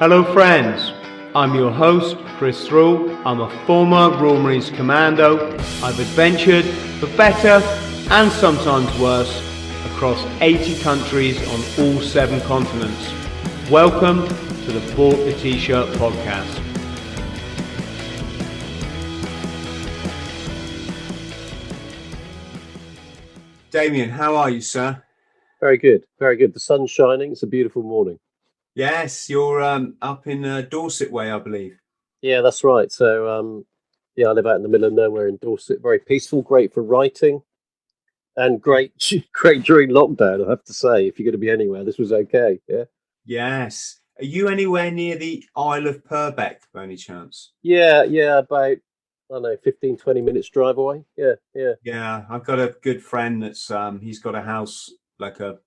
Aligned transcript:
Hello, 0.00 0.24
friends. 0.32 0.94
I'm 1.34 1.54
your 1.54 1.70
host, 1.70 2.16
Chris 2.38 2.66
Thrall. 2.66 3.10
I'm 3.26 3.42
a 3.42 3.50
former 3.66 4.08
Royal 4.16 4.40
Marines 4.40 4.70
Commando. 4.70 5.52
I've 5.82 6.00
adventured 6.00 6.64
for 6.98 7.06
better 7.18 7.62
and 8.10 8.32
sometimes 8.32 8.88
worse 8.98 9.42
across 9.92 10.24
80 10.40 10.80
countries 10.80 11.36
on 11.48 11.84
all 11.84 12.00
seven 12.00 12.40
continents. 12.48 13.12
Welcome 13.70 14.26
to 14.26 14.72
the 14.72 14.80
Bought 14.96 15.16
the 15.16 15.34
T-Shirt 15.34 15.88
podcast. 15.98 16.48
Damien, 23.70 24.08
how 24.08 24.34
are 24.36 24.48
you, 24.48 24.62
sir? 24.62 25.02
Very 25.60 25.76
good, 25.76 26.06
very 26.18 26.38
good. 26.38 26.54
The 26.54 26.60
sun's 26.60 26.90
shining. 26.90 27.32
It's 27.32 27.42
a 27.42 27.46
beautiful 27.46 27.82
morning. 27.82 28.18
Yes, 28.80 29.28
you're 29.28 29.62
um, 29.62 29.96
up 30.00 30.26
in 30.26 30.42
uh, 30.42 30.62
Dorset 30.62 31.12
way, 31.12 31.30
I 31.30 31.38
believe. 31.38 31.78
Yeah, 32.22 32.40
that's 32.40 32.64
right. 32.64 32.90
So, 32.90 33.28
um, 33.28 33.66
yeah, 34.16 34.28
I 34.28 34.32
live 34.32 34.46
out 34.46 34.56
in 34.56 34.62
the 34.62 34.70
middle 34.70 34.86
of 34.86 34.94
nowhere 34.94 35.28
in 35.28 35.36
Dorset. 35.36 35.82
Very 35.82 35.98
peaceful, 35.98 36.40
great 36.40 36.72
for 36.72 36.82
writing, 36.82 37.42
and 38.38 38.58
great, 38.58 38.94
great 39.34 39.64
during 39.64 39.90
lockdown. 39.90 40.46
I 40.46 40.48
have 40.48 40.64
to 40.64 40.72
say, 40.72 41.06
if 41.06 41.18
you're 41.18 41.26
going 41.26 41.32
to 41.32 41.38
be 41.38 41.50
anywhere, 41.50 41.84
this 41.84 41.98
was 41.98 42.10
okay. 42.10 42.58
Yeah. 42.68 42.84
Yes. 43.26 44.00
Are 44.18 44.24
you 44.24 44.48
anywhere 44.48 44.90
near 44.90 45.16
the 45.16 45.44
Isle 45.54 45.86
of 45.86 46.02
Purbeck 46.02 46.62
by 46.72 46.84
any 46.84 46.96
chance? 46.96 47.52
Yeah, 47.60 48.04
yeah, 48.04 48.38
about 48.38 48.78
I 48.78 48.78
don't 49.28 49.42
know, 49.42 49.58
15, 49.62 49.98
20 49.98 50.22
minutes 50.22 50.48
drive 50.48 50.78
away. 50.78 51.04
Yeah, 51.18 51.34
yeah. 51.54 51.72
Yeah, 51.82 52.24
I've 52.30 52.44
got 52.44 52.58
a 52.58 52.74
good 52.80 53.02
friend 53.02 53.42
that's 53.42 53.70
um 53.70 54.00
he's 54.00 54.20
got 54.20 54.34
a 54.34 54.40
house 54.40 54.90
like 55.18 55.40
a 55.40 55.58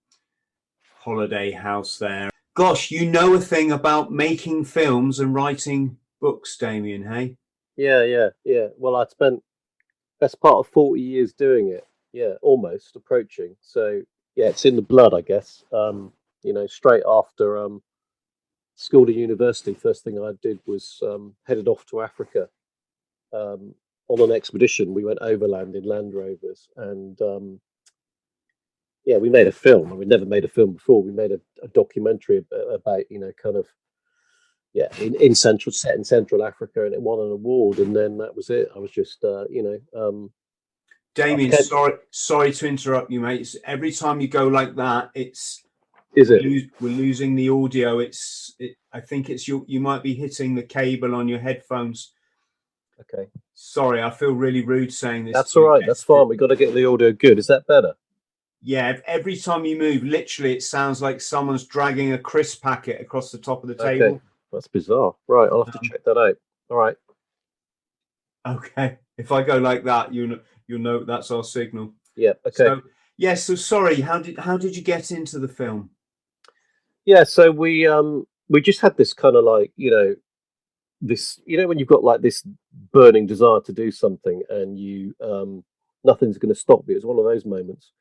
holiday 1.03 1.51
house 1.51 1.99
there. 1.99 2.32
Gosh, 2.55 2.91
you 2.91 3.09
know 3.09 3.33
a 3.33 3.39
thing 3.39 3.71
about 3.71 4.11
making 4.11 4.65
films 4.65 5.19
and 5.19 5.33
writing 5.33 5.97
books, 6.21 6.55
Damien, 6.57 7.03
hey? 7.03 7.37
Yeah, 7.75 8.03
yeah, 8.03 8.29
yeah. 8.43 8.67
Well, 8.77 8.95
I 8.95 9.05
spent 9.05 9.41
best 10.19 10.39
part 10.39 10.57
of 10.57 10.67
40 10.67 11.01
years 11.01 11.33
doing 11.33 11.69
it. 11.69 11.87
Yeah, 12.11 12.33
almost 12.43 12.95
approaching. 12.95 13.55
So, 13.59 14.03
yeah, 14.35 14.49
it's 14.49 14.65
in 14.65 14.75
the 14.75 14.83
blood, 14.83 15.15
I 15.15 15.21
guess. 15.21 15.63
Um, 15.73 16.13
you 16.43 16.53
know, 16.53 16.67
straight 16.67 17.03
after 17.07 17.57
um 17.57 17.81
school 18.75 19.05
to 19.05 19.13
university, 19.13 19.73
first 19.73 20.03
thing 20.03 20.19
I 20.19 20.33
did 20.41 20.59
was 20.65 20.99
um, 21.03 21.35
headed 21.45 21.67
off 21.67 21.85
to 21.87 22.01
Africa 22.01 22.49
um, 23.33 23.73
on 24.07 24.21
an 24.21 24.31
expedition. 24.31 24.93
We 24.93 25.05
went 25.05 25.19
overland 25.21 25.75
in 25.75 25.83
Land 25.83 26.13
Rovers, 26.13 26.67
and 26.77 27.19
um, 27.21 27.59
yeah, 29.05 29.17
we 29.17 29.29
made 29.29 29.47
a 29.47 29.51
film. 29.51 29.97
Mean, 29.97 30.07
never 30.07 30.25
made 30.25 30.45
a 30.45 30.49
film 30.49 30.73
before. 30.73 31.03
We 31.03 31.11
made 31.11 31.31
a, 31.31 31.39
a 31.61 31.67
documentary 31.67 32.45
about, 32.73 33.11
you 33.11 33.19
know, 33.19 33.31
kind 33.41 33.55
of 33.55 33.67
yeah, 34.73 34.87
in, 34.99 35.15
in 35.15 35.35
central 35.35 35.71
set 35.71 35.95
in 35.95 36.03
Central 36.03 36.43
Africa, 36.43 36.85
and 36.85 36.93
it 36.93 37.01
won 37.01 37.19
an 37.19 37.31
award. 37.31 37.77
And 37.79 37.95
then 37.95 38.17
that 38.17 38.35
was 38.35 38.49
it. 38.49 38.69
I 38.75 38.79
was 38.79 38.91
just 38.91 39.23
uh, 39.23 39.45
you 39.49 39.63
know. 39.63 40.07
Um, 40.07 40.31
Damien, 41.15 41.51
sorry, 41.51 41.93
sorry 42.09 42.51
to 42.53 42.67
interrupt 42.67 43.11
you, 43.11 43.19
mate. 43.19 43.41
It's, 43.41 43.55
every 43.65 43.91
time 43.91 44.19
you 44.19 44.27
go 44.27 44.47
like 44.47 44.75
that, 44.77 45.11
it's 45.13 45.63
is 46.15 46.31
it? 46.31 46.43
We're, 46.43 46.67
we're 46.79 46.97
losing 46.97 47.35
the 47.35 47.49
audio. 47.49 47.99
It's. 47.99 48.55
It, 48.57 48.75
I 48.91 48.99
think 48.99 49.29
it's 49.29 49.47
you. 49.47 49.63
You 49.67 49.79
might 49.79 50.01
be 50.01 50.15
hitting 50.15 50.55
the 50.55 50.63
cable 50.63 51.13
on 51.13 51.27
your 51.27 51.39
headphones. 51.39 52.13
Okay. 52.99 53.29
Sorry, 53.53 54.01
I 54.01 54.09
feel 54.09 54.31
really 54.31 54.65
rude 54.65 54.93
saying 54.93 55.25
this. 55.25 55.33
That's 55.33 55.55
all 55.55 55.67
right. 55.67 55.83
That's 55.85 56.03
fine. 56.03 56.27
We 56.27 56.37
got 56.37 56.47
to 56.47 56.55
get 56.55 56.73
the 56.73 56.85
audio 56.85 57.11
good. 57.11 57.37
Is 57.37 57.47
that 57.47 57.67
better? 57.67 57.93
Yeah. 58.63 58.97
Every 59.05 59.35
time 59.35 59.65
you 59.65 59.77
move, 59.77 60.03
literally, 60.03 60.53
it 60.53 60.63
sounds 60.63 61.01
like 61.01 61.21
someone's 61.21 61.65
dragging 61.65 62.13
a 62.13 62.17
crisp 62.17 62.63
packet 62.63 63.01
across 63.01 63.31
the 63.31 63.37
top 63.37 63.63
of 63.63 63.69
the 63.69 63.75
table. 63.75 64.05
Okay. 64.05 64.19
That's 64.51 64.67
bizarre. 64.67 65.13
Right. 65.27 65.49
I'll 65.51 65.65
have 65.65 65.75
um, 65.75 65.81
to 65.83 65.89
check 65.89 66.03
that 66.05 66.17
out. 66.17 66.35
All 66.69 66.77
right. 66.77 66.95
Okay. 68.47 68.97
If 69.17 69.31
I 69.31 69.43
go 69.43 69.57
like 69.57 69.83
that, 69.83 70.13
you 70.13 70.27
know, 70.27 70.39
you'll 70.67 70.79
know 70.79 71.03
that's 71.03 71.29
our 71.29 71.43
signal. 71.43 71.93
Yeah. 72.15 72.33
Okay. 72.45 72.55
So, 72.55 72.81
yeah. 73.17 73.35
So 73.35 73.55
sorry. 73.55 74.01
How 74.01 74.19
did 74.19 74.39
how 74.39 74.57
did 74.57 74.75
you 74.75 74.81
get 74.81 75.11
into 75.11 75.39
the 75.39 75.47
film? 75.47 75.89
Yeah. 77.05 77.23
So 77.25 77.51
we 77.51 77.85
um 77.85 78.25
we 78.49 78.61
just 78.61 78.81
had 78.81 78.95
this 78.97 79.13
kind 79.13 79.35
of 79.35 79.43
like 79.43 79.71
you 79.75 79.91
know 79.91 80.15
this 81.01 81.39
you 81.45 81.57
know 81.57 81.67
when 81.67 81.77
you've 81.77 81.87
got 81.87 82.03
like 82.03 82.21
this 82.21 82.47
burning 82.93 83.27
desire 83.27 83.59
to 83.59 83.73
do 83.73 83.91
something 83.91 84.41
and 84.49 84.79
you 84.79 85.13
um 85.21 85.63
nothing's 86.05 86.37
going 86.37 86.53
to 86.53 86.59
stop 86.59 86.83
you 86.87 86.95
it's 86.95 87.05
one 87.05 87.19
of 87.19 87.25
those 87.25 87.45
moments 87.45 87.91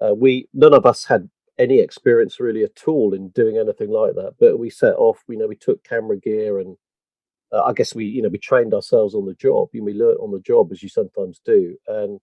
uh, 0.00 0.14
we 0.14 0.48
none 0.54 0.74
of 0.74 0.86
us 0.86 1.04
had 1.04 1.28
any 1.58 1.78
experience 1.78 2.40
really 2.40 2.64
at 2.64 2.82
all 2.86 3.14
in 3.14 3.28
doing 3.28 3.58
anything 3.58 3.90
like 3.90 4.14
that 4.14 4.32
but 4.40 4.58
we 4.58 4.68
set 4.68 4.94
off 4.96 5.22
you 5.28 5.36
know 5.38 5.46
we 5.46 5.56
took 5.56 5.82
camera 5.84 6.16
gear 6.18 6.58
and 6.58 6.76
uh, 7.52 7.62
i 7.62 7.72
guess 7.72 7.94
we 7.94 8.04
you 8.04 8.20
know 8.20 8.28
we 8.28 8.38
trained 8.38 8.74
ourselves 8.74 9.14
on 9.14 9.24
the 9.24 9.34
job 9.34 9.68
and 9.72 9.84
we 9.84 9.94
learned 9.94 10.18
on 10.20 10.32
the 10.32 10.40
job 10.40 10.72
as 10.72 10.82
you 10.82 10.88
sometimes 10.88 11.40
do 11.44 11.76
and 11.86 12.20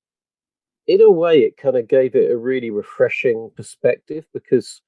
in 0.88 1.02
a 1.02 1.10
way 1.10 1.40
it 1.40 1.56
kind 1.56 1.78
of 1.78 1.88
gave 1.88 2.16
it 2.16 2.32
a 2.32 2.38
really 2.38 2.70
refreshing 2.70 3.50
perspective 3.56 4.26
because 4.34 4.82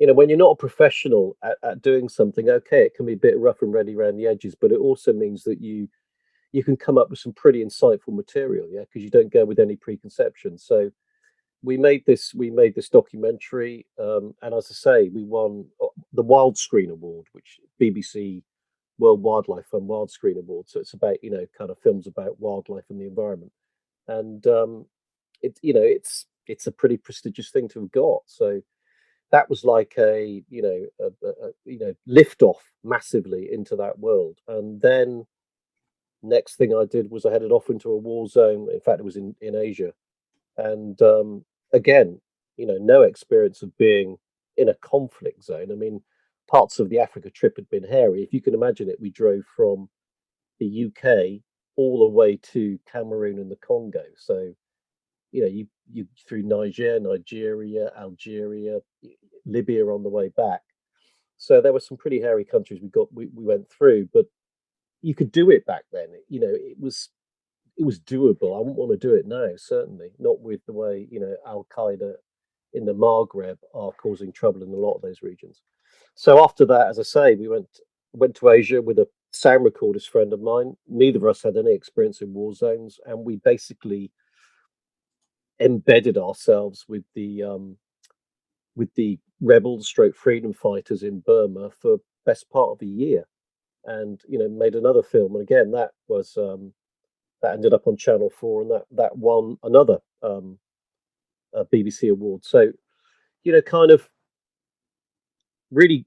you 0.00 0.06
know, 0.06 0.14
when 0.14 0.30
you're 0.30 0.38
not 0.38 0.52
a 0.52 0.56
professional 0.56 1.36
at, 1.44 1.58
at 1.62 1.82
doing 1.82 2.08
something, 2.08 2.48
okay, 2.48 2.82
it 2.82 2.94
can 2.94 3.04
be 3.04 3.12
a 3.12 3.18
bit 3.18 3.38
rough 3.38 3.60
and 3.60 3.72
ready 3.72 3.94
around 3.94 4.16
the 4.16 4.26
edges, 4.26 4.56
but 4.58 4.72
it 4.72 4.78
also 4.78 5.12
means 5.12 5.44
that 5.44 5.60
you 5.60 5.88
you 6.52 6.64
can 6.64 6.76
come 6.76 6.98
up 6.98 7.10
with 7.10 7.20
some 7.20 7.32
pretty 7.34 7.64
insightful 7.64 8.12
material, 8.12 8.66
yeah, 8.72 8.80
because 8.80 9.04
you 9.04 9.10
don't 9.10 9.32
go 9.32 9.44
with 9.44 9.60
any 9.60 9.76
preconceptions. 9.76 10.64
So 10.64 10.90
we 11.62 11.76
made 11.76 12.04
this 12.06 12.34
we 12.34 12.50
made 12.50 12.74
this 12.74 12.88
documentary, 12.88 13.86
um, 13.98 14.34
and 14.42 14.54
as 14.54 14.68
I 14.70 14.74
say, 14.74 15.08
we 15.08 15.24
won 15.24 15.66
uh, 15.82 15.88
the 16.12 16.24
Wildscreen 16.24 16.90
Award, 16.90 17.26
which 17.32 17.60
BBC 17.80 18.42
World 18.98 19.22
Wildlife 19.22 19.66
Fund 19.66 19.88
Wildscreen 19.88 20.38
Award. 20.38 20.68
So 20.68 20.80
it's 20.80 20.94
about 20.94 21.22
you 21.22 21.30
know 21.30 21.46
kind 21.56 21.70
of 21.70 21.78
films 21.78 22.06
about 22.06 22.40
wildlife 22.40 22.84
and 22.88 23.00
the 23.00 23.06
environment, 23.06 23.52
and 24.08 24.46
um, 24.46 24.86
it 25.42 25.58
you 25.62 25.74
know 25.74 25.82
it's 25.82 26.26
it's 26.46 26.66
a 26.66 26.72
pretty 26.72 26.96
prestigious 26.96 27.50
thing 27.50 27.68
to 27.68 27.80
have 27.80 27.92
got. 27.92 28.22
So 28.26 28.62
that 29.30 29.48
was 29.48 29.64
like 29.64 29.94
a 29.98 30.42
you 30.48 30.62
know 30.62 30.86
a, 31.00 31.28
a, 31.28 31.50
you 31.64 31.78
know 31.78 31.94
lift 32.06 32.42
off 32.42 32.62
massively 32.84 33.48
into 33.52 33.76
that 33.76 33.98
world 33.98 34.38
and 34.48 34.80
then 34.80 35.24
next 36.22 36.56
thing 36.56 36.74
i 36.74 36.84
did 36.84 37.10
was 37.10 37.24
i 37.24 37.30
headed 37.30 37.52
off 37.52 37.70
into 37.70 37.90
a 37.90 37.96
war 37.96 38.28
zone 38.28 38.68
in 38.72 38.80
fact 38.80 39.00
it 39.00 39.04
was 39.04 39.16
in 39.16 39.34
in 39.40 39.54
asia 39.54 39.92
and 40.56 41.00
um, 41.00 41.44
again 41.72 42.20
you 42.56 42.66
know 42.66 42.78
no 42.80 43.02
experience 43.02 43.62
of 43.62 43.76
being 43.78 44.16
in 44.56 44.68
a 44.68 44.74
conflict 44.74 45.42
zone 45.42 45.70
i 45.70 45.74
mean 45.74 46.00
parts 46.48 46.78
of 46.78 46.88
the 46.88 46.98
africa 46.98 47.30
trip 47.30 47.54
had 47.56 47.68
been 47.70 47.84
hairy 47.84 48.22
if 48.22 48.32
you 48.32 48.40
can 48.40 48.54
imagine 48.54 48.88
it 48.88 49.00
we 49.00 49.10
drove 49.10 49.44
from 49.56 49.88
the 50.58 50.86
uk 50.86 51.04
all 51.76 52.00
the 52.00 52.14
way 52.14 52.36
to 52.36 52.78
cameroon 52.90 53.38
and 53.38 53.50
the 53.50 53.56
congo 53.56 54.02
so 54.16 54.52
you 55.32 55.42
know, 55.42 55.48
you 55.48 55.66
you 55.92 56.06
through 56.28 56.42
Niger, 56.42 56.98
Nigeria, 57.00 57.90
Algeria, 57.98 58.78
Libya 59.46 59.86
on 59.86 60.02
the 60.02 60.08
way 60.08 60.28
back. 60.28 60.62
So 61.36 61.60
there 61.60 61.72
were 61.72 61.80
some 61.80 61.96
pretty 61.96 62.20
hairy 62.20 62.44
countries 62.44 62.80
we 62.82 62.88
got 62.88 63.12
we, 63.12 63.26
we 63.26 63.44
went 63.44 63.70
through, 63.70 64.08
but 64.12 64.26
you 65.02 65.14
could 65.14 65.32
do 65.32 65.50
it 65.50 65.66
back 65.66 65.84
then. 65.92 66.08
You 66.28 66.40
know, 66.40 66.52
it 66.52 66.78
was 66.78 67.08
it 67.80 67.86
was 67.86 67.98
doable. 67.98 68.54
I 68.54 68.58
wouldn't 68.58 68.76
want 68.76 68.90
to 68.92 68.98
do 68.98 69.14
it 69.14 69.26
now, 69.26 69.48
certainly 69.56 70.10
not 70.18 70.38
with 70.40 70.60
the 70.66 70.72
way 70.74 71.08
you 71.10 71.18
know 71.18 71.34
Al 71.46 71.66
Qaeda 71.74 72.12
in 72.74 72.84
the 72.84 72.92
Maghreb 72.92 73.56
are 73.74 73.90
causing 73.92 74.30
trouble 74.30 74.62
in 74.62 74.68
a 74.68 74.76
lot 74.76 74.96
of 74.96 75.02
those 75.02 75.22
regions. 75.22 75.62
So 76.14 76.44
after 76.44 76.66
that, 76.66 76.88
as 76.88 76.98
I 76.98 77.04
say, 77.04 77.34
we 77.36 77.48
went 77.48 77.68
went 78.12 78.36
to 78.36 78.50
Asia 78.50 78.82
with 78.82 78.98
a 78.98 79.08
sound 79.32 79.64
recordist 79.64 80.10
friend 80.10 80.34
of 80.34 80.42
mine. 80.42 80.76
Neither 80.88 81.20
of 81.20 81.24
us 81.24 81.42
had 81.42 81.56
any 81.56 81.72
experience 81.72 82.20
in 82.20 82.34
war 82.34 82.52
zones, 82.52 83.00
and 83.06 83.24
we 83.24 83.36
basically 83.36 84.12
embedded 85.58 86.18
ourselves 86.18 86.84
with 86.86 87.04
the 87.14 87.42
um, 87.44 87.78
with 88.76 88.94
the 88.94 89.18
rebels, 89.40 89.88
stroke 89.88 90.14
freedom 90.14 90.52
fighters 90.52 91.02
in 91.02 91.20
Burma 91.20 91.70
for 91.80 91.96
best 92.26 92.50
part 92.50 92.72
of 92.72 92.82
a 92.82 92.86
year 92.86 93.24
and 93.86 94.20
you 94.28 94.38
know 94.38 94.46
made 94.46 94.74
another 94.74 95.02
film 95.02 95.34
and 95.34 95.42
again 95.42 95.70
that 95.70 95.92
was 96.06 96.36
um 96.36 96.70
that 97.42 97.54
ended 97.54 97.72
up 97.74 97.86
on 97.86 97.96
channel 97.96 98.30
4 98.30 98.62
and 98.62 98.70
that 98.70 98.84
that 98.92 99.16
won 99.16 99.56
another 99.62 99.98
um 100.22 100.58
BBC 101.72 102.10
award 102.10 102.44
so 102.44 102.70
you 103.44 103.52
know 103.52 103.62
kind 103.62 103.90
of 103.90 104.08
really 105.70 106.06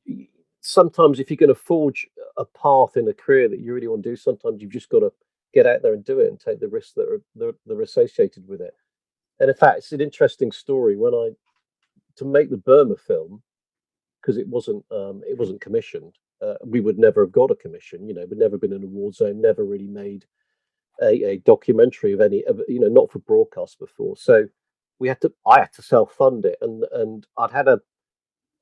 sometimes 0.62 1.20
if 1.20 1.30
you're 1.30 1.38
going 1.38 1.50
to 1.50 1.56
forge 1.56 2.08
a 2.38 2.46
path 2.46 2.96
in 2.96 3.08
a 3.08 3.14
career 3.14 3.50
that 3.50 3.60
you 3.60 3.74
really 3.74 3.88
want 3.88 4.04
to 4.04 4.10
do 4.10 4.16
sometimes 4.16 4.62
you've 4.62 4.72
just 4.72 4.90
got 4.90 5.00
to 5.00 5.12
get 5.54 5.68
out 5.68 5.82
there 5.82 5.94
and 5.94 6.06
do 6.06 6.20
it 6.20 6.30
and 6.30 6.40
take 6.40 6.60
the 6.60 6.68
risks 6.68 6.94
that 6.94 7.08
are 7.08 7.22
that 7.36 7.56
are 7.74 7.82
associated 7.82 8.48
with 8.48 8.62
it 8.62 8.74
and 9.40 9.50
in 9.50 9.56
fact, 9.56 9.80
it's 9.80 9.92
an 9.92 10.02
interesting 10.02 10.52
story. 10.52 10.96
When 10.96 11.14
I 11.14 11.32
to 12.18 12.26
make 12.26 12.50
the 12.50 12.58
Burma 12.58 12.96
film, 12.96 13.42
because 14.22 14.38
it 14.38 14.48
wasn't 14.48 14.86
um, 14.92 15.22
it 15.28 15.38
wasn't 15.38 15.62
commissioned, 15.62 16.18
uh, 16.42 16.56
we 16.66 16.80
would 16.80 17.00
never 17.00 17.24
have 17.24 17.32
got 17.32 17.52
a 17.52 17.56
commission. 17.56 18.08
You 18.08 18.14
know, 18.14 18.26
we'd 18.30 18.40
never 18.40 18.58
been 18.58 18.74
in 18.74 18.84
a 18.84 18.88
war 18.88 19.12
zone, 19.12 19.42
never 19.42 19.66
really 19.66 19.88
made 19.88 20.26
a, 21.02 21.24
a 21.24 21.38
documentary 21.40 22.14
of 22.14 22.22
any, 22.22 22.44
of, 22.46 22.62
you 22.68 22.80
know, 22.80 22.88
not 22.88 23.12
for 23.12 23.20
broadcast 23.20 23.80
before. 23.80 24.16
So 24.18 24.46
we 25.00 25.08
had 25.08 25.22
to, 25.22 25.34
I 25.48 25.60
had 25.60 25.74
to 25.74 25.82
self 25.82 26.14
fund 26.14 26.46
it, 26.46 26.58
and 26.62 26.84
and 26.92 27.28
I'd 27.38 27.52
had 27.52 27.68
a 27.68 27.80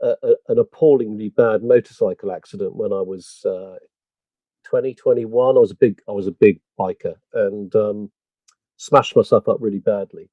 a, 0.01 0.16
a, 0.24 0.36
an 0.50 0.60
appallingly 0.60 1.30
bad 1.30 1.63
motorcycle 1.63 2.31
accident 2.31 2.75
when 2.75 2.92
I 2.92 3.01
was 3.01 3.45
uh, 3.45 3.75
20, 4.66 4.95
I 5.04 5.25
was 5.25 5.72
a 5.72 5.75
big, 5.75 6.01
I 6.07 6.12
was 6.12 6.28
a 6.28 6.31
big 6.31 6.60
biker 6.80 7.16
and 7.33 7.74
um, 7.75 8.12
smashed 8.78 9.16
myself 9.16 9.48
up 9.48 9.57
really 9.60 9.80
badly. 9.80 10.30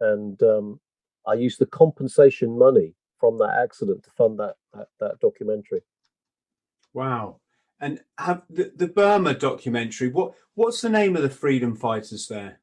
And 0.00 0.40
um, 0.42 0.80
I 1.26 1.34
used 1.34 1.58
the 1.58 1.66
compensation 1.66 2.58
money 2.58 2.94
from 3.18 3.36
that 3.38 3.58
accident 3.62 4.02
to 4.04 4.10
fund 4.10 4.38
that 4.38 4.56
that, 4.72 4.88
that 4.98 5.20
documentary. 5.20 5.82
Wow. 6.94 7.40
And 7.80 8.00
have 8.18 8.42
the, 8.50 8.72
the 8.76 8.88
Burma 8.88 9.34
documentary, 9.34 10.08
what 10.08 10.32
what's 10.54 10.82
the 10.82 10.90
name 10.90 11.16
of 11.16 11.22
the 11.22 11.30
freedom 11.30 11.74
fighters 11.74 12.28
there? 12.28 12.60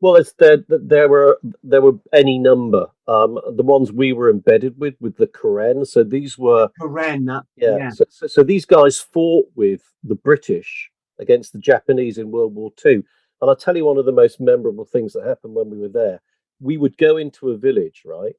Well, 0.00 0.14
it's 0.14 0.32
there. 0.38 0.58
There 0.68 1.08
were 1.08 1.40
there 1.62 1.82
were 1.82 1.98
any 2.12 2.38
number. 2.38 2.86
Um, 3.08 3.38
the 3.56 3.64
ones 3.64 3.90
we 3.90 4.12
were 4.12 4.30
embedded 4.30 4.78
with, 4.78 4.94
with 5.00 5.16
the 5.16 5.26
Karen. 5.26 5.84
So 5.84 6.04
these 6.04 6.38
were 6.38 6.68
Karen. 6.78 7.24
That, 7.24 7.44
yeah. 7.56 7.76
yeah. 7.78 7.90
So, 7.90 8.04
so, 8.08 8.26
so, 8.28 8.42
these 8.42 8.64
guys 8.64 9.00
fought 9.00 9.46
with 9.56 9.82
the 10.04 10.14
British 10.14 10.90
against 11.18 11.52
the 11.52 11.58
Japanese 11.58 12.18
in 12.18 12.30
World 12.30 12.54
War 12.54 12.70
Two. 12.76 13.02
And 13.40 13.50
I'll 13.50 13.56
tell 13.56 13.76
you 13.76 13.86
one 13.86 13.98
of 13.98 14.06
the 14.06 14.12
most 14.12 14.40
memorable 14.40 14.84
things 14.84 15.12
that 15.12 15.24
happened 15.26 15.54
when 15.54 15.70
we 15.70 15.78
were 15.78 15.88
there. 15.88 16.20
We 16.60 16.76
would 16.76 16.96
go 16.96 17.16
into 17.16 17.50
a 17.50 17.56
village, 17.56 18.02
right, 18.04 18.34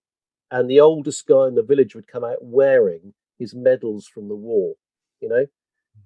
and 0.51 0.69
the 0.69 0.79
oldest 0.79 1.25
guy 1.25 1.47
in 1.47 1.55
the 1.55 1.63
village 1.63 1.95
would 1.95 2.07
come 2.07 2.23
out 2.23 2.37
wearing 2.41 3.13
his 3.37 3.53
medals 3.53 4.07
from 4.07 4.29
the 4.29 4.35
war. 4.35 4.75
You 5.19 5.29
know, 5.29 5.45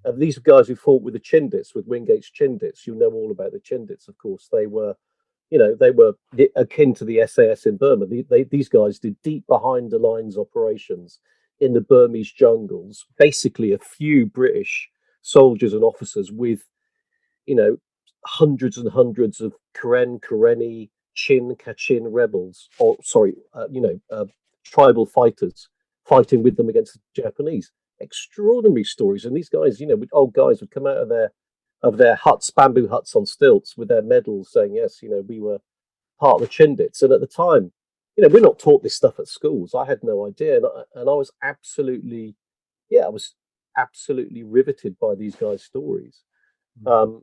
and 0.04 0.20
these 0.20 0.38
guys 0.38 0.68
who 0.68 0.76
fought 0.76 1.02
with 1.02 1.14
the 1.14 1.20
Chindits, 1.20 1.74
with 1.74 1.88
Wingate's 1.88 2.30
Chindits. 2.30 2.86
You 2.86 2.94
know 2.94 3.10
all 3.12 3.30
about 3.30 3.52
the 3.52 3.60
Chindits, 3.60 4.08
of 4.08 4.18
course. 4.18 4.48
They 4.52 4.66
were 4.66 4.96
you 5.50 5.58
know, 5.58 5.76
they 5.78 5.92
were 5.92 6.14
akin 6.56 6.94
to 6.94 7.04
the 7.04 7.24
SAS 7.26 7.66
in 7.66 7.76
Burma. 7.76 8.06
They, 8.06 8.22
they, 8.22 8.42
these 8.44 8.68
guys 8.68 8.98
did 8.98 9.20
deep 9.22 9.46
behind 9.46 9.90
the 9.90 9.98
lines 9.98 10.36
operations 10.36 11.20
in 11.60 11.74
the 11.74 11.80
Burmese 11.80 12.32
jungles. 12.32 13.06
Basically, 13.18 13.72
a 13.72 13.78
few 13.78 14.26
British 14.26 14.88
soldiers 15.22 15.72
and 15.72 15.84
officers 15.84 16.32
with, 16.32 16.64
you 17.46 17.54
know, 17.54 17.76
hundreds 18.24 18.78
and 18.78 18.90
hundreds 18.90 19.40
of 19.40 19.54
Karen, 19.74 20.18
Karenni, 20.18 20.90
Chin, 21.14 21.54
Kachin 21.54 22.06
rebels, 22.10 22.68
or 22.78 22.96
sorry, 23.02 23.34
uh, 23.52 23.68
you 23.70 23.80
know, 23.80 24.00
uh, 24.10 24.24
tribal 24.64 25.06
fighters 25.06 25.68
fighting 26.04 26.42
with 26.42 26.56
them 26.56 26.68
against 26.68 26.94
the 26.94 27.22
Japanese. 27.22 27.70
Extraordinary 28.00 28.84
stories. 28.84 29.24
And 29.24 29.36
these 29.36 29.48
guys, 29.48 29.80
you 29.80 29.86
know, 29.86 30.02
old 30.12 30.34
guys 30.34 30.60
would 30.60 30.70
come 30.70 30.86
out 30.86 30.98
of 30.98 31.08
their 31.08 31.32
of 31.82 31.98
their 31.98 32.16
huts, 32.16 32.50
bamboo 32.50 32.88
huts 32.88 33.14
on 33.14 33.26
stilts, 33.26 33.76
with 33.76 33.88
their 33.88 34.02
medals 34.02 34.50
saying, 34.52 34.74
"Yes, 34.74 35.02
you 35.02 35.10
know, 35.10 35.20
we 35.20 35.40
were 35.40 35.58
part 36.18 36.40
of 36.40 36.40
the 36.40 36.48
Chindits." 36.48 37.02
And 37.02 37.12
at 37.12 37.20
the 37.20 37.26
time, 37.26 37.72
you 38.16 38.22
know, 38.22 38.28
we're 38.28 38.40
not 38.40 38.58
taught 38.58 38.82
this 38.82 38.96
stuff 38.96 39.18
at 39.18 39.28
schools. 39.28 39.74
I 39.74 39.84
had 39.86 40.02
no 40.02 40.26
idea, 40.26 40.56
and 40.56 40.66
I, 40.66 40.82
and 40.94 41.10
I 41.10 41.14
was 41.14 41.30
absolutely, 41.42 42.36
yeah, 42.90 43.02
I 43.02 43.08
was 43.08 43.34
absolutely 43.76 44.42
riveted 44.42 44.98
by 44.98 45.14
these 45.14 45.36
guys' 45.36 45.62
stories. 45.64 46.22
Mm-hmm. 46.80 46.88
Um, 46.88 47.22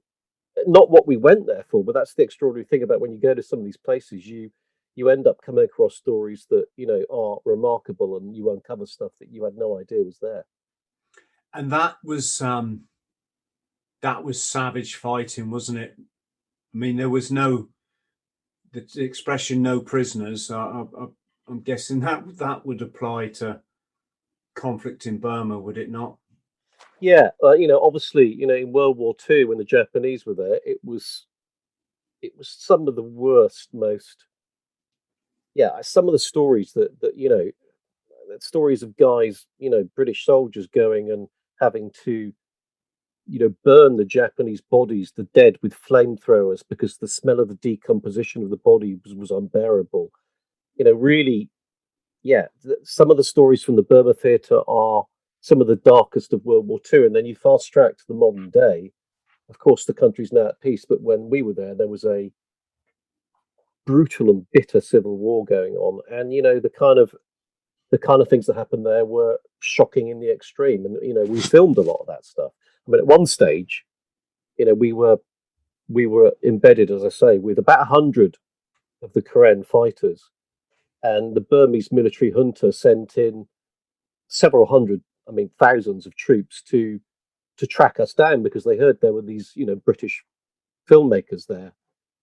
not 0.68 0.90
what 0.90 1.08
we 1.08 1.18
went 1.18 1.48
there 1.48 1.66
for, 1.70 1.84
but 1.84 1.94
that's 1.94 2.14
the 2.14 2.24
extraordinary 2.24 2.66
thing 2.66 2.84
about 2.84 3.02
when 3.02 3.12
you 3.12 3.20
go 3.20 3.34
to 3.34 3.44
some 3.44 3.60
of 3.60 3.66
these 3.66 3.78
places, 3.78 4.28
you 4.28 4.52
you 4.96 5.10
end 5.10 5.26
up 5.26 5.42
coming 5.42 5.64
across 5.64 5.96
stories 5.96 6.46
that 6.50 6.66
you 6.76 6.86
know 6.86 7.04
are 7.10 7.40
remarkable, 7.46 8.18
and 8.18 8.36
you 8.36 8.52
uncover 8.52 8.86
stuff 8.86 9.12
that 9.20 9.32
you 9.32 9.44
had 9.44 9.56
no 9.56 9.80
idea 9.80 10.04
was 10.04 10.20
there. 10.22 10.46
And 11.54 11.72
that 11.72 11.96
was 12.04 12.42
um, 12.42 12.82
that 14.02 14.24
was 14.24 14.42
savage 14.42 14.96
fighting, 14.96 15.50
wasn't 15.50 15.80
it? 15.80 15.96
I 15.98 16.78
mean, 16.78 16.98
there 16.98 17.10
was 17.10 17.32
no 17.32 17.70
the, 18.72 18.88
expression 18.98 19.62
"no 19.62 19.82
prisoners." 19.82 20.50
I, 20.50 20.84
am 21.50 21.62
guessing 21.62 22.00
that 22.02 22.38
that 22.38 22.66
would 22.66 22.82
apply 22.82 23.30
to 23.30 23.62
conflict 24.56 25.06
in 25.06 25.18
Burma, 25.18 25.60
would 25.60 25.78
it 25.78 25.90
not? 25.90 26.18
Yeah, 27.00 27.30
uh, 27.44 27.54
you 27.54 27.68
know, 27.68 27.82
obviously, 27.82 28.28
you 28.28 28.48
know, 28.48 28.56
in 28.56 28.72
World 28.72 28.98
War 28.98 29.16
Two, 29.16 29.48
when 29.48 29.58
the 29.58 29.64
Japanese 29.66 30.26
were 30.26 30.36
there, 30.36 30.60
it 30.66 30.80
was 30.84 31.26
it 32.22 32.34
was 32.38 32.48
some 32.48 32.88
of 32.88 32.96
the 32.96 33.04
worst, 33.04 33.70
most 33.74 34.26
yeah, 35.54 35.82
some 35.82 36.08
of 36.08 36.14
the 36.14 36.20
stories 36.20 36.74
that 36.74 37.00
that 37.02 37.18
you 37.18 37.30
know, 37.30 37.52
stories 38.40 38.84
of 38.84 38.96
guys, 38.98 39.46
you 39.60 39.70
know, 39.70 39.88
British 39.96 40.26
soldiers 40.26 40.68
going 40.68 41.12
and 41.12 41.28
having 41.62 41.92
to 42.04 42.34
you 43.28 43.40
know, 43.40 43.54
burn 43.64 43.96
the 43.96 44.06
Japanese 44.06 44.62
bodies, 44.62 45.14
the 45.16 45.24
dead, 45.34 45.58
with 45.62 45.74
flamethrowers 45.74 46.64
because 46.68 46.98
the 46.98 47.08
smell 47.08 47.40
of 47.40 47.48
the 47.48 47.56
decomposition 47.56 48.44
of 48.44 48.50
the 48.50 48.58
body 48.58 48.98
was, 49.06 49.14
was 49.14 49.32
unbearable. 49.32 50.12
You 50.76 50.86
know, 50.86 50.94
really, 50.94 51.50
yeah, 52.24 52.48
th- 52.64 52.78
some 52.84 53.12
of 53.12 53.18
the 53.18 53.24
stories 53.24 53.64
from 53.64 53.76
the 53.76 53.84
Burma 53.84 54.14
theatre 54.14 54.62
are 54.68 55.06
some 55.40 55.62
of 55.62 55.68
the 55.68 55.78
darkest 55.78 56.34
of 56.34 56.44
World 56.44 56.68
War 56.68 56.80
II. 56.92 57.06
And 57.06 57.16
then 57.16 57.26
you 57.26 57.36
fast 57.36 57.72
track 57.72 57.98
to 57.98 58.04
the 58.08 58.14
modern 58.14 58.52
mm. 58.52 58.54
day. 58.54 58.92
Of 59.50 59.60
course, 59.60 59.86
the 59.86 59.94
country's 59.94 60.32
now 60.32 60.48
at 60.48 60.62
peace, 60.62 60.86
but 60.88 61.02
when 61.02 61.30
we 61.30 61.42
were 61.42 61.54
there, 61.54 61.76
there 61.76 61.88
was 61.88 62.06
a 62.06 62.32
brutal 63.86 64.30
and 64.30 64.46
bitter 64.52 64.82
civil 64.82 65.18
war 65.18 65.46
going 65.46 65.76
on. 65.76 66.02
And, 66.12 66.34
you 66.34 66.42
know, 66.42 66.60
the 66.60 66.70
kind 66.70 67.00
of 67.00 67.14
the 67.92 67.98
kind 67.98 68.22
of 68.22 68.30
things 68.30 68.46
that 68.48 68.56
happened 68.56 68.86
there 68.86 69.06
were 69.06 69.38
shocking 69.60 70.08
in 70.08 70.20
the 70.20 70.32
extreme. 70.32 70.86
And, 70.86 70.98
you 71.02 71.14
know, 71.14 71.24
we 71.24 71.42
filmed 71.42 71.78
a 71.78 71.82
lot 71.82 72.00
of 72.00 72.08
that 72.08 72.26
stuff. 72.26 72.54
I 72.88 72.92
mean, 72.92 73.00
at 73.00 73.08
one 73.08 73.26
stage, 73.26 73.86
you 74.58 74.66
know, 74.66 74.74
we 74.74 74.94
were 74.94 75.18
we 75.90 76.08
were 76.08 76.34
embedded, 76.44 76.90
as 76.90 77.04
I 77.04 77.10
say, 77.10 77.38
with 77.38 77.60
about 77.60 77.82
a 77.82 77.86
hundred 77.86 78.38
of 79.02 79.12
the 79.14 79.22
Karen 79.22 79.64
fighters, 79.64 80.30
and 81.04 81.36
the 81.36 81.42
Burmese 81.42 81.92
military 81.92 82.32
junta 82.32 82.72
sent 82.72 83.18
in 83.18 83.48
several 84.28 84.66
hundred, 84.66 85.02
I 85.28 85.32
mean, 85.32 85.50
thousands 85.60 86.06
of 86.06 86.16
troops 86.16 86.62
to 86.70 87.00
to 87.58 87.68
track 87.68 88.00
us 88.00 88.14
down 88.14 88.42
because 88.42 88.64
they 88.64 88.78
heard 88.78 89.00
there 89.02 89.14
were 89.14 89.22
these, 89.22 89.52
you 89.56 89.66
know, 89.66 89.76
British 89.76 90.24
filmmakers 90.90 91.46
there, 91.48 91.74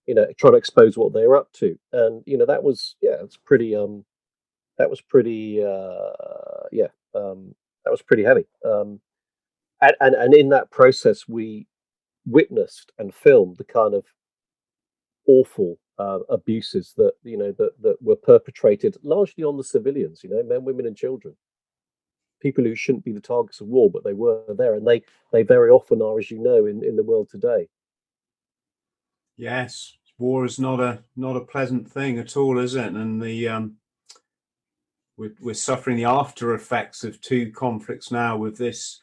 you 0.07 0.15
know, 0.15 0.25
trying 0.37 0.53
to 0.53 0.57
expose 0.57 0.97
what 0.97 1.13
they 1.13 1.27
were 1.27 1.37
up 1.37 1.51
to, 1.53 1.77
and 1.93 2.23
you 2.25 2.37
know, 2.37 2.45
that 2.45 2.63
was 2.63 2.95
yeah, 3.01 3.17
it's 3.23 3.37
pretty 3.37 3.75
um, 3.75 4.03
that 4.79 4.89
was 4.89 5.01
pretty 5.01 5.63
uh, 5.63 6.63
yeah, 6.71 6.87
um, 7.13 7.53
that 7.85 7.91
was 7.91 8.01
pretty 8.01 8.23
heavy. 8.23 8.45
Um, 8.65 8.99
and, 9.81 9.93
and, 10.01 10.15
and 10.15 10.33
in 10.33 10.49
that 10.49 10.71
process, 10.71 11.27
we 11.27 11.67
witnessed 12.25 12.91
and 12.97 13.13
filmed 13.13 13.57
the 13.57 13.63
kind 13.63 13.93
of 13.93 14.05
awful 15.27 15.77
uh, 15.99 16.19
abuses 16.29 16.93
that 16.97 17.11
you 17.23 17.37
know 17.37 17.51
that 17.57 17.71
that 17.81 18.01
were 18.01 18.15
perpetrated 18.15 18.97
largely 19.03 19.43
on 19.43 19.57
the 19.57 19.63
civilians. 19.63 20.23
You 20.23 20.31
know, 20.31 20.43
men, 20.43 20.63
women, 20.63 20.87
and 20.87 20.95
children. 20.95 21.35
People 22.41 22.63
who 22.63 22.73
shouldn't 22.73 23.03
be 23.03 23.11
the 23.11 23.19
targets 23.19 23.59
of 23.59 23.67
war, 23.67 23.91
but 23.91 24.05
they 24.05 24.13
were 24.13 24.43
there, 24.57 24.75
and 24.75 24.87
they 24.87 25.03
they 25.33 25.43
very 25.43 25.69
often 25.69 26.01
are, 26.01 26.17
as 26.17 26.31
you 26.31 26.39
know, 26.39 26.65
in 26.65 26.83
in 26.83 26.95
the 26.95 27.03
world 27.03 27.29
today. 27.29 27.67
Yes, 29.35 29.97
war 30.17 30.45
is 30.45 30.57
not 30.57 30.79
a 30.79 31.03
not 31.17 31.35
a 31.35 31.41
pleasant 31.41 31.91
thing 31.91 32.17
at 32.17 32.37
all, 32.37 32.57
is 32.59 32.75
it? 32.75 32.93
And 32.93 33.21
the 33.21 33.49
um, 33.49 33.75
we're, 35.19 35.35
we're 35.41 35.53
suffering 35.53 35.97
the 35.97 36.05
after 36.05 36.53
effects 36.53 37.03
of 37.03 37.19
two 37.19 37.51
conflicts 37.51 38.09
now 38.09 38.37
with 38.37 38.57
this 38.57 39.01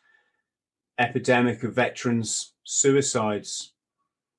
epidemic 0.99 1.62
of 1.62 1.75
veterans 1.75 2.54
suicides. 2.64 3.75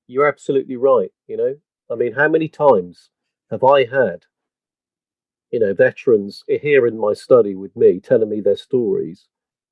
You're 0.08 0.26
absolutely 0.26 0.76
right. 0.76 1.12
You 1.28 1.36
know, 1.36 1.54
I 1.88 1.94
mean, 1.94 2.14
how 2.14 2.28
many 2.28 2.48
times 2.48 3.10
have 3.50 3.62
I 3.62 3.84
had, 3.84 4.24
you 5.52 5.60
know, 5.60 5.72
veterans 5.72 6.42
here 6.48 6.86
in 6.88 6.98
my 6.98 7.12
study 7.12 7.54
with 7.54 7.74
me 7.76 8.00
telling 8.00 8.28
me 8.28 8.40
their 8.40 8.56
stories, 8.56 9.28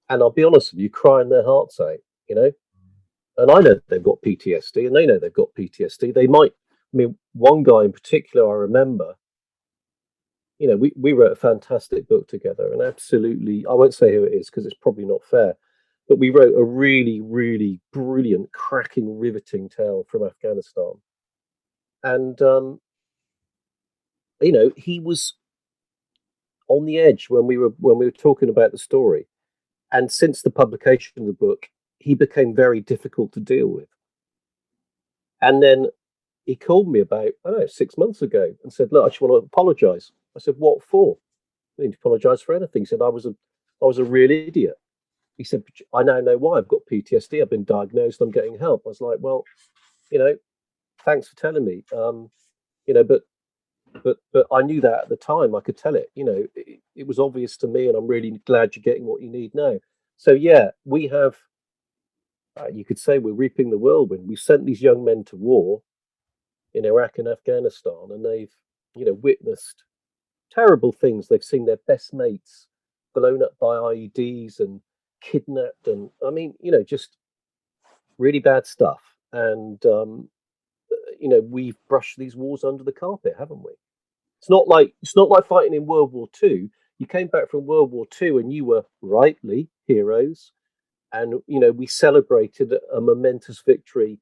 and 0.09 0.23
I'll 0.23 0.31
be 0.31 0.45
honest 0.45 0.73
with 0.73 0.81
you, 0.81 0.89
crying 0.89 1.29
their 1.29 1.45
hearts 1.45 1.81
out. 1.81 1.99
You 2.29 2.37
know, 2.37 2.53
and 3.37 3.51
I 3.51 3.61
know 3.61 3.81
they've 3.89 4.03
got 4.03 4.23
PTSD, 4.23 4.87
and 4.87 4.95
they 4.95 5.07
know 5.07 5.19
they've 5.19 5.33
got 5.33 5.55
PTSD. 5.59 6.15
They 6.15 6.29
might. 6.29 6.53
I 6.95 6.97
mean, 6.97 7.19
one 7.33 7.65
guy 7.65 7.85
in 7.85 7.93
particular, 7.93 8.49
I 8.49 8.61
remember. 8.61 9.17
You 10.59 10.69
know, 10.69 10.77
we, 10.77 10.93
we 10.97 11.13
wrote 11.13 11.33
a 11.33 11.37
fantastic 11.37 12.09
book 12.09 12.29
together, 12.29 12.73
and 12.73 12.83
absolutely, 12.83 13.65
I 13.69 13.75
won't 13.75 13.95
say 13.95 14.15
who 14.15 14.25
it 14.25 14.33
is 14.33 14.49
because 14.49 14.65
it's 14.65 14.77
probably 14.81 15.05
not 15.05 15.25
fair 15.25 15.55
but 16.09 16.19
we 16.19 16.31
wrote 16.31 16.55
a 16.57 16.65
really, 16.65 17.21
really 17.21 17.81
brilliant, 17.93 18.53
cracking, 18.53 19.19
riveting 19.19 19.69
tale 19.69 20.07
from 20.09 20.25
Afghanistan. 20.25 20.93
And, 22.05 22.41
um, 22.43 22.81
you 24.41 24.53
know, 24.53 24.71
he 24.77 25.01
was 25.01 25.35
on 26.69 26.85
the 26.85 26.99
edge 26.99 27.27
when 27.29 27.47
we 27.47 27.57
were 27.59 27.71
when 27.79 27.99
we 27.99 28.05
were 28.05 28.11
talking 28.13 28.49
about 28.49 28.73
the 28.73 28.79
story. 28.79 29.27
And 29.93 30.11
since 30.11 30.43
the 30.43 30.51
publication 30.51 31.15
of 31.19 31.27
the 31.27 31.33
book, 31.33 31.69
he 31.99 32.15
became 32.15 32.55
very 32.55 32.81
difficult 32.81 33.33
to 33.33 33.41
deal 33.41 33.69
with. 33.69 33.89
And 35.41 35.63
then 35.63 35.87
he 36.45 36.55
called 36.55 36.89
me 36.89 37.01
about, 37.01 37.31
I 37.45 37.51
don't 37.51 37.61
know, 37.61 37.67
six 37.67 37.97
months 37.97 38.23
ago 38.23 38.55
and 38.63 38.73
said, 38.73 38.89
Look, 38.93 39.05
I 39.05 39.09
just 39.09 39.21
want 39.21 39.33
to 39.33 39.47
apologize. 39.47 40.13
I 40.37 40.39
said, 40.39 40.55
What 40.59 40.83
for? 40.83 41.19
I 41.79 41.83
to 41.83 41.89
apologize 41.89 42.43
for 42.43 42.55
anything. 42.55 42.83
He 42.83 42.87
said, 42.87 43.03
I 43.03 43.09
was 43.09 43.27
a 43.27 43.35
I 43.83 43.87
was 43.87 43.99
a 43.99 44.05
real 44.05 44.31
idiot 44.31 44.77
he 45.37 45.45
said, 45.45 45.63
I 45.95 46.03
now 46.03 46.21
know 46.21 46.39
why 46.39 46.59
I've 46.59 46.69
got 46.69 46.87
PTSD. 46.91 47.43
I've 47.43 47.51
been 47.51 47.65
diagnosed. 47.65 48.21
I'm 48.21 48.31
getting 48.31 48.59
help. 48.59 48.83
I 48.87 48.89
was 48.89 49.01
like, 49.01 49.19
well, 49.21 49.45
you 50.11 50.19
know, 50.19 50.35
thanks 51.05 51.29
for 51.29 51.37
telling 51.37 51.65
me. 51.65 51.85
Um, 51.95 52.31
you 52.87 52.95
know, 52.95 53.05
but 53.05 53.23
but 54.03 54.19
but 54.33 54.47
I 54.53 54.63
knew 54.63 54.81
that 54.81 55.03
at 55.03 55.09
the 55.09 55.17
time. 55.17 55.55
I 55.55 55.61
could 55.61 55.77
tell 55.77 55.95
it. 55.95 56.11
You 56.15 56.25
know, 56.25 56.45
it, 56.55 56.81
it 56.95 57.07
was 57.07 57.19
obvious 57.19 57.57
to 57.59 57.67
me, 57.67 57.89
and 57.89 57.97
I'm 57.97 58.07
really 58.07 58.41
glad 58.47 58.75
you're 58.75 58.83
getting 58.83 59.05
what 59.05 59.21
you 59.21 59.29
need 59.29 59.55
now. 59.55 59.79
So 60.17 60.33
yeah, 60.33 60.71
we 60.85 61.09
have. 61.09 61.37
Uh, 62.59 62.69
you 62.73 62.87
could 62.87 62.99
say 62.99 63.19
we're 63.19 63.35
reaping 63.35 63.69
the 63.69 63.77
whirlwind. 63.77 64.27
We 64.27 64.37
sent 64.37 64.65
these 64.65 64.81
young 64.81 65.05
men 65.05 65.25
to 65.25 65.37
war 65.37 65.83
in 66.73 66.87
Iraq 66.87 67.19
and 67.19 67.29
Afghanistan, 67.29 68.09
and 68.11 68.25
they've 68.25 68.55
you 68.95 69.05
know 69.05 69.15
witnessed 69.15 69.85
terrible 70.51 70.93
things. 70.93 71.29
They've 71.29 71.43
seen 71.43 71.67
their 71.67 71.79
best 71.87 72.15
mates 72.15 72.67
blown 73.15 73.43
up 73.43 73.57
by 73.61 73.77
IEDs 73.77 74.61
and 74.61 74.81
kidnapped, 75.21 75.87
and 75.87 76.11
I 76.27 76.31
mean, 76.31 76.55
you 76.61 76.71
know, 76.71 76.83
just 76.83 77.17
really 78.19 78.41
bad 78.41 78.67
stuff. 78.67 79.01
And 79.33 79.85
um, 79.87 80.29
you 81.19 81.29
know, 81.29 81.41
we've 81.41 81.77
brushed 81.89 82.19
these 82.19 82.37
wars 82.37 82.65
under 82.65 82.85
the 82.85 82.93
carpet, 82.93 83.35
haven't 83.39 83.63
we? 83.63 83.73
It's 84.41 84.51
not 84.51 84.69
like 84.69 84.95
it's 85.03 85.17
not 85.17 85.29
like 85.29 85.47
fighting 85.47 85.75
in 85.75 85.87
World 85.87 86.13
War 86.13 86.29
Two. 86.33 86.71
You 86.99 87.07
came 87.07 87.29
back 87.29 87.51
from 87.51 87.67
World 87.67 87.91
War 87.91 88.07
Two 88.11 88.39
and 88.39 88.53
you 88.53 88.65
were 88.65 88.85
rightly 89.03 89.69
heroes, 89.87 90.53
and 91.13 91.35
you 91.47 91.61
know 91.61 91.73
we 91.73 91.87
celebrated 91.87 92.73
a 92.95 93.01
momentous 93.01 93.63
victory 93.65 94.21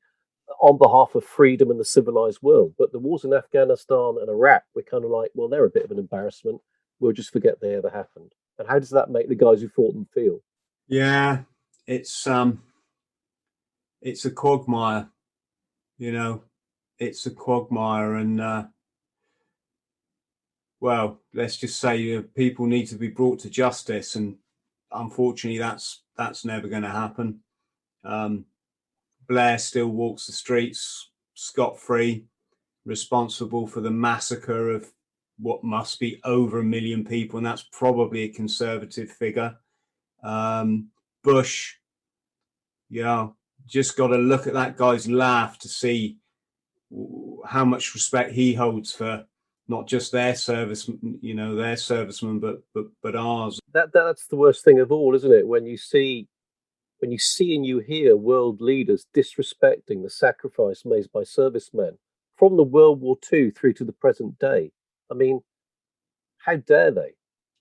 on 0.61 0.79
behalf 0.79 1.15
of 1.15 1.25
freedom 1.25 1.71
and 1.71 1.79
the 1.79 1.85
civilized 1.85 2.41
world. 2.43 2.75
But 2.79 2.93
the 2.93 2.99
wars 2.99 3.25
in 3.25 3.33
Afghanistan 3.33 4.17
and 4.21 4.29
Iraq, 4.29 4.65
we're 4.75 4.83
kind 4.83 5.05
of 5.05 5.11
like, 5.11 5.31
well, 5.35 5.49
they're 5.49 5.65
a 5.65 5.71
bit 5.71 5.85
of 5.85 5.91
an 5.91 5.99
embarrassment. 5.99 6.61
We'll 7.01 7.13
just 7.13 7.33
forget 7.33 7.61
they 7.61 7.75
ever 7.75 7.91
happened. 7.91 8.33
And 8.59 8.69
how 8.69 8.79
does 8.79 8.91
that 8.91 9.11
make 9.11 9.29
the 9.29 9.35
guys 9.35 9.61
who 9.61 9.69
fought 9.69 9.95
them 9.95 10.07
feel? 10.15 10.41
Yeah, 10.87 11.41
it's 11.87 12.27
um, 12.27 12.63
it's 14.01 14.25
a 14.25 14.31
quagmire, 14.31 15.09
you 15.99 16.13
know, 16.13 16.43
it's 16.99 17.27
a 17.27 17.31
quagmire, 17.31 18.15
and 18.15 18.41
uh, 18.41 18.65
well, 20.81 21.21
let's 21.33 21.57
just 21.57 21.81
say 21.81 22.17
uh, 22.17 22.23
people 22.35 22.67
need 22.67 22.87
to 22.87 22.97
be 22.97 23.09
brought 23.09 23.41
to 23.41 23.51
justice, 23.51 24.15
and 24.15 24.37
unfortunately, 24.93 25.59
that's 25.59 26.03
that's 26.17 26.45
never 26.45 26.69
going 26.69 26.83
to 26.83 26.91
happen. 26.91 27.41
Um, 28.05 28.45
Blair 29.29 29.59
still 29.59 29.89
walks 29.89 30.27
the 30.27 30.33
streets 30.33 31.11
scot 31.35 31.79
free, 31.79 32.25
responsible 32.85 33.67
for 33.67 33.81
the 33.81 33.91
massacre 33.91 34.71
of 34.71 34.91
what 35.39 35.65
must 35.65 35.99
be 35.99 36.21
over 36.25 36.61
a 36.61 36.65
million 36.65 37.05
people, 37.05 37.39
and 37.39 37.47
that's 37.47 37.67
probably 37.73 38.23
a 38.23 38.29
conservative 38.29 39.11
figure. 39.11 39.57
Um, 40.23 40.89
Bush, 41.23 41.75
yeah, 42.89 43.29
just 43.67 43.97
got 43.97 44.09
to 44.09 44.17
look 44.17 44.47
at 44.47 44.55
that 44.55 44.77
guy's 44.77 45.09
laugh 45.09 45.59
to 45.61 45.69
see 45.69 46.19
how 47.45 47.65
much 47.65 47.95
respect 47.95 48.33
he 48.33 48.55
holds 48.55 48.93
for 48.93 49.25
not 49.67 49.89
just 49.89 50.13
their 50.13 50.35
service, 50.35 50.89
you 51.21 51.35
know, 51.35 51.55
their 51.55 51.77
servicemen, 51.77 52.39
but 52.39 52.63
but 52.75 52.85
but 53.03 53.17
ours. 53.17 53.59
That 53.73 53.93
that's 53.93 54.27
the 54.27 54.37
worst 54.37 54.65
thing 54.65 54.81
of 54.81 54.93
all, 54.93 55.15
isn't 55.15 55.33
it? 55.33 55.47
When 55.47 55.67
you 55.67 55.77
see 55.77 56.29
when 57.05 57.13
you 57.13 57.19
see 57.19 57.55
and 57.55 57.67
you 57.67 57.81
hear 57.81 58.17
world 58.17 58.63
leaders 58.63 59.07
disrespecting 59.15 60.03
the 60.03 60.09
sacrifice 60.09 60.87
made 60.87 61.05
by 61.13 61.23
servicemen 61.23 61.99
from 62.39 62.57
the 62.57 62.63
World 62.63 63.03
War 63.03 63.19
II 63.31 63.51
through 63.51 63.75
to 63.75 63.85
the 63.85 63.93
present 63.93 64.39
day. 64.39 64.73
I 65.11 65.15
mean, 65.15 65.43
how 66.39 66.57
dare 66.57 66.91
they? 66.91 67.13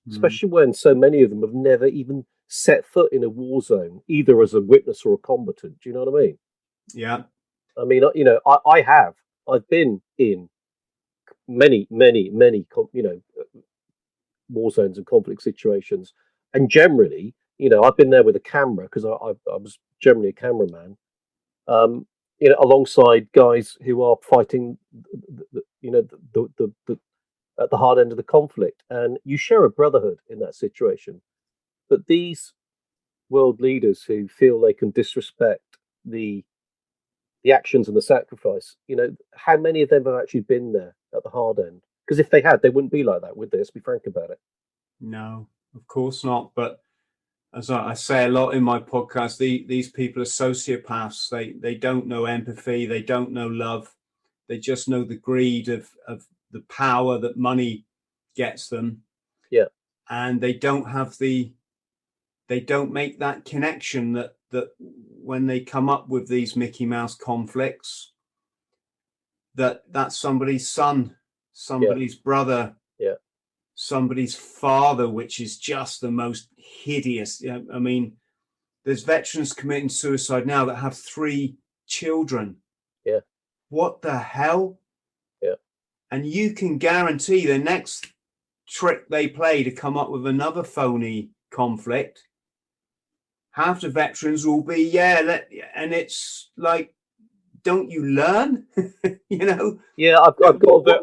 Mm. 0.08 0.14
Especially 0.14 0.48
when 0.48 0.74
so 0.74 0.96
many 0.96 1.24
of 1.24 1.30
them 1.30 1.42
have 1.42 1.54
never 1.54 1.88
even 1.88 2.26
set 2.48 2.86
foot 2.86 3.12
in 3.12 3.26
a 3.26 3.30
war 3.30 3.62
zone, 3.62 4.00
either 4.08 4.42
as 4.42 4.54
a 4.54 4.62
witness 4.62 5.02
or 5.06 5.16
a 5.16 5.18
combatant. 5.18 5.82
Do 5.82 5.90
you 5.90 5.94
know 5.94 6.06
what 6.06 6.18
I 6.18 6.26
mean? 6.26 6.38
Yeah. 6.94 7.24
I 7.78 7.84
mean, 7.84 8.04
you 8.16 8.24
know, 8.24 8.40
I, 8.48 8.60
I 8.66 8.82
have. 8.82 9.16
I've 9.46 9.68
been 9.68 10.02
in 10.18 10.48
many, 11.50 11.86
many, 11.92 12.30
many, 12.30 12.66
you 12.94 13.04
know, 13.04 13.22
war 14.48 14.72
zones 14.72 14.98
and 14.98 15.06
conflict 15.06 15.42
situations, 15.42 16.14
and 16.54 16.70
generally, 16.70 17.36
you 17.58 17.70
know, 17.70 17.84
I've 17.84 17.98
been 17.98 18.10
there 18.10 18.24
with 18.24 18.36
a 18.36 18.42
camera 18.42 18.86
because 18.86 19.06
I, 19.06 19.10
I, 19.10 19.32
I, 19.52 19.58
was 19.58 19.78
generally 20.02 20.30
a 20.30 20.34
cameraman. 20.34 20.98
Um, 21.68 22.08
you 22.40 22.50
know, 22.50 22.58
alongside 22.60 23.32
guys 23.32 23.78
who 23.86 24.02
are 24.02 24.18
fighting, 24.22 24.78
you 25.82 25.92
know, 25.92 26.02
the, 26.34 26.50
the, 26.58 26.74
the 26.88 27.00
at 27.60 27.70
the 27.70 27.78
hard 27.78 28.00
end 28.00 28.12
of 28.12 28.18
the 28.18 28.24
conflict, 28.24 28.84
and 28.90 29.18
you 29.24 29.38
share 29.38 29.64
a 29.64 29.70
brotherhood 29.70 30.18
in 30.30 30.40
that 30.40 30.56
situation. 30.56 31.22
But 31.90 32.08
these 32.08 32.54
world 33.30 33.62
leaders 33.62 34.04
who 34.04 34.28
feel 34.28 34.60
they 34.60 34.74
can 34.74 34.92
disrespect 34.92 35.78
the 36.04 36.44
the 37.44 37.52
actions 37.52 37.88
and 37.88 37.96
the 37.96 38.02
sacrifice, 38.02 38.78
you 38.88 38.96
know, 38.96 39.16
how 39.36 39.58
many 39.58 39.82
of 39.82 39.90
them 39.90 40.06
have 40.06 40.16
actually 40.16 40.42
been 40.42 40.72
there 40.72 40.96
at 41.14 41.24
the 41.24 41.30
hard 41.30 41.60
end? 41.60 41.82
Because 42.06 42.20
if 42.20 42.30
they 42.30 42.42
had, 42.42 42.62
they 42.62 42.70
wouldn't 42.70 42.92
be 42.92 43.04
like 43.04 43.22
that, 43.22 43.36
would 43.36 43.52
they? 43.52 43.58
Let's 43.58 43.70
be 43.70 43.82
frank 43.82 44.04
about 44.08 44.30
it. 44.30 44.40
No, 45.02 45.48
of 45.76 45.86
course 45.88 46.24
not. 46.24 46.52
But 46.56 46.82
as 47.56 47.70
I 47.70 47.94
say 47.94 48.26
a 48.26 48.30
lot 48.30 48.56
in 48.56 48.64
my 48.64 48.80
podcast, 48.80 49.38
the, 49.38 49.66
these 49.68 49.90
people 49.90 50.22
are 50.22 50.26
sociopaths. 50.26 51.30
They 51.30 51.52
they 51.52 51.76
don't 51.76 52.08
know 52.08 52.26
empathy. 52.26 52.86
They 52.86 53.04
don't 53.04 53.32
know 53.32 53.48
love. 53.48 53.94
They 54.48 54.58
just 54.58 54.90
know 54.90 55.04
the 55.04 55.16
greed 55.18 55.70
of 55.70 55.90
of 56.08 56.26
the 56.52 56.62
power 56.62 57.20
that 57.20 57.38
money 57.38 57.86
gets 58.36 58.70
them. 58.70 59.04
Yeah, 59.52 59.66
and 60.10 60.42
they 60.42 60.54
don't 60.54 60.90
have 60.90 61.18
the 61.18 61.54
they 62.48 62.60
don't 62.60 62.92
make 62.92 63.20
that 63.20 63.46
connection 63.46 64.14
that 64.14 64.36
that 64.50 64.70
when 64.80 65.46
they 65.46 65.60
come 65.60 65.90
up 65.90 66.10
with 66.10 66.28
these 66.28 66.56
Mickey 66.56 66.86
Mouse 66.86 67.16
conflicts, 67.16 68.14
that 69.56 69.84
that's 69.92 70.18
somebody's 70.18 70.70
son, 70.70 71.16
somebody's 71.54 72.16
yeah. 72.16 72.22
brother, 72.24 72.76
yeah, 72.98 73.16
somebody's 73.76 74.36
father, 74.36 75.10
which 75.10 75.40
is 75.40 75.58
just 75.58 76.02
the 76.02 76.12
most 76.12 76.50
hideous. 76.58 77.44
I 77.74 77.80
mean, 77.80 78.14
there's 78.86 79.04
veterans 79.04 79.54
committing 79.54 79.90
suicide 79.90 80.46
now 80.46 80.66
that 80.66 80.76
have 80.76 80.98
three 80.98 81.56
children. 81.88 82.58
Yeah. 83.06 83.20
What 83.70 84.02
the 84.02 84.18
hell? 84.18 84.80
Yeah. 85.42 85.56
And 86.12 86.26
you 86.26 86.54
can 86.54 86.78
guarantee 86.78 87.46
the 87.46 87.58
next 87.58 88.08
trick 88.68 89.08
they 89.10 89.28
play 89.28 89.64
to 89.64 89.72
come 89.72 89.98
up 89.98 90.10
with 90.10 90.28
another 90.28 90.64
phony 90.64 91.30
conflict 91.52 92.24
half 93.54 93.82
the 93.82 93.90
veterans 93.90 94.46
will 94.46 94.64
be, 94.64 94.84
yeah, 94.84 95.22
let, 95.24 95.50
and 95.76 95.94
it's 95.94 96.52
like, 96.58 96.94
don't 97.64 97.90
you 97.90 98.04
learn? 98.04 98.66
you 99.30 99.38
know? 99.38 99.80
Yeah, 99.96 100.20
I've, 100.20 100.34
I've 100.46 100.60
got 100.60 100.88
a 100.88 101.02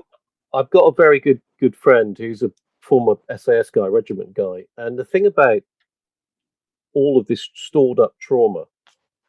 I've 0.53 0.71
got 0.71 0.81
a 0.87 0.95
very 0.95 1.21
good 1.21 1.41
good 1.61 1.77
friend 1.77 2.17
who's 2.17 2.43
a 2.43 2.51
former 2.81 3.15
SAS 3.37 3.71
guy, 3.71 3.87
regiment 3.87 4.35
guy, 4.35 4.65
and 4.79 4.99
the 4.99 5.05
thing 5.05 5.27
about 5.27 5.63
all 6.95 7.19
of 7.19 7.27
this 7.27 7.49
stored 7.55 8.01
up 8.01 8.15
trauma, 8.19 8.65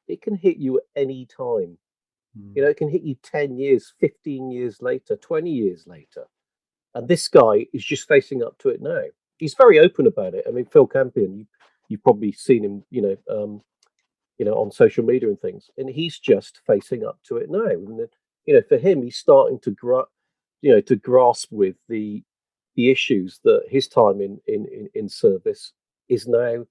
it 0.08 0.22
can 0.22 0.36
hit 0.36 0.58
you 0.58 0.78
at 0.78 0.84
any 0.96 1.26
time. 1.26 1.78
Mm. 2.38 2.56
You 2.56 2.62
know, 2.64 2.70
it 2.70 2.78
can 2.78 2.90
hit 2.90 3.04
you 3.04 3.16
10 3.22 3.58
years, 3.58 3.94
15 4.00 4.50
years 4.50 4.82
later, 4.82 5.16
20 5.16 5.50
years 5.50 5.86
later. 5.86 6.26
And 6.96 7.08
this 7.08 7.28
guy 7.28 7.68
is 7.74 7.86
just 7.86 8.08
facing 8.08 8.44
up 8.44 8.58
to 8.60 8.70
it 8.70 8.82
now. 8.82 9.04
He's 9.38 9.54
very 9.54 9.80
open 9.80 10.08
about 10.08 10.34
it. 10.34 10.46
I 10.48 10.52
mean, 10.52 10.66
Phil 10.66 10.88
Campion, 10.88 11.36
you, 11.36 11.46
you've 11.88 12.04
probably 12.04 12.32
seen 12.32 12.64
him, 12.64 12.84
you 12.90 13.02
know, 13.02 13.18
um, 13.30 13.62
you 14.38 14.46
know, 14.46 14.54
on 14.54 14.72
social 14.72 15.04
media 15.04 15.30
and 15.30 15.40
things, 15.40 15.70
and 15.78 15.90
he's 15.90 16.18
just 16.20 16.62
facing 16.66 17.06
up 17.06 17.20
to 17.24 17.38
it 17.38 17.50
now. 17.50 17.66
And 17.66 18.08
you 18.46 18.56
know, 18.56 18.62
for 18.68 18.78
him, 18.78 19.04
he's 19.04 19.18
starting 19.18 19.60
to 19.60 19.72
gra- 19.72 20.06
you 20.62 20.72
know, 20.72 20.82
to 20.82 20.96
grasp 20.96 21.52
with 21.52 21.76
the 21.88 22.24
the 22.76 22.90
issues 22.90 23.40
that 23.44 23.64
his 23.70 23.88
time 23.88 24.22
in 24.22 24.40
in 24.48 24.90
in, 24.94 25.10
service 25.10 25.74
is 26.08 26.28
now 26.28 26.66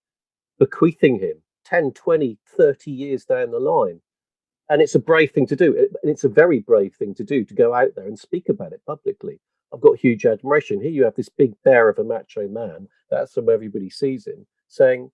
bequeathing 0.59 1.19
him 1.19 1.37
10 1.67 1.93
20 1.93 2.39
30 2.57 2.91
years 2.91 3.25
down 3.27 3.51
the 3.51 3.59
line 3.59 4.01
and 4.71 4.81
it's 4.81 4.95
a 4.95 4.99
brave 4.99 5.31
thing 5.33 5.47
to 5.47 5.57
do 5.57 5.77
and 5.77 6.11
it's 6.11 6.25
a 6.25 6.29
very 6.29 6.61
brave 6.61 6.95
thing 6.95 7.15
to 7.15 7.25
do 7.25 7.45
to 7.45 7.55
go 7.55 7.75
out 7.75 7.91
there 7.97 8.07
and 8.07 8.19
speak 8.19 8.49
about 8.49 8.73
it 8.73 8.81
publicly 8.87 9.39
i've 9.75 9.81
got 9.81 9.99
huge 9.99 10.25
admiration 10.25 10.81
here 10.81 10.91
you 10.91 11.05
have 11.05 11.15
this 11.15 11.29
big 11.29 11.53
bear 11.65 11.89
of 11.91 11.99
a 11.99 12.05
macho 12.05 12.49
man 12.49 12.89
that's 13.11 13.37
how 13.37 13.43
everybody 13.47 13.91
sees 13.91 14.27
him 14.27 14.47
saying, 14.71 15.11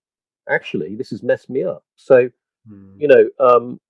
actually, 0.49 0.95
this 0.95 1.09
has 1.09 1.21
messed 1.21 1.49
me 1.49 1.63
up. 1.63 1.83
So, 1.95 2.29
mm. 2.69 2.93
you 2.97 3.07
know, 3.07 3.29
um, 3.39 3.81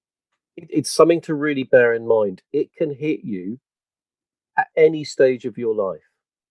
it, 0.56 0.68
it's 0.72 0.92
something 0.92 1.22
to 1.22 1.36
really 1.36 1.64
bear 1.64 1.94
in 1.94 2.08
mind. 2.08 2.42
It 2.52 2.74
can 2.74 2.94
hit 2.94 3.24
you 3.24 3.60
at 4.58 4.68
any 4.76 5.04
stage 5.04 5.46
of 5.46 5.58
your 5.58 5.76
life. 5.76 6.02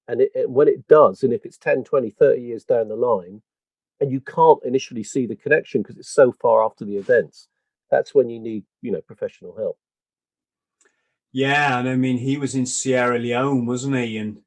And, 0.09 0.21
it, 0.21 0.31
and 0.35 0.55
when 0.55 0.69
it 0.69 0.87
does, 0.87 1.23
and 1.23 1.33
if 1.33 1.45
it's 1.45 1.59
10, 1.59 1.85
20, 1.85 2.11
30 2.11 2.41
years 2.41 2.65
down 2.65 2.89
the 2.89 2.97
line, 2.97 3.43
and 4.01 4.13
you 4.13 4.21
can't 4.21 4.61
initially 4.65 5.03
see 5.03 5.27
the 5.27 5.37
connection 5.37 5.83
because 5.83 5.97
it's 5.97 6.11
so 6.11 6.33
far 6.33 6.65
after 6.65 6.85
the 6.85 6.97
events, 6.97 7.49
that's 7.91 8.15
when 8.15 8.29
you 8.29 8.39
need, 8.39 8.65
you 8.83 8.93
know, 8.93 9.01
professional 9.01 9.57
help. 9.57 9.79
Yeah, 11.33 11.79
and 11.79 11.89
I 11.89 11.97
mean, 11.97 12.19
he 12.19 12.37
was 12.37 12.55
in 12.55 12.67
Sierra 12.67 13.19
Leone, 13.19 13.67
wasn't 13.67 13.97
he? 13.97 14.17
And 14.19 14.41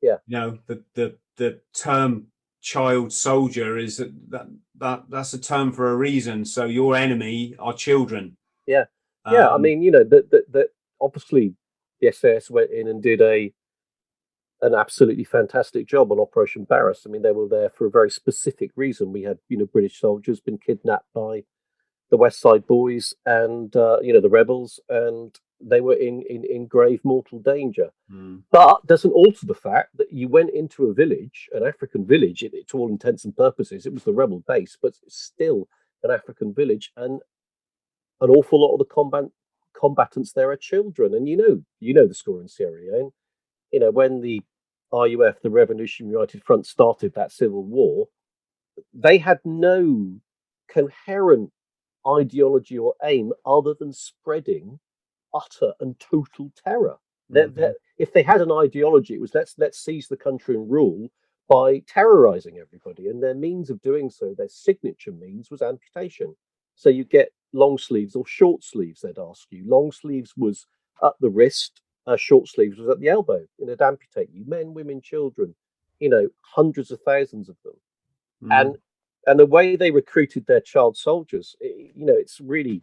yeah, 0.00 0.16
you 0.26 0.38
know, 0.38 0.58
the 0.66 0.82
the 0.94 1.16
the 1.36 1.60
term 1.74 2.28
child 2.62 3.12
soldier 3.12 3.76
is 3.76 3.98
that, 3.98 4.12
that 4.30 4.46
that 4.76 5.04
that's 5.10 5.34
a 5.34 5.38
term 5.38 5.72
for 5.72 5.90
a 5.90 5.96
reason. 5.96 6.44
So 6.44 6.64
your 6.64 6.96
enemy 6.96 7.54
are 7.58 7.74
children. 7.74 8.36
Yeah, 8.66 8.84
yeah. 9.30 9.48
Um, 9.48 9.54
I 9.54 9.58
mean, 9.58 9.82
you 9.82 9.90
know, 9.90 10.04
that 10.04 10.30
that 10.30 10.50
that 10.52 10.68
obviously 11.00 11.54
the 12.00 12.12
SAS 12.12 12.50
went 12.50 12.70
in 12.70 12.88
and 12.88 13.02
did 13.02 13.20
a 13.20 13.52
an 14.62 14.74
absolutely 14.74 15.24
fantastic 15.24 15.86
job 15.86 16.10
on 16.10 16.18
Operation 16.18 16.64
Barras. 16.64 17.02
I 17.06 17.10
mean, 17.10 17.22
they 17.22 17.32
were 17.32 17.48
there 17.48 17.68
for 17.68 17.86
a 17.86 17.90
very 17.90 18.10
specific 18.10 18.70
reason. 18.76 19.12
We 19.12 19.22
had, 19.22 19.38
you 19.48 19.58
know, 19.58 19.66
British 19.66 20.00
soldiers 20.00 20.40
been 20.40 20.56
kidnapped 20.56 21.12
by 21.12 21.44
the 22.10 22.16
West 22.16 22.40
Side 22.40 22.66
Boys 22.66 23.14
and 23.26 23.74
uh, 23.76 23.98
you 24.00 24.12
know 24.12 24.20
the 24.20 24.28
rebels, 24.28 24.80
and 24.88 25.38
they 25.60 25.80
were 25.80 25.94
in 25.94 26.22
in, 26.28 26.44
in 26.44 26.66
grave 26.66 27.00
mortal 27.04 27.40
danger. 27.40 27.90
Mm. 28.12 28.42
But 28.50 28.86
doesn't 28.86 29.12
alter 29.12 29.46
the 29.46 29.54
fact 29.54 29.96
that 29.96 30.12
you 30.12 30.28
went 30.28 30.50
into 30.50 30.86
a 30.86 30.94
village, 30.94 31.48
an 31.52 31.66
African 31.66 32.06
village, 32.06 32.42
it, 32.42 32.52
to 32.68 32.78
all 32.78 32.88
intents 32.88 33.24
and 33.24 33.36
purposes. 33.36 33.86
It 33.86 33.92
was 33.92 34.04
the 34.04 34.12
rebel 34.12 34.44
base, 34.46 34.78
but 34.80 34.94
still 35.08 35.68
an 36.02 36.10
African 36.10 36.54
village, 36.54 36.92
and 36.96 37.20
an 38.20 38.30
awful 38.30 38.60
lot 38.60 38.74
of 38.74 38.78
the 38.78 38.94
combat 38.94 39.24
combatants 39.78 40.32
there 40.32 40.50
are 40.50 40.56
children. 40.56 41.14
And 41.14 41.28
you 41.28 41.36
know, 41.36 41.62
you 41.80 41.94
know 41.94 42.06
the 42.06 42.14
score 42.14 42.40
in 42.40 42.48
Sierra. 42.48 42.80
Leone. 42.80 43.10
You 43.72 43.80
know 43.80 43.90
when 43.90 44.20
the 44.20 44.40
RUF, 44.92 45.40
the 45.42 45.50
Revolutionary 45.50 46.12
United 46.12 46.44
Front, 46.44 46.66
started 46.66 47.14
that 47.14 47.32
civil 47.32 47.64
war, 47.64 48.06
they 48.92 49.18
had 49.18 49.40
no 49.44 50.20
coherent 50.68 51.50
ideology 52.06 52.78
or 52.78 52.94
aim 53.02 53.32
other 53.46 53.74
than 53.78 53.92
spreading 53.92 54.78
utter 55.34 55.72
and 55.80 55.98
total 55.98 56.52
terror. 56.64 56.96
Mm-hmm. 57.32 57.54
They're, 57.54 57.74
if 57.98 58.12
they 58.12 58.22
had 58.22 58.40
an 58.40 58.52
ideology, 58.52 59.14
it 59.14 59.20
was 59.20 59.34
let's 59.34 59.54
let's 59.58 59.82
seize 59.82 60.08
the 60.08 60.16
country 60.16 60.54
and 60.54 60.70
rule 60.70 61.10
by 61.48 61.82
terrorizing 61.86 62.58
everybody. 62.58 63.08
And 63.08 63.22
their 63.22 63.34
means 63.34 63.70
of 63.70 63.80
doing 63.82 64.10
so, 64.10 64.34
their 64.36 64.48
signature 64.48 65.12
means, 65.12 65.50
was 65.50 65.62
amputation. 65.62 66.34
So 66.74 66.88
you 66.88 67.04
get 67.04 67.30
long 67.54 67.78
sleeves 67.78 68.14
or 68.16 68.26
short 68.26 68.62
sleeves. 68.62 69.00
They'd 69.00 69.18
ask 69.18 69.46
you. 69.50 69.64
Long 69.66 69.92
sleeves 69.92 70.34
was 70.36 70.66
at 71.02 71.12
the 71.20 71.30
wrist. 71.30 71.80
Uh, 72.06 72.16
short 72.16 72.48
sleeves 72.48 72.78
was 72.78 72.88
at 72.90 73.00
the 73.00 73.08
elbow. 73.08 73.46
And 73.58 73.68
it'd 73.68 73.80
amputate 73.80 74.28
you, 74.32 74.44
men, 74.46 74.74
women, 74.74 75.00
children. 75.00 75.54
You 76.00 76.10
know, 76.10 76.28
hundreds 76.40 76.90
of 76.90 77.00
thousands 77.02 77.48
of 77.48 77.56
them. 77.64 77.74
Mm. 78.42 78.60
And 78.60 78.76
and 79.26 79.40
the 79.40 79.46
way 79.46 79.76
they 79.76 79.90
recruited 79.90 80.46
their 80.46 80.60
child 80.60 80.98
soldiers, 80.98 81.56
it, 81.60 81.92
you 81.94 82.04
know, 82.04 82.16
it's 82.16 82.40
really 82.40 82.82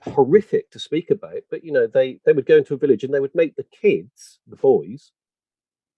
horrific 0.00 0.70
to 0.70 0.78
speak 0.78 1.10
about. 1.10 1.40
But 1.50 1.64
you 1.64 1.72
know, 1.72 1.86
they 1.86 2.20
they 2.24 2.32
would 2.32 2.46
go 2.46 2.58
into 2.58 2.74
a 2.74 2.78
village 2.78 3.04
and 3.04 3.12
they 3.12 3.20
would 3.20 3.34
make 3.34 3.56
the 3.56 3.66
kids, 3.80 4.38
the 4.46 4.56
boys, 4.56 5.10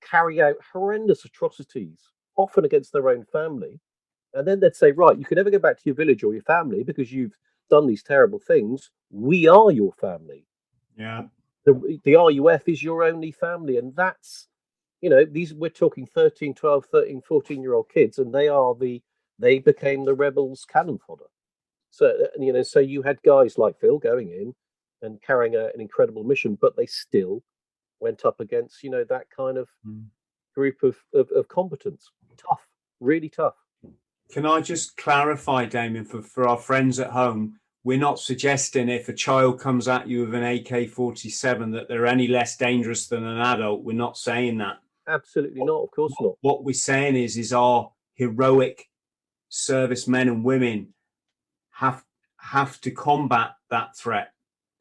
carry 0.01 0.41
out 0.41 0.57
horrendous 0.73 1.25
atrocities, 1.25 1.99
often 2.37 2.65
against 2.65 2.93
their 2.93 3.09
own 3.09 3.25
family, 3.25 3.81
and 4.35 4.47
then 4.47 4.61
they'd 4.61 4.77
say, 4.77 4.93
right, 4.93 5.19
you 5.19 5.25
can 5.25 5.37
never 5.37 5.51
go 5.51 5.59
back 5.59 5.77
to 5.79 5.83
your 5.87 5.95
village 5.95 6.23
or 6.25 6.33
your 6.33 6.43
family 6.43 6.83
because 6.83 7.13
you've 7.13 7.37
done 7.71 7.87
these 7.87 8.03
terrible 8.03 8.39
things. 8.39 8.91
We 9.11 9.49
are 9.49 9.71
your 9.71 9.93
family. 9.93 10.47
Yeah. 10.97 11.23
The, 11.65 11.99
the 12.05 12.17
RUF 12.17 12.69
is 12.69 12.83
your 12.83 13.05
only 13.05 13.31
family. 13.31 13.79
And 13.79 13.95
that's 13.97 14.49
you 15.05 15.11
know 15.11 15.23
these 15.23 15.53
we're 15.53 15.69
talking 15.69 16.07
13 16.07 16.55
12 16.55 16.87
13 16.87 17.21
14 17.21 17.63
year 17.63 17.75
old 17.75 17.91
kids 17.91 18.19
and 18.19 18.35
they 18.35 18.49
are 18.49 18.75
the 18.75 19.03
they 19.39 19.59
became 19.59 20.03
the 20.03 20.15
rebels 20.15 20.65
cannon 20.65 20.99
fodder 21.07 21.27
so 21.91 22.07
uh, 22.07 22.27
you 22.39 22.55
know 22.55 22.63
so 22.63 22.81
you 22.81 23.03
had 23.03 23.23
guys 23.23 23.59
like 23.59 23.79
phil 23.79 23.99
going 23.99 24.31
in 24.31 24.55
and 25.03 25.21
carrying 25.21 25.57
out 25.57 25.75
an 25.75 25.81
incredible 25.83 26.25
mission 26.25 26.57
but 26.59 26.75
they 26.75 26.87
still 26.87 27.43
went 28.01 28.25
up 28.25 28.41
against 28.41 28.83
you 28.83 28.89
know 28.89 29.05
that 29.05 29.27
kind 29.29 29.59
of 29.59 29.69
mm. 29.87 30.03
group 30.55 30.83
of, 30.83 30.97
of, 31.13 31.31
of 31.33 31.47
competence 31.49 32.11
tough 32.39 32.67
really 33.01 33.29
tough 33.29 33.57
can 34.35 34.45
i 34.45 34.61
just 34.61 34.97
clarify 34.97 35.65
damien 35.65 36.05
for, 36.05 36.21
for 36.21 36.49
our 36.49 36.59
friends 36.59 36.99
at 36.99 37.11
home 37.11 37.59
we're 37.85 37.99
not 37.99 38.19
suggesting 38.19 38.89
if 38.89 39.09
a 39.11 39.13
child 39.13 39.61
comes 39.61 39.89
at 39.89 40.09
you 40.09 40.25
with 40.25 40.35
an 40.35 40.43
AK-47 40.43 41.73
that 41.75 41.87
they're 41.87 42.07
any 42.07 42.27
less 42.27 42.57
dangerous 42.57 43.09
than 43.09 43.25
an 43.25 43.39
adult. 43.39 43.85
We're 43.85 43.93
not 43.93 44.17
saying 44.17 44.57
that. 44.59 44.79
Absolutely 45.07 45.63
not. 45.63 45.83
Of 45.83 45.91
course 45.91 46.15
not. 46.19 46.37
What 46.41 46.65
we're 46.65 46.73
saying 46.73 47.17
is, 47.17 47.37
is 47.37 47.53
our 47.53 47.93
heroic 48.15 48.89
servicemen 49.51 50.29
and 50.29 50.45
women 50.45 50.95
have 51.73 52.03
have 52.39 52.81
to 52.83 52.91
combat 52.91 53.51
that 53.69 53.97
threat. 53.97 54.29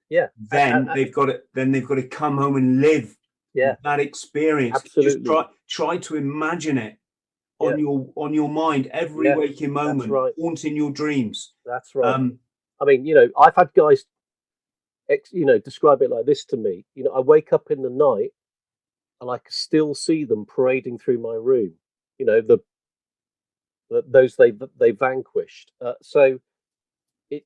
Yeah. 0.09 0.27
Then 0.37 0.89
they've 0.95 1.13
got 1.13 1.25
to 1.25 1.41
then 1.53 1.71
they've 1.71 1.85
got 1.85 1.95
to 1.95 2.07
come 2.07 2.37
home 2.37 2.55
and 2.55 2.79
live 2.79 3.15
yeah. 3.53 3.75
that 3.83 3.99
experience. 3.99 4.77
Absolutely. 4.77 5.13
Just 5.13 5.25
try 5.25 5.45
try 5.69 5.97
to 5.97 6.15
imagine 6.15 6.77
it 6.77 6.97
on 7.71 7.79
your 7.79 8.09
on 8.15 8.33
your 8.33 8.49
mind 8.49 8.87
every 8.87 9.27
yeah, 9.27 9.35
waking 9.35 9.71
moment, 9.71 10.09
right. 10.09 10.33
haunting 10.39 10.75
your 10.75 10.91
dreams. 10.91 11.53
That's 11.65 11.95
right. 11.95 12.13
Um, 12.13 12.39
I 12.81 12.85
mean, 12.85 13.05
you 13.05 13.15
know, 13.15 13.29
I've 13.37 13.55
had 13.55 13.73
guys, 13.73 14.05
ex, 15.09 15.31
you 15.31 15.45
know, 15.45 15.59
describe 15.59 16.01
it 16.01 16.09
like 16.09 16.25
this 16.25 16.45
to 16.45 16.57
me. 16.57 16.85
You 16.95 17.03
know, 17.03 17.11
I 17.11 17.19
wake 17.19 17.53
up 17.53 17.71
in 17.71 17.81
the 17.81 17.89
night 17.89 18.31
and 19.21 19.31
I 19.31 19.37
can 19.37 19.51
still 19.51 19.95
see 19.95 20.25
them 20.25 20.45
parading 20.45 20.99
through 20.99 21.19
my 21.19 21.35
room. 21.35 21.73
You 22.19 22.25
know 22.25 22.41
the, 22.41 22.59
the 23.89 24.03
those 24.07 24.35
they 24.35 24.53
they 24.79 24.91
vanquished. 24.91 25.71
Uh, 25.81 25.93
so 26.01 26.39
it 27.31 27.45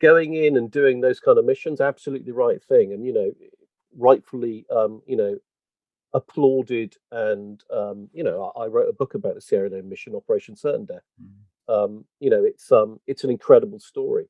going 0.00 0.34
in 0.34 0.56
and 0.56 0.70
doing 0.70 1.00
those 1.00 1.20
kind 1.20 1.38
of 1.38 1.44
missions, 1.44 1.80
absolutely 1.80 2.26
the 2.26 2.36
right 2.36 2.62
thing, 2.62 2.92
and 2.92 3.04
you 3.04 3.12
know, 3.12 3.32
rightfully, 3.96 4.66
um, 4.70 5.02
you 5.06 5.16
know, 5.16 5.36
applauded. 6.14 6.94
And 7.12 7.62
um, 7.72 8.08
you 8.12 8.24
know, 8.24 8.52
I, 8.56 8.64
I, 8.64 8.66
wrote 8.68 8.88
a 8.88 8.94
book 8.94 9.14
about 9.14 9.34
the 9.34 9.40
Sierra 9.40 9.70
Leone 9.70 9.88
mission, 9.88 10.14
Operation 10.14 10.56
Certain 10.56 10.84
Death. 10.84 11.02
Mm-hmm. 11.22 11.72
Um, 11.72 12.04
you 12.20 12.30
know, 12.30 12.44
it's 12.44 12.70
um, 12.72 13.00
it's 13.06 13.24
an 13.24 13.30
incredible 13.30 13.80
story 13.80 14.26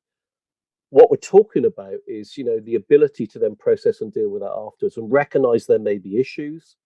what 0.89 1.11
we're 1.11 1.17
talking 1.17 1.65
about 1.65 1.95
is 2.07 2.37
you 2.37 2.45
know 2.45 2.59
the 2.61 2.75
ability 2.75 3.27
to 3.27 3.39
then 3.39 3.55
process 3.57 3.99
and 3.99 4.13
deal 4.13 4.29
with 4.29 4.41
that 4.41 4.53
afterwards 4.53 4.95
and 4.95 5.11
recognize 5.11 5.65
there 5.65 5.79
may 5.79 5.97
be 5.97 6.17
issues 6.17 6.77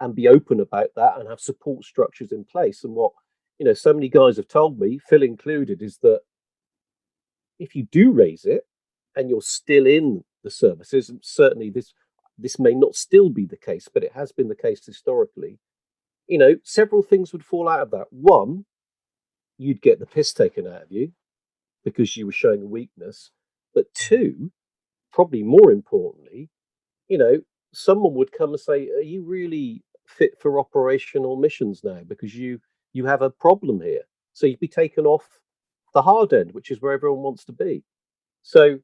and 0.00 0.14
be 0.14 0.28
open 0.28 0.60
about 0.60 0.88
that 0.96 1.18
and 1.18 1.28
have 1.28 1.40
support 1.40 1.84
structures 1.84 2.32
in 2.32 2.44
place. 2.44 2.84
And 2.84 2.94
what 2.94 3.12
you 3.58 3.64
know, 3.64 3.72
so 3.72 3.92
many 3.94 4.08
guys 4.08 4.36
have 4.36 4.48
told 4.48 4.78
me, 4.78 4.98
Phil 5.08 5.22
included, 5.22 5.80
is 5.80 5.98
that 6.02 6.20
if 7.58 7.74
you 7.74 7.84
do 7.84 8.10
raise 8.10 8.44
it 8.44 8.66
and 9.14 9.30
you're 9.30 9.40
still 9.40 9.86
in 9.86 10.22
the 10.44 10.50
services, 10.50 11.08
and 11.08 11.20
certainly 11.22 11.70
this 11.70 11.94
this 12.38 12.58
may 12.58 12.74
not 12.74 12.94
still 12.94 13.28
be 13.30 13.46
the 13.46 13.56
case, 13.56 13.88
but 13.92 14.04
it 14.04 14.12
has 14.12 14.32
been 14.32 14.48
the 14.48 14.54
case 14.54 14.84
historically. 14.84 15.58
You 16.26 16.38
know, 16.38 16.56
several 16.64 17.02
things 17.02 17.32
would 17.32 17.44
fall 17.44 17.68
out 17.68 17.80
of 17.80 17.90
that. 17.92 18.06
One, 18.10 18.64
you'd 19.58 19.80
get 19.82 19.98
the 19.98 20.06
piss 20.06 20.32
taken 20.32 20.66
out 20.66 20.82
of 20.82 20.92
you 20.92 21.12
because 21.84 22.16
you 22.16 22.26
were 22.26 22.32
showing 22.32 22.70
weakness. 22.70 23.30
But 23.74 23.92
two, 23.94 24.50
probably 25.12 25.42
more 25.42 25.70
importantly, 25.70 26.50
you 27.08 27.18
know, 27.18 27.40
someone 27.72 28.14
would 28.14 28.32
come 28.32 28.50
and 28.50 28.60
say, 28.60 28.90
"Are 28.90 29.00
you 29.00 29.22
really 29.22 29.84
fit 30.06 30.38
for 30.40 30.58
operational 30.58 31.36
missions 31.36 31.84
now? 31.84 32.02
Because 32.06 32.34
you 32.34 32.60
you 32.92 33.06
have 33.06 33.22
a 33.22 33.30
problem 33.30 33.80
here." 33.80 34.02
So 34.32 34.46
you'd 34.46 34.60
be 34.60 34.68
taken 34.68 35.06
off 35.06 35.40
the 35.94 36.02
hard 36.02 36.32
end, 36.32 36.52
which 36.52 36.70
is 36.70 36.80
where 36.82 36.92
everyone 36.92 37.22
wants 37.22 37.44
to 37.46 37.52
be. 37.52 37.84
So, 38.42 38.80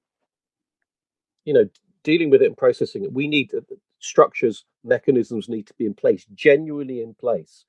you 1.44 1.54
know, 1.54 1.68
dealing 2.04 2.30
with 2.30 2.42
it 2.42 2.46
and 2.46 2.56
processing 2.56 3.04
it, 3.04 3.12
we 3.12 3.26
need 3.26 3.50
structures, 3.98 4.64
mechanisms 4.84 5.48
need 5.48 5.66
to 5.66 5.74
be 5.74 5.86
in 5.86 5.94
place, 5.94 6.26
genuinely 6.34 7.02
in 7.02 7.14
place 7.14 7.64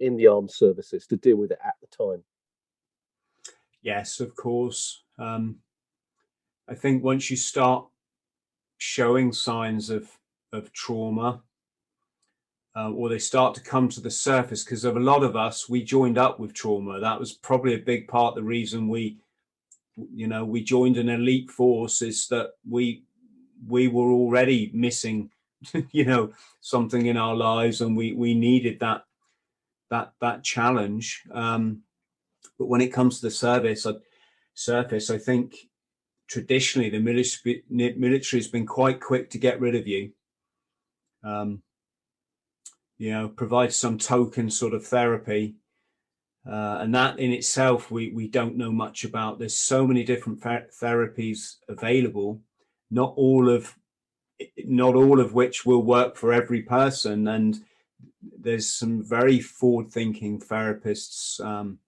in 0.00 0.16
the 0.16 0.26
armed 0.26 0.50
services 0.50 1.06
to 1.06 1.16
deal 1.16 1.36
with 1.36 1.50
it 1.50 1.58
at 1.64 1.74
the 1.80 1.86
time. 1.86 2.22
Yes, 3.82 4.20
of 4.20 4.34
course. 4.34 5.04
Um, 5.18 5.56
I 6.68 6.74
think 6.74 7.04
once 7.04 7.30
you 7.30 7.36
start 7.36 7.86
showing 8.78 9.32
signs 9.32 9.90
of 9.90 10.10
of 10.52 10.72
trauma 10.72 11.42
uh, 12.76 12.90
or 12.90 13.08
they 13.08 13.18
start 13.18 13.54
to 13.54 13.60
come 13.62 13.88
to 13.88 14.00
the 14.00 14.10
surface 14.10 14.62
because 14.62 14.84
of 14.84 14.96
a 14.96 15.00
lot 15.00 15.22
of 15.22 15.34
us 15.34 15.68
we 15.68 15.82
joined 15.82 16.18
up 16.18 16.38
with 16.38 16.52
trauma 16.52 17.00
that 17.00 17.18
was 17.18 17.32
probably 17.32 17.74
a 17.74 17.78
big 17.78 18.06
part 18.06 18.34
the 18.34 18.42
reason 18.42 18.88
we 18.88 19.18
you 20.14 20.26
know 20.26 20.44
we 20.44 20.62
joined 20.62 20.98
an 20.98 21.08
elite 21.08 21.50
force 21.50 22.02
is 22.02 22.26
that 22.28 22.50
we 22.68 23.02
we 23.66 23.88
were 23.88 24.10
already 24.10 24.70
missing 24.74 25.30
you 25.90 26.04
know 26.04 26.32
something 26.60 27.06
in 27.06 27.16
our 27.16 27.34
lives 27.34 27.80
and 27.80 27.96
we 27.96 28.12
we 28.12 28.34
needed 28.34 28.78
that 28.80 29.04
that 29.90 30.12
that 30.20 30.42
challenge 30.44 31.22
um 31.32 31.82
but 32.58 32.66
when 32.66 32.80
it 32.80 32.92
comes 32.92 33.20
to 33.20 33.26
the 33.26 33.30
service 33.30 33.86
I, 33.86 33.92
surface 34.54 35.10
i 35.10 35.18
think 35.18 35.54
traditionally 36.28 36.90
the 36.90 36.98
military 36.98 37.62
military 37.68 38.40
has 38.40 38.48
been 38.48 38.66
quite 38.66 39.00
quick 39.00 39.30
to 39.30 39.38
get 39.38 39.60
rid 39.60 39.74
of 39.74 39.86
you 39.86 40.12
um, 41.24 41.62
you 42.98 43.10
know, 43.10 43.28
provide 43.28 43.72
some 43.72 43.98
token 43.98 44.50
sort 44.50 44.74
of 44.74 44.86
therapy. 44.86 45.56
Uh, 46.48 46.78
and 46.80 46.94
that 46.94 47.18
in 47.18 47.32
itself, 47.32 47.90
we, 47.90 48.10
we 48.12 48.28
don't 48.28 48.56
know 48.56 48.70
much 48.70 49.04
about. 49.04 49.38
There's 49.38 49.56
so 49.56 49.86
many 49.86 50.04
different 50.04 50.40
therapies 50.40 51.56
available, 51.68 52.40
not 52.90 53.14
all 53.16 53.48
of 53.48 53.76
not 54.58 54.94
all 54.94 55.20
of 55.20 55.32
which 55.32 55.64
will 55.64 55.82
work 55.82 56.16
for 56.16 56.32
every 56.32 56.62
person. 56.62 57.26
And 57.28 57.58
there's 58.38 58.70
some 58.70 59.02
very 59.02 59.40
forward-thinking 59.40 60.40
therapists 60.40 61.40
um, 61.40 61.78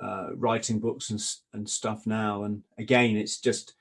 uh, 0.00 0.28
writing 0.34 0.78
books 0.78 1.10
and 1.10 1.22
and 1.52 1.68
stuff 1.68 2.06
now. 2.06 2.44
And 2.44 2.62
again, 2.78 3.16
it's 3.16 3.38
just 3.38 3.74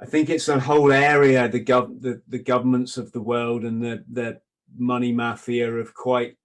I 0.00 0.06
think 0.06 0.30
it's 0.30 0.48
a 0.48 0.58
whole 0.58 0.92
area 0.92 1.48
the 1.48 1.62
gov 1.62 2.00
the, 2.00 2.22
the 2.26 2.38
governments 2.38 2.96
of 2.96 3.12
the 3.12 3.20
world 3.20 3.64
and 3.64 3.82
the 3.82 4.04
the 4.10 4.40
money 4.76 5.12
mafia 5.12 5.70
have 5.76 5.94
quite 5.94 6.36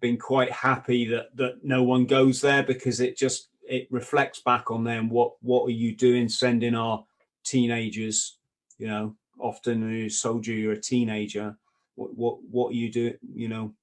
been 0.00 0.16
quite 0.16 0.50
happy 0.50 1.04
that 1.06 1.36
that 1.36 1.64
no 1.64 1.82
one 1.82 2.06
goes 2.06 2.40
there 2.40 2.62
because 2.62 3.00
it 3.00 3.16
just 3.16 3.48
it 3.68 3.86
reflects 3.90 4.40
back 4.40 4.70
on 4.70 4.84
them 4.84 5.08
what 5.08 5.32
what 5.42 5.66
are 5.66 5.72
you 5.72 5.94
doing 5.94 6.28
sending 6.28 6.74
our 6.74 7.04
teenagers 7.44 8.38
you 8.78 8.86
know 8.86 9.14
often 9.38 10.04
a 10.04 10.08
soldier 10.08 10.52
you're 10.52 10.72
a 10.72 10.80
teenager. 10.80 11.56
What 11.94 12.16
what 12.16 12.38
what 12.50 12.70
are 12.70 12.76
you 12.76 12.90
do, 12.90 13.14
you 13.34 13.48
know 13.48 13.74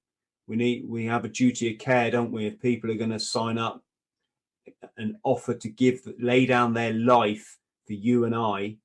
we 0.46 0.56
need 0.56 0.84
we 0.88 1.06
have 1.06 1.24
a 1.24 1.28
duty 1.28 1.72
of 1.72 1.78
care 1.78 2.10
don't 2.10 2.32
we? 2.32 2.46
If 2.46 2.60
people 2.60 2.90
are 2.90 2.96
going 2.96 3.10
to 3.10 3.20
sign 3.20 3.58
up 3.58 3.82
and 4.96 5.16
offer 5.24 5.54
to 5.54 5.68
give 5.68 6.00
lay 6.18 6.46
down 6.46 6.74
their 6.74 6.92
life 6.92 7.58
for 7.86 7.94
you 7.94 8.24
and 8.24 8.34
i 8.34 8.76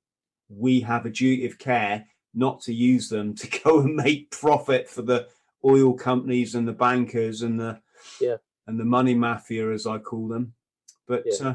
we 0.48 0.80
have 0.80 1.06
a 1.06 1.10
duty 1.10 1.46
of 1.46 1.58
care 1.58 2.06
not 2.34 2.60
to 2.60 2.72
use 2.72 3.08
them 3.08 3.34
to 3.36 3.46
go 3.60 3.80
and 3.80 3.94
make 3.94 4.30
profit 4.30 4.88
for 4.88 5.02
the 5.02 5.28
oil 5.64 5.92
companies 5.92 6.54
and 6.54 6.66
the 6.66 6.72
bankers 6.72 7.42
and 7.42 7.58
the 7.60 7.80
yeah. 8.20 8.36
and 8.66 8.78
the 8.78 8.84
money 8.84 9.14
mafia 9.14 9.70
as 9.72 9.86
i 9.86 9.98
call 9.98 10.28
them. 10.28 10.54
But 11.06 11.24
yeah. 11.26 11.48
uh, 11.48 11.54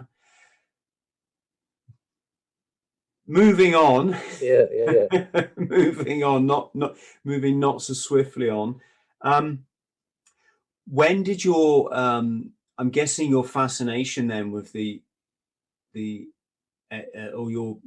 moving 3.27 3.75
on. 3.75 4.15
Yeah 4.41 4.65
yeah, 4.71 5.07
yeah. 5.11 5.45
moving 5.57 6.23
on 6.23 6.45
not 6.45 6.73
not 6.75 6.97
moving 7.23 7.59
not 7.59 7.81
so 7.81 7.93
swiftly 7.93 8.49
on. 8.49 8.81
Um 9.21 9.65
when 10.87 11.23
did 11.23 11.43
your 11.43 11.93
um 11.95 12.51
i'm 12.77 12.89
guessing 12.89 13.29
your 13.29 13.43
fascination 13.43 14.27
then 14.27 14.51
with 14.51 14.71
the 14.73 15.01
the 15.93 16.27
uh, 16.91 16.99
uh, 17.17 17.27
or 17.27 17.51
your 17.51 17.77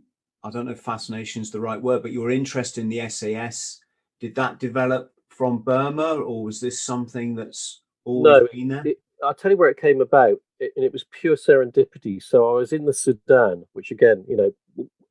i 0.43 0.51
don't 0.51 0.67
know 0.67 0.73
if 0.73 0.81
fascination 0.81 1.43
is 1.43 1.51
the 1.51 1.61
right 1.61 1.81
word 1.81 2.03
but 2.03 2.13
your 2.13 2.31
interest 2.31 2.79
in 2.79 2.89
the 2.89 3.07
sas 3.09 3.81
did 4.21 4.35
that 4.35 4.59
develop 4.59 5.13
from 5.29 5.59
burma 5.59 6.15
or 6.15 6.45
was 6.45 6.61
this 6.61 6.81
something 6.81 7.35
that's 7.35 7.83
always 8.05 8.43
no, 8.43 8.49
been 8.53 8.69
there? 8.69 8.83
it, 8.87 8.99
i'll 9.23 9.35
tell 9.35 9.51
you 9.51 9.57
where 9.57 9.71
it 9.71 9.81
came 9.81 10.01
about 10.01 10.39
and 10.59 10.71
it 10.75 10.91
was 10.91 11.05
pure 11.11 11.37
serendipity. 11.37 12.23
So 12.23 12.49
i 12.51 12.55
was 12.55 12.73
in 12.73 12.87
the 12.87 12.95
sudan 12.95 13.65
which 13.75 13.91
again 13.91 14.25
you 14.27 14.37
know 14.37 14.53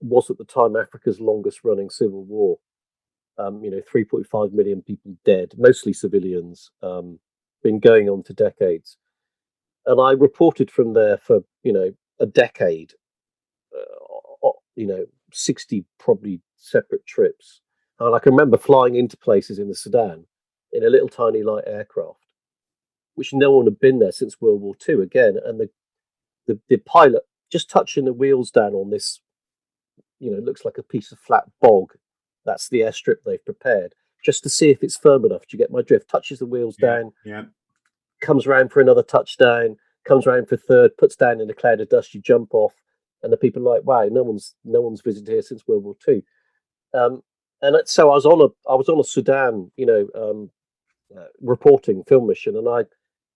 was 0.01 0.29
at 0.29 0.37
the 0.37 0.45
time 0.45 0.75
Africa's 0.75 1.19
longest 1.19 1.63
running 1.63 1.89
civil 1.89 2.23
war. 2.23 2.57
Um, 3.37 3.61
you 3.63 3.69
know, 3.69 3.81
3.5 3.93 4.53
million 4.53 4.81
people 4.81 5.13
dead, 5.25 5.53
mostly 5.57 5.91
civilians, 5.91 6.71
um, 6.81 7.19
been 7.63 7.79
going 7.79 8.07
on 8.07 8.23
for 8.23 8.31
decades. 8.31 8.97
And 9.85 9.99
I 9.99 10.11
reported 10.11 10.71
from 10.71 10.93
there 10.93 11.17
for, 11.17 11.41
you 11.63 11.73
know, 11.73 11.91
a 12.19 12.25
decade, 12.25 12.93
uh, 13.75 14.49
you 14.75 14.87
know, 14.87 15.05
60 15.33 15.85
probably 15.99 16.39
separate 16.55 17.05
trips. 17.05 17.61
And 17.99 18.15
I 18.15 18.19
can 18.19 18.33
remember 18.33 18.57
flying 18.57 18.95
into 18.95 19.17
places 19.17 19.59
in 19.59 19.67
the 19.67 19.75
Sudan 19.75 20.25
in 20.71 20.83
a 20.83 20.89
little 20.89 21.09
tiny 21.09 21.43
light 21.43 21.63
aircraft, 21.67 22.25
which 23.15 23.33
no 23.33 23.51
one 23.51 23.65
had 23.65 23.79
been 23.79 23.99
there 23.99 24.11
since 24.11 24.41
World 24.41 24.61
War 24.61 24.75
II 24.87 25.01
again. 25.01 25.37
And 25.43 25.59
the, 25.59 25.69
the, 26.47 26.59
the 26.69 26.77
pilot 26.77 27.23
just 27.51 27.69
touching 27.69 28.05
the 28.05 28.13
wheels 28.13 28.51
down 28.51 28.73
on 28.73 28.89
this 28.89 29.21
you 30.19 30.31
know, 30.31 30.39
looks 30.39 30.65
like 30.65 30.77
a 30.77 30.83
piece 30.83 31.11
of 31.11 31.19
flat 31.19 31.43
bog. 31.61 31.93
That's 32.45 32.69
the 32.69 32.81
airstrip 32.81 33.17
they've 33.25 33.43
prepared, 33.43 33.93
just 34.23 34.43
to 34.43 34.49
see 34.49 34.69
if 34.69 34.83
it's 34.83 34.97
firm 34.97 35.25
enough. 35.25 35.41
Do 35.41 35.57
you 35.57 35.59
get 35.59 35.71
my 35.71 35.81
drift? 35.81 36.09
Touches 36.09 36.39
the 36.39 36.45
wheels 36.45 36.77
yeah, 36.79 36.87
down, 36.87 37.13
yeah. 37.25 37.43
comes 38.21 38.45
around 38.45 38.71
for 38.71 38.81
another 38.81 39.03
touchdown, 39.03 39.77
comes 40.05 40.27
around 40.27 40.47
for 40.47 40.57
third, 40.57 40.95
puts 40.97 41.15
down 41.15 41.41
in 41.41 41.49
a 41.49 41.53
cloud 41.53 41.81
of 41.81 41.89
dust. 41.89 42.13
You 42.13 42.21
jump 42.21 42.53
off, 42.53 42.73
and 43.23 43.33
the 43.33 43.37
people 43.37 43.67
are 43.67 43.75
like, 43.75 43.83
"Wow, 43.85 44.07
no 44.11 44.23
one's 44.23 44.55
no 44.63 44.81
one's 44.81 45.01
visited 45.01 45.31
here 45.31 45.41
since 45.41 45.67
World 45.67 45.83
War 45.83 45.95
Two. 46.03 46.21
Um, 46.93 47.23
and 47.61 47.75
so 47.85 48.11
I 48.11 48.15
was 48.15 48.25
on 48.25 48.41
a 48.41 48.69
I 48.69 48.75
was 48.75 48.89
on 48.89 48.99
a 48.99 49.03
Sudan, 49.03 49.71
you 49.75 49.85
know, 49.85 50.07
um, 50.15 50.51
uh, 51.17 51.25
reporting 51.41 52.03
film 52.03 52.27
mission, 52.27 52.55
and 52.55 52.67
I 52.67 52.85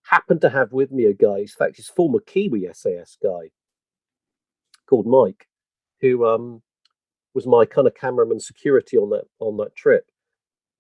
happened 0.04 0.42
to 0.42 0.50
have 0.50 0.72
with 0.72 0.92
me 0.92 1.06
a 1.06 1.14
guy. 1.14 1.40
In 1.40 1.48
fact, 1.48 1.78
he's 1.78 1.88
former 1.88 2.20
Kiwi 2.20 2.68
SAS 2.74 3.18
guy 3.22 3.50
called 4.88 5.08
Mike, 5.08 5.48
who 6.02 6.26
um, 6.26 6.62
was 7.40 7.48
my 7.48 7.66
kind 7.66 7.88
of 7.88 7.96
cameraman 7.96 8.42
security 8.42 8.98
on 8.98 9.10
that 9.12 9.24
on 9.40 9.56
that 9.58 9.74
trip. 9.76 10.06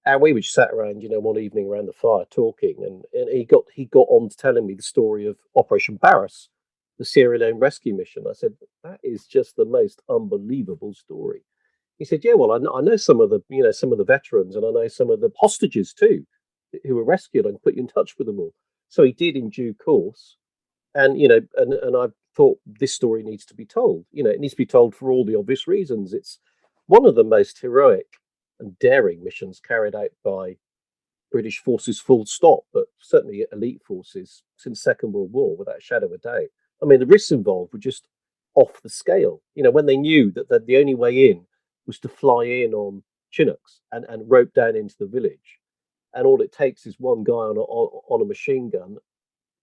And 0.06 0.22
we 0.22 0.34
just 0.34 0.54
sat 0.54 0.72
around, 0.74 1.02
you 1.02 1.10
know, 1.10 1.20
one 1.20 1.40
evening 1.40 1.68
around 1.68 1.86
the 1.86 1.94
fire 1.94 2.26
talking, 2.30 2.76
and, 2.80 3.04
and 3.14 3.30
he 3.30 3.46
got 3.46 3.64
he 3.74 3.86
got 3.86 4.08
on 4.10 4.28
to 4.28 4.36
telling 4.36 4.68
me 4.68 4.74
the 4.74 4.84
story 4.84 5.26
of 5.26 5.38
Operation 5.56 5.96
Barras, 5.96 6.50
the 6.98 7.06
Sierra 7.06 7.38
Leone 7.38 7.60
rescue 7.60 7.96
mission. 7.96 8.24
I 8.30 8.34
said 8.34 8.54
that 8.84 9.00
is 9.04 9.26
just 9.26 9.56
the 9.56 9.64
most 9.66 10.02
unbelievable 10.10 10.94
story. 10.94 11.44
He 11.98 12.04
said, 12.06 12.26
"Yeah, 12.26 12.34
well, 12.34 12.52
I 12.52 12.58
know, 12.58 12.74
I 12.76 12.82
know 12.82 12.98
some 12.98 13.22
of 13.22 13.30
the 13.30 13.42
you 13.50 13.64
know 13.64 13.72
some 13.72 13.94
of 13.94 13.98
the 13.98 14.04
veterans, 14.04 14.56
and 14.58 14.66
I 14.66 14.72
know 14.72 14.88
some 14.90 15.10
of 15.10 15.22
the 15.22 15.32
hostages 15.40 15.94
too, 15.94 16.26
who 16.86 16.96
were 16.96 17.06
rescued. 17.06 17.46
I 17.46 17.52
can 17.52 17.60
put 17.60 17.76
you 17.76 17.84
in 17.84 17.88
touch 17.88 18.18
with 18.18 18.28
them 18.28 18.40
all." 18.40 18.54
So 18.90 19.04
he 19.04 19.14
did 19.14 19.38
in 19.38 19.50
due 19.50 19.74
course, 19.74 20.36
and 20.94 21.20
you 21.20 21.30
know, 21.30 21.40
and 21.56 21.74
and 21.74 21.96
I 21.96 22.08
thought 22.36 22.60
this 22.66 22.94
story 22.94 23.24
needs 23.24 23.46
to 23.46 23.56
be 23.56 23.66
told. 23.66 24.06
You 24.12 24.24
know, 24.24 24.30
it 24.30 24.40
needs 24.40 24.54
to 24.54 24.58
be 24.58 24.66
told 24.66 24.96
for 24.96 25.12
all 25.12 25.26
the 25.26 25.36
obvious 25.36 25.68
reasons. 25.68 26.14
It's 26.14 26.40
one 26.88 27.06
of 27.06 27.16
the 27.16 27.24
most 27.24 27.60
heroic 27.60 28.18
and 28.60 28.78
daring 28.80 29.24
missions 29.24 29.60
carried 29.60 29.96
out 29.96 30.10
by 30.24 30.58
British 31.32 31.60
forces, 31.60 32.00
full 32.00 32.26
stop, 32.26 32.62
but 32.74 32.86
certainly 33.00 33.46
elite 33.52 33.82
forces 33.86 34.44
since 34.58 34.82
Second 34.82 35.14
World 35.14 35.32
War, 35.32 35.56
without 35.56 35.78
a 35.78 35.82
shadow 35.82 36.08
of 36.08 36.14
a 36.14 36.18
doubt. 36.18 36.50
I 36.82 36.86
mean, 36.86 37.00
the 37.00 37.06
risks 37.06 37.32
involved 37.32 37.74
were 37.74 37.80
just 37.80 38.08
off 38.56 38.82
the 38.82 38.90
scale. 38.90 39.42
You 39.56 39.64
know, 39.64 39.72
when 39.72 39.86
they 39.86 39.98
knew 39.98 40.32
that 40.32 40.50
the, 40.50 40.78
only 40.78 40.96
way 40.96 41.30
in 41.30 41.46
was 41.86 42.00
to 42.00 42.10
fly 42.10 42.46
in 42.46 42.74
on 42.74 43.04
Chinooks 43.32 43.82
and, 43.92 44.06
and 44.10 44.30
rope 44.30 44.54
down 44.54 44.76
into 44.76 44.96
the 45.00 45.06
village, 45.06 45.60
and 46.14 46.26
all 46.26 46.42
it 46.42 46.52
takes 46.52 46.86
is 46.86 47.00
one 47.00 47.24
guy 47.24 47.34
on 47.34 47.58
a, 47.58 47.62
on 47.62 48.22
a 48.22 48.26
machine 48.26 48.70
gun 48.70 48.98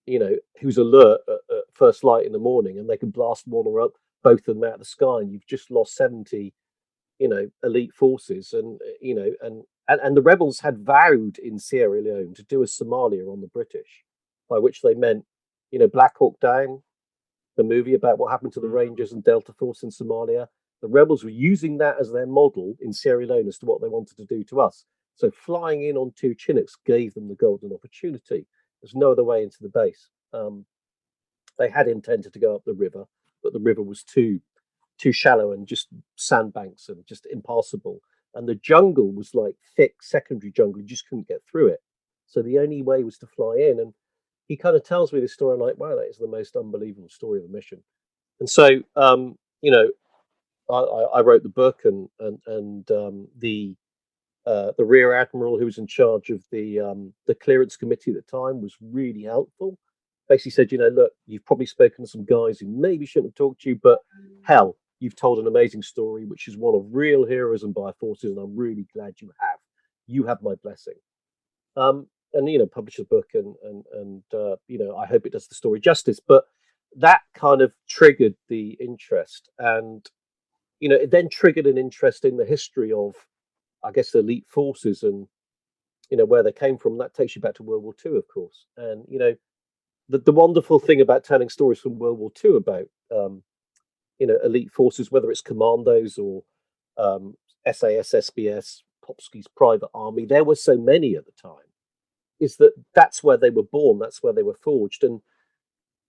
you 0.06 0.18
know, 0.18 0.36
who's 0.60 0.78
alert 0.78 1.20
at, 1.28 1.56
at, 1.56 1.62
first 1.74 2.04
light 2.04 2.24
in 2.24 2.32
the 2.32 2.38
morning, 2.38 2.78
and 2.78 2.88
they 2.88 2.96
can 2.96 3.10
blast 3.10 3.46
one 3.46 3.66
or 3.66 3.80
up 3.80 3.92
both 4.22 4.48
of 4.48 4.56
them 4.56 4.64
out 4.64 4.74
of 4.74 4.78
the 4.78 4.84
sky, 4.84 5.18
and 5.20 5.30
you've 5.30 5.46
just 5.46 5.70
lost 5.70 5.94
seventy, 5.94 6.54
you 7.18 7.28
know, 7.28 7.48
elite 7.62 7.92
forces, 7.92 8.52
and 8.52 8.80
uh, 8.80 8.92
you 9.00 9.14
know, 9.14 9.32
and 9.42 9.62
and, 9.88 10.00
and 10.00 10.16
the 10.16 10.22
rebels 10.22 10.60
had 10.60 10.78
vowed 10.78 11.38
in 11.38 11.58
Sierra 11.58 12.00
Leone 12.00 12.34
to 12.34 12.42
do 12.44 12.62
a 12.62 12.66
Somalia 12.66 13.30
on 13.30 13.40
the 13.40 13.48
British, 13.48 14.04
by 14.48 14.58
which 14.58 14.82
they 14.82 14.94
meant, 14.94 15.24
you 15.70 15.78
know, 15.78 15.88
Black 15.88 16.16
Hawk 16.16 16.40
Down, 16.40 16.82
the 17.56 17.62
movie 17.62 17.94
about 17.94 18.18
what 18.18 18.30
happened 18.30 18.52
to 18.54 18.60
the 18.60 18.66
mm. 18.66 18.74
Rangers 18.74 19.12
and 19.12 19.22
Delta 19.24 19.52
Force 19.52 19.82
in 19.82 19.90
Somalia. 19.90 20.46
The 20.82 20.88
rebels 20.88 21.24
were 21.24 21.30
using 21.30 21.78
that 21.78 21.96
as 22.00 22.12
their 22.12 22.26
model 22.26 22.76
in 22.80 22.92
Sierra 22.92 23.26
Leone 23.26 23.48
as 23.48 23.58
to 23.58 23.66
what 23.66 23.80
they 23.80 23.88
wanted 23.88 24.16
to 24.18 24.26
do 24.26 24.44
to 24.44 24.60
us. 24.60 24.84
So 25.14 25.30
flying 25.30 25.84
in 25.84 25.96
on 25.96 26.12
two 26.14 26.34
Chinooks 26.34 26.76
gave 26.84 27.14
them 27.14 27.28
the 27.28 27.34
golden 27.34 27.72
opportunity. 27.72 28.46
There's 28.80 28.94
no 28.94 29.12
other 29.12 29.24
way 29.24 29.42
into 29.42 29.58
the 29.60 29.68
base. 29.68 30.08
Um, 30.32 30.64
they 31.58 31.68
had 31.70 31.88
intended 31.88 32.32
to 32.32 32.38
go 32.38 32.54
up 32.54 32.64
the 32.64 32.74
river, 32.74 33.04
but 33.42 33.52
the 33.52 33.60
river 33.60 33.82
was 33.82 34.02
too 34.02 34.40
too 34.98 35.12
shallow 35.12 35.52
and 35.52 35.66
just 35.66 35.88
sandbanks 36.16 36.88
and 36.88 37.06
just 37.06 37.26
impassable. 37.26 38.00
And 38.34 38.48
the 38.48 38.54
jungle 38.54 39.12
was 39.12 39.34
like 39.34 39.54
thick 39.76 40.02
secondary 40.02 40.50
jungle. 40.52 40.80
You 40.80 40.86
just 40.86 41.08
couldn't 41.08 41.28
get 41.28 41.42
through 41.50 41.68
it. 41.68 41.80
So 42.26 42.42
the 42.42 42.58
only 42.58 42.82
way 42.82 43.04
was 43.04 43.18
to 43.18 43.26
fly 43.26 43.56
in. 43.56 43.80
And 43.80 43.92
he 44.48 44.56
kind 44.56 44.76
of 44.76 44.84
tells 44.84 45.12
me 45.12 45.20
this 45.20 45.34
story. 45.34 45.54
I'm 45.54 45.60
like, 45.60 45.78
wow, 45.78 45.96
that 45.96 46.08
is 46.08 46.18
the 46.18 46.26
most 46.26 46.56
unbelievable 46.56 47.08
story 47.08 47.38
of 47.40 47.46
the 47.46 47.54
mission. 47.54 47.82
And 48.40 48.48
so, 48.48 48.82
um, 48.94 49.36
you 49.62 49.70
know, 49.70 49.90
I, 50.68 51.18
I, 51.18 51.20
wrote 51.20 51.42
the 51.42 51.48
book 51.48 51.80
and 51.84 52.08
and 52.18 52.38
and 52.46 52.90
um, 52.90 53.28
the 53.38 53.76
uh, 54.46 54.72
the 54.78 54.84
rear 54.84 55.12
admiral 55.12 55.58
who 55.58 55.64
was 55.64 55.78
in 55.78 55.86
charge 55.86 56.30
of 56.30 56.42
the 56.52 56.80
um, 56.80 57.12
the 57.26 57.34
clearance 57.34 57.76
committee 57.76 58.12
at 58.12 58.16
the 58.16 58.22
time 58.22 58.60
was 58.60 58.76
really 58.80 59.24
helpful. 59.24 59.76
Basically 60.28 60.52
said, 60.52 60.72
you 60.72 60.78
know, 60.78 60.88
look, 60.88 61.12
you've 61.26 61.44
probably 61.44 61.66
spoken 61.66 62.04
to 62.04 62.10
some 62.10 62.24
guys 62.24 62.58
who 62.58 62.66
maybe 62.66 63.06
shouldn't 63.06 63.32
have 63.32 63.36
talked 63.36 63.62
to 63.62 63.70
you, 63.70 63.80
but 63.80 64.00
hell, 64.42 64.76
you've 65.00 65.16
told 65.16 65.38
an 65.38 65.46
amazing 65.46 65.82
story, 65.82 66.24
which 66.24 66.48
is 66.48 66.56
one 66.56 66.74
of 66.74 66.84
real 66.90 67.26
heroism 67.26 67.72
by 67.72 67.92
forces, 67.98 68.30
and 68.30 68.38
I'm 68.38 68.56
really 68.56 68.86
glad 68.92 69.14
you 69.20 69.30
have. 69.40 69.58
You 70.06 70.24
have 70.24 70.42
my 70.42 70.54
blessing. 70.62 70.94
Um, 71.76 72.06
and 72.32 72.48
you 72.48 72.58
know, 72.58 72.66
publish 72.66 72.96
the 72.96 73.04
book, 73.04 73.30
and 73.34 73.54
and 73.64 73.84
and 73.92 74.22
uh, 74.32 74.56
you 74.68 74.78
know, 74.78 74.96
I 74.96 75.06
hope 75.06 75.26
it 75.26 75.32
does 75.32 75.48
the 75.48 75.54
story 75.54 75.80
justice. 75.80 76.20
But 76.20 76.44
that 76.96 77.22
kind 77.34 77.62
of 77.62 77.72
triggered 77.88 78.34
the 78.48 78.76
interest, 78.80 79.50
and 79.58 80.08
you 80.80 80.88
know, 80.88 80.96
it 80.96 81.10
then 81.10 81.28
triggered 81.28 81.66
an 81.66 81.78
interest 81.78 82.24
in 82.24 82.36
the 82.36 82.44
history 82.44 82.92
of 82.92 83.14
I 83.86 83.92
guess, 83.92 84.14
elite 84.14 84.46
forces 84.48 85.02
and 85.02 85.26
you 86.10 86.16
know 86.16 86.24
where 86.24 86.42
they 86.42 86.52
came 86.52 86.78
from. 86.78 86.98
That 86.98 87.14
takes 87.14 87.36
you 87.36 87.42
back 87.42 87.54
to 87.54 87.62
World 87.62 87.82
War 87.82 87.94
II, 88.04 88.16
of 88.16 88.28
course. 88.28 88.66
And 88.76 89.04
you 89.08 89.18
know, 89.18 89.34
the 90.08 90.18
the 90.18 90.32
wonderful 90.32 90.78
thing 90.78 91.00
about 91.00 91.24
telling 91.24 91.48
stories 91.48 91.78
from 91.80 91.98
World 91.98 92.18
War 92.18 92.30
II 92.44 92.56
about 92.56 92.86
um, 93.14 93.42
you 94.18 94.26
know 94.26 94.38
elite 94.44 94.72
forces, 94.72 95.10
whether 95.10 95.30
it's 95.30 95.40
commandos 95.40 96.18
or 96.18 96.42
um, 96.98 97.34
SAS, 97.66 98.10
SBS, 98.10 98.82
Popsky's 99.06 99.48
private 99.48 99.90
army, 99.94 100.24
there 100.24 100.44
were 100.44 100.54
so 100.54 100.76
many 100.76 101.16
at 101.16 101.26
the 101.26 101.32
time, 101.40 101.66
is 102.40 102.56
that 102.56 102.72
that's 102.94 103.22
where 103.22 103.36
they 103.36 103.50
were 103.50 103.62
born, 103.62 103.98
that's 103.98 104.22
where 104.22 104.32
they 104.32 104.42
were 104.42 104.54
forged, 104.54 105.04
and 105.04 105.20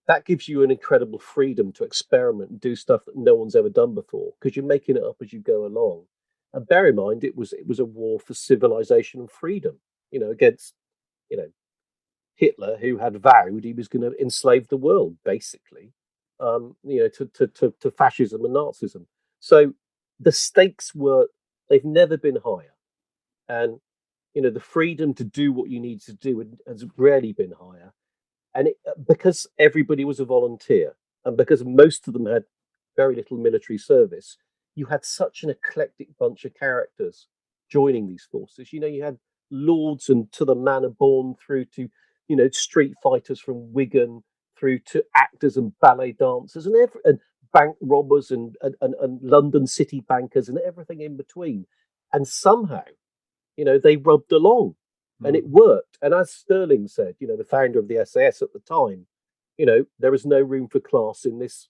that 0.08 0.26
gives 0.26 0.48
you 0.48 0.64
an 0.64 0.72
incredible 0.72 1.20
freedom 1.20 1.72
to 1.74 1.84
experiment 1.84 2.50
and 2.50 2.62
do 2.62 2.76
stuff 2.76 3.04
that 3.06 3.18
no 3.18 3.36
one's 3.36 3.56
ever 3.56 3.70
done 3.70 3.94
before 3.94 4.32
because 4.40 4.56
you're 4.56 4.66
making 4.66 4.96
it 4.96 5.04
up 5.04 5.18
as 5.22 5.34
you 5.34 5.40
go 5.40 5.66
along. 5.66 6.06
And 6.54 6.68
bear 6.68 6.88
in 6.88 6.96
mind, 6.96 7.24
it 7.24 7.38
was 7.38 7.54
it 7.54 7.68
was 7.68 7.80
a 7.80 7.86
war 7.86 8.20
for 8.20 8.34
civilization 8.36 9.22
and 9.22 9.32
freedom. 9.32 9.80
you 10.12 10.20
know, 10.20 10.32
against, 10.32 10.74
you 11.30 11.38
know, 11.38 11.50
Hitler, 12.36 12.78
who 12.80 12.98
had 12.98 13.18
vowed 13.22 13.64
he 13.64 13.74
was 13.74 13.88
going 13.88 14.10
to 14.10 14.22
enslave 14.22 14.68
the 14.68 14.78
world, 14.78 15.18
basically, 15.26 15.94
um, 16.40 16.76
you 16.84 17.02
know, 17.02 17.10
to, 17.10 17.26
to, 17.36 17.48
to, 17.48 17.76
to 17.82 17.92
fascism 17.92 18.46
and 18.46 18.56
Nazism. 18.56 19.06
So 19.40 19.74
the 20.20 20.32
stakes 20.32 20.96
were, 20.96 21.28
they've 21.70 21.86
never 21.86 22.18
been 22.18 22.40
higher. 22.44 22.74
And, 23.50 23.80
you 24.34 24.42
know, 24.42 24.50
the 24.52 24.60
freedom 24.62 25.14
to 25.16 25.26
do 25.26 25.54
what 25.54 25.70
you 25.70 25.80
need 25.80 26.02
to 26.04 26.14
do 26.14 26.46
has 26.68 26.86
rarely 26.98 27.34
been 27.34 27.54
higher. 27.60 27.94
And 28.56 28.70
it, 28.70 28.78
uh, 28.88 28.94
because 29.08 29.48
everybody 29.60 30.06
was 30.06 30.20
a 30.20 30.26
volunteer 30.26 30.96
and 31.26 31.38
because 31.38 31.64
most 31.66 32.08
of 32.08 32.14
them 32.14 32.28
had 32.28 32.46
very 32.98 33.16
little 33.16 33.38
military 33.38 33.80
service, 33.80 34.38
you 34.78 34.86
had 34.86 35.04
such 35.04 35.44
an 35.44 35.50
eclectic 35.50 36.08
bunch 36.20 36.46
of 36.46 36.54
characters 36.54 37.28
joining 37.70 38.08
these 38.08 38.28
forces. 38.32 38.72
You 38.72 38.80
know, 38.80 38.88
you 38.88 39.04
had 39.04 39.18
lords 39.50 40.10
and 40.10 40.32
to 40.34 40.46
the 40.46 40.56
manor 40.56 40.90
born 40.90 41.36
through 41.36 41.66
to, 41.66 41.90
you 42.28 42.36
know, 42.36 42.48
street 42.50 42.94
fighters 43.02 43.40
from 43.40 43.74
Wigan 43.74 44.24
through 44.58 44.80
to 44.80 45.04
actors 45.16 45.58
and 45.58 45.74
ballet 45.80 46.12
dancers 46.12 46.68
and 46.68 46.76
every, 46.76 47.02
and 47.06 47.20
bank 47.52 47.76
robbers 47.82 48.30
and, 48.30 48.56
and, 48.62 48.76
and, 48.82 48.94
and 49.02 49.20
London 49.24 49.66
city 49.66 50.04
bankers 50.08 50.48
and 50.48 50.60
everything 50.60 51.02
in 51.02 51.18
between. 51.18 51.66
And 52.14 52.28
somehow, 52.28 52.84
you 53.56 53.66
know, 53.66 53.80
they 53.80 53.98
rubbed 53.98 54.32
along 54.32 54.76
and 55.24 55.36
it 55.36 55.46
hmm. 55.46 55.54
worked. 55.54 55.98
And 56.04 56.14
as 56.14 56.32
Stirling 56.32 56.88
said, 56.88 57.16
you 57.20 57.28
know, 57.28 57.36
the 57.36 57.44
founder 57.44 57.80
of 57.80 57.88
the 57.88 58.06
SAS 58.06 58.44
at 58.44 58.54
the 58.54 58.60
time, 58.60 59.08
you 59.58 59.66
know, 59.66 59.86
there 59.98 60.14
is 60.14 60.24
no 60.24 60.40
room 60.40 60.68
for 60.68 60.80
class 60.80 61.26
in 61.26 61.40
this 61.40 61.68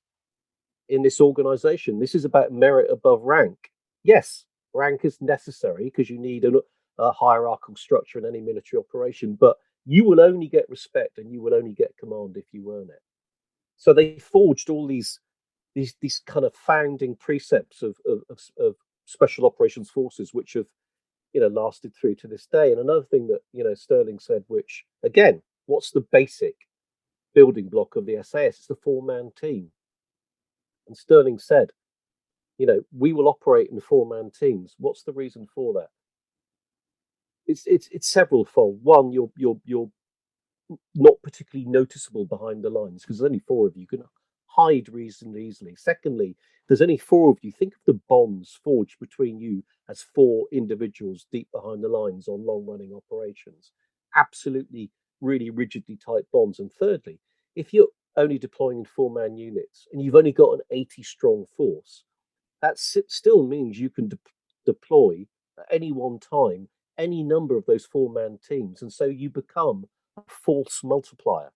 in 0.89 1.01
this 1.01 1.19
organization. 1.21 1.99
This 1.99 2.15
is 2.15 2.25
about 2.25 2.51
merit 2.51 2.89
above 2.91 3.21
rank. 3.23 3.71
Yes, 4.03 4.45
rank 4.73 5.01
is 5.03 5.21
necessary 5.21 5.85
because 5.85 6.09
you 6.09 6.19
need 6.19 6.45
a, 6.45 6.51
a 6.97 7.11
hierarchical 7.11 7.75
structure 7.75 8.19
in 8.19 8.25
any 8.25 8.41
military 8.41 8.79
operation, 8.79 9.35
but 9.39 9.57
you 9.85 10.05
will 10.05 10.19
only 10.19 10.47
get 10.47 10.69
respect 10.69 11.17
and 11.17 11.31
you 11.31 11.41
will 11.41 11.53
only 11.53 11.73
get 11.73 11.97
command 11.97 12.37
if 12.37 12.45
you 12.51 12.71
earn 12.73 12.89
it. 12.89 13.01
So 13.77 13.93
they 13.93 14.19
forged 14.19 14.69
all 14.69 14.87
these 14.87 15.19
these 15.75 15.95
these 16.01 16.21
kind 16.25 16.45
of 16.45 16.55
founding 16.55 17.15
precepts 17.15 17.83
of 17.83 17.95
of, 18.05 18.21
of, 18.29 18.39
of 18.59 18.75
special 19.05 19.45
operations 19.45 19.89
forces, 19.89 20.33
which 20.33 20.53
have 20.53 20.65
you 21.33 21.41
know 21.41 21.47
lasted 21.47 21.93
through 21.95 22.15
to 22.15 22.27
this 22.27 22.47
day. 22.47 22.71
And 22.71 22.81
another 22.81 23.03
thing 23.03 23.27
that 23.27 23.41
you 23.53 23.63
know 23.63 23.75
Stirling 23.75 24.19
said, 24.19 24.43
which 24.47 24.85
again, 25.03 25.41
what's 25.67 25.91
the 25.91 26.05
basic 26.11 26.55
building 27.33 27.69
block 27.69 27.95
of 27.95 28.05
the 28.05 28.17
SAS? 28.23 28.57
It's 28.57 28.67
the 28.67 28.75
four 28.75 29.03
man 29.03 29.31
team. 29.39 29.71
And 30.87 30.97
Stirling 30.97 31.39
said, 31.39 31.69
you 32.57 32.65
know, 32.65 32.81
we 32.97 33.13
will 33.13 33.27
operate 33.27 33.69
in 33.69 33.79
four 33.79 34.07
man 34.07 34.31
teams. 34.31 34.75
What's 34.79 35.03
the 35.03 35.13
reason 35.13 35.47
for 35.53 35.73
that? 35.73 35.89
it's 37.47 37.63
it's 37.65 37.87
it's 37.91 38.07
several 38.07 38.45
fold. 38.45 38.79
One, 38.83 39.11
you're 39.11 39.31
you're 39.35 39.59
you're 39.65 39.89
not 40.95 41.13
particularly 41.23 41.69
noticeable 41.69 42.25
behind 42.25 42.63
the 42.63 42.69
lines 42.69 43.01
because 43.01 43.19
there's 43.19 43.27
only 43.29 43.39
four 43.39 43.67
of 43.67 43.75
you. 43.75 43.81
You 43.81 43.87
can 43.87 44.03
hide 44.47 44.89
reasonably 44.89 45.45
easily. 45.45 45.75
Secondly, 45.77 46.35
there's 46.67 46.81
only 46.81 46.97
four 46.97 47.31
of 47.31 47.37
you. 47.41 47.51
Think 47.51 47.73
of 47.73 47.81
the 47.85 47.99
bonds 48.09 48.59
forged 48.63 48.99
between 48.99 49.39
you 49.39 49.63
as 49.89 50.01
four 50.13 50.45
individuals 50.51 51.25
deep 51.31 51.47
behind 51.53 51.83
the 51.83 51.87
lines 51.87 52.27
on 52.27 52.45
long 52.45 52.65
running 52.65 52.93
operations. 52.93 53.71
Absolutely, 54.15 54.91
really 55.21 55.49
rigidly 55.49 55.97
tight 55.97 56.25
bonds. 56.33 56.59
And 56.59 56.71
thirdly, 56.71 57.19
if 57.55 57.73
you're 57.73 57.87
only 58.17 58.37
deploying 58.37 58.79
in 58.79 58.85
four 58.85 59.11
man 59.11 59.37
units 59.37 59.87
and 59.91 60.01
you've 60.01 60.15
only 60.15 60.31
got 60.31 60.53
an 60.53 60.61
80 60.71 61.03
strong 61.03 61.45
force, 61.55 62.03
that 62.61 62.77
still 62.77 63.43
means 63.43 63.79
you 63.79 63.89
can 63.89 64.09
de- 64.09 64.19
deploy 64.65 65.25
at 65.59 65.65
any 65.71 65.91
one 65.91 66.19
time 66.19 66.67
any 66.97 67.23
number 67.23 67.55
of 67.57 67.65
those 67.65 67.85
four 67.85 68.11
man 68.11 68.39
teams. 68.47 68.81
And 68.81 68.91
so 68.91 69.05
you 69.05 69.29
become 69.29 69.85
a 70.17 70.23
force 70.27 70.81
multiplier. 70.83 71.51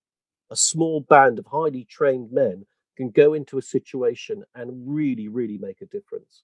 A 0.52 0.56
small 0.56 1.02
band 1.02 1.40
of 1.40 1.48
highly 1.48 1.86
trained 1.86 2.32
men 2.32 2.66
can 2.98 3.10
go 3.10 3.34
into 3.34 3.58
a 3.58 3.64
situation 3.64 4.44
and 4.54 4.72
really, 4.86 5.28
really 5.28 5.58
make 5.58 5.82
a 5.82 5.86
difference, 5.86 6.44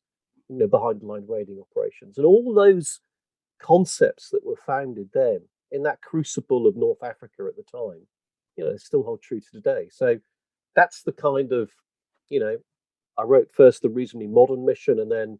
you 0.49 0.57
know, 0.57 0.67
behind 0.67 1.01
the 1.01 1.05
line 1.05 1.25
raiding 1.27 1.59
operations. 1.59 2.17
And 2.17 2.25
all 2.25 2.53
those 2.53 3.01
concepts 3.59 4.29
that 4.29 4.45
were 4.45 4.59
founded 4.65 5.09
then 5.13 5.41
in 5.71 5.83
that 5.83 6.01
crucible 6.01 6.65
of 6.65 6.75
North 6.75 7.03
Africa 7.03 7.47
at 7.47 7.55
the 7.55 7.63
time, 7.63 8.07
you 8.57 8.65
know, 8.65 8.75
still 8.77 9.03
hold 9.03 9.21
true 9.21 9.39
to 9.39 9.51
today. 9.51 9.89
So 9.91 10.19
that's 10.75 11.03
the 11.03 11.13
kind 11.13 11.51
of, 11.53 11.71
you 12.29 12.39
know, 12.39 12.57
I 13.17 13.23
wrote 13.23 13.51
first 13.51 13.81
the 13.81 13.89
reasonably 13.89 14.27
modern 14.27 14.65
mission 14.65 14.99
and 14.99 15.11
then 15.11 15.39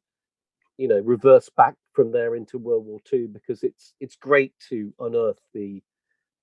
you 0.77 0.87
know 0.87 0.99
reverse 0.99 1.49
back 1.57 1.75
from 1.93 2.11
there 2.11 2.35
into 2.35 2.57
World 2.57 2.85
War 2.85 2.99
II 3.11 3.27
because 3.27 3.63
it's 3.63 3.93
it's 3.99 4.15
great 4.15 4.53
to 4.69 4.93
unearth 4.99 5.41
the 5.53 5.81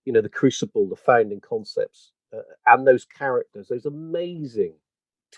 you 0.05 0.13
know 0.13 0.21
the 0.21 0.29
crucible, 0.29 0.89
the 0.89 0.97
founding 0.97 1.41
concepts, 1.41 2.13
uh, 2.37 2.43
and 2.67 2.87
those 2.87 3.05
characters, 3.05 3.69
those 3.69 3.87
amazing, 3.87 4.75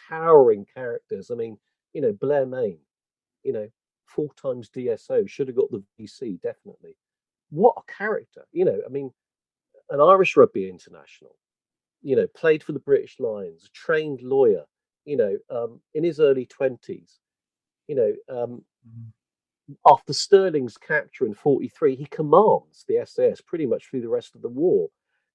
towering 0.09 0.66
characters. 0.75 1.31
I 1.31 1.35
mean, 1.35 1.59
you 1.92 2.01
know 2.01 2.12
Blair 2.12 2.46
Mayne, 2.46 2.79
you 3.44 3.53
know 3.53 3.68
four 4.07 4.31
times 4.40 4.70
DSO 4.70 5.29
should 5.29 5.49
have 5.49 5.57
got 5.57 5.70
the 5.70 5.83
VC 6.01 6.40
definitely. 6.40 6.96
What 7.51 7.75
a 7.77 7.92
character, 7.92 8.44
you 8.53 8.64
know. 8.64 8.81
I 8.87 8.88
mean, 8.90 9.12
an 9.90 10.01
Irish 10.01 10.37
rugby 10.37 10.68
international, 10.68 11.37
you 12.03 12.16
know, 12.16 12.27
played 12.35 12.62
for 12.62 12.72
the 12.72 12.79
British 12.79 13.18
Lions, 13.18 13.70
trained 13.72 14.20
lawyer, 14.22 14.64
you 15.05 15.16
know, 15.16 15.37
um, 15.51 15.81
in 15.94 16.05
his 16.05 16.20
early 16.20 16.46
twenties 16.46 17.20
you 17.87 17.94
know, 17.94 18.12
um, 18.29 18.62
mm-hmm. 18.87 19.72
after 19.87 20.12
Stirling's 20.12 20.77
capture 20.77 21.27
in 21.27 21.35
43, 21.35 21.94
he 21.94 22.07
commands 22.07 22.85
the 22.88 23.05
SAS 23.05 23.40
pretty 23.40 23.66
much 23.66 23.88
through 23.88 24.03
the 24.03 24.09
rest 24.09 24.35
of 24.35 24.42
the 24.42 24.49
war. 24.49 24.88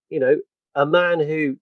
You 0.09 0.19
know, 0.19 0.37
a 0.75 0.85
man 0.85 1.19
who, 1.19 1.57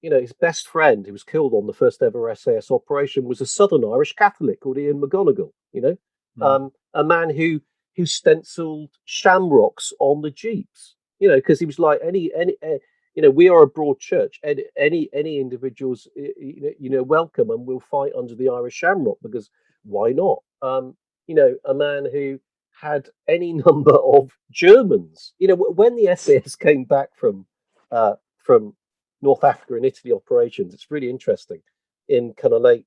you 0.00 0.10
know, 0.10 0.20
his 0.20 0.32
best 0.32 0.68
friend 0.68 1.06
who 1.06 1.12
was 1.12 1.24
killed 1.24 1.54
on 1.54 1.66
the 1.66 1.72
first 1.72 2.02
ever 2.02 2.34
SAS 2.34 2.70
operation 2.70 3.24
was 3.24 3.40
a 3.40 3.46
Southern 3.46 3.84
Irish 3.84 4.14
Catholic 4.14 4.60
called 4.60 4.78
Ian 4.78 5.00
McGonigal, 5.00 5.52
you 5.72 5.80
know, 5.80 5.96
mm. 6.38 6.44
um, 6.44 6.70
a 6.94 7.04
man 7.04 7.30
who 7.30 7.60
who 7.94 8.06
stenciled 8.06 8.88
shamrocks 9.04 9.92
on 10.00 10.22
the 10.22 10.30
jeeps, 10.30 10.96
you 11.22 11.28
know, 11.28 11.36
because 11.36 11.60
he 11.60 11.66
was 11.66 11.78
like 11.78 12.00
any 12.04 12.30
any. 12.36 12.56
Uh, 12.60 12.78
you 13.14 13.22
know, 13.22 13.30
we 13.30 13.48
are 13.48 13.62
a 13.62 13.66
broad 13.66 14.00
church. 14.00 14.40
Any 14.42 14.64
any, 14.76 15.08
any 15.12 15.38
individuals, 15.38 16.08
you 16.16 16.90
know, 16.90 17.04
welcome, 17.04 17.50
and 17.50 17.64
we'll 17.64 17.78
fight 17.78 18.12
under 18.18 18.34
the 18.34 18.48
Irish 18.48 18.74
shamrock 18.74 19.18
because 19.22 19.50
why 19.84 20.10
not? 20.10 20.42
Um, 20.62 20.96
you 21.28 21.36
know, 21.36 21.54
a 21.64 21.74
man 21.74 22.08
who 22.10 22.40
had 22.72 23.08
any 23.28 23.52
number 23.66 23.94
of 23.94 24.32
Germans. 24.50 25.34
You 25.38 25.48
know, 25.48 25.54
when 25.54 25.94
the 25.94 26.16
SAS 26.16 26.56
came 26.56 26.82
back 26.84 27.10
from 27.14 27.46
uh, 27.92 28.14
from 28.38 28.74
North 29.20 29.44
Africa 29.44 29.74
and 29.74 29.84
Italy 29.84 30.12
operations, 30.12 30.74
it's 30.74 30.90
really 30.90 31.08
interesting. 31.08 31.62
In 32.08 32.34
kind 32.34 32.52
of 32.52 32.62
late 32.62 32.86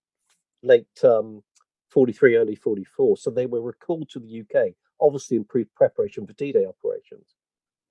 late 0.62 0.88
um, 1.06 1.42
43, 1.90 2.36
early 2.36 2.56
44, 2.56 3.16
so 3.16 3.30
they 3.30 3.46
were 3.46 3.62
recalled 3.62 4.10
to 4.10 4.20
the 4.20 4.42
UK, 4.42 4.74
obviously 5.00 5.38
in 5.38 5.46
pre- 5.46 5.68
preparation 5.76 6.28
for 6.28 6.34
D-Day 6.34 6.66
operations, 6.66 7.36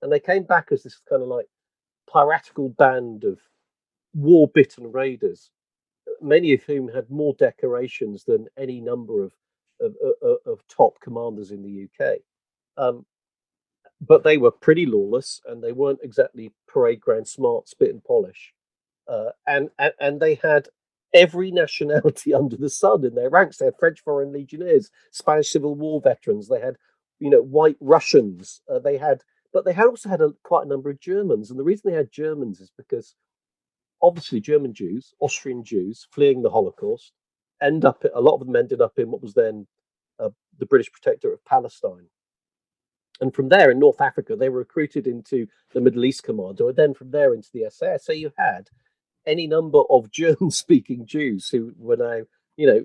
and 0.01 0.11
they 0.11 0.19
came 0.19 0.43
back 0.43 0.67
as 0.71 0.83
this 0.83 0.99
kind 1.09 1.21
of 1.21 1.27
like 1.27 1.47
piratical 2.11 2.69
band 2.69 3.23
of 3.23 3.39
war-bitten 4.13 4.91
raiders 4.91 5.51
many 6.21 6.53
of 6.53 6.63
whom 6.63 6.87
had 6.87 7.09
more 7.09 7.35
decorations 7.37 8.23
than 8.23 8.47
any 8.57 8.81
number 8.81 9.23
of 9.23 9.33
of, 9.81 9.93
of, 10.21 10.37
of 10.45 10.67
top 10.69 10.99
commanders 11.01 11.51
in 11.51 11.61
the 11.61 11.89
UK. 11.89 12.19
Um, 12.77 13.05
but 13.99 14.23
they 14.23 14.37
were 14.37 14.51
pretty 14.51 14.85
lawless, 14.85 15.41
and 15.45 15.61
they 15.61 15.73
weren't 15.73 15.99
exactly 16.01 16.53
parade 16.67 17.01
ground 17.01 17.27
smart, 17.27 17.67
spit 17.67 17.89
and 17.89 18.03
polish. 18.03 18.53
Uh, 19.07 19.31
and, 19.47 19.69
and 19.77 19.93
and 19.99 20.19
they 20.19 20.35
had 20.35 20.69
every 21.13 21.51
nationality 21.51 22.33
under 22.35 22.57
the 22.57 22.69
sun 22.69 23.05
in 23.05 23.15
their 23.15 23.29
ranks. 23.29 23.57
They 23.57 23.65
had 23.65 23.77
French 23.79 24.01
Foreign 24.01 24.31
Legionnaires, 24.31 24.91
Spanish 25.11 25.49
Civil 25.49 25.75
War 25.75 26.01
veterans. 26.01 26.47
They 26.47 26.61
had, 26.61 26.75
you 27.19 27.29
know, 27.29 27.41
White 27.41 27.77
Russians. 27.81 28.61
Uh, 28.69 28.79
they 28.79 28.97
had, 28.97 29.23
but 29.55 29.63
they 29.63 29.71
had 29.71 29.85
also 29.85 30.09
had 30.09 30.19
a, 30.19 30.33
quite 30.43 30.65
a 30.65 30.67
number 30.67 30.89
of 30.89 30.99
Germans. 30.99 31.49
And 31.49 31.57
the 31.57 31.63
reason 31.63 31.89
they 31.89 31.95
had 31.95 32.11
Germans 32.11 32.59
is 32.59 32.73
because 32.77 33.15
obviously 34.01 34.41
German 34.41 34.73
Jews, 34.73 35.13
Austrian 35.21 35.63
Jews 35.63 36.09
fleeing 36.11 36.41
the 36.41 36.49
Holocaust, 36.49 37.13
end 37.61 37.85
up 37.85 38.03
a 38.13 38.19
lot 38.19 38.33
of 38.33 38.45
them 38.45 38.57
ended 38.57 38.81
up 38.81 38.99
in 38.99 39.09
what 39.09 39.21
was 39.21 39.33
then 39.33 39.65
uh, 40.19 40.31
the 40.59 40.65
British 40.65 40.91
Protectorate 40.91 41.35
of 41.35 41.45
Palestine. 41.45 42.07
And 43.21 43.33
from 43.33 43.47
there 43.47 43.71
in 43.71 43.79
North 43.79 44.01
Africa, 44.01 44.35
they 44.35 44.49
were 44.49 44.59
recruited 44.59 45.07
into 45.07 45.47
the 45.73 45.79
Middle 45.79 46.03
East 46.03 46.23
Command, 46.23 46.59
or 46.59 46.73
then 46.73 46.93
from 46.93 47.11
there 47.11 47.33
into 47.33 47.47
the 47.53 47.67
SAS. 47.69 48.03
So 48.03 48.11
you 48.11 48.33
had 48.37 48.67
any 49.25 49.47
number 49.47 49.83
of 49.89 50.11
German-speaking 50.11 51.05
Jews 51.05 51.47
who 51.47 51.73
were 51.77 51.95
now, 51.95 52.23
you 52.57 52.67
know, 52.67 52.83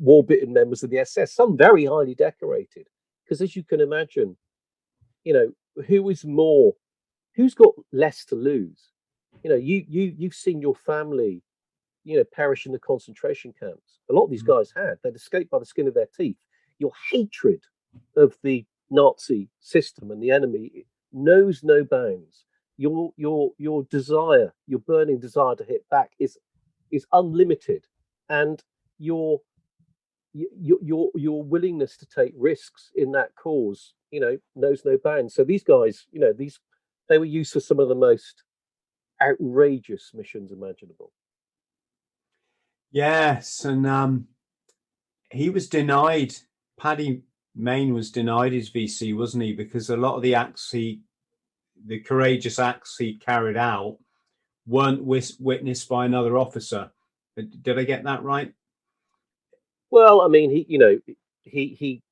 war-bitten 0.00 0.52
members 0.52 0.82
of 0.82 0.90
the 0.90 0.98
SS, 0.98 1.32
some 1.32 1.56
very 1.56 1.84
highly 1.84 2.16
decorated. 2.16 2.88
Because 3.24 3.40
as 3.40 3.54
you 3.54 3.62
can 3.62 3.80
imagine, 3.80 4.36
you 5.22 5.34
know, 5.34 5.52
who 5.86 6.08
is 6.10 6.24
more, 6.24 6.74
who's 7.34 7.54
got 7.54 7.74
less 7.92 8.24
to 8.26 8.34
lose? 8.34 8.90
you 9.42 9.50
know, 9.50 9.56
you 9.56 9.84
you 9.88 10.14
you've 10.16 10.34
seen 10.34 10.60
your 10.60 10.74
family, 10.74 11.42
you 12.04 12.16
know, 12.16 12.24
perish 12.24 12.66
in 12.66 12.72
the 12.72 12.78
concentration 12.78 13.54
camps. 13.58 14.00
A 14.10 14.12
lot 14.12 14.24
of 14.24 14.30
these 14.30 14.42
mm. 14.42 14.48
guys 14.48 14.72
had. 14.74 14.98
They'd 15.02 15.14
escaped 15.14 15.50
by 15.50 15.58
the 15.58 15.66
skin 15.66 15.88
of 15.88 15.94
their 15.94 16.08
teeth. 16.16 16.36
Your 16.78 16.92
hatred 17.10 17.62
of 18.16 18.36
the 18.42 18.64
Nazi 18.90 19.48
system 19.60 20.10
and 20.10 20.22
the 20.22 20.30
enemy 20.30 20.86
knows 21.12 21.62
no 21.62 21.84
bounds. 21.84 22.44
Your 22.76 23.12
your 23.16 23.52
your 23.58 23.84
desire, 23.84 24.52
your 24.66 24.80
burning 24.80 25.18
desire 25.18 25.54
to 25.56 25.64
hit 25.64 25.88
back 25.90 26.12
is 26.18 26.38
is 26.90 27.06
unlimited, 27.12 27.86
and 28.28 28.62
your 28.98 29.40
your 30.32 30.78
your 30.82 31.10
your 31.14 31.42
willingness 31.42 31.96
to 31.98 32.06
take 32.06 32.32
risks 32.36 32.90
in 32.94 33.12
that 33.12 33.34
cause, 33.34 33.94
you 34.10 34.20
know, 34.20 34.38
knows 34.54 34.82
no 34.84 34.98
bounds. 35.02 35.34
So 35.34 35.44
these 35.44 35.64
guys, 35.64 36.06
you 36.12 36.20
know, 36.20 36.32
these 36.32 36.60
they 37.08 37.18
were 37.18 37.24
used 37.24 37.52
for 37.52 37.60
some 37.60 37.80
of 37.80 37.88
the 37.88 37.94
most 37.94 38.44
outrageous 39.20 40.12
missions 40.14 40.52
imaginable. 40.52 41.12
Yes, 42.92 43.64
and 43.64 43.86
um, 43.86 44.28
he 45.30 45.50
was 45.50 45.68
denied. 45.68 46.34
Paddy 46.78 47.22
Mayne 47.54 47.94
was 47.94 48.10
denied 48.10 48.52
his 48.52 48.70
VC, 48.70 49.16
wasn't 49.16 49.44
he? 49.44 49.52
Because 49.52 49.90
a 49.90 49.96
lot 49.96 50.16
of 50.16 50.22
the 50.22 50.34
acts 50.34 50.70
he, 50.70 51.02
the 51.84 52.00
courageous 52.00 52.58
acts 52.58 52.96
he 52.96 53.18
carried 53.18 53.56
out, 53.56 53.98
weren't 54.66 55.04
wis- 55.04 55.38
witnessed 55.38 55.88
by 55.88 56.04
another 56.04 56.38
officer. 56.38 56.90
Did 57.36 57.78
I 57.78 57.84
get 57.84 58.04
that 58.04 58.22
right? 58.22 58.52
Well, 59.90 60.20
I 60.20 60.28
mean, 60.28 60.50
he, 60.50 60.66
you 60.68 60.78
know, 60.78 60.98
he 61.42 61.76
he. 61.78 62.02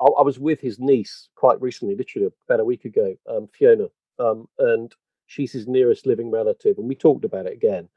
I, 0.00 0.06
I 0.06 0.22
was 0.22 0.38
with 0.38 0.60
his 0.60 0.78
niece 0.78 1.28
quite 1.34 1.60
recently, 1.60 1.96
literally 1.96 2.28
about 2.48 2.60
a 2.60 2.64
week 2.64 2.84
ago, 2.84 3.14
um, 3.28 3.48
Fiona, 3.52 3.86
um, 4.18 4.48
and 4.58 4.94
she's 5.26 5.52
his 5.52 5.66
nearest 5.66 6.06
living 6.06 6.30
relative, 6.30 6.78
and 6.78 6.88
we 6.88 6.94
talked 6.94 7.24
about 7.24 7.46
it 7.46 7.52
again. 7.52 7.88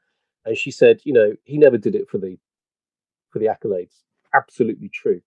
And 0.44 0.56
she 0.56 0.70
said, 0.70 1.00
you 1.04 1.12
know, 1.12 1.34
he 1.44 1.58
never 1.58 1.78
did 1.78 1.94
it 1.94 2.08
for 2.08 2.18
the 2.18 2.38
for 3.30 3.38
the 3.38 3.46
accolades. 3.46 4.02
Absolutely 4.34 4.88
true. 4.88 5.20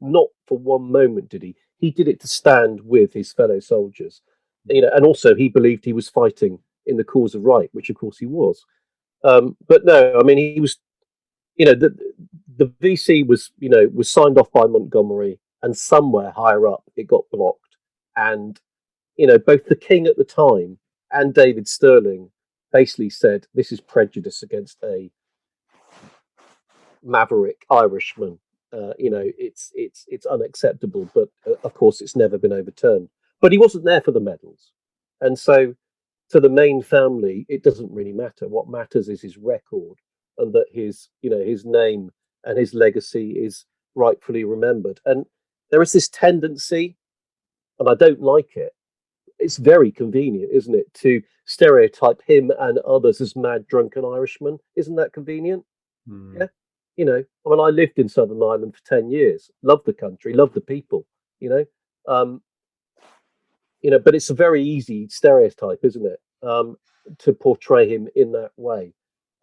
Not 0.00 0.28
for 0.46 0.58
one 0.58 0.90
moment 0.90 1.28
did 1.28 1.42
he. 1.42 1.56
He 1.78 1.90
did 1.90 2.08
it 2.08 2.20
to 2.20 2.28
stand 2.28 2.80
with 2.82 3.12
his 3.12 3.32
fellow 3.32 3.60
soldiers. 3.60 4.22
You 4.66 4.82
know, 4.82 4.90
and 4.94 5.04
also 5.04 5.34
he 5.34 5.48
believed 5.48 5.84
he 5.84 5.92
was 5.92 6.08
fighting 6.08 6.58
in 6.86 6.96
the 6.96 7.04
cause 7.04 7.34
of 7.34 7.44
right, 7.44 7.68
which 7.72 7.90
of 7.90 7.96
course 7.96 8.18
he 8.18 8.26
was. 8.26 8.64
Um, 9.24 9.56
but 9.68 9.84
no, 9.84 10.18
I 10.18 10.22
mean 10.22 10.38
he 10.38 10.60
was, 10.60 10.78
you 11.56 11.66
know, 11.66 11.74
the 11.74 11.94
the 12.56 12.66
VC 12.82 13.26
was, 13.26 13.50
you 13.58 13.68
know, 13.68 13.88
was 13.94 14.10
signed 14.10 14.38
off 14.38 14.50
by 14.52 14.66
Montgomery, 14.66 15.38
and 15.62 15.76
somewhere 15.76 16.30
higher 16.30 16.66
up 16.66 16.84
it 16.96 17.06
got 17.06 17.24
blocked, 17.30 17.76
and 18.16 18.60
you 19.16 19.26
know, 19.26 19.38
both 19.38 19.66
the 19.66 19.76
king 19.76 20.06
at 20.06 20.16
the 20.16 20.24
time 20.24 20.78
and 21.12 21.34
David 21.34 21.68
Stirling 21.68 22.30
basically 22.72 23.10
said 23.10 23.46
this 23.54 23.70
is 23.70 23.80
prejudice 23.80 24.42
against 24.42 24.78
a 24.82 25.10
maverick 27.02 27.64
Irishman. 27.70 28.38
Uh, 28.72 28.94
you 28.98 29.10
know, 29.10 29.24
it's 29.38 29.70
it's 29.74 30.06
it's 30.08 30.26
unacceptable. 30.26 31.08
But 31.14 31.28
uh, 31.46 31.56
of 31.62 31.74
course, 31.74 32.00
it's 32.00 32.16
never 32.16 32.38
been 32.38 32.52
overturned. 32.52 33.10
But 33.40 33.52
he 33.52 33.58
wasn't 33.58 33.84
there 33.84 34.00
for 34.00 34.12
the 34.12 34.20
medals, 34.20 34.72
and 35.20 35.38
so 35.38 35.74
to 36.30 36.40
the 36.40 36.48
Mayne 36.48 36.82
family, 36.82 37.44
it 37.50 37.62
doesn't 37.62 37.92
really 37.92 38.12
matter. 38.12 38.48
What 38.48 38.70
matters 38.70 39.10
is 39.10 39.20
his 39.20 39.36
record 39.36 39.98
and 40.38 40.52
that 40.52 40.66
his 40.72 41.08
you 41.22 41.30
know 41.30 41.42
his 41.42 41.64
name 41.64 42.10
and 42.44 42.58
his 42.58 42.74
legacy 42.74 43.32
is 43.32 43.64
rightfully 43.94 44.44
remembered. 44.44 45.00
And 45.04 45.26
there 45.70 45.82
is 45.82 45.92
this 45.92 46.08
tendency, 46.08 46.96
and 47.78 47.88
I 47.88 47.94
don't 47.94 48.20
like 48.20 48.56
it, 48.56 48.72
it's 49.42 49.56
very 49.56 49.90
convenient, 49.90 50.50
isn't 50.52 50.74
it, 50.74 50.92
to 50.94 51.20
stereotype 51.44 52.22
him 52.26 52.52
and 52.60 52.78
others 52.78 53.20
as 53.20 53.36
mad 53.36 53.66
drunken 53.66 54.04
Irishmen? 54.04 54.58
Isn't 54.76 54.96
that 54.96 55.12
convenient? 55.12 55.64
Hmm. 56.08 56.36
Yeah. 56.38 56.46
You 56.96 57.04
know, 57.06 57.24
I 57.46 57.50
mean, 57.50 57.60
I 57.60 57.70
lived 57.70 57.98
in 57.98 58.08
Southern 58.08 58.42
Ireland 58.42 58.74
for 58.76 58.84
10 58.84 59.10
years, 59.10 59.50
loved 59.62 59.86
the 59.86 59.94
country, 59.94 60.34
loved 60.34 60.54
the 60.54 60.60
people, 60.60 61.06
you 61.40 61.48
know. 61.48 61.64
Um, 62.06 62.42
you 63.80 63.90
know, 63.90 63.98
but 63.98 64.14
it's 64.14 64.30
a 64.30 64.34
very 64.34 64.62
easy 64.62 65.08
stereotype, 65.08 65.80
isn't 65.82 66.06
it, 66.06 66.20
um, 66.42 66.76
to 67.18 67.32
portray 67.32 67.88
him 67.88 68.08
in 68.14 68.30
that 68.32 68.50
way. 68.56 68.92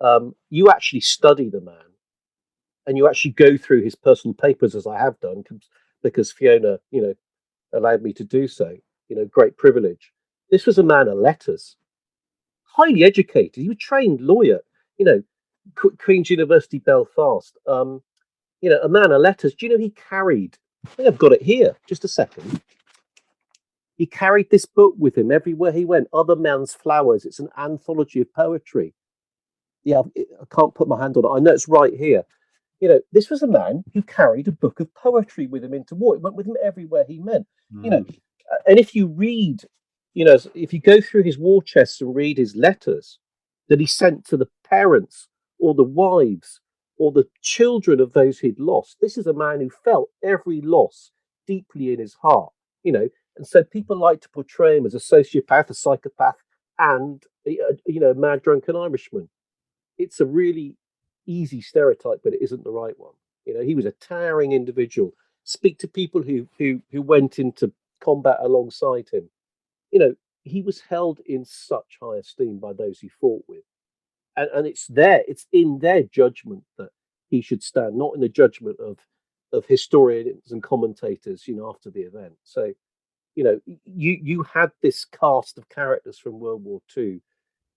Um, 0.02 0.36
you 0.50 0.70
actually 0.70 1.02
study 1.02 1.50
the 1.50 1.62
man 1.62 1.76
and 2.88 2.98
you 2.98 3.08
actually 3.08 3.32
go 3.32 3.58
through 3.58 3.84
his 3.84 3.96
personal 3.96 4.34
papers, 4.34 4.76
as 4.76 4.88
I 4.88 4.98
have 4.98 5.20
done, 5.20 5.44
because 6.02 6.32
Fiona, 6.32 6.80
you 6.92 7.02
know, 7.02 7.14
allowed 7.74 8.02
me 8.02 8.14
to 8.14 8.24
do 8.24 8.48
so 8.48 8.78
you 9.10 9.16
know, 9.16 9.26
great 9.26 9.58
privilege. 9.58 10.14
This 10.50 10.66
was 10.66 10.78
a 10.78 10.84
man 10.84 11.08
of 11.08 11.18
letters, 11.18 11.76
highly 12.64 13.04
educated. 13.04 13.62
He 13.62 13.68
was 13.68 13.78
trained 13.78 14.22
lawyer, 14.22 14.60
you 14.98 15.06
know, 15.06 15.22
Queen's 15.98 16.30
University 16.30 16.80
Belfast. 16.80 17.58
Um, 17.68 18.02
you 18.62 18.70
know, 18.70 18.80
a 18.82 18.90
man 18.90 19.12
of 19.12 19.22
letters. 19.22 19.54
Do 19.54 19.66
you 19.66 19.72
know 19.72 19.78
he 19.80 19.92
carried? 19.92 20.58
I 20.86 20.90
think 20.90 21.08
I've 21.08 21.18
got 21.18 21.34
it 21.34 21.42
here. 21.42 21.76
Just 21.88 22.06
a 22.06 22.08
second. 22.08 22.62
He 23.96 24.06
carried 24.06 24.50
this 24.50 24.66
book 24.66 24.96
with 24.98 25.18
him 25.18 25.32
everywhere 25.32 25.72
he 25.72 25.86
went. 25.86 26.08
Other 26.14 26.36
Men's 26.36 26.74
Flowers. 26.74 27.26
It's 27.26 27.40
an 27.40 27.50
anthology 27.58 28.22
of 28.22 28.34
poetry. 28.34 28.94
Yeah, 29.84 30.02
I 30.18 30.56
can't 30.56 30.76
put 30.76 30.88
my 30.88 31.00
hand 31.00 31.18
on 31.18 31.26
it. 31.26 31.36
I 31.36 31.40
know 31.40 31.52
it's 31.52 31.68
right 31.68 31.94
here. 31.94 32.24
You 32.80 32.90
know, 32.90 33.00
this 33.12 33.30
was 33.30 33.44
a 33.44 33.48
man 33.48 33.84
who 33.94 34.02
carried 34.02 34.48
a 34.48 34.54
book 34.54 34.80
of 34.80 34.94
poetry 34.94 35.48
with 35.48 35.64
him 35.64 35.74
into 35.74 35.96
war. 35.96 36.16
It 36.16 36.22
went 36.22 36.36
with 36.36 36.48
him 36.48 36.58
everywhere 36.64 37.06
he 37.08 37.20
went. 37.20 37.48
Mm. 37.74 37.84
You 37.84 37.90
know, 37.92 38.02
hmm 38.02 38.12
and 38.68 38.80
if 38.80 38.96
you 38.96 39.08
read, 39.08 39.64
you 40.14 40.26
know, 40.26 40.38
if 40.54 40.74
you 40.74 40.80
go 40.80 41.02
through 41.02 41.24
his 41.24 41.38
war 41.38 41.62
chests 41.62 42.02
and 42.02 42.16
read 42.16 42.38
his 42.38 42.56
letters 42.56 43.20
that 43.68 43.80
he 43.80 43.86
sent 43.86 44.26
to 44.26 44.38
the 44.38 44.48
parents 44.68 45.28
or 45.60 45.74
the 45.74 45.84
wives 45.84 46.62
or 46.98 47.12
the 47.12 47.28
children 47.42 48.00
of 48.00 48.14
those 48.14 48.40
he'd 48.40 48.60
lost, 48.60 48.98
this 49.02 49.18
is 49.18 49.28
a 49.28 49.34
man 49.34 49.62
who 49.62 49.70
felt 49.70 50.10
every 50.24 50.62
loss 50.62 51.12
deeply 51.48 51.94
in 51.94 52.00
his 52.00 52.16
heart, 52.16 52.52
you 52.84 52.92
know. 52.92 53.08
And 53.38 53.48
so 53.48 53.64
people 53.64 53.98
like 53.98 54.22
to 54.22 54.30
portray 54.30 54.78
him 54.78 54.86
as 54.86 54.96
a 54.96 54.98
sociopath, 54.98 55.70
a 55.70 55.74
psychopath, 55.74 56.38
and 56.78 57.24
you 57.46 58.00
know, 58.00 58.14
mad 58.14 58.42
drunken 58.42 58.76
Irishman. 58.76 59.30
It's 60.00 60.22
a 60.22 60.28
really 60.28 60.78
easy 61.28 61.62
stereotype, 61.62 62.22
but 62.24 62.34
it 62.36 62.44
isn't 62.44 62.66
the 62.66 62.72
right 62.72 63.00
one. 63.00 63.14
You 63.46 63.56
know, 63.56 63.62
he 63.64 63.76
was 63.76 63.86
a 63.86 63.94
towering 63.94 64.54
individual. 64.54 65.14
Speak 65.46 65.80
to 65.80 65.90
people 65.90 66.24
who 66.24 66.48
who 66.60 66.82
who 66.92 67.04
went 67.04 67.40
into 67.40 67.74
combat 68.02 68.38
alongside 68.42 69.10
him. 69.14 69.30
You 69.92 70.00
know, 70.00 70.16
he 70.44 70.62
was 70.64 70.82
held 70.82 71.22
in 71.28 71.46
such 71.46 71.98
high 72.02 72.18
esteem 72.18 72.60
by 72.60 72.74
those 72.74 73.00
he 73.00 73.10
fought 73.10 73.44
with. 73.48 73.64
And, 74.38 74.50
and 74.56 74.68
it's 74.68 74.88
there, 74.88 75.24
it's 75.28 75.48
in 75.54 75.80
their 75.80 76.04
judgment 76.04 76.64
that 76.78 76.92
he 77.30 77.42
should 77.42 77.64
stand, 77.64 77.98
not 77.98 78.16
in 78.16 78.22
the 78.22 78.30
judgment 78.30 78.80
of 78.80 79.00
of 79.54 79.66
historians 79.66 80.52
and 80.52 80.64
commentators, 80.64 81.48
you 81.48 81.56
know, 81.56 81.70
after 81.70 81.92
the 81.92 82.02
event. 82.02 82.34
So, 82.44 82.74
you 83.36 83.44
know, 83.44 83.62
you 83.86 84.20
you 84.22 84.44
had 84.44 84.72
this 84.82 85.06
cast 85.06 85.58
of 85.58 85.70
characters 85.70 86.20
from 86.20 86.40
World 86.40 86.64
War 86.64 86.82
II 86.98 87.22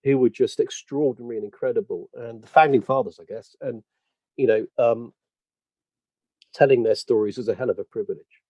who 0.03 0.17
were 0.17 0.29
just 0.29 0.59
extraordinary 0.59 1.37
and 1.37 1.45
incredible, 1.45 2.09
and 2.13 2.41
the 2.41 2.47
founding 2.47 2.81
fathers, 2.81 3.19
I 3.21 3.25
guess, 3.25 3.55
and 3.61 3.83
you 4.37 4.47
know, 4.47 4.65
um, 4.77 5.13
telling 6.53 6.83
their 6.83 6.95
stories 6.95 7.37
is 7.37 7.47
a 7.47 7.55
hell 7.55 7.69
of 7.69 7.79
a 7.79 7.83
privilege. 7.83 8.41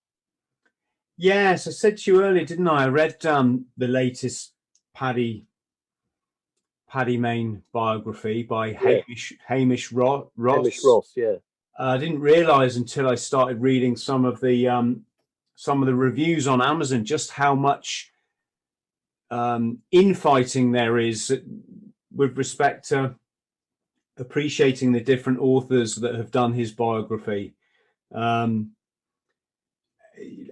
Yes, 1.18 1.68
I 1.68 1.72
said 1.72 1.98
to 1.98 2.12
you 2.12 2.24
earlier, 2.24 2.46
didn't 2.46 2.68
I? 2.68 2.86
I 2.86 2.88
read 2.88 3.26
um, 3.26 3.66
the 3.78 3.88
latest 3.88 4.54
Paddy 4.96 5.46
Paddy 6.90 7.18
Mayne 7.18 7.64
biography 7.72 8.44
by 8.44 8.68
yeah. 8.68 8.80
Hamish 8.80 9.34
Hamish 9.48 9.92
Ross. 9.92 10.28
Hamish 10.38 10.80
Ross, 10.84 11.12
yeah. 11.16 11.36
Uh, 11.80 11.96
I 11.96 11.98
didn't 11.98 12.20
realize 12.20 12.78
until 12.78 13.10
I 13.10 13.16
started 13.16 13.62
reading 13.62 13.96
some 13.96 14.26
of 14.26 14.40
the 14.42 14.68
um, 14.68 15.06
some 15.56 15.82
of 15.82 15.88
the 15.88 15.96
reviews 15.96 16.48
on 16.48 16.62
Amazon 16.62 17.06
just 17.06 17.32
how 17.32 17.56
much 17.56 18.13
um, 19.34 19.80
infighting 19.92 20.72
there 20.72 21.00
is 21.00 21.42
with 22.16 22.38
respect 22.38 22.88
to 22.90 23.16
appreciating 24.18 24.92
the 24.92 25.02
different 25.02 25.40
authors 25.40 25.96
that 25.96 26.14
have 26.14 26.30
done 26.30 26.54
his 26.54 26.72
biography. 26.72 27.56
Um, 28.14 28.74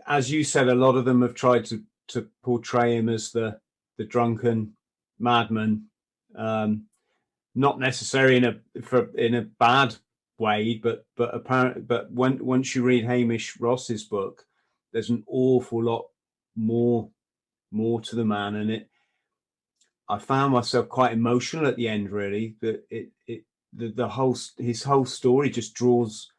as 0.08 0.32
you 0.32 0.44
said, 0.44 0.68
a 0.68 0.74
lot 0.74 0.96
of 0.96 1.06
them 1.06 1.22
have 1.22 1.36
tried 1.36 1.66
to 1.66 1.84
to 2.08 2.28
portray 2.44 2.98
him 2.98 3.08
as 3.08 3.32
the 3.32 3.60
the 3.98 4.04
drunken 4.04 4.74
madman, 5.20 5.86
um, 6.36 6.86
not 7.54 7.80
necessarily 7.80 8.38
in 8.38 8.46
a 8.46 8.82
for 8.82 9.12
in 9.16 9.36
a 9.36 9.44
bad 9.44 9.96
way, 10.40 10.80
but 10.82 11.06
but 11.16 11.36
apparent. 11.36 11.88
But 11.88 12.12
when 12.12 12.44
once 12.44 12.76
you 12.76 12.82
read 12.82 13.06
Hamish 13.06 13.60
Ross's 13.60 14.06
book, 14.06 14.44
there's 14.92 15.12
an 15.12 15.24
awful 15.28 15.84
lot 15.84 16.08
more 16.56 17.12
more 17.72 18.02
to 18.02 18.16
the 18.16 18.26
man, 18.26 18.56
and 18.56 18.72
it. 18.72 18.90
I 20.10 20.20
found 20.20 20.54
myself 20.54 20.90
quite 20.90 21.14
emotional 21.14 21.68
at 21.68 21.78
the 21.78 21.88
end. 21.88 22.12
Really, 22.12 22.56
that 22.62 22.84
it 22.90 23.10
it 23.28 23.44
the, 23.74 23.90
the 23.90 24.08
whole 24.08 24.38
his 24.58 24.84
whole 24.84 25.06
story 25.06 25.50
just 25.50 25.74
draws 25.74 26.32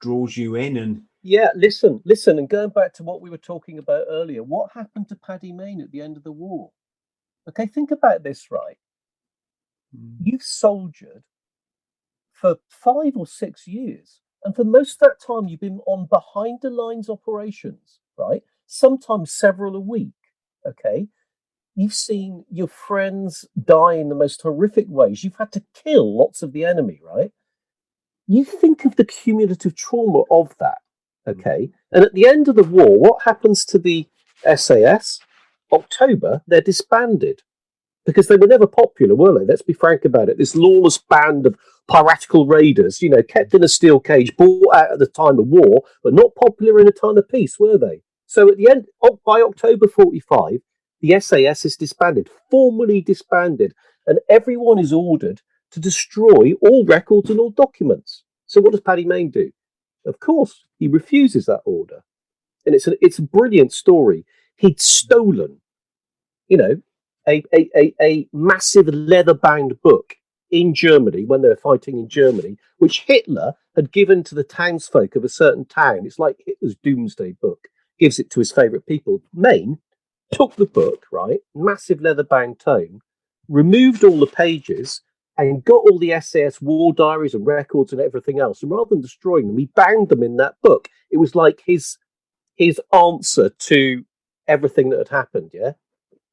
draws 0.00 0.36
you 0.36 0.56
in 0.56 0.76
and 0.76 1.02
yeah, 1.28 1.48
listen, 1.56 2.00
listen, 2.04 2.38
and 2.38 2.48
going 2.48 2.68
back 2.68 2.92
to 2.94 3.02
what 3.02 3.20
we 3.20 3.30
were 3.30 3.36
talking 3.36 3.78
about 3.78 4.04
earlier, 4.08 4.44
what 4.44 4.70
happened 4.72 5.08
to 5.08 5.16
Paddy 5.16 5.50
Mayne 5.50 5.80
at 5.80 5.90
the 5.90 6.00
end 6.00 6.16
of 6.16 6.22
the 6.22 6.30
war? 6.30 6.70
Okay, 7.48 7.66
think 7.66 7.90
about 7.90 8.22
this, 8.22 8.48
right? 8.48 8.78
Mm. 9.96 10.18
You've 10.22 10.44
soldiered 10.44 11.24
for 12.30 12.58
five 12.68 13.16
or 13.16 13.26
six 13.26 13.66
years, 13.66 14.20
and 14.44 14.54
for 14.54 14.62
most 14.62 15.02
of 15.02 15.08
that 15.08 15.20
time, 15.20 15.48
you've 15.48 15.58
been 15.58 15.80
on 15.88 16.06
behind 16.06 16.60
the 16.62 16.70
lines 16.70 17.10
operations, 17.10 17.98
right? 18.16 18.44
Sometimes 18.68 19.32
several 19.32 19.74
a 19.74 19.80
week. 19.80 20.12
Okay. 20.66 21.08
You've 21.74 21.94
seen 21.94 22.44
your 22.50 22.68
friends 22.68 23.44
die 23.62 23.94
in 23.94 24.08
the 24.08 24.14
most 24.14 24.40
horrific 24.40 24.86
ways. 24.88 25.22
You've 25.22 25.36
had 25.36 25.52
to 25.52 25.64
kill 25.74 26.16
lots 26.16 26.42
of 26.42 26.52
the 26.52 26.64
enemy, 26.64 27.00
right? 27.02 27.30
You 28.26 28.44
think 28.44 28.84
of 28.84 28.96
the 28.96 29.04
cumulative 29.04 29.76
trauma 29.76 30.22
of 30.30 30.54
that. 30.58 30.78
Hmm. 31.26 31.32
Okay. 31.32 31.70
And 31.92 32.04
at 32.04 32.14
the 32.14 32.26
end 32.26 32.48
of 32.48 32.56
the 32.56 32.64
war, 32.64 32.98
what 32.98 33.22
happens 33.22 33.64
to 33.66 33.78
the 33.78 34.06
SAS? 34.56 35.20
October, 35.72 36.42
they're 36.46 36.60
disbanded 36.60 37.42
because 38.04 38.28
they 38.28 38.36
were 38.36 38.46
never 38.46 38.66
popular, 38.66 39.14
were 39.14 39.36
they? 39.38 39.44
Let's 39.44 39.62
be 39.62 39.72
frank 39.72 40.04
about 40.04 40.28
it. 40.28 40.38
This 40.38 40.54
lawless 40.54 40.96
band 40.96 41.44
of 41.44 41.58
piratical 41.88 42.46
raiders, 42.46 43.02
you 43.02 43.10
know, 43.10 43.22
kept 43.22 43.52
in 43.52 43.64
a 43.64 43.68
steel 43.68 43.98
cage, 43.98 44.36
bought 44.36 44.74
out 44.74 44.92
at 44.92 44.98
the 45.00 45.08
time 45.08 45.38
of 45.38 45.48
war, 45.48 45.82
but 46.04 46.14
not 46.14 46.34
popular 46.36 46.78
in 46.78 46.88
a 46.88 46.92
time 46.92 47.18
of 47.18 47.28
peace, 47.28 47.58
were 47.58 47.76
they? 47.76 48.02
So 48.26 48.50
at 48.50 48.56
the 48.56 48.70
end, 48.70 48.86
oh, 49.02 49.20
by 49.24 49.40
October 49.40 49.88
45, 49.88 50.60
the 51.00 51.20
SAS 51.20 51.64
is 51.64 51.76
disbanded, 51.76 52.28
formally 52.50 53.00
disbanded, 53.00 53.74
and 54.06 54.18
everyone 54.28 54.78
is 54.78 54.92
ordered 54.92 55.42
to 55.70 55.80
destroy 55.80 56.52
all 56.60 56.84
records 56.84 57.30
and 57.30 57.38
all 57.38 57.50
documents. 57.50 58.24
So 58.46 58.60
what 58.60 58.72
does 58.72 58.80
Paddy 58.80 59.04
Mayne 59.04 59.30
do? 59.30 59.52
Of 60.04 60.20
course, 60.20 60.64
he 60.78 60.88
refuses 60.88 61.46
that 61.46 61.62
order. 61.64 62.02
And 62.64 62.74
it's 62.74 62.86
a, 62.86 62.96
it's 63.04 63.18
a 63.18 63.22
brilliant 63.22 63.72
story. 63.72 64.24
He'd 64.56 64.80
stolen, 64.80 65.60
you 66.48 66.56
know, 66.56 66.82
a, 67.28 67.42
a, 67.52 67.70
a, 67.76 67.94
a 68.00 68.28
massive 68.32 68.88
leather 68.88 69.34
bound 69.34 69.80
book 69.82 70.16
in 70.50 70.74
Germany 70.74 71.24
when 71.24 71.42
they 71.42 71.48
were 71.48 71.56
fighting 71.56 71.98
in 71.98 72.08
Germany, 72.08 72.56
which 72.78 73.04
Hitler 73.06 73.54
had 73.74 73.92
given 73.92 74.22
to 74.24 74.34
the 74.34 74.44
townsfolk 74.44 75.16
of 75.16 75.24
a 75.24 75.28
certain 75.28 75.64
town. 75.64 76.06
It's 76.06 76.18
like 76.18 76.36
Hitler's 76.46 76.76
doomsday 76.76 77.32
book, 77.32 77.68
gives 77.98 78.18
it 78.18 78.30
to 78.30 78.40
his 78.40 78.52
favourite 78.52 78.86
people. 78.86 79.22
Mayne 79.32 79.78
took 80.32 80.56
the 80.56 80.66
book, 80.66 81.06
right, 81.12 81.40
massive 81.54 82.00
leather 82.00 82.24
bound 82.24 82.58
tome, 82.58 83.00
removed 83.48 84.04
all 84.04 84.18
the 84.18 84.26
pages, 84.26 85.02
and 85.38 85.64
got 85.64 85.84
all 85.90 85.98
the 85.98 86.18
SAS 86.20 86.60
war 86.60 86.92
diaries 86.92 87.34
and 87.34 87.46
records 87.46 87.92
and 87.92 88.00
everything 88.00 88.40
else. 88.40 88.62
And 88.62 88.70
rather 88.70 88.90
than 88.90 89.02
destroying 89.02 89.48
them, 89.48 89.58
he 89.58 89.68
bound 89.74 90.08
them 90.08 90.22
in 90.22 90.36
that 90.36 90.54
book. 90.62 90.88
It 91.10 91.18
was 91.18 91.34
like 91.34 91.62
his 91.64 91.98
his 92.56 92.80
answer 92.92 93.50
to 93.50 94.04
everything 94.48 94.88
that 94.90 94.98
had 94.98 95.08
happened. 95.08 95.50
Yeah, 95.52 95.72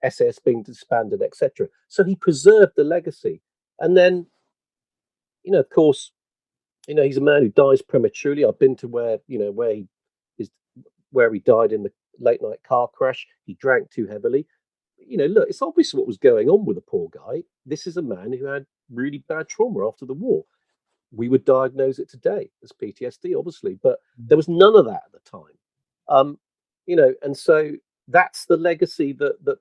SAS 0.09 0.39
being 0.39 0.63
disbanded, 0.63 1.21
etc. 1.21 1.67
So 1.87 2.03
he 2.03 2.15
preserved 2.15 2.73
the 2.75 2.83
legacy. 2.83 3.41
And 3.79 3.97
then, 3.97 4.27
you 5.43 5.51
know, 5.51 5.59
of 5.59 5.69
course, 5.69 6.11
you 6.87 6.95
know, 6.95 7.03
he's 7.03 7.17
a 7.17 7.21
man 7.21 7.41
who 7.41 7.49
dies 7.49 7.81
prematurely. 7.81 8.45
I've 8.45 8.59
been 8.59 8.75
to 8.77 8.87
where, 8.87 9.19
you 9.27 9.39
know, 9.39 9.51
where 9.51 9.73
he 9.73 9.87
where 11.13 11.33
he 11.33 11.39
died 11.39 11.71
in 11.71 11.83
the 11.83 11.91
late 12.19 12.41
night 12.41 12.61
car 12.67 12.89
crash. 12.93 13.25
He 13.45 13.53
drank 13.53 13.89
too 13.89 14.07
heavily. 14.07 14.45
You 14.97 15.17
know, 15.17 15.25
look, 15.25 15.47
it's 15.47 15.61
obvious 15.61 15.93
what 15.93 16.07
was 16.07 16.17
going 16.17 16.49
on 16.49 16.65
with 16.65 16.75
the 16.75 16.81
poor 16.81 17.09
guy. 17.09 17.43
This 17.65 17.87
is 17.87 17.97
a 17.97 18.01
man 18.01 18.33
who 18.33 18.45
had 18.45 18.65
really 18.91 19.23
bad 19.27 19.47
trauma 19.47 19.87
after 19.87 20.05
the 20.05 20.13
war. 20.13 20.43
We 21.11 21.29
would 21.29 21.45
diagnose 21.45 21.99
it 21.99 22.09
today 22.09 22.49
as 22.63 22.71
PTSD, 22.71 23.37
obviously, 23.37 23.77
but 23.81 23.99
mm. 24.19 24.27
there 24.27 24.37
was 24.37 24.49
none 24.49 24.75
of 24.75 24.85
that 24.85 25.03
at 25.05 25.11
the 25.11 25.29
time. 25.29 25.57
Um, 26.09 26.39
you 26.85 26.95
know, 26.95 27.13
and 27.21 27.37
so 27.37 27.71
that's 28.07 28.45
the 28.45 28.57
legacy 28.57 29.13
that 29.13 29.43
that 29.45 29.57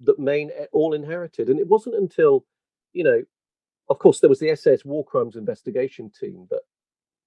that 0.00 0.18
Mayne 0.18 0.50
all 0.72 0.94
inherited. 0.94 1.48
And 1.48 1.58
it 1.58 1.66
wasn't 1.66 1.96
until, 1.96 2.44
you 2.92 3.04
know, 3.04 3.22
of 3.90 3.98
course, 3.98 4.20
there 4.20 4.30
was 4.30 4.38
the 4.38 4.50
SS 4.50 4.84
War 4.84 5.04
Crimes 5.04 5.36
Investigation 5.36 6.10
Team 6.10 6.46
that 6.50 6.60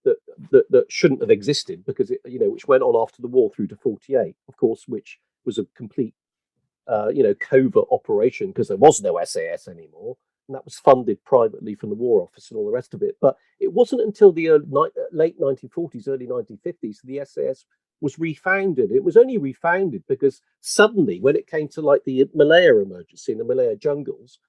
that 0.04 0.18
that, 0.52 0.70
that 0.72 0.91
shouldn't 0.91 1.22
have 1.22 1.32
existed 1.32 1.86
because 1.86 2.12
it, 2.12 2.20
you 2.26 2.39
know, 2.39 2.49
which 2.49 2.68
went 2.68 2.84
on 2.84 2.95
after 3.02 3.22
the 3.22 3.28
war 3.28 3.49
through 3.49 3.68
to 3.68 3.76
48, 3.76 4.36
of 4.47 4.58
course, 4.58 4.88
which 4.88 5.20
was 5.45 5.58
a 5.58 5.66
complete, 5.76 6.14
uh, 6.88 7.10
you 7.14 7.24
know, 7.24 7.36
covert 7.36 7.86
operation 7.91 8.47
because 8.47 8.68
there 8.68 8.78
was 8.78 9.02
no 9.02 9.20
SAS 9.24 9.68
anymore. 9.68 10.18
And 10.47 10.56
that 10.56 10.66
was 10.66 10.80
funded 10.80 11.24
privately 11.24 11.76
from 11.76 11.89
the 11.89 11.95
War 11.95 12.22
Office 12.22 12.49
and 12.49 12.58
all 12.58 12.66
the 12.66 12.72
rest 12.72 12.93
of 12.93 13.02
it. 13.02 13.16
But 13.22 13.38
it 13.60 13.72
wasn't 13.72 14.02
until 14.02 14.32
the 14.32 14.49
early, 14.49 14.66
late 15.12 15.39
1940s, 15.39 16.08
early 16.08 16.28
1950s, 16.28 16.97
the 17.04 17.22
SAS 17.24 17.66
was 18.02 18.20
refounded. 18.20 18.91
It 18.91 19.04
was 19.04 19.16
only 19.16 19.38
refounded 19.38 20.04
because 20.08 20.41
suddenly, 20.60 21.20
when 21.22 21.36
it 21.36 21.47
came 21.47 21.68
to 21.70 21.82
like 21.82 22.04
the 22.04 22.28
Malaya 22.34 22.78
emergency 22.78 23.32
in 23.32 23.38
the 23.38 23.45
Malaya 23.45 23.76
jungles, 23.76 24.39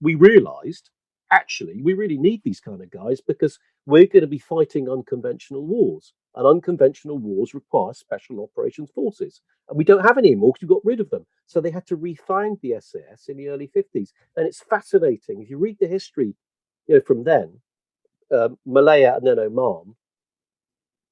we 0.00 0.14
realized 0.14 0.90
actually 1.30 1.82
we 1.82 1.94
really 1.94 2.18
need 2.18 2.42
these 2.44 2.60
kind 2.60 2.82
of 2.82 2.90
guys 2.90 3.20
because 3.20 3.58
we're 3.86 4.06
going 4.06 4.22
to 4.22 4.26
be 4.26 4.38
fighting 4.38 4.88
unconventional 4.88 5.66
wars. 5.66 6.12
And 6.34 6.46
unconventional 6.46 7.18
wars 7.18 7.54
require 7.54 7.94
special 7.94 8.42
operations 8.42 8.90
forces. 8.94 9.40
And 9.68 9.76
we 9.76 9.82
don't 9.82 10.04
have 10.04 10.18
any 10.18 10.28
anymore 10.28 10.52
because 10.52 10.68
we 10.68 10.74
got 10.74 10.84
rid 10.84 11.00
of 11.00 11.10
them. 11.10 11.26
So 11.46 11.60
they 11.60 11.70
had 11.70 11.86
to 11.88 11.96
refound 11.96 12.58
the 12.62 12.74
SAS 12.80 13.28
in 13.28 13.36
the 13.36 13.48
early 13.48 13.70
50s. 13.74 14.12
And 14.36 14.46
it's 14.46 14.60
fascinating. 14.60 15.40
If 15.40 15.50
you 15.50 15.58
read 15.58 15.78
the 15.80 15.88
history 15.88 16.34
you 16.86 16.96
know, 16.96 17.00
from 17.00 17.24
then, 17.24 17.58
um, 18.30 18.58
Malaya 18.66 19.16
and 19.16 19.26
then 19.26 19.38
Oman, 19.38 19.96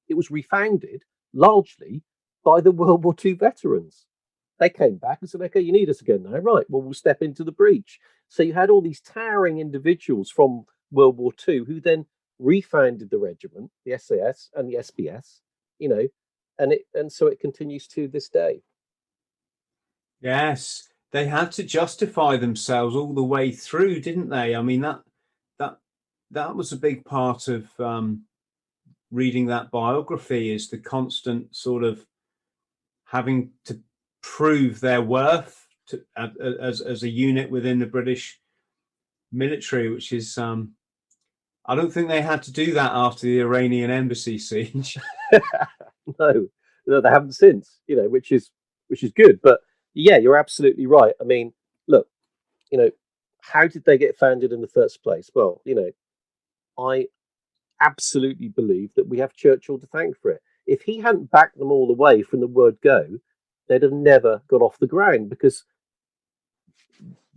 it 0.08 0.14
was 0.14 0.30
refounded 0.30 1.02
largely 1.32 2.02
by 2.44 2.60
the 2.60 2.70
World 2.70 3.04
War 3.04 3.14
II 3.24 3.32
veterans. 3.32 4.06
They 4.58 4.70
came 4.70 4.96
back 4.96 5.18
and 5.20 5.28
said, 5.28 5.42
okay, 5.42 5.60
you 5.60 5.72
need 5.72 5.90
us 5.90 6.00
again 6.00 6.22
now. 6.22 6.38
Right, 6.38 6.64
well, 6.68 6.82
we'll 6.82 6.94
step 6.94 7.22
into 7.22 7.44
the 7.44 7.52
breach. 7.52 8.00
So 8.28 8.42
you 8.42 8.54
had 8.54 8.70
all 8.70 8.80
these 8.80 9.00
towering 9.00 9.58
individuals 9.58 10.30
from 10.30 10.64
World 10.90 11.18
War 11.18 11.32
II 11.46 11.64
who 11.66 11.80
then 11.80 12.06
refounded 12.38 13.10
the 13.10 13.18
regiment, 13.18 13.70
the 13.84 13.98
SAS 13.98 14.50
and 14.54 14.68
the 14.68 14.76
SBS, 14.76 15.40
you 15.78 15.88
know, 15.88 16.06
and 16.58 16.72
it 16.72 16.82
and 16.94 17.12
so 17.12 17.26
it 17.26 17.40
continues 17.40 17.86
to 17.88 18.08
this 18.08 18.28
day. 18.28 18.62
Yes, 20.20 20.88
they 21.12 21.26
had 21.26 21.52
to 21.52 21.62
justify 21.62 22.36
themselves 22.36 22.96
all 22.96 23.14
the 23.14 23.22
way 23.22 23.52
through, 23.52 24.00
didn't 24.00 24.30
they? 24.30 24.54
I 24.54 24.62
mean 24.62 24.80
that 24.82 25.00
that 25.58 25.78
that 26.30 26.56
was 26.56 26.72
a 26.72 26.76
big 26.76 27.04
part 27.04 27.48
of 27.48 27.68
um, 27.78 28.22
reading 29.10 29.46
that 29.46 29.70
biography 29.70 30.52
is 30.52 30.68
the 30.68 30.78
constant 30.78 31.54
sort 31.54 31.84
of 31.84 32.04
having 33.04 33.50
to 33.64 33.80
prove 34.26 34.80
their 34.80 35.00
worth 35.00 35.66
to, 35.86 36.02
as 36.16 36.80
as 36.80 37.02
a 37.04 37.08
unit 37.08 37.48
within 37.50 37.78
the 37.78 37.86
British 37.86 38.40
military, 39.30 39.88
which 39.88 40.12
is 40.12 40.36
um, 40.36 40.72
I 41.64 41.74
don't 41.74 41.92
think 41.92 42.08
they 42.08 42.22
had 42.22 42.42
to 42.44 42.52
do 42.52 42.74
that 42.74 42.90
after 42.92 43.26
the 43.26 43.40
Iranian 43.40 43.90
embassy 43.90 44.38
siege. 44.38 44.98
no, 46.18 46.48
no, 46.86 47.00
they 47.00 47.08
haven't 47.08 47.34
since. 47.34 47.78
You 47.86 47.96
know, 47.96 48.08
which 48.08 48.32
is 48.32 48.50
which 48.88 49.04
is 49.04 49.12
good. 49.12 49.40
But 49.42 49.60
yeah, 49.94 50.18
you're 50.18 50.36
absolutely 50.36 50.86
right. 50.86 51.14
I 51.20 51.24
mean, 51.24 51.52
look, 51.86 52.08
you 52.70 52.78
know, 52.78 52.90
how 53.40 53.68
did 53.68 53.84
they 53.84 53.96
get 53.96 54.18
founded 54.18 54.52
in 54.52 54.60
the 54.60 54.68
first 54.68 55.02
place? 55.02 55.30
Well, 55.34 55.62
you 55.64 55.74
know, 55.76 55.90
I 56.78 57.06
absolutely 57.80 58.48
believe 58.48 58.90
that 58.96 59.08
we 59.08 59.18
have 59.18 59.34
Churchill 59.34 59.78
to 59.78 59.86
thank 59.86 60.18
for 60.18 60.32
it. 60.32 60.42
If 60.66 60.82
he 60.82 60.98
hadn't 60.98 61.30
backed 61.30 61.58
them 61.58 61.70
all 61.70 61.86
the 61.86 61.92
way 61.92 62.22
from 62.22 62.40
the 62.40 62.48
word 62.48 62.78
go, 62.82 63.20
they'd 63.68 63.82
have 63.82 63.92
never 63.92 64.42
got 64.48 64.62
off 64.62 64.78
the 64.78 64.86
ground 64.86 65.30
because 65.30 65.64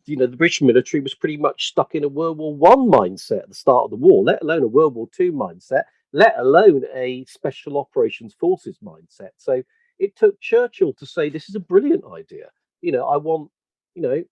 you 0.06 0.18
know 0.18 0.26
the 0.26 0.38
British 0.38 0.62
military 0.62 1.02
was 1.02 1.14
pretty 1.14 1.38
much 1.38 1.68
stuck 1.68 1.96
in 1.96 2.04
a 2.04 2.08
World 2.08 2.38
War 2.38 2.56
One 2.56 2.90
mindset 2.90 3.44
at 3.44 3.50
the 3.50 3.56
start 3.56 3.86
of 3.86 3.92
the 3.92 3.96
war, 3.96 4.24
let 4.24 4.42
alone 4.42 4.64
a 4.64 4.68
World 4.68 4.96
War 4.96 5.08
Two 5.12 5.32
mindset, 5.32 5.84
let 6.14 6.38
alone 6.38 6.84
a 6.94 7.26
Special 7.26 7.78
Operations 7.78 8.34
Forces 8.34 8.80
mindset. 8.84 9.32
So 9.38 9.64
it 10.00 10.16
took 10.16 10.40
Churchill 10.40 10.94
to 10.94 11.06
say 11.06 11.30
this 11.30 11.50
is 11.50 11.56
a 11.56 11.60
brilliant 11.60 12.04
idea. 12.14 12.50
You 12.82 12.92
know, 12.92 13.06
I 13.08 13.18
want 13.18 13.52
you 13.96 14.02
know 14.02 14.24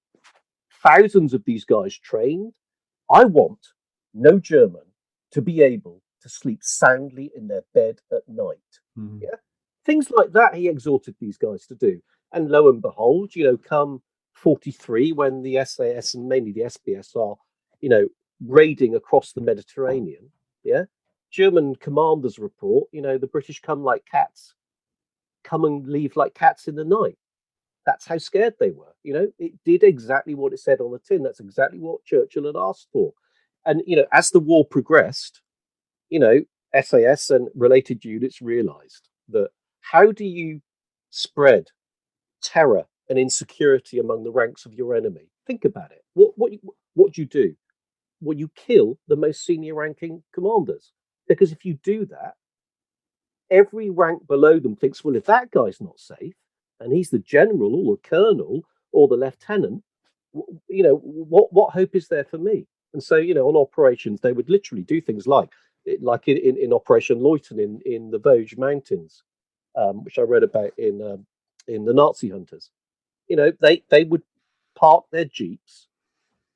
thousands 0.84 1.34
of 1.34 1.44
these 1.46 1.66
guys 1.66 1.98
trained. 1.98 2.54
I 3.12 3.26
want 3.26 3.60
no 4.14 4.40
German 4.40 4.82
to 5.32 5.42
be 5.42 5.62
able 5.62 6.02
to 6.22 6.30
sleep 6.30 6.60
soundly 6.62 7.32
in 7.36 7.48
their 7.48 7.64
bed 7.74 8.00
at 8.12 8.28
night. 8.28 8.58
Mm-hmm. 8.98 9.20
Yeah. 9.24 9.36
Things 9.88 10.12
like 10.12 10.34
that 10.34 10.54
he 10.54 10.68
exhorted 10.68 11.16
these 11.18 11.38
guys 11.38 11.66
to 11.68 11.76
do. 11.76 12.02
And 12.34 12.50
lo 12.50 12.68
and 12.70 12.82
behold, 12.82 13.34
you 13.34 13.46
know, 13.46 13.56
come 13.56 14.02
43, 14.34 15.14
when 15.14 15.42
the 15.42 15.64
SAS 15.64 16.14
and 16.14 16.28
mainly 16.28 16.52
the 16.52 16.64
SBS 16.64 17.16
are, 17.16 17.38
you 17.80 17.88
know, 17.88 18.06
raiding 18.46 18.96
across 18.96 19.32
the 19.32 19.40
Mediterranean, 19.40 20.30
yeah, 20.66 20.84
German 21.32 21.74
commanders 21.78 22.38
report, 22.38 22.90
you 22.92 23.02
know, 23.02 23.18
the 23.18 23.28
British 23.28 23.62
come 23.62 23.82
like 23.82 24.04
cats, 24.06 24.56
come 25.46 25.64
and 25.64 25.88
leave 25.88 26.18
like 26.18 26.34
cats 26.34 26.68
in 26.68 26.76
the 26.76 26.84
night. 26.84 27.18
That's 27.86 28.06
how 28.06 28.18
scared 28.18 28.56
they 28.60 28.72
were. 28.72 28.94
You 29.04 29.14
know, 29.14 29.28
it 29.40 29.54
did 29.64 29.84
exactly 29.84 30.36
what 30.36 30.52
it 30.52 30.60
said 30.60 30.82
on 30.82 30.92
the 30.92 31.00
tin. 31.00 31.24
That's 31.24 31.40
exactly 31.40 31.80
what 31.80 32.04
Churchill 32.04 32.48
had 32.48 32.58
asked 32.58 32.90
for. 32.92 33.14
And 33.66 33.82
you 33.88 33.96
know, 33.96 34.06
as 34.12 34.32
the 34.32 34.42
war 34.42 34.66
progressed, 34.66 35.42
you 36.10 36.20
know, 36.20 36.42
SAS 36.78 37.30
and 37.30 37.48
related 37.56 38.04
units 38.04 38.42
realized 38.42 39.08
that 39.30 39.50
how 39.92 40.12
do 40.12 40.26
you 40.26 40.62
spread 41.10 41.68
terror 42.42 42.86
and 43.10 43.18
insecurity 43.18 44.00
among 44.00 44.24
the 44.24 44.32
ranks 44.32 44.66
of 44.66 44.74
your 44.74 44.96
enemy? 44.96 45.30
Think 45.46 45.66
about 45.66 45.92
it. 45.92 46.04
What 46.14 46.34
what 46.36 46.52
what 46.94 47.14
do 47.14 47.22
you 47.22 47.28
do? 47.28 47.56
Well, 48.22 48.38
you 48.38 48.50
kill 48.56 48.98
the 49.08 49.16
most 49.16 49.46
senior 49.46 49.76
ranking 49.76 50.24
commanders 50.34 50.92
because 51.28 51.52
if 51.52 51.66
you 51.66 51.76
do 51.84 52.06
that, 52.08 52.34
every 53.52 53.90
rank 53.90 54.28
below 54.28 54.60
them 54.60 54.76
thinks, 54.76 55.04
well, 55.04 55.16
if 55.16 55.26
that 55.26 55.52
guy's 55.52 55.80
not 55.80 56.00
safe 56.00 56.36
and 56.80 56.92
he's 56.92 57.10
the 57.10 57.20
general 57.20 57.76
or 57.76 57.96
the 57.96 58.10
colonel 58.10 58.64
or 58.92 59.08
the 59.08 59.16
lieutenant, 59.16 59.84
you 60.68 60.84
know, 60.84 60.96
what 61.04 61.52
what 61.52 61.74
hope 61.74 61.96
is 61.96 62.08
there 62.08 62.26
for 62.26 62.38
me? 62.38 62.68
And 62.94 63.04
so, 63.04 63.16
you 63.18 63.34
know, 63.34 63.48
on 63.48 63.56
operations, 63.56 64.22
they 64.22 64.32
would 64.32 64.50
literally 64.50 64.84
do 64.84 65.02
things 65.02 65.28
like, 65.28 65.50
like 66.02 66.28
in, 66.28 66.58
in, 66.58 66.74
Operation 66.74 67.20
Loyton 67.20 67.60
in, 67.60 67.80
in 67.86 68.12
the 68.12 68.20
Vosges 68.20 68.58
Mountains, 68.58 69.24
um, 69.78 70.04
which 70.04 70.20
I 70.20 70.24
read 70.24 70.44
about 70.44 70.72
in 70.78 71.02
um, 71.02 71.26
in 71.68 71.86
the 71.86 71.94
Nazi 71.94 72.30
Hunters. 72.30 72.72
You 73.28 73.38
know, 73.38 73.52
they 73.62 73.84
they 73.90 74.04
would 74.04 74.24
park 74.76 75.06
their 75.12 75.26
jeeps 75.26 75.88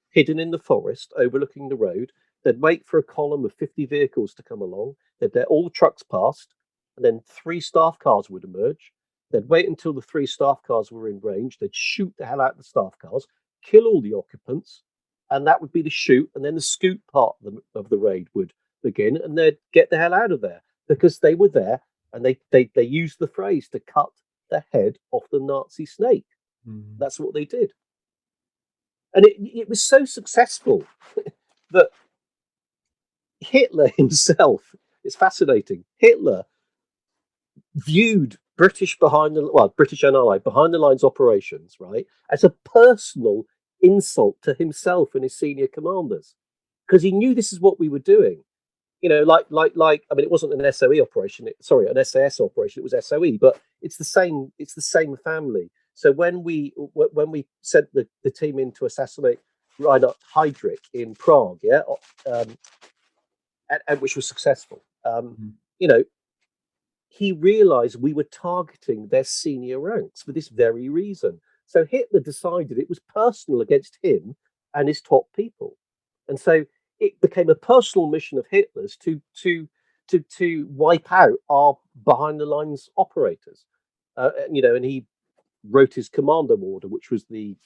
hidden 0.09 0.39
in 0.39 0.51
the 0.51 0.59
forest, 0.59 1.13
overlooking 1.17 1.69
the 1.69 1.75
road. 1.75 2.11
They'd 2.43 2.59
wait 2.59 2.85
for 2.85 2.97
a 2.99 3.03
column 3.03 3.45
of 3.45 3.53
50 3.53 3.85
vehicles 3.85 4.33
to 4.33 4.43
come 4.43 4.61
along. 4.61 4.95
They'd 5.19 5.35
let 5.35 5.47
all 5.47 5.63
the 5.63 5.69
trucks 5.69 6.03
past, 6.03 6.53
and 6.97 7.05
then 7.05 7.21
three 7.25 7.61
staff 7.61 7.97
cars 7.99 8.29
would 8.29 8.43
emerge. 8.43 8.91
They'd 9.31 9.47
wait 9.47 9.67
until 9.67 9.93
the 9.93 10.01
three 10.01 10.25
staff 10.25 10.61
cars 10.65 10.91
were 10.91 11.07
in 11.07 11.21
range. 11.21 11.59
They'd 11.59 11.75
shoot 11.75 12.13
the 12.17 12.25
hell 12.25 12.41
out 12.41 12.51
of 12.51 12.57
the 12.57 12.63
staff 12.63 12.97
cars, 12.99 13.25
kill 13.63 13.85
all 13.85 14.01
the 14.01 14.13
occupants, 14.13 14.83
and 15.29 15.47
that 15.47 15.61
would 15.61 15.71
be 15.71 15.81
the 15.81 15.89
shoot. 15.89 16.29
And 16.35 16.43
then 16.43 16.55
the 16.55 16.61
scoot 16.61 17.01
part 17.11 17.35
of 17.45 17.53
the, 17.53 17.79
of 17.79 17.89
the 17.89 17.97
raid 17.97 18.27
would 18.33 18.53
begin, 18.83 19.17
and 19.17 19.37
they'd 19.37 19.57
get 19.71 19.89
the 19.89 19.97
hell 19.97 20.13
out 20.13 20.31
of 20.31 20.41
there 20.41 20.61
because 20.89 21.19
they 21.19 21.35
were 21.35 21.47
there 21.47 21.81
and 22.13 22.25
they 22.25 22.37
they 22.51 22.69
they 22.75 22.83
used 22.83 23.19
the 23.19 23.27
phrase 23.27 23.69
to 23.69 23.79
cut 23.79 24.09
the 24.49 24.63
head 24.71 24.97
off 25.11 25.23
the 25.31 25.39
Nazi 25.39 25.85
snake. 25.85 26.25
Mm. 26.67 26.97
That's 26.97 27.19
what 27.19 27.33
they 27.33 27.45
did, 27.45 27.73
and 29.13 29.25
it 29.25 29.35
it 29.39 29.69
was 29.69 29.83
so 29.83 30.05
successful 30.05 30.85
that 31.71 31.89
Hitler 33.39 33.89
himself. 33.97 34.75
It's 35.03 35.15
fascinating. 35.15 35.85
Hitler 35.97 36.45
viewed 37.75 38.37
British 38.57 38.99
behind 38.99 39.35
the 39.35 39.49
well, 39.51 39.73
British 39.75 40.03
and 40.03 40.15
Allied 40.15 40.43
behind 40.43 40.73
the 40.73 40.77
lines 40.79 41.03
operations, 41.03 41.77
right, 41.79 42.05
as 42.29 42.43
a 42.43 42.51
personal 42.51 43.43
insult 43.81 44.37
to 44.43 44.53
himself 44.53 45.15
and 45.15 45.23
his 45.23 45.35
senior 45.37 45.67
commanders, 45.67 46.35
because 46.87 47.01
he 47.01 47.11
knew 47.11 47.33
this 47.33 47.51
is 47.51 47.59
what 47.59 47.79
we 47.79 47.89
were 47.89 47.99
doing. 47.99 48.43
You 49.01 49.09
know, 49.09 49.23
like 49.23 49.45
like 49.49 49.73
like 49.75 50.03
I 50.11 50.15
mean, 50.15 50.23
it 50.23 50.31
wasn't 50.31 50.53
an 50.53 50.71
SOE 50.71 51.01
operation. 51.01 51.47
It, 51.47 51.55
sorry, 51.61 51.87
an 51.87 52.03
SAS 52.05 52.39
operation. 52.39 52.81
It 52.81 52.91
was 52.91 53.05
SOE, 53.05 53.37
but 53.39 53.59
it's 53.81 53.97
the 53.97 54.03
same. 54.03 54.51
It's 54.59 54.75
the 54.75 54.81
same 54.81 55.17
family. 55.23 55.71
So 55.93 56.11
when 56.11 56.43
we 56.43 56.73
when 56.93 57.31
we 57.31 57.47
sent 57.61 57.91
the, 57.93 58.07
the 58.23 58.31
team 58.31 58.59
in 58.59 58.71
to 58.73 58.85
assassinate 58.85 59.39
Reinhard 59.79 60.15
Heydrich 60.35 60.85
in 60.93 61.15
Prague, 61.15 61.59
yeah, 61.63 61.81
um, 62.31 62.57
and, 63.69 63.81
and, 63.87 64.01
which 64.01 64.15
was 64.15 64.27
successful. 64.27 64.83
Um, 65.03 65.29
mm-hmm. 65.29 65.49
You 65.79 65.87
know, 65.87 66.03
he 67.07 67.31
realized 67.31 68.01
we 68.01 68.13
were 68.13 68.23
targeting 68.23 69.07
their 69.07 69.23
senior 69.23 69.79
ranks 69.79 70.21
for 70.21 70.31
this 70.31 70.47
very 70.47 70.89
reason. 70.89 71.41
So 71.65 71.85
Hitler 71.85 72.19
decided 72.19 72.77
it 72.77 72.89
was 72.89 72.99
personal 72.99 73.61
against 73.61 73.97
him 74.01 74.35
and 74.73 74.87
his 74.87 75.01
top 75.01 75.25
people. 75.35 75.77
And 76.27 76.39
so 76.39 76.65
it 77.01 77.19
became 77.19 77.49
a 77.49 77.55
personal 77.55 78.07
mission 78.07 78.37
of 78.37 78.45
Hitler's 78.49 78.95
to 78.97 79.21
to 79.41 79.67
to 80.07 80.19
to 80.37 80.67
wipe 80.69 81.11
out 81.11 81.37
our 81.49 81.77
behind 82.05 82.39
the 82.39 82.45
lines 82.45 82.89
operators. 82.95 83.65
Uh, 84.15 84.31
you 84.51 84.61
know, 84.61 84.75
and 84.75 84.85
he 84.85 85.05
wrote 85.69 85.93
his 85.93 86.09
commando 86.09 86.55
order, 86.57 86.87
which 86.87 87.11
was 87.11 87.25
the 87.25 87.57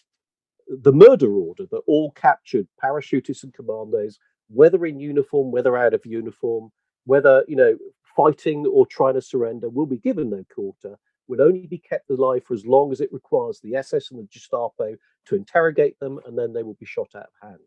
the 0.67 0.93
murder 0.93 1.31
order 1.33 1.65
that 1.71 1.81
all 1.85 2.11
captured 2.11 2.67
parachutists 2.83 3.43
and 3.43 3.53
commandos, 3.53 4.17
whether 4.49 4.85
in 4.85 4.99
uniform, 4.99 5.51
whether 5.51 5.77
out 5.77 5.93
of 5.93 6.05
uniform, 6.05 6.71
whether 7.05 7.43
you 7.47 7.57
know 7.57 7.77
fighting 8.15 8.65
or 8.65 8.85
trying 8.87 9.15
to 9.15 9.21
surrender 9.21 9.69
will 9.69 9.85
be 9.85 9.97
given 9.97 10.29
no 10.29 10.45
quarter, 10.53 10.97
will 11.27 11.41
only 11.41 11.67
be 11.67 11.77
kept 11.77 12.09
alive 12.09 12.43
for 12.45 12.53
as 12.53 12.65
long 12.65 12.91
as 12.93 13.01
it 13.01 13.11
requires 13.11 13.59
the 13.59 13.75
SS 13.75 14.11
and 14.11 14.19
the 14.19 14.27
Gestapo 14.31 14.95
to 15.25 15.35
interrogate 15.35 15.99
them, 15.99 16.19
and 16.25 16.37
then 16.37 16.53
they 16.53 16.63
will 16.63 16.75
be 16.75 16.85
shot 16.85 17.09
out 17.15 17.27
of 17.41 17.49
hand. 17.49 17.59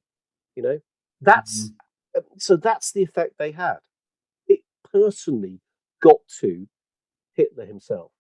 You 0.57 0.62
know, 0.62 0.81
that's 1.21 1.71
mm-hmm. 1.71 2.21
so 2.39 2.57
that's 2.57 2.93
the 2.93 3.03
effect 3.03 3.35
they 3.39 3.53
had. 3.53 3.79
It 4.47 4.61
personally 4.93 5.61
got 6.03 6.21
to 6.41 6.69
Hitler 7.35 7.66
himself. 7.66 8.12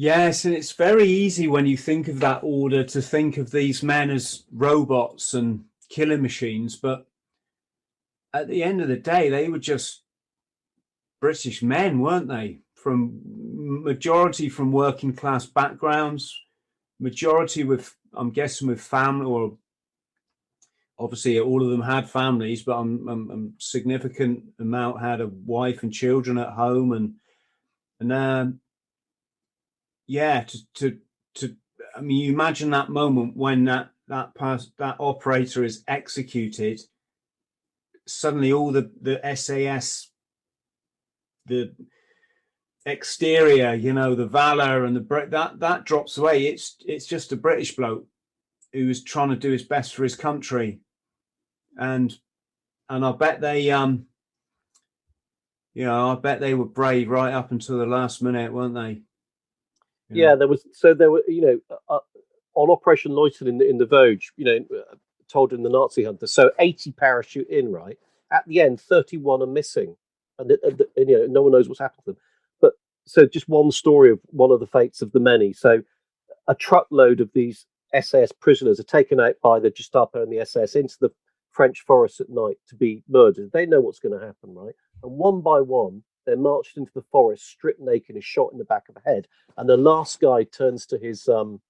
Yes, 0.00 0.44
and 0.44 0.54
it's 0.54 0.72
very 0.72 1.08
easy 1.08 1.48
when 1.48 1.66
you 1.66 1.76
think 1.76 2.06
of 2.06 2.20
that 2.20 2.40
order 2.44 2.84
to 2.84 3.02
think 3.02 3.36
of 3.36 3.50
these 3.50 3.82
men 3.82 4.10
as 4.10 4.44
robots 4.52 5.34
and 5.34 5.64
killing 5.88 6.22
machines, 6.22 6.76
but 6.76 7.08
at 8.32 8.46
the 8.46 8.62
end 8.62 8.80
of 8.80 8.88
the 8.88 8.96
day, 8.96 9.28
they 9.28 9.48
were 9.48 9.58
just 9.58 10.02
British 11.20 11.62
men, 11.62 11.98
weren't 11.98 12.28
they? 12.28 12.60
From 12.74 13.20
majority 13.24 14.48
from 14.48 14.70
working 14.70 15.12
class 15.12 15.46
backgrounds, 15.46 16.32
majority 17.00 17.64
with 17.64 17.96
I'm 18.14 18.30
guessing 18.30 18.68
with 18.68 18.80
family 18.80 19.26
or 19.26 19.58
obviously 20.98 21.38
all 21.38 21.62
of 21.62 21.70
them 21.70 21.82
had 21.82 22.08
families, 22.08 22.62
but 22.62 22.78
a 22.78 23.48
significant 23.58 24.44
amount 24.58 25.00
had 25.00 25.20
a 25.20 25.28
wife 25.28 25.82
and 25.82 25.92
children 25.92 26.38
at 26.38 26.50
home, 26.50 26.92
and 26.92 27.14
and 28.00 28.12
um, 28.12 28.60
yeah, 30.06 30.42
to 30.42 30.58
to 30.74 30.98
to 31.36 31.56
I 31.96 32.00
mean, 32.00 32.18
you 32.18 32.32
imagine 32.32 32.70
that 32.70 32.90
moment 32.90 33.36
when 33.36 33.64
that 33.64 33.90
that 34.08 34.34
past 34.34 34.72
that 34.78 34.96
operator 34.98 35.64
is 35.64 35.84
executed. 35.86 36.80
Suddenly, 38.06 38.52
all 38.52 38.72
the 38.72 38.90
the 39.00 39.20
SAS 39.36 40.10
the 41.48 41.74
exterior, 42.86 43.74
you 43.74 43.92
know, 43.92 44.14
the 44.14 44.26
valor 44.26 44.84
and 44.84 44.94
the 44.94 45.00
Brit 45.00 45.30
that 45.30 45.60
that 45.60 45.84
drops 45.84 46.16
away. 46.16 46.46
It's 46.46 46.76
it's 46.86 47.06
just 47.06 47.32
a 47.32 47.36
British 47.36 47.74
bloke 47.74 48.06
who's 48.72 49.02
trying 49.02 49.30
to 49.30 49.36
do 49.36 49.50
his 49.50 49.64
best 49.64 49.94
for 49.94 50.02
his 50.02 50.14
country, 50.14 50.80
and 51.78 52.14
and 52.88 53.04
I 53.04 53.12
bet 53.12 53.40
they 53.40 53.70
um, 53.70 54.06
you 55.74 55.84
know, 55.84 56.10
I 56.10 56.16
bet 56.16 56.40
they 56.40 56.54
were 56.54 56.64
brave 56.64 57.08
right 57.08 57.32
up 57.32 57.52
until 57.52 57.78
the 57.78 57.86
last 57.86 58.22
minute, 58.22 58.52
weren't 58.52 58.74
they? 58.74 59.02
You 60.10 60.22
yeah, 60.22 60.30
know? 60.30 60.38
there 60.38 60.48
was 60.48 60.66
so 60.72 60.92
there 60.92 61.10
were 61.10 61.22
you 61.28 61.40
know 61.40 61.60
uh, 61.88 61.94
uh 61.94 62.00
on 62.54 62.70
Operation 62.70 63.12
Loyton 63.12 63.46
in 63.46 63.58
the 63.58 63.68
in 63.68 63.78
the 63.78 63.86
Vosges, 63.86 64.32
you 64.36 64.44
know, 64.44 64.76
uh, 64.76 64.96
told 65.28 65.52
in 65.52 65.62
the 65.62 65.70
Nazi 65.70 66.04
Hunter. 66.04 66.26
So 66.26 66.50
eighty 66.58 66.90
parachute 66.90 67.48
in, 67.48 67.70
right? 67.70 67.98
At 68.32 68.46
the 68.46 68.60
end, 68.60 68.80
thirty 68.80 69.18
one 69.18 69.42
are 69.42 69.46
missing 69.46 69.96
and, 70.38 70.50
and, 70.50 70.82
and, 70.96 71.08
you 71.08 71.18
know 71.18 71.26
no 71.26 71.42
one 71.42 71.52
knows 71.52 71.68
what's 71.68 71.80
happened 71.80 72.04
to 72.04 72.12
them. 72.12 72.20
But 72.60 72.72
so 73.06 73.26
just 73.26 73.48
one 73.48 73.70
story 73.70 74.10
of 74.10 74.20
one 74.30 74.50
of 74.50 74.60
the 74.60 74.66
fates 74.66 75.02
of 75.02 75.12
the 75.12 75.20
many. 75.20 75.52
So 75.52 75.82
a 76.46 76.54
truckload 76.54 77.20
of 77.20 77.30
these 77.34 77.66
SAS 78.00 78.32
prisoners 78.32 78.80
are 78.80 78.84
taken 78.84 79.20
out 79.20 79.34
by 79.42 79.60
the 79.60 79.70
Gestapo 79.70 80.22
and 80.22 80.32
the 80.32 80.40
SS 80.40 80.74
into 80.74 80.96
the 81.00 81.10
French 81.58 81.80
forests 81.80 82.20
at 82.20 82.30
night 82.30 82.56
to 82.68 82.76
be 82.76 83.02
murdered. 83.08 83.50
They 83.50 83.66
know 83.66 83.80
what's 83.80 83.98
going 83.98 84.16
to 84.16 84.24
happen, 84.24 84.54
right? 84.54 84.76
And 85.02 85.10
one 85.10 85.40
by 85.40 85.60
one, 85.60 86.04
they're 86.24 86.36
marched 86.36 86.76
into 86.76 86.92
the 86.94 87.02
forest, 87.10 87.48
stripped 87.48 87.80
naked, 87.80 88.14
and 88.14 88.22
shot 88.22 88.52
in 88.52 88.58
the 88.58 88.64
back 88.64 88.88
of 88.88 88.94
the 88.94 89.00
head. 89.04 89.26
And 89.56 89.68
the 89.68 89.76
last 89.76 90.20
guy 90.20 90.44
turns 90.44 90.86
to 90.86 90.98
his, 90.98 91.28
um, 91.28 91.60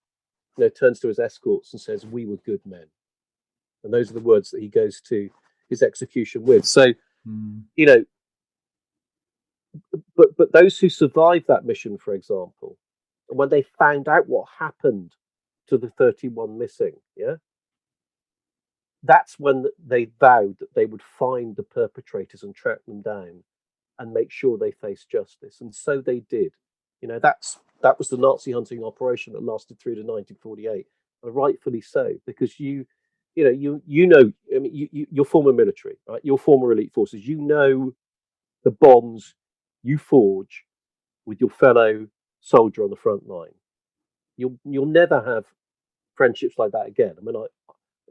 you 0.58 0.64
know, 0.64 0.68
turns 0.68 1.00
to 1.00 1.08
his 1.08 1.18
escorts 1.18 1.72
and 1.72 1.80
says, 1.80 2.04
"We 2.04 2.26
were 2.26 2.36
good 2.36 2.60
men." 2.66 2.84
And 3.82 3.90
those 3.90 4.10
are 4.10 4.14
the 4.14 4.20
words 4.20 4.50
that 4.50 4.60
he 4.60 4.68
goes 4.68 5.00
to 5.08 5.30
his 5.70 5.82
execution 5.82 6.42
with. 6.42 6.66
So, 6.66 6.92
mm. 7.26 7.62
you 7.76 7.86
know, 7.86 8.04
but 10.16 10.36
but 10.36 10.52
those 10.52 10.78
who 10.78 10.90
survived 10.90 11.46
that 11.48 11.64
mission, 11.64 11.96
for 11.96 12.12
example, 12.12 12.76
when 13.28 13.48
they 13.48 13.62
found 13.78 14.06
out 14.06 14.28
what 14.28 14.48
happened 14.58 15.14
to 15.68 15.78
the 15.78 15.88
31 15.96 16.58
missing, 16.58 16.92
yeah, 17.16 17.36
that's 19.02 19.38
when 19.38 19.66
they 19.84 20.08
vowed 20.20 20.58
that 20.60 20.74
they 20.74 20.86
would 20.86 21.02
find 21.02 21.56
the 21.56 21.62
perpetrators 21.62 22.42
and 22.42 22.54
track 22.54 22.78
them 22.86 23.02
down 23.02 23.42
and 23.98 24.12
make 24.12 24.30
sure 24.30 24.58
they 24.58 24.72
face 24.72 25.04
justice. 25.10 25.60
And 25.60 25.74
so 25.74 26.00
they 26.00 26.20
did. 26.20 26.52
You 27.00 27.08
know, 27.08 27.20
that's 27.22 27.58
that 27.82 27.98
was 27.98 28.08
the 28.08 28.16
Nazi 28.16 28.52
hunting 28.52 28.82
operation 28.82 29.32
that 29.34 29.42
lasted 29.44 29.78
through 29.78 29.94
to 29.96 30.02
1948, 30.02 30.86
and 31.22 31.34
rightfully 31.34 31.80
so, 31.80 32.12
because 32.26 32.58
you, 32.58 32.86
you 33.36 33.44
know, 33.44 33.50
you 33.50 33.82
you 33.86 34.06
know, 34.08 34.32
I 34.54 34.58
mean, 34.58 34.74
you, 34.74 34.88
you 34.90 35.06
you're 35.10 35.24
former 35.24 35.52
military, 35.52 35.96
right? 36.08 36.20
You're 36.24 36.38
former 36.38 36.72
elite 36.72 36.92
forces. 36.92 37.26
You 37.26 37.40
know 37.40 37.94
the 38.64 38.72
bonds 38.72 39.34
you 39.82 39.98
forge 39.98 40.64
with 41.26 41.40
your 41.40 41.50
fellow 41.50 42.08
soldier 42.40 42.84
on 42.84 42.90
the 42.90 42.96
front 42.96 43.28
line. 43.28 43.54
You'll 44.36 44.58
you'll 44.64 44.86
never 44.86 45.22
have 45.22 45.44
friendships 46.16 46.56
like 46.58 46.72
that 46.72 46.86
again. 46.88 47.14
I 47.18 47.22
mean, 47.22 47.36
I 47.36 47.46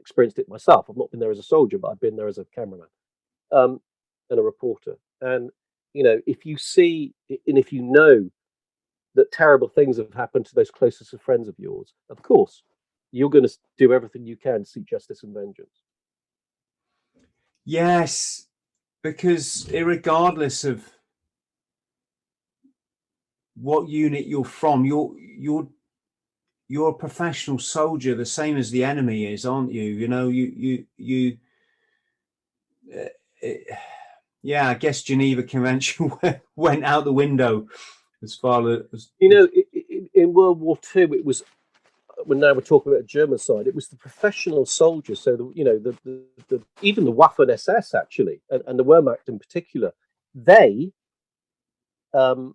experienced 0.00 0.38
it 0.38 0.48
myself. 0.48 0.86
I've 0.88 0.96
not 0.96 1.10
been 1.10 1.20
there 1.20 1.30
as 1.30 1.38
a 1.38 1.42
soldier, 1.42 1.78
but 1.78 1.88
I've 1.88 2.00
been 2.00 2.16
there 2.16 2.28
as 2.28 2.38
a 2.38 2.46
cameraman 2.54 2.88
um, 3.52 3.80
and 4.30 4.38
a 4.38 4.42
reporter. 4.42 4.96
And 5.20 5.50
you 5.94 6.02
know, 6.02 6.20
if 6.26 6.44
you 6.44 6.56
see 6.56 7.14
and 7.28 7.58
if 7.58 7.72
you 7.72 7.82
know 7.82 8.30
that 9.14 9.32
terrible 9.32 9.68
things 9.68 9.96
have 9.96 10.14
happened 10.14 10.46
to 10.46 10.54
those 10.54 10.70
closest 10.70 11.12
of 11.12 11.20
friends 11.20 11.48
of 11.48 11.58
yours, 11.58 11.94
of 12.10 12.22
course, 12.22 12.62
you're 13.10 13.30
going 13.30 13.46
to 13.46 13.58
do 13.76 13.92
everything 13.92 14.24
you 14.24 14.36
can 14.36 14.60
to 14.60 14.64
seek 14.64 14.86
justice 14.86 15.22
and 15.22 15.34
vengeance. 15.34 15.82
Yes, 17.64 18.46
because 19.02 19.68
regardless 19.72 20.64
of 20.64 20.88
what 23.56 23.88
unit 23.88 24.26
you're 24.26 24.44
from, 24.44 24.84
you're 24.84 25.14
you're 25.18 25.68
you're 26.68 26.90
a 26.90 26.94
professional 26.94 27.58
soldier, 27.58 28.14
the 28.14 28.26
same 28.26 28.56
as 28.58 28.70
the 28.70 28.84
enemy 28.84 29.32
is, 29.32 29.46
aren't 29.46 29.72
you? 29.72 29.82
You 29.82 30.08
know, 30.08 30.28
you 30.28 30.52
you 30.54 30.84
you. 30.96 31.38
Uh, 32.94 33.08
it, 33.40 33.66
yeah, 34.42 34.68
I 34.68 34.74
guess 34.74 35.02
Geneva 35.02 35.42
Convention 35.42 36.12
went 36.56 36.84
out 36.84 37.04
the 37.04 37.12
window 37.12 37.66
as 38.22 38.34
far 38.34 38.68
as 38.92 39.10
you 39.18 39.28
know. 39.28 39.48
In, 40.14 40.32
World 40.32 40.60
War 40.60 40.76
Two, 40.82 41.14
it 41.14 41.24
was 41.24 41.42
when 42.24 42.40
now 42.40 42.52
we're 42.52 42.60
talking 42.60 42.92
about 42.92 43.06
German 43.06 43.38
side, 43.38 43.66
it 43.66 43.74
was 43.74 43.88
the 43.88 43.96
professional 43.96 44.66
soldiers. 44.66 45.20
So 45.20 45.36
the 45.36 45.52
you 45.54 45.64
know 45.64 45.78
the, 45.78 45.96
the, 46.04 46.22
the 46.48 46.62
even 46.82 47.04
the 47.04 47.12
Waffen 47.12 47.50
SS 47.50 47.94
actually, 47.94 48.42
and, 48.50 48.62
and 48.66 48.78
the 48.78 48.84
Wehrmacht 48.84 49.28
in 49.28 49.38
particular, 49.38 49.92
they 50.34 50.92
um, 52.12 52.54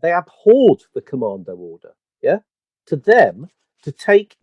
they 0.00 0.12
abhorred 0.12 0.82
the 0.94 1.02
commando 1.02 1.54
order. 1.54 1.92
Yeah, 2.22 2.38
to 2.86 2.96
them 2.96 3.48
to 3.82 3.92
take 3.92 4.36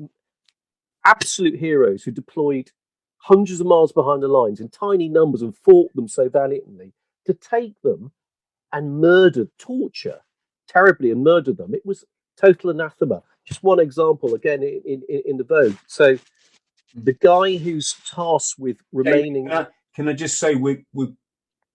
absolute 1.06 1.60
heroes 1.60 2.04
who 2.04 2.12
deployed 2.12 2.72
hundreds 3.18 3.62
of 3.62 3.68
miles 3.68 3.92
behind 3.92 4.24
the 4.24 4.28
lines 4.28 4.60
in 4.60 4.70
tiny 4.70 5.08
numbers 5.08 5.42
and 5.42 5.56
fought 5.56 5.94
them 5.96 6.08
so 6.08 6.30
valiantly, 6.30 6.94
to 7.26 7.34
take 7.34 7.80
them 7.82 8.12
and 8.74 9.00
murder, 9.00 9.48
torture 9.58 10.22
terribly 10.68 11.12
and 11.12 11.24
murder 11.24 11.54
them. 11.54 11.74
It 11.74 11.86
was 11.86 12.06
total 12.38 12.70
anathema. 12.70 13.22
Just 13.46 13.64
one 13.64 13.80
example 13.80 14.36
again 14.36 14.64
in, 14.64 15.04
in, 15.10 15.24
in 15.26 15.38
the 15.38 15.44
Vosges. 15.44 15.78
So 15.88 16.16
hmm. 16.16 17.04
the 17.04 17.14
guy 17.14 17.58
who's 17.58 17.96
tasked 18.10 18.60
with 18.60 18.78
remaining. 18.92 19.48
Can 19.48 19.58
I, 19.58 19.68
can 19.96 20.08
I 20.08 20.14
just 20.14 20.40
say 20.40 20.56
we 20.56 20.86
we 20.94 21.14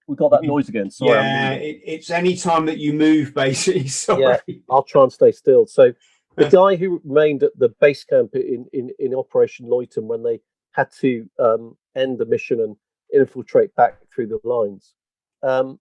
we 0.07 0.15
got 0.15 0.31
that 0.31 0.45
noise 0.45 0.69
again. 0.69 0.91
Sorry. 0.91 1.11
Yeah, 1.11 1.51
it, 1.53 1.81
it's 1.85 2.11
any 2.11 2.37
time 2.37 2.67
that 2.67 2.79
you 2.79 2.93
move, 2.93 3.35
basically. 3.35 3.89
Sorry. 3.89 4.39
Yeah, 4.47 4.57
I'll 4.71 4.85
try 4.85 5.03
and 5.03 5.13
stay 5.13 5.33
still. 5.33 5.67
So 5.67 5.93
the 6.37 6.49
guy 6.49 6.77
who 6.77 7.01
remained 7.05 7.43
at 7.43 7.59
the 7.59 7.71
base 7.81 8.05
camp 8.05 8.35
in 8.35 8.67
in, 8.73 8.91
in 8.99 9.15
Operation 9.15 9.67
Loyton 9.67 10.05
when 10.05 10.23
they 10.23 10.41
had 10.73 10.91
to 11.01 11.29
um, 11.39 11.77
end 11.97 12.19
the 12.19 12.27
mission 12.27 12.61
and 12.61 12.77
infiltrate 13.13 13.75
back 13.75 13.99
through 14.15 14.27
the 14.27 14.41
lines. 14.45 14.95
Um, 15.43 15.79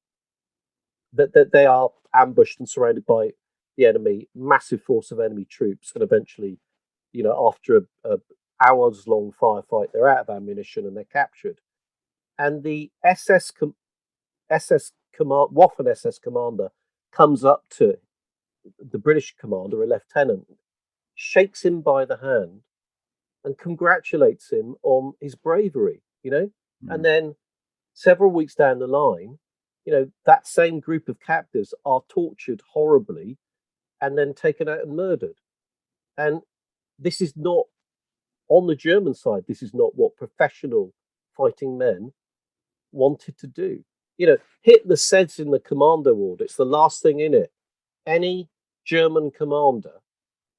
that, 1.13 1.33
that 1.33 1.51
they 1.51 1.65
are 1.65 1.89
ambushed 2.13 2.59
and 2.59 2.69
surrounded 2.69 3.05
by 3.05 3.31
the 3.77 3.85
enemy, 3.85 4.27
massive 4.35 4.81
force 4.81 5.11
of 5.11 5.19
enemy 5.19 5.45
troops, 5.45 5.91
and 5.93 6.03
eventually, 6.03 6.59
you 7.11 7.23
know, 7.23 7.47
after 7.47 7.77
a, 7.77 7.81
a 8.03 8.17
hours 8.65 9.07
long 9.07 9.33
firefight, 9.39 9.87
they're 9.91 10.07
out 10.07 10.29
of 10.29 10.35
ammunition 10.35 10.85
and 10.85 10.95
they're 10.95 11.03
captured. 11.05 11.59
And 12.37 12.63
the 12.63 12.91
SS 13.03 13.51
com- 13.51 13.75
SS 14.49 14.91
command 15.13 15.49
Waffen 15.53 15.89
SS 15.89 16.19
commander 16.19 16.71
comes 17.11 17.43
up 17.43 17.63
to 17.71 17.97
the 18.79 18.99
British 18.99 19.35
commander, 19.39 19.83
a 19.83 19.87
lieutenant, 19.87 20.45
shakes 21.15 21.63
him 21.63 21.81
by 21.81 22.05
the 22.05 22.17
hand, 22.17 22.61
and 23.43 23.57
congratulates 23.57 24.51
him 24.51 24.75
on 24.83 25.13
his 25.21 25.35
bravery. 25.35 26.01
You 26.23 26.31
know, 26.31 26.51
mm. 26.83 26.93
and 26.93 27.05
then 27.05 27.35
several 27.93 28.31
weeks 28.31 28.55
down 28.55 28.79
the 28.79 28.87
line, 28.87 29.37
you 29.85 29.93
know, 29.93 30.11
that 30.25 30.47
same 30.47 30.79
group 30.79 31.07
of 31.07 31.19
captives 31.19 31.73
are 31.85 32.01
tortured 32.09 32.61
horribly 32.73 33.37
and 34.01 34.17
then 34.17 34.33
taken 34.33 34.67
out 34.67 34.81
and 34.81 34.95
murdered. 34.95 35.37
And 36.17 36.41
this 36.99 37.21
is 37.21 37.33
not 37.35 37.65
on 38.47 38.67
the 38.67 38.75
German 38.75 39.13
side, 39.13 39.43
this 39.47 39.63
is 39.63 39.73
not 39.73 39.95
what 39.95 40.17
professional 40.17 40.93
fighting 41.35 41.77
men 41.77 42.13
wanted 42.91 43.37
to 43.39 43.47
do. 43.47 43.83
You 44.17 44.27
know, 44.27 44.37
Hitler 44.61 44.95
says 44.95 45.39
in 45.39 45.51
the 45.51 45.59
commando 45.59 46.13
order, 46.13 46.43
it's 46.43 46.55
the 46.55 46.65
last 46.65 47.01
thing 47.01 47.19
in 47.19 47.33
it. 47.33 47.51
Any 48.05 48.49
German 48.85 49.31
commander 49.31 50.01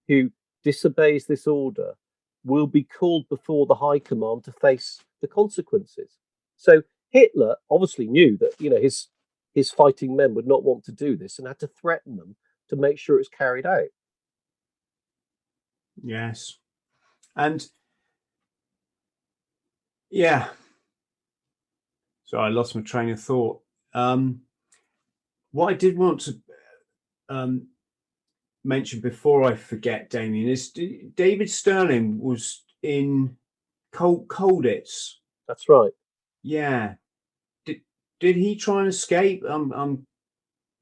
who 0.08 0.30
disobeys 0.64 1.26
this 1.26 1.46
order 1.46 1.94
will 2.44 2.66
be 2.66 2.84
called 2.84 3.28
before 3.28 3.66
the 3.66 3.74
high 3.74 3.98
command 3.98 4.44
to 4.44 4.52
face 4.52 5.00
the 5.20 5.28
consequences. 5.28 6.16
So 6.56 6.82
Hitler 7.10 7.56
obviously 7.70 8.06
knew 8.06 8.36
that, 8.38 8.52
you 8.58 8.70
know, 8.70 8.80
his 8.80 9.08
his 9.54 9.70
fighting 9.70 10.14
men 10.14 10.34
would 10.34 10.46
not 10.46 10.64
want 10.64 10.84
to 10.84 10.92
do 10.92 11.16
this 11.16 11.38
and 11.38 11.48
had 11.48 11.58
to 11.60 11.66
threaten 11.66 12.16
them 12.16 12.36
to 12.68 12.76
make 12.76 12.98
sure 12.98 13.18
it's 13.18 13.28
carried 13.28 13.64
out. 13.64 13.88
Yes. 16.02 16.58
And 17.34 17.66
yeah. 20.10 20.48
So 22.24 22.38
I 22.38 22.48
lost 22.48 22.74
my 22.74 22.82
train 22.82 23.08
of 23.10 23.20
thought. 23.20 23.62
Um, 23.94 24.40
what 25.52 25.72
I 25.72 25.74
did 25.74 25.96
want 25.96 26.20
to 26.22 26.38
um, 27.28 27.68
mention 28.66 29.00
before 29.00 29.44
I 29.44 29.54
forget, 29.54 30.10
Damien, 30.10 30.48
is 30.48 30.70
David 30.70 31.50
Stirling 31.50 32.18
was 32.18 32.64
in 32.82 33.36
Cold 33.92 34.28
Colditz. 34.28 35.14
That's 35.48 35.68
right. 35.68 35.92
Yeah 36.42 36.94
did 37.64 37.80
did 38.20 38.36
he 38.36 38.56
try 38.56 38.80
and 38.80 38.88
escape? 38.88 39.44
I'm 39.48 39.72
I'm 39.72 40.06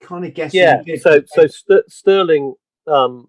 kind 0.03 0.25
of 0.25 0.35
guessing. 0.35 0.61
Yeah. 0.61 0.83
So 1.01 1.23
so 1.27 1.47
St- 1.47 1.91
Stirling 1.91 2.55
um, 2.87 3.29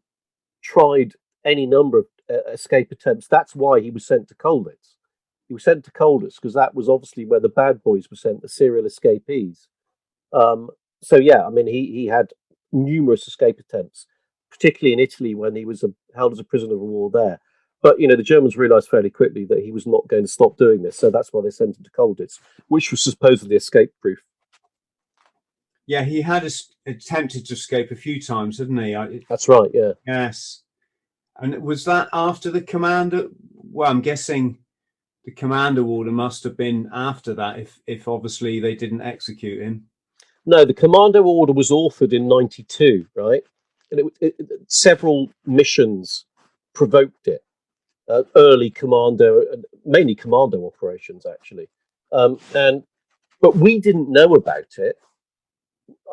tried 0.64 1.14
any 1.44 1.66
number 1.66 2.00
of 2.00 2.06
uh, 2.30 2.52
escape 2.52 2.92
attempts. 2.92 3.28
That's 3.28 3.56
why 3.56 3.82
he 3.82 3.92
was 3.92 4.06
sent 4.06 4.28
to 4.30 4.36
Colditz. 4.36 4.96
He 5.48 5.54
was 5.54 5.64
sent 5.64 5.86
to 5.86 5.92
Colditz 5.92 6.36
because 6.36 6.54
that 6.56 6.76
was 6.76 6.90
obviously 6.90 7.26
where 7.26 7.40
the 7.40 7.50
bad 7.50 7.84
boys 7.84 8.10
were 8.10 8.18
sent, 8.18 8.42
the 8.42 8.50
serial 8.50 8.86
escapees. 8.86 9.68
Um, 10.34 10.70
so 11.02 11.18
yeah, 11.18 11.46
I 11.46 11.50
mean, 11.50 11.68
he 11.68 11.92
he 11.92 12.06
had 12.08 12.32
numerous 12.72 13.28
escape 13.28 13.60
attempts, 13.60 14.08
particularly 14.58 14.94
in 14.94 15.00
Italy 15.00 15.36
when 15.36 15.56
he 15.56 15.66
was 15.66 15.84
a, 15.84 15.90
held 16.16 16.34
as 16.34 16.40
a 16.40 16.44
prisoner 16.44 16.74
of 16.74 16.80
war 16.80 17.10
there. 17.12 17.40
But 17.82 18.00
you 18.00 18.08
know, 18.08 18.16
the 18.16 18.24
Germans 18.24 18.58
realised 18.58 18.90
fairly 18.90 19.10
quickly 19.10 19.46
that 19.46 19.64
he 19.64 19.72
was 19.72 19.86
not 19.86 20.08
going 20.08 20.24
to 20.24 20.32
stop 20.32 20.58
doing 20.58 20.82
this, 20.82 20.98
so 20.98 21.12
that's 21.12 21.32
why 21.32 21.42
they 21.44 21.52
sent 21.52 21.78
him 21.78 21.84
to 21.84 21.92
Colditz, 21.92 22.40
which 22.68 22.90
was 22.92 23.04
supposedly 23.04 23.56
escape-proof. 23.56 24.20
Yeah, 25.88 26.04
he 26.04 26.22
had 26.22 26.52
attempted 26.88 27.46
to 27.46 27.54
escape 27.54 27.92
a 27.92 27.96
few 27.96 28.20
times, 28.20 28.58
hadn't 28.58 28.78
he? 28.78 28.96
I, 28.96 29.20
that's 29.30 29.48
right. 29.48 29.70
Yeah. 29.72 29.92
Yes. 30.08 30.64
And 31.38 31.62
was 31.62 31.86
that 31.86 32.08
after 32.12 32.50
the 32.50 32.62
commander? 32.62 33.28
Well, 33.54 33.92
I'm 33.92 34.02
guessing 34.02 34.58
the 35.26 35.32
commander 35.32 35.84
order 35.84 36.12
must 36.12 36.44
have 36.44 36.58
been 36.58 36.90
after 36.94 37.34
that, 37.36 37.60
if 37.60 37.80
if 37.86 38.08
obviously 38.08 38.60
they 38.60 38.74
didn't 38.74 39.02
execute 39.02 39.62
him. 39.62 39.86
No, 40.46 40.66
the 40.66 40.74
commando 40.74 41.24
order 41.24 41.54
was 41.54 41.70
authored 41.72 42.14
in 42.14 42.28
'92, 42.28 43.06
right? 43.16 43.44
And 43.92 44.12
it, 44.22 44.36
it, 44.40 44.50
several 44.68 45.30
missions 45.46 46.26
provoked 46.74 47.28
it 47.28 47.44
uh, 48.10 48.24
early 48.36 48.70
commando, 48.70 49.44
mainly 49.86 50.16
commando 50.16 50.66
operations 50.66 51.26
actually. 51.26 51.70
Um, 52.12 52.40
and 52.54 52.84
but 53.42 53.56
we 53.56 53.80
didn't 53.80 54.12
know 54.12 54.36
about 54.36 54.78
it. 54.78 54.98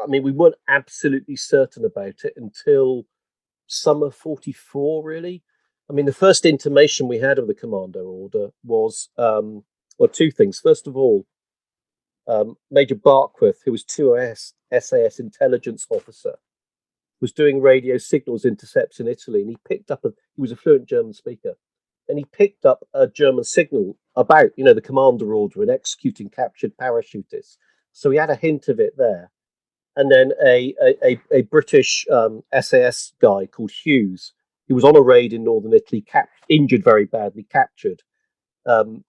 I 0.03 0.07
mean, 0.07 0.23
we 0.23 0.33
weren't 0.33 0.57
absolutely 0.69 1.37
certain 1.37 1.85
about 1.85 2.25
it 2.25 2.35
until 2.37 3.05
summer 3.67 4.11
'44, 4.11 5.05
really. 5.05 5.43
I 5.89 5.93
mean, 5.93 6.07
the 6.07 6.13
first 6.13 6.47
intimation 6.47 7.09
we 7.09 7.19
had 7.19 7.39
of 7.39 7.47
the 7.47 7.55
commando 7.55 8.05
order 8.05 8.49
was, 8.65 9.11
um, 9.19 9.65
well, 9.99 10.09
two 10.09 10.31
things. 10.31 10.59
First 10.59 10.87
of 10.87 10.97
all, 10.97 11.27
um, 12.27 12.57
Major 12.71 12.95
Barkworth, 12.95 13.59
who 13.65 13.73
was 13.73 13.85
2S 13.85 14.53
SAS 14.81 15.19
intelligence 15.19 15.87
officer, 15.91 16.37
was 17.23 17.33
doing 17.33 17.63
radio 17.63 17.97
signals 17.97 18.45
intercepts 18.45 19.01
in 19.01 19.07
Italy, 19.07 19.41
and 19.41 19.49
he 19.49 19.57
picked 19.67 19.91
up 19.91 20.05
a. 20.05 20.09
He 20.35 20.43
was 20.43 20.53
a 20.53 20.57
fluent 20.57 20.87
German 20.87 21.15
speaker, 21.15 21.55
and 22.09 22.19
he 22.19 22.27
picked 22.27 22.67
up 22.67 22.81
a 22.93 23.07
German 23.07 23.45
signal 23.45 23.97
about, 24.17 24.51
you 24.57 24.65
know, 24.65 24.75
the 24.75 24.83
commander 24.83 25.33
order 25.33 25.63
and 25.63 25.71
executing 25.71 26.29
captured 26.29 26.77
parachutists. 26.77 27.57
So 27.93 28.11
he 28.11 28.19
had 28.19 28.29
a 28.29 28.35
hint 28.35 28.69
of 28.69 28.81
it 28.81 28.95
there. 28.99 29.31
And 29.95 30.11
then 30.11 30.33
a 30.45 30.75
a, 31.03 31.21
a 31.31 31.43
British 31.43 32.05
um, 32.11 32.43
SAS 32.61 33.13
guy 33.21 33.47
called 33.47 33.71
Hughes, 33.71 34.33
who 34.69 34.75
was 34.75 34.85
on 34.85 34.97
a 34.97 35.01
raid 35.01 35.33
in 35.33 35.45
northern 35.45 35.73
Italy, 35.73 36.01
cap- 36.01 36.29
injured 36.49 36.83
very 36.83 37.05
badly, 37.05 37.45
captured, 37.45 38.03
um, 38.67 39.05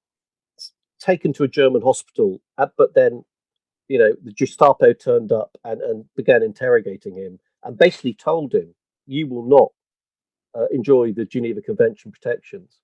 taken 0.99 1.33
to 1.33 1.43
a 1.43 1.47
German 1.47 1.81
hospital. 1.81 2.41
Uh, 2.59 2.67
but 2.77 2.93
then, 2.93 3.23
you 3.87 3.97
know, 3.97 4.13
the 4.23 4.33
Gestapo 4.33 4.93
turned 4.93 5.31
up 5.31 5.57
and, 5.63 5.81
and 5.81 6.05
began 6.15 6.43
interrogating 6.43 7.15
him 7.15 7.39
and 7.63 7.77
basically 7.77 8.13
told 8.13 8.53
him, 8.53 8.75
"You 9.05 9.27
will 9.27 9.45
not 9.45 9.71
uh, 10.55 10.67
enjoy 10.71 11.13
the 11.13 11.25
Geneva 11.25 11.61
Convention 11.61 12.11
protections. 12.11 12.79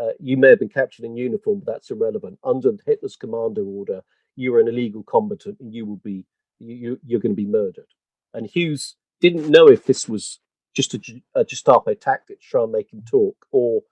Uh, 0.00 0.10
you 0.20 0.36
may 0.36 0.50
have 0.50 0.60
been 0.60 0.68
captured 0.68 1.04
in 1.04 1.16
uniform, 1.16 1.60
but 1.64 1.72
that's 1.72 1.90
irrelevant. 1.90 2.38
Under 2.44 2.72
Hitler's 2.86 3.16
commando 3.16 3.64
order, 3.64 4.02
you 4.36 4.54
are 4.54 4.60
an 4.60 4.68
illegal 4.68 5.02
combatant, 5.02 5.58
and 5.60 5.74
you 5.74 5.86
will 5.86 6.00
be 6.04 6.24
you, 6.60 6.98
you're 7.04 7.20
going 7.20 7.32
to 7.32 7.42
be 7.42 7.46
murdered. 7.46 7.86
And 8.34 8.46
Hughes 8.46 8.96
didn't 9.20 9.48
know 9.48 9.68
if 9.68 9.84
this 9.84 10.08
was 10.08 10.40
just 10.74 10.94
a, 10.94 11.00
a 11.34 11.44
Gestapo 11.44 11.94
tactic 11.94 12.40
to 12.40 12.46
try 12.46 12.62
and 12.62 12.72
make 12.72 12.92
him 12.92 13.02
talk, 13.08 13.36
or 13.50 13.82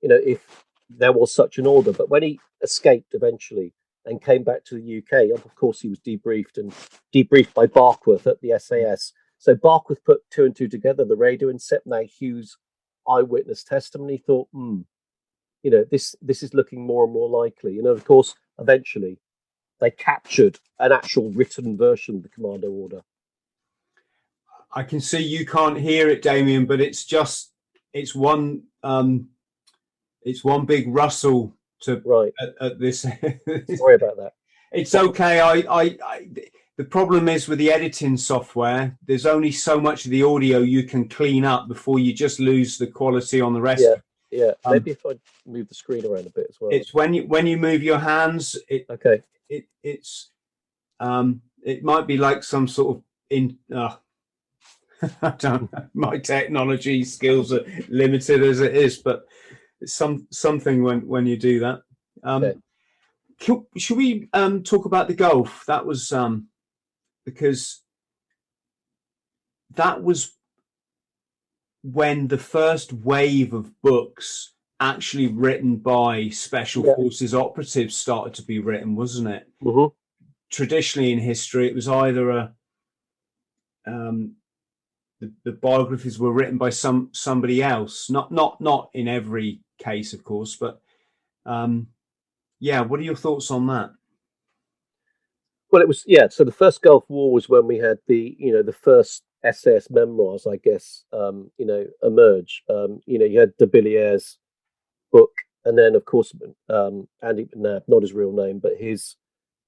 you 0.00 0.08
know 0.08 0.20
if 0.24 0.64
there 0.88 1.12
was 1.12 1.34
such 1.34 1.58
an 1.58 1.66
order. 1.66 1.92
But 1.92 2.10
when 2.10 2.22
he 2.22 2.38
escaped 2.62 3.14
eventually 3.14 3.72
and 4.04 4.22
came 4.22 4.44
back 4.44 4.64
to 4.66 4.76
the 4.76 4.98
UK, 4.98 5.36
of 5.36 5.52
course 5.56 5.80
he 5.80 5.88
was 5.88 5.98
debriefed 5.98 6.58
and 6.58 6.72
debriefed 7.12 7.54
by 7.54 7.66
Barkworth 7.66 8.26
at 8.28 8.40
the 8.40 8.56
SAS. 8.58 9.12
So 9.38 9.54
Barkworth 9.54 10.04
put 10.04 10.28
two 10.30 10.44
and 10.44 10.56
two 10.56 10.68
together, 10.68 11.04
the 11.04 11.16
radio, 11.16 11.48
and 11.48 11.60
set 11.60 11.86
now 11.86 12.02
Hughes 12.02 12.56
eyewitness 13.08 13.62
testimony, 13.62 14.18
thought, 14.18 14.48
hmm, 14.52 14.80
you 15.62 15.70
know, 15.70 15.84
this 15.90 16.14
this 16.22 16.42
is 16.42 16.54
looking 16.54 16.86
more 16.86 17.04
and 17.04 17.12
more 17.12 17.28
likely. 17.28 17.78
And 17.78 17.86
of 17.86 18.04
course, 18.04 18.34
eventually, 18.58 19.18
they 19.80 19.90
captured 19.90 20.58
an 20.78 20.92
actual 20.92 21.30
written 21.30 21.76
version 21.76 22.16
of 22.16 22.22
the 22.22 22.28
commando 22.28 22.70
order. 22.70 23.02
I 24.72 24.82
can 24.82 25.00
see 25.00 25.22
you 25.22 25.46
can't 25.46 25.78
hear 25.78 26.08
it, 26.08 26.22
Damien, 26.22 26.66
but 26.66 26.80
it's 26.80 27.04
just 27.04 27.52
it's 27.92 28.14
one 28.14 28.64
um 28.82 29.28
it's 30.22 30.44
one 30.44 30.66
big 30.66 30.86
rustle 30.88 31.56
to 31.80 32.02
right 32.04 32.32
at, 32.40 32.54
at 32.60 32.78
this. 32.78 33.02
Sorry 33.02 33.94
about 33.94 34.16
that. 34.16 34.32
It's 34.72 34.96
okay. 34.96 35.40
I, 35.40 35.54
I, 35.70 35.96
I 36.04 36.28
the 36.76 36.84
problem 36.84 37.28
is 37.28 37.48
with 37.48 37.58
the 37.58 37.72
editing 37.72 38.16
software, 38.16 38.96
there's 39.06 39.24
only 39.24 39.50
so 39.50 39.80
much 39.80 40.04
of 40.04 40.10
the 40.10 40.22
audio 40.22 40.58
you 40.58 40.82
can 40.82 41.08
clean 41.08 41.44
up 41.44 41.68
before 41.68 41.98
you 41.98 42.12
just 42.12 42.38
lose 42.38 42.76
the 42.76 42.86
quality 42.86 43.40
on 43.40 43.54
the 43.54 43.60
rest. 43.60 43.82
Yeah, 43.82 43.96
yeah. 44.30 44.52
Um, 44.64 44.74
Maybe 44.74 44.90
if 44.90 45.06
I 45.06 45.18
move 45.46 45.68
the 45.68 45.74
screen 45.74 46.04
around 46.04 46.26
a 46.26 46.30
bit 46.30 46.46
as 46.50 46.60
well. 46.60 46.70
It's 46.70 46.92
when 46.92 47.14
you 47.14 47.22
when 47.22 47.46
you 47.46 47.56
move 47.56 47.82
your 47.82 47.98
hands. 47.98 48.56
It 48.68 48.86
okay. 48.90 49.22
It 49.48 49.66
it's 49.82 50.30
um 51.00 51.40
it 51.64 51.82
might 51.82 52.06
be 52.06 52.18
like 52.18 52.42
some 52.42 52.68
sort 52.68 52.96
of 52.96 53.02
in. 53.30 53.56
Uh, 53.74 53.96
I 55.22 55.30
don't 55.30 55.72
know. 55.72 55.86
My 55.94 56.18
technology 56.18 57.04
skills 57.04 57.52
are 57.52 57.64
limited 57.88 58.42
as 58.42 58.60
it 58.60 58.76
is, 58.76 58.98
but 58.98 59.26
it's 59.80 59.94
some 59.94 60.26
something 60.30 60.82
when 60.82 61.06
when 61.06 61.24
you 61.24 61.38
do 61.38 61.60
that. 61.60 61.82
Um, 62.22 62.44
okay. 62.44 62.58
Should 63.76 63.98
we 63.98 64.28
um, 64.32 64.62
talk 64.62 64.86
about 64.86 65.08
the 65.08 65.14
Gulf? 65.14 65.64
That 65.66 65.84
was 65.84 66.10
um, 66.12 66.48
because 67.26 67.82
that 69.74 70.02
was 70.02 70.32
when 71.82 72.28
the 72.28 72.38
first 72.38 72.92
wave 72.92 73.52
of 73.52 73.70
books 73.82 74.54
actually 74.80 75.26
written 75.26 75.76
by 75.76 76.28
special 76.28 76.86
yeah. 76.86 76.94
forces 76.94 77.34
operatives 77.34 77.96
started 77.96 78.32
to 78.34 78.42
be 78.42 78.58
written, 78.58 78.96
wasn't 78.96 79.28
it? 79.28 79.48
Mm-hmm. 79.62 79.94
Traditionally 80.50 81.12
in 81.12 81.18
history, 81.18 81.68
it 81.68 81.74
was 81.74 81.88
either 81.88 82.30
a 82.30 82.52
um, 83.86 84.36
the, 85.20 85.32
the, 85.44 85.52
biographies 85.52 86.18
were 86.18 86.32
written 86.32 86.58
by 86.58 86.70
some 86.70 87.10
somebody 87.12 87.62
else, 87.62 88.10
not 88.10 88.32
not 88.32 88.60
not 88.60 88.90
in 88.94 89.08
every 89.08 89.60
case, 89.78 90.12
of 90.12 90.24
course, 90.24 90.56
but 90.56 90.80
um, 91.44 91.88
yeah. 92.60 92.80
What 92.80 93.00
are 93.00 93.04
your 93.04 93.16
thoughts 93.16 93.50
on 93.50 93.66
that? 93.68 93.90
Well, 95.76 95.82
it 95.82 95.88
was 95.88 96.04
yeah. 96.06 96.28
So 96.30 96.42
the 96.42 96.52
first 96.52 96.80
Gulf 96.80 97.04
War 97.08 97.30
was 97.30 97.50
when 97.50 97.66
we 97.66 97.76
had 97.76 97.98
the 98.06 98.34
you 98.38 98.50
know 98.50 98.62
the 98.62 98.72
first 98.72 99.24
SAS 99.44 99.90
memoirs, 99.90 100.46
I 100.50 100.56
guess, 100.56 101.04
um, 101.12 101.50
you 101.58 101.66
know, 101.66 101.84
emerge. 102.02 102.62
Um, 102.70 103.00
you 103.04 103.18
know, 103.18 103.26
you 103.26 103.40
had 103.40 103.54
de 103.58 103.66
Billiere's 103.66 104.38
book, 105.12 105.32
and 105.66 105.76
then 105.76 105.94
of 105.94 106.06
course 106.06 106.32
um, 106.70 107.06
Andy 107.22 107.44
McNab, 107.54 107.82
not 107.88 108.00
his 108.00 108.14
real 108.14 108.32
name, 108.32 108.58
but 108.58 108.72
his 108.78 109.16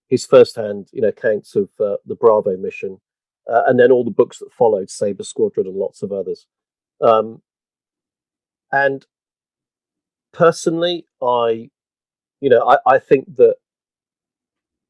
his 0.09 0.25
first-hand 0.25 0.89
you 0.95 1.03
know 1.03 1.09
accounts 1.09 1.55
of 1.55 1.69
uh, 1.79 1.97
the 2.07 2.15
Bravo 2.15 2.57
mission, 2.57 2.99
uh, 3.47 3.65
and 3.67 3.79
then 3.79 3.93
all 3.93 4.03
the 4.03 4.11
books 4.11 4.39
that 4.39 4.51
followed, 4.51 4.89
Sabre 4.89 5.25
Squadron, 5.25 5.67
and 5.67 5.77
lots 5.77 6.03
of 6.03 6.11
others. 6.11 6.47
Um, 7.03 7.43
and 8.73 9.05
personally, 10.33 11.05
I, 11.21 11.69
you 12.41 12.49
know, 12.49 12.67
I, 12.67 12.95
I 12.95 12.99
think 12.99 13.37
that 13.37 13.57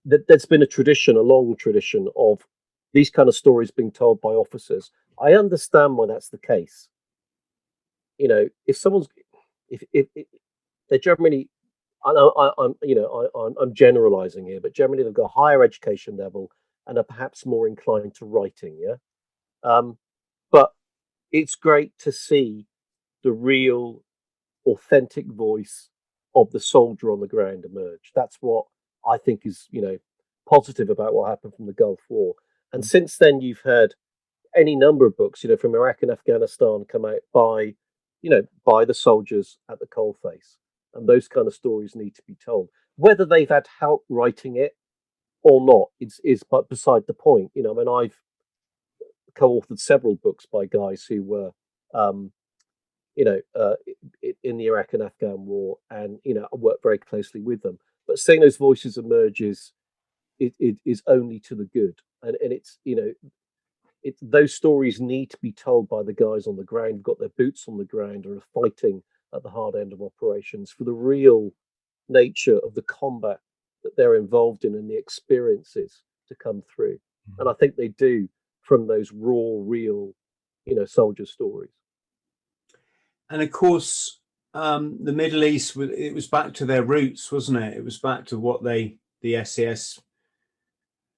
that 0.09 0.27
there's 0.27 0.47
been 0.47 0.63
a 0.63 0.67
tradition, 0.67 1.17
a 1.17 1.21
long 1.21 1.55
tradition 1.57 2.09
of 2.17 2.41
these 2.95 3.11
kind 3.11 3.29
of 3.29 3.37
stories 3.37 3.71
being 3.71 3.93
told 3.93 4.21
by 4.21 4.31
officers. 4.31 4.91
I 5.21 5.35
understand 5.35 5.97
why 5.97 6.07
that's 6.07 6.31
the 6.31 6.39
case. 6.39 6.89
You 8.17 8.29
know, 8.29 8.49
if 8.67 8.77
someone's, 8.77 9.09
if 9.69 9.83
if, 9.93 10.07
if 10.15 10.27
they're 10.89 10.99
generally, 10.99 11.51
I, 12.05 12.11
I, 12.11 12.65
am 12.65 12.75
you 12.83 12.95
know, 12.95 13.29
I, 13.37 13.39
I'm, 13.39 13.55
I'm 13.61 13.75
generalizing 13.75 14.47
here, 14.47 14.61
but 14.61 14.73
generally 14.73 15.03
they've 15.03 15.13
got 15.13 15.25
a 15.27 15.41
higher 15.41 15.63
education 15.63 16.17
level 16.17 16.51
and 16.87 16.97
are 16.97 17.05
perhaps 17.05 17.45
more 17.45 17.69
inclined 17.69 18.15
to 18.15 18.25
writing. 18.25 18.79
Yeah, 18.81 18.97
um, 19.63 19.99
but 20.51 20.73
it's 21.31 21.55
great 21.55 21.93
to 21.99 22.13
see 22.13 22.67
the 23.23 23.33
real, 23.33 24.03
authentic 24.67 25.27
voice 25.27 25.91
of 26.35 26.51
the 26.51 26.61
soldier 26.61 27.11
on 27.11 27.21
the 27.21 27.27
ground 27.27 27.67
emerge. 27.67 28.13
That's 28.15 28.39
what 28.41 28.65
I 29.07 29.19
think 29.19 29.43
is, 29.45 29.67
you 29.71 29.83
know, 29.83 29.99
positive 30.49 30.91
about 30.91 31.15
what 31.15 31.29
happened 31.29 31.55
from 31.55 31.67
the 31.67 31.73
Gulf 31.73 32.01
War. 32.09 32.35
And 32.73 32.83
mm. 32.83 32.87
since 32.87 33.17
then, 33.17 33.41
you've 33.41 33.61
heard 33.61 33.95
any 34.57 34.77
number 34.77 35.07
of 35.07 35.17
books, 35.17 35.43
you 35.43 35.51
know, 35.51 35.57
from 35.57 35.75
Iraq 35.75 36.03
and 36.03 36.11
Afghanistan 36.11 36.85
come 36.91 37.05
out 37.05 37.21
by, 37.33 37.75
you 38.23 38.31
know, 38.31 38.43
by 38.65 38.85
the 38.85 38.95
soldiers 38.95 39.59
at 39.71 39.79
the 39.79 39.87
coalface. 39.87 40.57
And 40.95 41.09
those 41.09 41.29
kind 41.29 41.47
of 41.47 41.55
stories 41.55 41.95
need 41.95 42.15
to 42.17 42.23
be 42.27 42.35
told. 42.35 42.69
Whether 42.97 43.25
they've 43.25 43.49
had 43.49 43.69
help 43.79 44.05
writing 44.09 44.57
it 44.57 44.77
or 45.43 45.65
not 45.65 45.89
is 46.01 46.21
is 46.25 46.43
but 46.43 46.69
beside 46.69 47.03
the 47.07 47.15
point. 47.15 47.51
You 47.55 47.63
know, 47.63 47.73
I 47.73 47.85
mean, 47.85 47.89
I've 47.89 48.19
co-authored 49.35 49.79
several 49.79 50.17
books 50.17 50.47
by 50.47 50.67
guys 50.67 51.05
who 51.09 51.23
were, 51.23 51.51
um, 51.95 52.33
you 53.15 53.25
know, 53.25 53.41
uh, 53.55 53.75
in 54.43 54.57
the 54.57 54.67
Iraq 54.67 54.95
and 54.95 55.03
Afghan 55.03 55.47
war, 55.47 55.79
and 55.91 56.19
you 56.25 56.35
know, 56.35 56.49
I 56.53 56.57
worked 56.57 56.83
very 56.83 56.99
closely 56.99 57.41
with 57.41 57.63
them. 57.63 57.79
But 58.09 58.19
seeing 58.19 58.41
those 58.41 58.57
voices 58.57 58.97
emerges 58.97 59.73
is 60.41 60.55
it, 60.59 60.67
it 60.69 60.77
is 60.85 61.03
only 61.07 61.39
to 61.41 61.55
the 61.55 61.67
good, 61.67 62.01
and 62.23 62.37
and 62.43 62.53
it's 62.53 62.79
you 62.85 62.97
know, 62.97 63.13
it 64.03 64.17
those 64.23 64.55
stories 64.55 65.01
need 65.01 65.31
to 65.31 65.39
be 65.43 65.53
told 65.53 65.89
by 65.89 66.03
the 66.03 66.15
guys 66.15 66.47
on 66.47 66.57
the 66.57 66.65
ground, 66.65 66.95
who've 66.95 67.03
got 67.03 67.19
their 67.19 67.29
boots 67.37 67.67
on 67.69 67.77
the 67.77 67.85
ground, 67.85 68.25
and 68.25 68.39
are 68.39 68.63
fighting 68.63 69.03
at 69.35 69.43
the 69.43 69.51
hard 69.51 69.75
end 69.75 69.93
of 69.93 70.01
operations 70.01 70.71
for 70.71 70.85
the 70.85 70.93
real 70.93 71.53
nature 72.09 72.59
of 72.61 72.75
the 72.75 72.83
combat 72.83 73.39
that 73.85 73.95
they're 73.97 74.17
involved 74.17 74.65
in 74.65 74.75
and 74.75 74.91
the 74.91 74.97
experiences 74.97 76.03
to 76.27 76.35
come 76.35 76.63
through. 76.75 76.95
Mm-hmm. 76.95 77.41
And 77.41 77.49
I 77.51 77.53
think 77.61 77.77
they 77.77 77.89
do 77.89 78.29
from 78.63 78.87
those 78.87 79.13
raw, 79.13 79.59
real, 79.61 80.15
you 80.65 80.75
know, 80.75 80.87
soldier 80.87 81.27
stories. 81.27 81.71
And 83.31 83.43
of 83.43 83.51
course, 83.51 84.18
um, 84.59 84.99
the 85.01 85.13
Middle 85.13 85.45
East, 85.45 85.77
it 85.77 86.13
was 86.13 86.27
back 86.27 86.53
to 86.55 86.67
their 86.67 86.83
roots, 86.83 87.31
wasn't 87.31 87.63
it? 87.63 87.77
It 87.77 87.85
was 87.85 87.99
back 87.99 88.27
to 88.27 88.39
what 88.39 88.65
they, 88.65 88.97
the 89.23 89.45
SAS, 89.45 90.01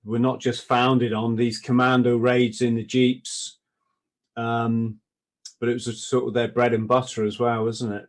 were 0.04 0.18
not 0.18 0.40
just 0.40 0.66
founded 0.66 1.14
on 1.14 1.36
these 1.36 1.58
commando 1.58 2.18
raids 2.18 2.60
in 2.60 2.74
the 2.74 2.84
jeeps, 2.84 3.58
um, 4.36 4.98
but 5.58 5.70
it 5.70 5.72
was 5.72 6.06
sort 6.06 6.28
of 6.28 6.34
their 6.34 6.48
bread 6.48 6.74
and 6.74 6.86
butter 6.86 7.24
as 7.24 7.38
well, 7.38 7.64
wasn't 7.64 7.94
it? 7.94 8.06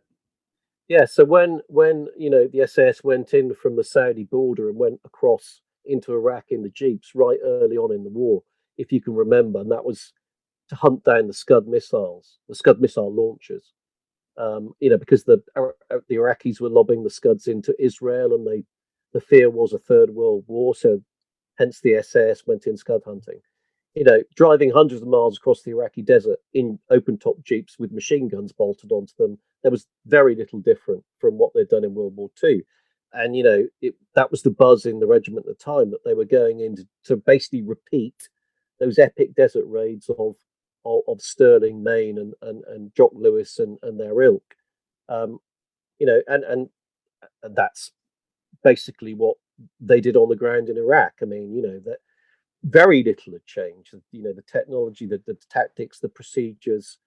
Yeah. 0.88 1.06
So 1.06 1.24
when 1.24 1.60
when 1.68 2.08
you 2.16 2.28
know 2.28 2.46
the 2.46 2.66
SAS 2.66 3.02
went 3.02 3.32
in 3.32 3.54
from 3.54 3.76
the 3.76 3.84
Saudi 3.84 4.24
border 4.24 4.68
and 4.68 4.78
went 4.78 5.00
across 5.04 5.62
into 5.86 6.12
Iraq 6.12 6.46
in 6.50 6.62
the 6.62 6.70
jeeps 6.70 7.14
right 7.14 7.38
early 7.42 7.78
on 7.78 7.92
in 7.94 8.04
the 8.04 8.10
war, 8.10 8.42
if 8.76 8.92
you 8.92 9.00
can 9.00 9.14
remember, 9.14 9.60
and 9.60 9.70
that 9.70 9.84
was 9.84 10.12
to 10.68 10.74
hunt 10.74 11.04
down 11.04 11.26
the 11.26 11.32
Scud 11.32 11.66
missiles, 11.66 12.38
the 12.48 12.54
Scud 12.54 12.80
missile 12.80 13.12
launchers 13.12 13.72
um, 14.36 14.72
you 14.80 14.90
know, 14.90 14.98
because 14.98 15.24
the 15.24 15.42
uh, 15.56 15.98
the 16.08 16.16
Iraqis 16.16 16.60
were 16.60 16.68
lobbing 16.68 17.02
the 17.02 17.10
Scuds 17.10 17.46
into 17.46 17.74
Israel, 17.82 18.34
and 18.34 18.46
they 18.46 18.64
the 19.12 19.20
fear 19.20 19.50
was 19.50 19.72
a 19.72 19.78
third 19.78 20.10
world 20.10 20.44
war. 20.46 20.74
So, 20.74 21.00
hence 21.58 21.80
the 21.80 22.02
SAS 22.02 22.46
went 22.46 22.66
in 22.66 22.76
Scud 22.76 23.02
hunting. 23.04 23.40
You 23.94 24.04
know, 24.04 24.22
driving 24.36 24.70
hundreds 24.70 25.02
of 25.02 25.08
miles 25.08 25.36
across 25.36 25.62
the 25.62 25.72
Iraqi 25.72 26.00
desert 26.00 26.38
in 26.54 26.78
open 26.90 27.18
top 27.18 27.36
jeeps 27.44 27.78
with 27.78 27.92
machine 27.92 28.26
guns 28.26 28.50
bolted 28.50 28.90
onto 28.90 29.12
them, 29.18 29.38
there 29.62 29.70
was 29.70 29.86
very 30.06 30.34
little 30.34 30.60
different 30.60 31.04
from 31.18 31.36
what 31.36 31.52
they'd 31.54 31.68
done 31.68 31.84
in 31.84 31.94
World 31.94 32.16
War 32.16 32.30
II. 32.42 32.62
And 33.12 33.36
you 33.36 33.42
know, 33.42 33.66
it, 33.82 33.94
that 34.14 34.30
was 34.30 34.42
the 34.42 34.50
buzz 34.50 34.86
in 34.86 34.98
the 34.98 35.06
regiment 35.06 35.46
at 35.46 35.58
the 35.58 35.64
time 35.64 35.90
that 35.90 36.04
they 36.04 36.14
were 36.14 36.24
going 36.24 36.60
in 36.60 36.76
to, 36.76 36.86
to 37.04 37.16
basically 37.16 37.62
repeat 37.62 38.14
those 38.80 38.98
epic 38.98 39.34
desert 39.34 39.64
raids 39.66 40.10
of 40.18 40.36
of, 40.84 41.02
of 41.08 41.20
Stirling, 41.20 41.82
Mayne, 41.82 42.18
and, 42.18 42.34
and 42.42 42.64
and 42.64 42.94
Jock 42.94 43.12
Lewes 43.14 43.58
and 43.58 43.78
and 43.82 43.98
their 43.98 44.22
ilk. 44.22 44.54
Um, 45.08 45.38
you 45.98 46.06
know, 46.06 46.20
and 46.26 46.44
and 46.44 46.68
and 47.42 47.56
that's 47.56 47.92
basically 48.62 49.14
what 49.14 49.36
they 49.80 50.00
did 50.00 50.16
on 50.16 50.28
the 50.28 50.36
ground 50.36 50.68
in 50.68 50.76
Iraq. 50.76 51.14
I 51.22 51.24
mean, 51.24 51.52
you 51.52 51.62
know 51.62 51.80
that 51.84 51.98
very 52.64 53.02
little 53.02 53.32
had 53.32 53.46
changed. 53.46 53.94
You 54.12 54.22
know, 54.22 54.32
the 54.32 54.42
technology, 54.42 55.06
the, 55.06 55.20
the 55.26 55.36
tactics, 55.50 55.98
the 55.98 56.08
procedures. 56.08 56.98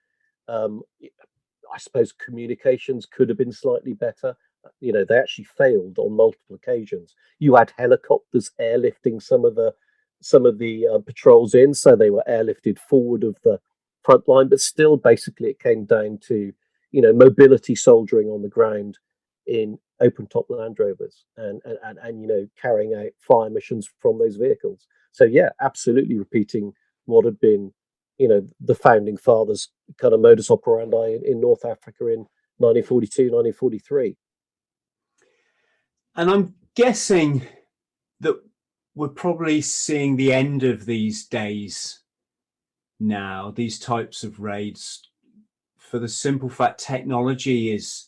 Um, 0.48 0.84
I 1.74 1.78
suppose 1.78 2.12
communications 2.12 3.06
could 3.06 3.30
have 3.30 3.38
been 3.38 3.52
slightly 3.52 3.94
better. 3.94 4.38
You 4.80 4.94
know, 4.94 5.06
they 5.06 5.18
actually 5.18 5.46
failed 5.46 5.98
on 6.00 6.16
multiple 6.16 6.56
occasions. 6.56 7.16
You 7.40 7.56
had 7.56 7.74
helicopters 7.78 8.52
airlifting 8.60 9.22
some 9.22 9.46
of 9.46 9.56
the 9.56 9.74
some 10.22 10.46
of 10.46 10.58
the 10.58 10.88
uh, 10.88 11.00
patrols 11.00 11.54
in, 11.54 11.74
so 11.74 11.96
they 11.96 12.10
were 12.10 12.24
airlifted 12.28 12.80
forward 12.80 13.24
of 13.24 13.38
the 13.44 13.60
front 14.04 14.28
line. 14.28 14.50
But 14.50 14.62
still, 14.62 14.98
basically, 14.98 15.50
it 15.50 15.60
came 15.60 15.86
down 15.86 16.20
to 16.28 16.54
you 16.92 17.02
know 17.02 17.14
mobility 17.14 17.76
soldiering 17.76 18.30
on 18.30 18.42
the 18.42 18.50
ground 18.50 18.98
in 19.48 19.78
open 20.02 20.28
top 20.28 20.48
Land 20.50 20.78
Rovers 20.80 21.26
and 21.38 21.62
and, 21.66 21.78
and 21.84 22.00
and 22.00 22.22
you 22.22 22.28
know 22.28 22.48
carrying 22.62 22.94
out 22.94 23.12
fire 23.20 23.50
missions 23.50 23.90
from 24.00 24.20
those 24.20 24.36
vehicles. 24.36 24.88
So 25.12 25.24
yeah, 25.26 25.50
absolutely 25.62 26.18
repeating 26.18 26.74
what 27.06 27.26
had 27.26 27.40
been 27.40 27.74
you 28.18 28.28
know 28.28 28.48
the 28.60 28.76
founding 28.76 29.18
fathers 29.18 29.70
kind 30.00 30.14
of 30.14 30.22
modus 30.22 30.50
operandi 30.50 31.16
in, 31.16 31.22
in 31.26 31.42
North 31.42 31.66
Africa 31.66 32.08
in 32.08 32.28
1942, 32.58 33.24
1943. 33.24 34.16
And 36.16 36.30
I'm 36.30 36.56
guessing 36.76 37.46
that 38.22 38.36
we're 38.96 39.10
probably 39.10 39.62
seeing 39.62 40.16
the 40.16 40.34
end 40.34 40.64
of 40.64 40.86
these 40.86 41.26
days 41.26 42.00
now, 43.00 43.52
these 43.54 43.78
types 43.78 44.24
of 44.24 44.40
raids, 44.40 45.10
for 45.78 46.00
the 46.00 46.08
simple 46.08 46.50
fact 46.50 46.80
technology 46.80 47.74
is 47.74 48.08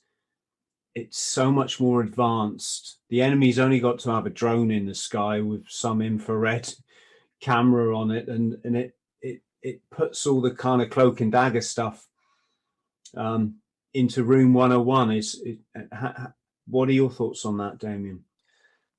it's 0.96 1.20
so 1.20 1.52
much 1.52 1.80
more 1.80 2.02
advanced. 2.02 2.98
The 3.10 3.22
enemy's 3.22 3.60
only 3.60 3.80
got 3.80 4.00
to 4.00 4.12
have 4.12 4.26
a 4.26 4.32
drone 4.32 4.72
in 4.72 4.86
the 4.86 4.96
sky 4.96 5.42
with 5.42 5.66
some 5.68 6.02
infrared 6.02 6.74
camera 7.42 7.96
on 7.96 8.10
it, 8.12 8.30
and 8.30 8.58
and 8.64 8.78
it 8.78 8.94
it 9.22 9.42
it 9.62 9.82
puts 9.92 10.26
all 10.26 10.42
the 10.42 10.56
kind 10.56 10.82
of 10.82 10.90
cloak 10.90 11.20
and 11.20 11.32
dagger 11.32 11.62
stuff 11.62 12.08
um, 13.16 13.56
into 13.94 14.24
Room 14.24 14.54
101. 14.54 15.12
Is 15.12 15.42
it, 15.46 15.60
ha, 15.94 16.32
what 16.66 16.90
are 16.90 16.94
your 16.94 17.12
thoughts 17.12 17.46
on 17.46 17.58
that, 17.58 17.78
Damien? 17.78 18.24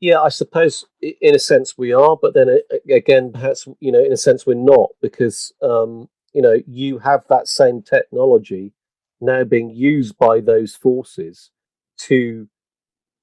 Yeah, 0.00 0.20
I 0.20 0.28
suppose 0.28 0.84
in 1.02 1.34
a 1.34 1.38
sense 1.40 1.76
we 1.76 1.92
are, 1.92 2.16
but 2.20 2.32
then 2.34 2.60
again, 2.90 3.32
perhaps 3.32 3.66
you 3.80 3.90
know, 3.90 4.02
in 4.04 4.12
a 4.12 4.16
sense 4.16 4.46
we're 4.46 4.54
not 4.54 4.90
because 5.02 5.52
um, 5.60 6.08
you 6.32 6.40
know 6.42 6.56
you 6.66 6.98
have 6.98 7.24
that 7.28 7.48
same 7.48 7.82
technology 7.82 8.72
now 9.20 9.42
being 9.42 9.70
used 9.70 10.16
by 10.16 10.40
those 10.40 10.76
forces 10.76 11.50
to 11.98 12.48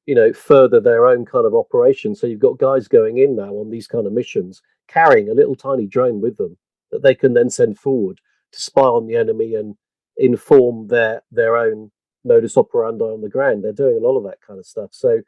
you 0.05 0.15
know 0.15 0.34
further 0.34 0.82
their 0.82 1.07
own 1.07 1.26
kind 1.26 1.45
of 1.45 1.55
operation. 1.55 2.13
So 2.13 2.28
you've 2.28 2.39
got 2.39 2.59
guys 2.59 2.89
going 2.89 3.19
in 3.19 3.38
now 3.38 3.53
on 3.55 3.69
these 3.69 3.88
kind 3.88 4.05
of 4.05 4.13
missions 4.13 4.61
carrying 4.89 5.30
a 5.30 5.34
little 5.34 5.55
tiny 5.55 5.88
drone 5.88 6.21
with 6.21 6.38
them 6.38 6.57
that 6.91 7.03
they 7.03 7.15
can 7.15 7.34
then 7.34 7.49
send 7.49 7.80
forward 7.80 8.19
to 8.51 8.61
spy 8.61 8.82
on 8.82 9.07
the 9.07 9.15
enemy 9.15 9.55
and 9.55 9.76
inform 10.17 10.88
their 10.88 11.21
their 11.32 11.55
own 11.57 11.91
modus 12.26 12.57
operandi 12.57 13.05
on 13.05 13.21
the 13.21 13.30
ground. 13.30 13.63
They're 13.63 13.71
doing 13.71 13.97
a 13.97 14.05
lot 14.05 14.17
of 14.17 14.23
that 14.26 14.41
kind 14.45 14.59
of 14.59 14.65
stuff. 14.65 14.89
So 14.91 15.21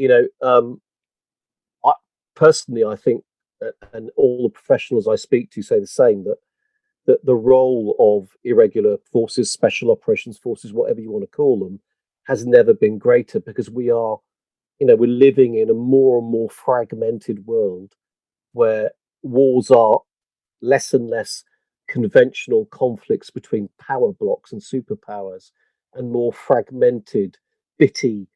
you 0.00 0.08
know, 0.08 0.26
um, 0.40 0.80
I 1.84 1.92
personally, 2.34 2.84
I 2.84 2.96
think, 2.96 3.22
and 3.92 4.10
all 4.16 4.44
the 4.44 4.48
professionals 4.48 5.06
I 5.06 5.16
speak 5.16 5.50
to 5.50 5.62
say 5.62 5.78
the 5.78 5.86
same 5.86 6.24
that 6.24 6.38
that 7.06 7.24
the 7.24 7.34
role 7.34 7.96
of 7.98 8.30
irregular 8.44 8.96
forces, 9.12 9.52
special 9.52 9.90
operations 9.90 10.38
forces, 10.38 10.72
whatever 10.72 11.00
you 11.00 11.10
want 11.10 11.24
to 11.24 11.36
call 11.36 11.58
them, 11.58 11.80
has 12.24 12.46
never 12.46 12.72
been 12.72 12.98
greater 12.98 13.40
because 13.40 13.70
we 13.70 13.90
are, 13.90 14.18
you 14.78 14.86
know, 14.86 14.96
we're 14.96 15.10
living 15.10 15.56
in 15.56 15.68
a 15.68 15.74
more 15.74 16.18
and 16.18 16.30
more 16.30 16.48
fragmented 16.48 17.46
world 17.46 17.94
where 18.52 18.90
wars 19.22 19.70
are 19.70 20.00
less 20.62 20.94
and 20.94 21.08
less 21.08 21.44
conventional 21.88 22.66
conflicts 22.66 23.30
between 23.30 23.68
power 23.78 24.12
blocks 24.12 24.52
and 24.52 24.62
superpowers 24.62 25.50
and 25.94 26.10
more 26.10 26.32
fragmented, 26.32 27.36
bitty 27.78 28.28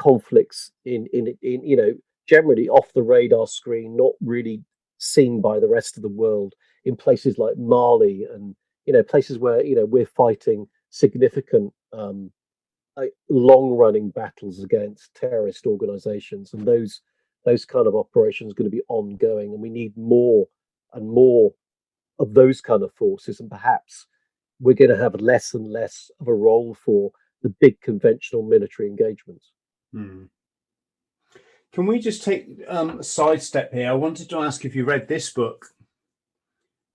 conflicts 0.00 0.72
in 0.84 1.06
in 1.12 1.36
in 1.42 1.62
you 1.62 1.76
know 1.76 1.92
generally 2.26 2.68
off 2.68 2.92
the 2.94 3.02
radar 3.02 3.46
screen, 3.46 3.96
not 3.96 4.12
really 4.20 4.62
seen 4.98 5.40
by 5.40 5.58
the 5.58 5.68
rest 5.68 5.96
of 5.96 6.02
the 6.02 6.08
world 6.08 6.54
in 6.84 6.96
places 6.96 7.38
like 7.38 7.56
Mali 7.56 8.26
and 8.32 8.54
you 8.86 8.92
know 8.92 9.02
places 9.02 9.38
where 9.38 9.64
you 9.64 9.76
know 9.76 9.84
we're 9.84 10.06
fighting 10.06 10.66
significant 10.90 11.72
um, 11.92 12.30
long 13.28 13.76
running 13.76 14.10
battles 14.10 14.62
against 14.62 15.14
terrorist 15.14 15.66
organizations 15.66 16.52
and 16.52 16.66
those 16.66 17.00
those 17.44 17.64
kind 17.64 17.86
of 17.86 17.94
operations 17.94 18.52
are 18.52 18.54
going 18.54 18.70
to 18.70 18.76
be 18.76 18.82
ongoing 18.88 19.52
and 19.52 19.62
we 19.62 19.70
need 19.70 19.96
more 19.96 20.46
and 20.92 21.08
more 21.08 21.52
of 22.18 22.34
those 22.34 22.60
kind 22.60 22.82
of 22.82 22.92
forces 22.92 23.40
and 23.40 23.50
perhaps 23.50 24.06
we're 24.60 24.74
going 24.74 24.90
to 24.90 24.96
have 24.96 25.14
less 25.20 25.54
and 25.54 25.66
less 25.70 26.10
of 26.20 26.28
a 26.28 26.34
role 26.34 26.74
for 26.74 27.10
the 27.42 27.48
big 27.60 27.80
conventional 27.80 28.42
military 28.42 28.88
engagements 28.88 29.52
Hmm. 29.92 30.24
Can 31.72 31.86
we 31.86 31.98
just 31.98 32.24
take 32.24 32.48
um, 32.68 33.00
a 33.00 33.04
sidestep 33.04 33.72
here? 33.72 33.88
I 33.88 33.94
wanted 33.94 34.28
to 34.30 34.38
ask 34.38 34.64
if 34.64 34.74
you 34.74 34.84
read 34.84 35.06
this 35.06 35.30
book. 35.32 35.66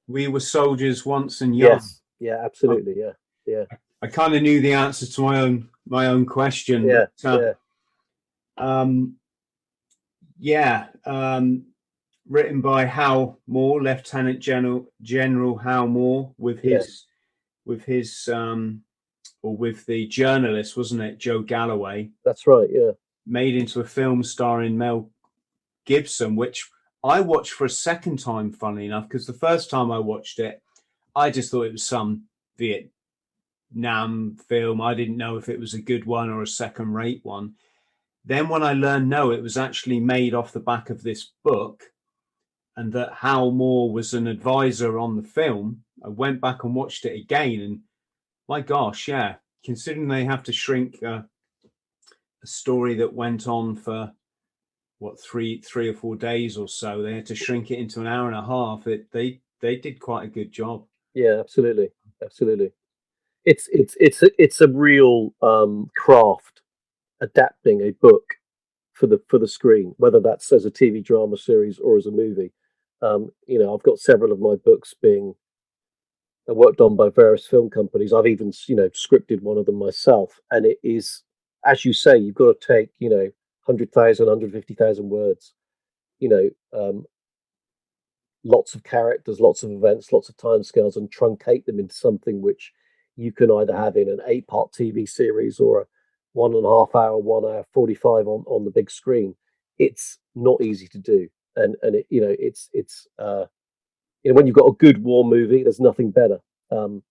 We 0.08 0.28
were 0.28 0.40
soldiers 0.40 1.06
once 1.06 1.42
and 1.42 1.58
young. 1.58 1.72
Yes. 1.72 2.02
Yeah, 2.20 2.42
absolutely. 2.44 2.96
Yeah, 2.98 3.14
yeah. 3.46 3.64
I, 3.72 3.78
I 4.04 4.08
kind 4.08 4.36
of 4.36 4.42
knew 4.42 4.62
the 4.62 4.74
answer 4.74 5.06
to 5.06 5.22
my 5.22 5.40
own 5.40 5.70
my 5.88 6.08
own 6.08 6.26
question. 6.26 6.84
Yeah, 6.84 7.06
but, 7.24 7.30
uh, 7.30 7.42
yeah. 7.42 7.54
Um, 8.58 9.16
yeah. 10.38 10.88
Um, 11.06 11.66
written 12.28 12.62
by 12.62 12.86
Hal 12.86 13.40
Moore, 13.48 13.82
Lieutenant 13.82 14.40
General 14.40 14.92
General 15.02 15.58
Hal 15.58 15.88
Moore, 15.88 16.34
with 16.38 16.60
his 16.60 16.72
yeah. 16.72 17.74
with 17.74 17.86
his 17.86 18.28
um, 18.28 18.82
or 19.46 19.56
with 19.56 19.86
the 19.86 20.08
journalist, 20.08 20.76
wasn't 20.76 21.02
it, 21.02 21.20
Joe 21.20 21.42
Galloway? 21.42 22.10
That's 22.24 22.48
right, 22.48 22.68
yeah. 22.72 22.92
Made 23.28 23.56
into 23.56 23.80
a 23.80 23.86
film 23.86 24.24
starring 24.24 24.76
Mel 24.76 25.12
Gibson, 25.86 26.36
which 26.36 26.68
I 27.04 27.22
watched 27.22 27.54
for 27.54 27.66
a 27.66 27.70
second 27.70 28.18
time, 28.18 28.52
funnily 28.52 28.88
enough, 28.88 29.08
because 29.08 29.28
the 29.28 29.34
first 29.34 29.70
time 29.70 29.92
I 29.92 30.00
watched 30.00 30.40
it, 30.40 30.64
I 31.16 31.30
just 31.30 31.52
thought 31.52 31.68
it 31.68 31.72
was 31.72 31.86
some 31.86 32.24
Vietnam 32.58 34.38
film. 34.50 34.82
I 34.82 34.96
didn't 34.96 35.18
know 35.18 35.38
if 35.38 35.48
it 35.48 35.60
was 35.60 35.76
a 35.76 35.82
good 35.82 36.06
one 36.06 36.32
or 36.32 36.42
a 36.42 36.48
second 36.48 36.94
rate 36.94 37.22
one. 37.24 37.54
Then, 38.26 38.50
when 38.50 38.64
I 38.64 38.74
learned 38.74 39.08
no, 39.08 39.32
it 39.32 39.44
was 39.44 39.58
actually 39.58 40.00
made 40.00 40.34
off 40.34 40.52
the 40.52 40.60
back 40.60 40.90
of 40.90 41.04
this 41.04 41.32
book 41.44 41.84
and 42.76 42.92
that 42.94 43.14
Hal 43.14 43.52
Moore 43.52 43.92
was 43.92 44.16
an 44.16 44.26
advisor 44.26 44.98
on 44.98 45.16
the 45.16 45.24
film, 45.24 45.84
I 46.04 46.10
went 46.10 46.42
back 46.42 46.64
and 46.64 46.74
watched 46.74 47.06
it 47.06 47.20
again 47.20 47.62
and 47.62 47.80
my 48.48 48.62
gosh, 48.62 49.08
yeah. 49.08 49.36
Considering 49.64 50.08
they 50.08 50.26
have 50.26 50.44
to 50.44 50.54
shrink 50.54 51.02
uh, 51.04 51.22
a 52.44 52.48
story 52.48 52.96
that 52.96 53.14
went 53.14 53.48
on 53.48 53.76
for 53.76 54.12
what 55.00 55.20
three 55.20 55.62
three 55.62 55.90
or 55.90 55.94
four 55.94 56.16
days 56.16 56.58
or 56.58 56.68
so, 56.68 57.02
they 57.02 57.16
had 57.16 57.26
to 57.28 57.36
shrink 57.36 57.72
it 57.72 57.80
into 57.80 58.00
an 58.00 58.08
hour 58.08 58.28
and 58.28 58.38
a 58.38 58.46
half. 58.46 58.88
It 58.88 59.12
they 59.12 59.42
they 59.62 59.76
did 59.76 60.00
quite 60.00 60.26
a 60.26 60.32
good 60.32 60.52
job. 60.52 60.86
Yeah, 61.14 61.40
absolutely, 61.40 61.90
absolutely. 62.24 62.72
It's 63.46 63.68
it's 63.72 63.98
it's 64.00 64.22
a, 64.24 64.30
it's 64.42 64.62
a 64.62 64.68
real 64.68 65.34
um, 65.42 65.90
craft 65.96 66.62
adapting 67.22 67.82
a 67.82 67.92
book 67.92 68.36
for 68.94 69.08
the 69.08 69.22
for 69.28 69.40
the 69.40 69.48
screen, 69.48 69.94
whether 69.98 70.20
that's 70.20 70.52
as 70.52 70.66
a 70.66 70.72
TV 70.72 71.04
drama 71.04 71.38
series 71.38 71.80
or 71.80 71.98
as 71.98 72.06
a 72.06 72.12
movie. 72.12 72.52
Um, 73.02 73.32
you 73.48 73.60
know, 73.60 73.74
I've 73.74 73.84
got 73.84 74.00
several 74.00 74.32
of 74.32 74.40
my 74.40 74.56
books 74.64 74.94
being 75.00 75.36
worked 76.54 76.82
on 76.82 76.96
by 76.96 77.10
various 77.10 77.48
film 77.48 77.70
companies. 77.70 78.14
I've 78.14 78.28
even, 78.28 78.54
you 78.68 78.76
know, 78.76 78.90
scripted 78.90 79.42
one 79.42 79.58
of 79.58 79.66
them 79.66 79.80
myself. 79.80 80.40
And 80.52 80.66
it 80.66 80.78
is, 80.84 81.24
as 81.66 81.84
you 81.86 81.94
say, 81.94 82.18
you've 82.18 82.36
got 82.36 82.60
to 82.60 82.68
take, 82.68 82.90
you 83.00 83.10
know, 83.10 83.32
100,000, 83.66 84.26
150,000 84.26 85.10
words, 85.10 85.54
you 86.20 86.30
know, 86.30 86.50
um, 86.72 87.06
lots 88.44 88.76
of 88.76 88.84
characters, 88.84 89.40
lots 89.40 89.64
of 89.64 89.72
events, 89.72 90.12
lots 90.12 90.30
of 90.30 90.38
timescales, 90.38 90.96
and 90.98 91.12
truncate 91.12 91.66
them 91.66 91.80
into 91.80 91.96
something 91.96 92.42
which 92.42 92.72
you 93.16 93.32
can 93.32 93.50
either 93.52 93.76
have 93.76 93.96
in 93.96 94.08
an 94.10 94.20
eight 94.28 94.46
part 94.48 94.72
TV 94.72 95.10
series 95.10 95.60
or 95.60 95.82
a 95.82 95.86
one 96.34 96.54
and 96.54 96.66
a 96.66 96.70
half 96.70 96.94
hour, 96.94 97.18
one 97.18 97.46
hour, 97.46 97.66
45 97.74 98.28
on, 98.28 98.44
on 98.46 98.66
the 98.66 98.72
big 98.72 98.92
screen. 98.92 99.36
It's 99.80 100.20
not 100.36 100.62
easy 100.62 100.88
to 100.90 101.00
do. 101.00 101.28
And, 101.56 101.76
and 101.82 101.96
it, 101.96 102.06
you 102.10 102.22
know, 102.22 102.36
it's, 102.38 102.70
it's, 102.74 103.08
uh, 103.18 103.46
you 104.26 104.32
know, 104.32 104.36
when 104.36 104.48
you've 104.48 104.56
got 104.56 104.68
a 104.68 104.74
good 104.74 105.04
war 105.04 105.24
movie, 105.24 105.62
there's 105.62 105.80
nothing 105.80 106.10
better. 106.10 106.40
Um, 106.72 107.04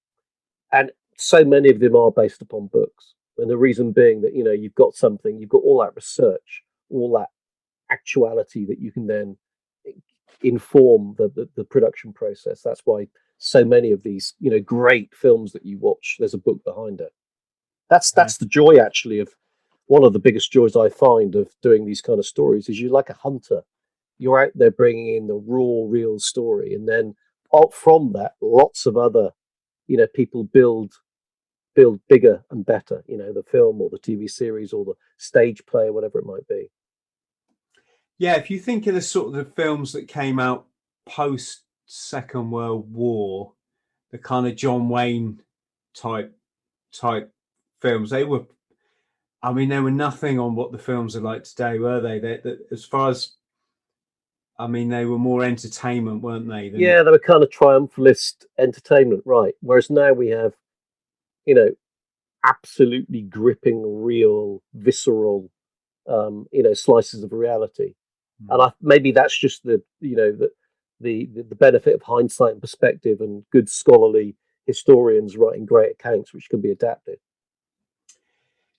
and 0.73 0.91
so 1.17 1.45
many 1.45 1.71
of 1.71 1.79
them 1.79 1.95
are 1.95 2.11
based 2.11 2.43
upon 2.43 2.67
books. 2.67 3.15
And 3.39 3.49
the 3.49 3.57
reason 3.57 3.93
being 3.93 4.21
that, 4.23 4.35
you 4.35 4.43
know, 4.43 4.51
you've 4.51 4.75
got 4.75 4.95
something, 4.95 5.39
you've 5.39 5.49
got 5.49 5.62
all 5.62 5.81
that 5.81 5.95
research, 5.95 6.65
all 6.91 7.12
that 7.12 7.29
actuality 7.89 8.67
that 8.67 8.81
you 8.81 8.91
can 8.91 9.07
then 9.07 9.37
inform 10.43 11.15
the, 11.17 11.29
the, 11.37 11.49
the 11.55 11.62
production 11.62 12.12
process. 12.12 12.62
That's 12.62 12.83
why 12.85 13.07
so 13.39 13.65
many 13.65 13.93
of 13.93 14.03
these, 14.03 14.35
you 14.41 14.51
know, 14.51 14.61
great 14.61 15.15
films 15.15 15.53
that 15.53 15.65
you 15.65 15.79
watch, 15.79 16.17
there's 16.19 16.35
a 16.35 16.39
book 16.39 16.65
behind 16.65 17.01
it. 17.01 17.12
That's 17.91 18.11
that's 18.11 18.39
the 18.39 18.47
joy 18.47 18.79
actually 18.79 19.21
of 19.21 19.29
one 19.87 20.03
of 20.03 20.15
the 20.15 20.19
biggest 20.19 20.51
joys 20.51 20.75
I 20.75 20.89
find 20.89 21.37
of 21.37 21.49
doing 21.62 21.85
these 21.85 22.01
kind 22.01 22.19
of 22.19 22.27
stories 22.27 22.69
is 22.69 22.81
you're 22.81 22.91
like 22.91 23.11
a 23.11 23.15
hunter 23.15 23.62
you're 24.19 24.45
out 24.45 24.53
there 24.55 24.71
bringing 24.71 25.15
in 25.15 25.27
the 25.27 25.35
raw, 25.35 25.85
real 25.87 26.19
story, 26.19 26.75
and 26.75 26.89
then 26.89 27.15
from 27.73 28.12
that, 28.12 28.33
lots 28.41 28.87
of 28.87 28.97
other, 28.97 29.31
you 29.87 29.97
know, 29.97 30.07
people 30.07 30.45
build 30.45 30.95
build 31.75 32.01
bigger 32.09 32.45
and 32.51 32.65
better. 32.65 33.03
You 33.07 33.19
know, 33.19 33.33
the 33.33 33.43
film 33.43 33.81
or 33.81 33.91
the 33.91 33.99
TV 33.99 34.31
series 34.31 34.73
or 34.73 34.85
the 34.85 34.95
stage 35.17 35.67
play, 35.67 35.91
whatever 35.91 36.19
it 36.19 36.27
might 36.27 36.47
be. 36.49 36.71
Yeah, 38.19 38.37
if 38.37 38.51
you 38.51 38.61
think 38.61 38.87
of 38.87 38.95
the 38.95 39.03
sort 39.03 39.29
of 39.29 39.33
the 39.35 39.45
films 39.45 39.93
that 39.93 40.07
came 40.07 40.39
out 40.39 40.67
post 41.07 41.62
Second 41.87 42.51
World 42.51 42.93
War, 42.93 43.55
the 44.11 44.19
kind 44.19 44.47
of 44.47 44.57
John 44.57 44.89
Wayne 44.89 45.43
type 45.95 46.37
type 46.93 47.33
films, 47.81 48.11
they 48.11 48.25
were. 48.25 48.47
I 49.43 49.53
mean, 49.53 49.69
they 49.69 49.81
were 49.81 49.91
nothing 49.91 50.39
on 50.39 50.55
what 50.55 50.73
the 50.73 50.79
films 50.79 51.15
are 51.17 51.21
like 51.21 51.45
today, 51.45 51.79
were 51.79 52.01
they? 52.01 52.19
They, 52.19 52.41
they 52.43 52.57
as 52.73 52.85
far 52.85 53.11
as 53.11 53.33
I 54.59 54.66
mean, 54.68 54.88
they 54.88 55.05
were 55.05 55.18
more 55.18 55.44
entertainment, 55.44 56.22
weren't 56.22 56.48
they? 56.48 56.68
than- 56.68 56.80
Yeah, 56.80 57.02
they 57.02 57.11
were 57.11 57.18
kind 57.18 57.42
of 57.42 57.50
triumphalist 57.50 58.44
entertainment, 58.59 59.22
right? 59.26 59.55
Whereas 59.61 59.90
now 59.90 60.12
we 60.12 60.28
have, 60.28 60.55
you 61.44 61.55
know, 61.55 61.70
absolutely 62.44 63.22
gripping, 63.22 64.02
real, 64.05 64.62
visceral, 64.74 65.50
um, 66.09 66.46
you 66.52 66.62
know, 66.62 66.74
slices 66.74 67.22
of 67.22 67.32
reality. 67.32 67.94
Hmm. 68.44 68.52
And 68.52 68.62
I, 68.62 68.72
maybe 68.80 69.11
that's 69.12 69.36
just 69.36 69.64
the, 69.64 69.82
you 70.00 70.16
know, 70.16 70.30
the 70.32 70.50
the 71.00 71.28
the 71.34 71.55
benefit 71.57 71.94
of 71.94 72.02
hindsight 72.02 72.52
and 72.52 72.61
perspective 72.61 73.20
and 73.20 73.44
good 73.50 73.68
scholarly 73.68 74.36
historians 74.66 75.36
writing 75.36 75.66
great 75.66 75.92
accounts 75.92 76.32
which 76.32 76.48
can 76.48 76.61
be 76.61 76.70
adapted. 76.70 77.18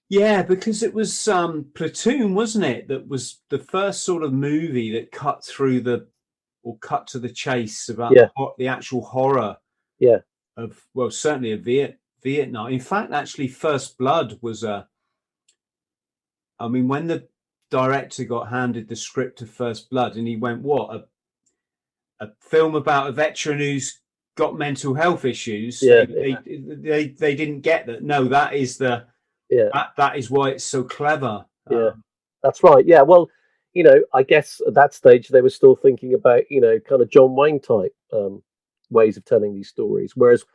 Yeah, 0.09 0.43
because 0.43 0.83
it 0.83 0.93
was 0.93 1.27
um, 1.27 1.65
Platoon, 1.73 2.35
wasn't 2.35 2.65
it? 2.65 2.87
That 2.87 3.07
was 3.07 3.41
the 3.49 3.57
first 3.59 4.03
sort 4.03 4.23
of 4.23 4.33
movie 4.33 4.91
that 4.91 5.11
cut 5.11 5.43
through 5.43 5.81
the 5.81 6.07
or 6.63 6.77
cut 6.79 7.07
to 7.07 7.19
the 7.19 7.29
chase 7.29 7.89
about 7.89 8.13
Yeah. 8.15 8.27
the, 8.35 8.47
the 8.57 8.67
actual 8.67 9.01
horror. 9.01 9.57
Yeah. 9.99 10.19
Of 10.57 10.81
well, 10.93 11.11
certainly 11.11 11.51
of 11.51 11.61
Viet, 11.61 11.99
Vietnam. 12.23 12.71
In 12.71 12.79
fact, 12.79 13.11
actually, 13.13 13.47
First 13.47 13.97
Blood 13.97 14.37
was 14.41 14.63
a. 14.63 14.87
I 16.59 16.67
mean, 16.67 16.87
when 16.87 17.07
the 17.07 17.27
director 17.71 18.23
got 18.23 18.49
handed 18.49 18.87
the 18.87 18.95
script 18.95 19.41
of 19.41 19.49
First 19.49 19.89
Blood, 19.89 20.15
and 20.15 20.27
he 20.27 20.37
went, 20.37 20.61
"What 20.61 20.95
a, 20.95 22.25
a 22.25 22.29
film 22.39 22.75
about 22.75 23.09
a 23.09 23.11
veteran 23.11 23.59
who's 23.59 23.99
got 24.37 24.57
mental 24.57 24.93
health 24.93 25.25
issues." 25.25 25.81
Yeah, 25.81 26.05
they, 26.05 26.37
they, 26.45 26.57
they 26.57 27.07
they 27.09 27.35
didn't 27.35 27.61
get 27.61 27.85
that. 27.87 28.03
No, 28.03 28.25
that 28.25 28.53
is 28.53 28.77
the 28.77 29.07
Yeah. 29.49 29.69
that 29.73 29.91
that 29.97 30.17
is 30.17 30.29
why 30.29 30.49
it's 30.49 30.63
so 30.63 30.83
clever. 30.83 31.45
Yeah. 31.69 31.87
Um, 31.87 32.03
That's 32.43 32.63
right. 32.63 32.85
Yeah. 32.85 33.01
Well, 33.01 33.29
you 33.73 33.83
know, 33.83 34.01
I 34.13 34.23
guess 34.23 34.61
at 34.65 34.73
that 34.75 34.93
stage 34.93 35.27
they 35.27 35.41
were 35.41 35.49
still 35.49 35.75
thinking 35.75 36.13
about, 36.13 36.49
you 36.49 36.61
know, 36.61 36.79
kind 36.79 37.01
of 37.01 37.09
John 37.09 37.35
Wayne 37.35 37.59
type 37.59 37.93
um, 38.13 38.41
ways 38.89 39.17
of 39.17 39.25
telling 39.25 39.53
these 39.53 39.69
stories, 39.69 40.13
whereas 40.15 40.45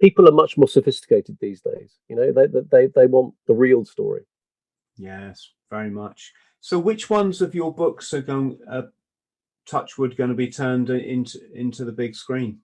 people 0.00 0.28
are 0.28 0.32
much 0.32 0.56
more 0.56 0.68
sophisticated 0.68 1.36
these 1.40 1.60
days. 1.60 1.98
You 2.08 2.16
know, 2.16 2.32
they 2.32 2.46
they 2.46 2.86
they, 2.94 3.06
want 3.06 3.34
the 3.46 3.54
real 3.54 3.84
story. 3.84 4.22
yes, 4.96 5.50
very 5.70 5.90
much. 5.90 6.32
So, 6.60 6.78
which 6.78 7.10
ones 7.10 7.42
of 7.42 7.54
your 7.54 7.72
books 7.72 8.12
are 8.14 8.22
going? 8.22 8.58
Uh, 8.70 8.82
Touchwood 9.66 10.16
going 10.16 10.30
to 10.30 10.36
be 10.36 10.50
turned 10.50 10.90
into 10.90 11.38
into 11.54 11.84
the 11.84 11.92
big 11.92 12.16
screen? 12.16 12.60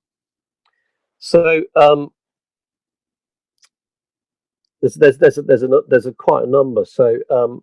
So 1.18 1.62
um, 1.76 2.10
there's 4.80 4.94
there's 4.94 5.18
there's 5.18 5.38
a, 5.38 5.42
there's 5.42 5.62
a 5.62 5.68
there's 5.88 6.06
a 6.06 6.12
quite 6.12 6.44
a 6.44 6.50
number. 6.50 6.84
So 6.84 7.18
um, 7.30 7.62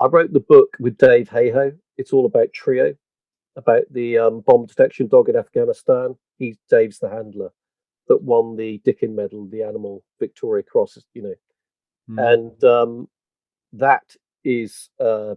I 0.00 0.06
wrote 0.06 0.32
the 0.32 0.40
book 0.40 0.76
with 0.78 0.98
Dave 0.98 1.28
Heyhoe. 1.28 1.72
It's 1.98 2.12
all 2.12 2.26
about 2.26 2.48
Treo, 2.52 2.96
about 3.56 3.82
the 3.90 4.18
um, 4.18 4.40
bomb 4.40 4.66
detection 4.66 5.08
dog 5.08 5.28
in 5.28 5.36
Afghanistan. 5.36 6.16
He's 6.38 6.58
Dave's 6.70 6.98
the 6.98 7.10
handler 7.10 7.50
that 8.08 8.22
won 8.22 8.56
the 8.56 8.80
Dickin 8.86 9.14
Medal, 9.14 9.46
the 9.48 9.62
Animal 9.62 10.02
Victoria 10.18 10.62
Cross. 10.62 10.98
You 11.14 11.22
know, 11.22 11.34
Hmm. 12.08 12.18
and 12.18 12.64
um, 12.64 13.08
that 13.74 14.16
is 14.44 14.90
uh, 14.98 15.34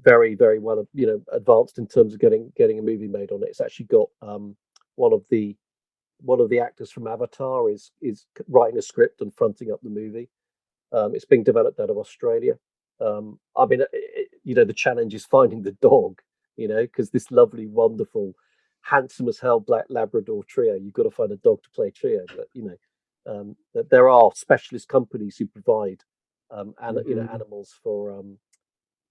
very 0.00 0.34
very 0.34 0.58
well 0.58 0.86
you 0.94 1.06
know 1.06 1.22
advanced 1.32 1.78
in 1.78 1.86
terms 1.86 2.14
of 2.14 2.20
getting 2.20 2.50
getting 2.56 2.78
a 2.78 2.82
movie 2.82 3.08
made 3.08 3.30
on 3.30 3.42
it. 3.42 3.48
It's 3.48 3.60
actually 3.60 3.86
got 3.86 4.08
um, 4.22 4.56
one 4.96 5.12
of 5.12 5.22
the 5.28 5.56
one 6.22 6.40
of 6.40 6.50
the 6.50 6.60
actors 6.60 6.90
from 6.92 7.08
Avatar 7.08 7.70
is 7.70 7.92
is 8.02 8.26
writing 8.48 8.78
a 8.78 8.82
script 8.82 9.22
and 9.22 9.34
fronting 9.34 9.72
up 9.72 9.80
the 9.82 9.90
movie. 9.90 10.30
Um, 10.92 11.14
it's 11.14 11.24
being 11.26 11.44
developed 11.44 11.80
out 11.80 11.90
of 11.90 11.98
Australia. 11.98 12.54
Um, 13.00 13.38
I 13.56 13.66
mean, 13.66 13.82
it, 13.92 14.30
you 14.44 14.54
know, 14.54 14.64
the 14.64 14.72
challenge 14.74 15.14
is 15.14 15.26
finding 15.26 15.62
the 15.62 15.72
dog. 15.82 16.20
You 16.56 16.68
know, 16.68 16.82
because 16.82 17.10
this 17.10 17.30
lovely, 17.30 17.66
wonderful, 17.66 18.34
handsome 18.82 19.28
as 19.28 19.38
hell 19.40 19.60
black 19.60 19.86
Labrador 19.90 20.44
Treo, 20.44 20.82
you've 20.82 20.94
got 20.94 21.04
to 21.04 21.10
find 21.10 21.32
a 21.32 21.36
dog 21.38 21.62
to 21.64 21.70
play 21.70 21.90
Treo. 21.92 22.26
But 22.36 22.46
you 22.54 22.64
know, 22.64 23.32
um, 23.32 23.56
that 23.74 23.90
there 23.90 24.08
are 24.10 24.30
specialist 24.34 24.88
companies 24.88 25.36
who 25.38 25.46
provide 25.46 26.02
um, 26.50 26.74
and 26.82 27.00
you 27.06 27.16
know 27.16 27.22
Mhm. 27.22 27.34
animals 27.34 27.74
for 27.82 28.12
um, 28.12 28.38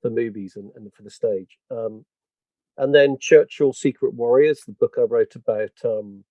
for 0.01 0.09
movies 0.11 0.55
and, 0.57 0.71
and 0.75 0.93
for 0.93 1.03
the 1.03 1.09
stage. 1.11 1.57
Um, 1.71 2.05
and 2.77 2.93
then 2.95 3.17
Churchill 3.19 3.73
Secret 3.73 4.13
Warriors, 4.13 4.61
the 4.65 4.73
book 4.73 4.95
I 4.97 5.01
wrote 5.03 5.35
about, 5.35 5.71
um, 5.85 6.23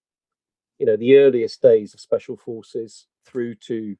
you 0.81 0.87
know, 0.87 0.97
the 0.97 1.17
earliest 1.17 1.61
days 1.61 1.93
of 1.93 2.01
special 2.01 2.39
forces 2.39 3.07
through 3.27 3.55
to 3.55 3.97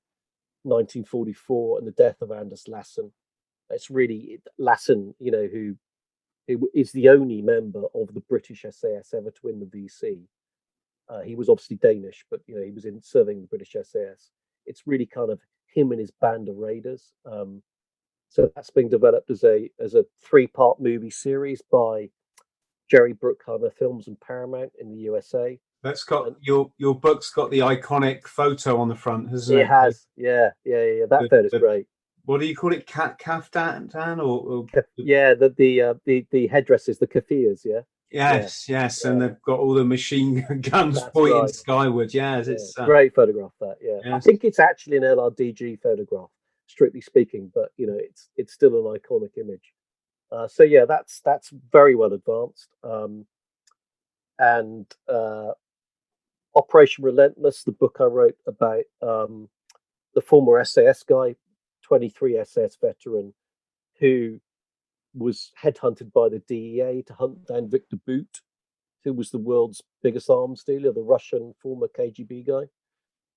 1944 0.63 1.79
and 1.79 1.87
the 1.87 1.93
death 1.93 2.23
of 2.23 2.33
Anders 2.33 2.65
Lassen. 2.67 3.13
It's 3.69 3.91
really 3.91 4.41
Lassen, 4.59 5.15
you 5.19 5.31
know, 5.31 5.47
who 5.47 5.77
is 6.75 6.91
the 6.91 7.11
only 7.11 7.43
member 7.43 7.83
of 7.95 8.15
the 8.15 8.23
British 8.23 8.63
SAS 8.63 9.13
ever 9.15 9.31
to 9.31 9.41
win 9.45 9.61
the 9.61 9.67
VC. 9.67 10.23
Uh, 11.09 11.21
he 11.21 11.37
was 11.37 11.51
obviously 11.51 11.77
Danish, 11.77 12.25
but 12.31 12.41
you 12.47 12.57
know 12.57 12.63
he 12.63 12.73
was 12.73 12.87
in 12.87 13.01
serving 13.03 13.43
the 13.43 13.47
British 13.47 13.73
SAS. 13.73 14.31
It's 14.65 14.87
really 14.87 15.07
kind 15.07 15.31
of 15.31 15.41
him 15.67 15.93
and 15.93 16.01
his 16.01 16.11
band 16.11 16.49
of 16.49 16.57
raiders. 16.57 17.13
Um, 17.31 17.63
so 18.31 18.51
that's 18.55 18.71
being 18.71 18.89
developed 18.89 19.31
as 19.31 19.45
a 19.45 19.71
as 19.79 19.95
a 19.95 20.07
three 20.23 20.47
part 20.47 20.81
movie 20.81 21.11
series 21.11 21.63
by 21.71 22.09
Jerry 22.91 23.13
Bruckheimer 23.13 23.73
Films 23.73 24.09
and 24.09 24.19
Paramount 24.19 24.73
in 24.81 24.91
the 24.91 24.99
USA. 24.99 25.61
That's 25.83 26.05
got 26.05 26.35
your 26.43 26.71
your 26.79 26.95
book's 26.99 27.31
got 27.31 27.51
the 27.51 27.61
iconic 27.61 28.27
photo 28.27 28.79
on 28.79 28.89
the 28.89 28.95
front, 28.95 29.31
hasn't 29.31 29.59
it? 29.59 29.63
It 29.63 29.67
has, 29.69 30.07
yeah, 30.17 30.51
yeah, 30.65 30.85
yeah. 30.85 31.07
That 31.09 31.23
The- 31.23 31.29
photo's 31.29 31.51
the- 31.53 31.59
great. 31.59 31.87
What 32.27 32.39
do 32.39 32.47
you 32.47 32.55
call 32.55 32.73
it? 32.75 32.87
Cat 32.87 33.19
kaftan 33.19 34.19
or, 34.19 34.23
or 34.23 34.67
Yeah, 34.97 35.33
the 35.35 35.49
the 35.51 35.81
uh, 35.83 35.95
the 36.05 36.27
the 36.31 36.47
headdresses, 36.49 36.99
the 36.99 37.07
kafirs, 37.07 37.65
yeah. 37.65 37.81
yes, 38.13 38.69
yes, 38.69 39.05
and 39.07 39.21
they've 39.23 39.41
got 39.43 39.59
all 39.59 39.73
the 39.73 39.85
machine 39.85 40.45
guns 40.61 40.97
That's 41.01 41.11
pointing 41.13 41.41
right. 41.41 41.51
skyward. 41.51 42.13
Yes, 42.13 42.47
Yeah, 42.47 42.53
it's 42.53 42.79
uh, 42.79 42.85
great 42.85 43.15
photograph 43.15 43.53
that 43.61 43.77
yeah 43.81 44.15
i 44.15 44.21
think 44.21 44.45
it's 44.45 44.59
actually 44.59 44.97
an 44.99 45.03
lrdg 45.05 45.81
photograph 45.81 46.29
strictly 46.67 47.01
speaking 47.01 47.51
but 47.55 47.71
you 47.77 47.87
know 47.87 47.97
it's 47.97 48.29
it's 48.37 48.53
still 48.53 48.75
an 48.79 48.99
iconic 48.99 49.31
image 49.39 49.73
uh, 50.33 50.47
so 50.47 50.63
yeah 50.63 50.85
that's 50.85 51.21
that's 51.21 51.51
very 51.73 51.95
well 51.95 52.13
advanced 52.13 52.69
um, 52.85 53.25
and 54.39 54.87
uh, 55.09 55.53
operation 56.55 57.05
relentless 57.05 57.63
the 57.65 57.73
book 57.73 57.97
i 58.01 58.05
wrote 58.05 58.37
about 58.47 58.85
um, 59.03 59.49
the 60.15 60.21
former 60.21 60.63
sas 60.65 61.03
guy 61.03 61.35
23 61.83 62.43
sas 62.45 62.77
veteran 62.81 63.33
who 63.99 64.41
was 65.15 65.53
headhunted 65.61 66.13
by 66.13 66.29
the 66.29 66.41
dea 66.41 67.03
to 67.07 67.15
hunt 67.15 67.47
down 67.47 67.69
victor 67.69 67.97
Bout 68.07 68.41
who 69.05 69.13
was 69.13 69.31
the 69.31 69.39
world's 69.39 69.83
biggest 70.03 70.29
arms 70.31 70.63
dealer, 70.63 70.93
the 70.93 71.03
Russian 71.03 71.55
former 71.61 71.89
KGB 71.89 72.47
guy. 72.47 72.69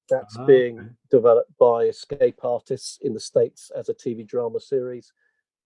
That's 0.09 0.37
Ah, 0.37 0.45
being 0.45 0.79
okay. 0.79 0.89
developed 1.09 1.57
by 1.57 1.85
Escape 1.85 2.43
Artists 2.43 2.99
in 3.01 3.13
the 3.13 3.19
States 3.19 3.71
as 3.75 3.89
a 3.89 3.93
TV 3.93 4.27
drama 4.27 4.59
series. 4.59 5.13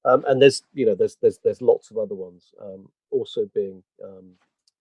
Um, 0.06 0.24
and 0.28 0.41
there's, 0.41 0.64
you 0.74 0.86
know, 0.86 0.93
there's 0.93 1.16
there's 1.16 1.39
there's 1.39 1.62
lots 1.62 1.89
of 1.89 1.98
other 1.98 2.14
ones 2.14 2.54
um, 2.62 2.89
also 3.10 3.50
being, 3.54 3.84
um, 4.04 4.34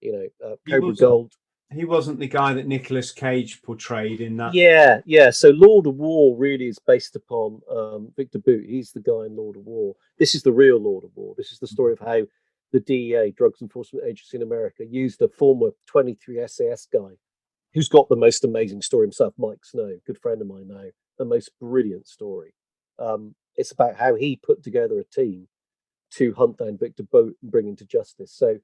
you 0.02 0.12
know, 0.12 0.46
uh, 0.46 0.56
Cobra 0.68 0.94
Gold. 0.94 1.32
He 1.72 1.84
wasn't 1.84 2.20
the 2.20 2.28
guy 2.28 2.54
that 2.54 2.68
Nicolas 2.68 3.10
Cage 3.10 3.60
portrayed 3.62 4.20
in 4.20 4.36
that. 4.36 4.54
Yeah, 4.54 5.00
yeah. 5.04 5.30
So 5.30 5.50
Lord 5.50 5.86
of 5.86 5.96
War 5.96 6.36
really 6.36 6.68
is 6.68 6.78
based 6.78 7.16
upon 7.16 7.60
um, 7.70 8.12
Victor 8.16 8.38
Bout. 8.38 8.64
He's 8.64 8.92
the 8.92 9.00
guy 9.00 9.26
in 9.26 9.36
Lord 9.36 9.56
of 9.56 9.66
War. 9.66 9.94
This 10.18 10.34
is 10.34 10.42
the 10.42 10.52
real 10.52 10.78
Lord 10.78 11.04
of 11.04 11.10
War. 11.16 11.34
This 11.36 11.50
is 11.50 11.58
the 11.58 11.66
story 11.66 11.92
of 11.92 11.98
how 11.98 12.22
the 12.72 12.80
DEA, 12.80 13.32
Drugs 13.36 13.62
Enforcement 13.62 14.06
Agency 14.06 14.36
in 14.36 14.42
America, 14.42 14.84
used 14.86 15.20
a 15.22 15.28
former 15.28 15.70
23 15.86 16.46
SAS 16.46 16.86
guy 16.92 17.16
who's 17.74 17.88
got 17.88 18.08
the 18.08 18.16
most 18.16 18.44
amazing 18.44 18.80
story 18.80 19.04
himself, 19.04 19.34
Mike 19.36 19.64
Snow, 19.64 19.98
good 20.06 20.18
friend 20.18 20.40
of 20.40 20.46
mine 20.46 20.68
now, 20.68 20.84
the 21.18 21.24
most 21.24 21.50
brilliant 21.60 22.08
story. 22.08 22.54
Um, 22.98 23.34
it's 23.56 23.72
about 23.72 23.96
how 23.96 24.14
he 24.14 24.36
put 24.36 24.62
together 24.62 24.98
a 24.98 25.04
team 25.04 25.48
to 26.12 26.32
hunt 26.34 26.58
down 26.58 26.78
Victor 26.78 27.02
Bout 27.02 27.34
and 27.42 27.50
bring 27.50 27.68
him 27.68 27.76
to 27.76 27.84
justice. 27.84 28.32
So, 28.32 28.58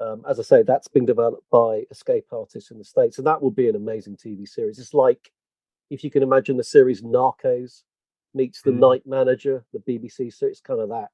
um, 0.00 0.24
as 0.28 0.40
I 0.40 0.42
say, 0.42 0.62
that's 0.62 0.88
been 0.88 1.04
developed 1.06 1.48
by 1.50 1.84
Escape 1.90 2.26
Artists 2.32 2.70
in 2.70 2.78
the 2.78 2.84
States, 2.84 3.18
and 3.18 3.26
that 3.26 3.40
will 3.40 3.50
be 3.50 3.68
an 3.68 3.76
amazing 3.76 4.16
TV 4.16 4.48
series. 4.48 4.78
It's 4.78 4.94
like 4.94 5.30
if 5.90 6.02
you 6.02 6.10
can 6.10 6.22
imagine 6.22 6.56
the 6.56 6.64
series 6.64 7.02
Narcos 7.02 7.82
meets 8.32 8.62
The 8.62 8.70
Mm. 8.70 8.78
Night 8.78 9.06
Manager, 9.06 9.64
the 9.72 9.80
BBC 9.80 10.32
series, 10.32 10.52
it's 10.52 10.60
kind 10.60 10.80
of 10.80 10.88
that. 10.88 11.10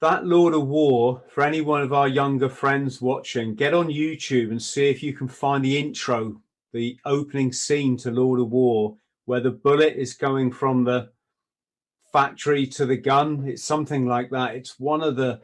That 0.00 0.26
Lord 0.26 0.54
of 0.54 0.66
War, 0.66 1.22
for 1.28 1.42
any 1.42 1.60
one 1.60 1.82
of 1.82 1.92
our 1.92 2.08
younger 2.08 2.48
friends 2.48 3.00
watching, 3.02 3.54
get 3.54 3.74
on 3.74 3.88
YouTube 3.88 4.50
and 4.50 4.62
see 4.62 4.88
if 4.90 5.02
you 5.02 5.12
can 5.12 5.28
find 5.28 5.64
the 5.64 5.76
intro, 5.78 6.40
the 6.72 6.98
opening 7.04 7.52
scene 7.52 7.96
to 7.98 8.10
Lord 8.10 8.40
of 8.40 8.50
War, 8.50 8.96
where 9.24 9.40
the 9.40 9.50
bullet 9.50 9.94
is 9.96 10.14
going 10.14 10.52
from 10.52 10.84
the 10.84 11.10
factory 12.12 12.66
to 12.66 12.86
the 12.86 12.96
gun. 12.96 13.44
It's 13.46 13.64
something 13.64 14.06
like 14.06 14.30
that. 14.30 14.54
It's 14.54 14.78
one 14.78 15.02
of 15.02 15.16
the, 15.16 15.40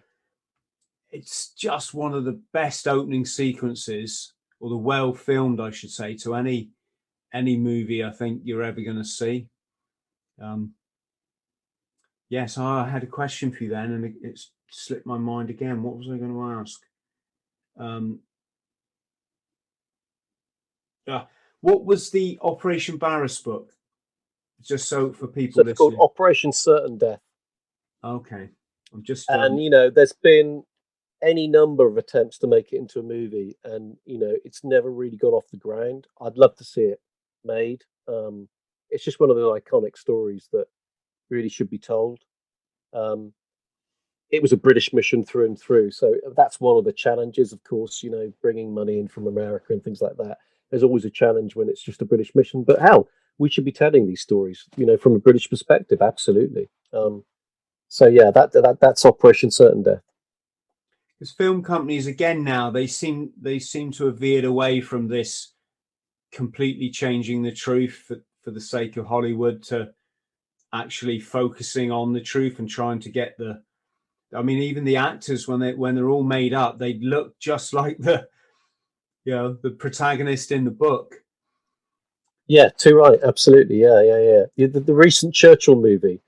it's 1.13 1.53
just 1.55 1.95
one 1.95 2.15
of 2.15 2.25
the 2.25 2.41
best 2.53 2.87
opening 2.87 3.25
sequences, 3.25 4.33
or 4.61 4.71
the 4.71 4.77
well 4.77 5.13
filmed, 5.13 5.61
I 5.61 5.71
should 5.71 5.91
say, 5.91 6.15
to 6.19 6.35
any 6.35 6.71
any 7.33 7.57
movie 7.57 8.05
I 8.05 8.11
think 8.11 8.43
you're 8.45 8.63
ever 8.63 8.81
going 8.81 8.97
to 8.97 9.05
see. 9.05 9.49
Um, 10.43 10.75
Yes, 12.31 12.57
I 12.57 12.89
had 12.89 13.03
a 13.03 13.09
question 13.09 13.51
for 13.51 13.65
you 13.65 13.71
then, 13.71 13.91
and 13.91 14.05
it- 14.05 14.23
it's 14.23 14.53
slipped 14.71 15.05
my 15.05 15.19
mind 15.19 15.51
again. 15.51 15.83
What 15.83 15.97
was 15.97 16.07
I 16.09 16.17
going 16.17 16.33
to 16.33 16.45
ask? 16.45 16.81
Um, 17.77 18.23
uh, 21.09 21.27
what 21.61 21.85
was 21.85 22.11
the 22.11 22.39
Operation 22.41 22.99
Barras 22.99 23.41
book? 23.41 23.73
Just 24.63 24.89
so 24.89 25.13
for 25.13 25.27
people 25.27 25.65
so 25.65 25.69
it's 25.69 25.77
called 25.79 25.97
Operation 25.99 26.53
Certain 26.53 26.99
Death. 26.99 27.21
Okay, 28.05 28.51
I'm 28.93 29.03
just 29.03 29.29
um... 29.29 29.41
and 29.41 29.63
you 29.63 29.71
know, 29.71 29.91
there's 29.91 30.13
been 30.13 30.65
any 31.23 31.47
number 31.49 31.87
of 31.87 31.97
attempts 31.97 32.39
to 32.39 32.47
make 32.47 32.73
it 32.73 32.79
into 32.79 33.01
a 33.01 33.03
movie, 33.03 33.57
and 33.64 33.97
you 34.05 34.18
know, 34.18 34.35
it's 34.45 34.64
never 34.64 34.91
really 34.91 35.16
got 35.16 35.33
off 35.33 35.51
the 35.51 35.57
ground. 35.57 36.07
I'd 36.21 36.39
love 36.39 36.57
to 36.57 36.64
see 36.64 36.83
it 36.83 37.01
made. 37.45 37.83
Um, 38.09 38.49
it's 38.91 39.05
just 39.05 39.21
one 39.21 39.31
of 39.31 39.37
those 39.37 39.61
iconic 39.61 39.97
stories 39.97 40.49
that 40.53 40.66
really 41.29 41.49
should 41.49 41.71
be 41.71 41.79
told. 41.79 42.21
Um, 42.93 43.33
it 44.31 44.43
was 44.43 44.53
a 44.53 44.57
British 44.57 44.93
mission 44.93 45.25
through 45.25 45.47
and 45.47 45.59
through. 45.59 45.91
So 45.91 46.14
that's 46.37 46.61
one 46.61 46.77
of 46.77 46.85
the 46.85 46.93
challenges, 46.93 47.53
of 47.53 47.62
course, 47.64 48.03
you 48.03 48.11
know, 48.11 48.33
bringing 48.41 48.73
money 48.73 48.99
in 48.99 49.09
from 49.09 49.27
America 49.27 49.73
and 49.73 49.83
things 49.83 50.01
like 50.01 50.16
that. 50.18 50.39
There's 50.71 50.85
always 50.85 51.05
a 51.05 51.11
challenge 51.11 51.57
when 51.57 51.68
it's 51.68 51.83
just 51.83 52.03
a 52.03 52.05
British 52.05 52.35
mission. 52.35 52.62
But 52.62 52.81
hell, 52.81 53.09
we 53.39 53.51
should 53.51 53.64
be 53.64 53.73
telling 53.73 54.07
these 54.07 54.21
stories, 54.21 54.66
you 54.77 54.87
know, 54.87 54.97
from 54.97 55.14
a 55.14 55.18
British 55.18 55.51
perspective. 55.51 56.01
Absolutely. 56.01 56.68
Um, 56.93 57.25
so 57.89 58.07
yeah, 58.07 58.31
that, 58.31 58.53
that 58.53 58.79
that's 58.81 59.05
Operation 59.05 59.51
Certain 59.51 59.83
Death. 59.83 60.03
Because 61.21 61.33
film 61.33 61.62
companies 61.62 62.07
again 62.07 62.43
now 62.43 62.71
they 62.71 62.87
seem 62.87 63.31
they 63.39 63.59
seem 63.59 63.93
to 63.93 64.07
have 64.07 64.18
veered 64.18 64.47
away 64.47 64.81
from 64.81 65.07
this 65.07 65.53
completely 66.33 66.89
changing 66.89 67.43
the 67.43 67.53
truth 67.53 68.05
for, 68.09 68.16
for 68.43 68.51
the 68.53 68.61
sake 68.61 68.97
of 68.97 69.07
Hollywood 69.07 69.62
to 69.64 69.91
actually 70.73 71.21
focusing 71.21 71.93
on 71.93 72.14
the 72.14 72.23
truth 72.23 72.59
and 72.59 72.68
trying 72.68 73.01
to 73.01 73.11
get 73.11 73.37
the 73.37 73.62
I 74.35 74.43
mean, 74.43 74.59
even 74.59 74.85
the 74.85 74.97
actors 74.97 75.49
when 75.49 75.61
they 75.61 75.75
when 75.75 75.95
they're 75.95 76.09
all 76.09 76.23
made 76.23 76.55
up, 76.55 76.79
they 76.79 76.95
look 76.95 77.39
just 77.39 77.75
like 77.75 77.99
the 77.99 78.29
you 79.25 79.35
know 79.35 79.57
the 79.62 79.71
protagonist 79.71 80.53
in 80.53 80.64
the 80.64 80.71
book. 80.71 81.16
Yeah, 82.47 82.68
too 82.77 82.97
right. 82.97 83.18
Absolutely. 83.23 83.81
Yeah, 83.81 84.03
yeah, 84.03 84.45
yeah. 84.57 84.66
The, 84.66 84.81
the 84.81 84.95
recent 84.95 85.35
Churchill 85.35 85.77
movie. 85.77 86.21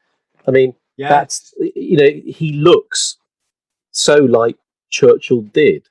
I 0.46 0.50
mean, 0.50 0.74
yeah. 0.96 1.08
that's 1.08 1.54
you 1.58 1.96
know 1.96 2.10
he 2.26 2.52
looks 2.52 3.16
so 3.90 4.16
like 4.16 4.56
Churchill 4.92 5.40
did, 5.40 5.88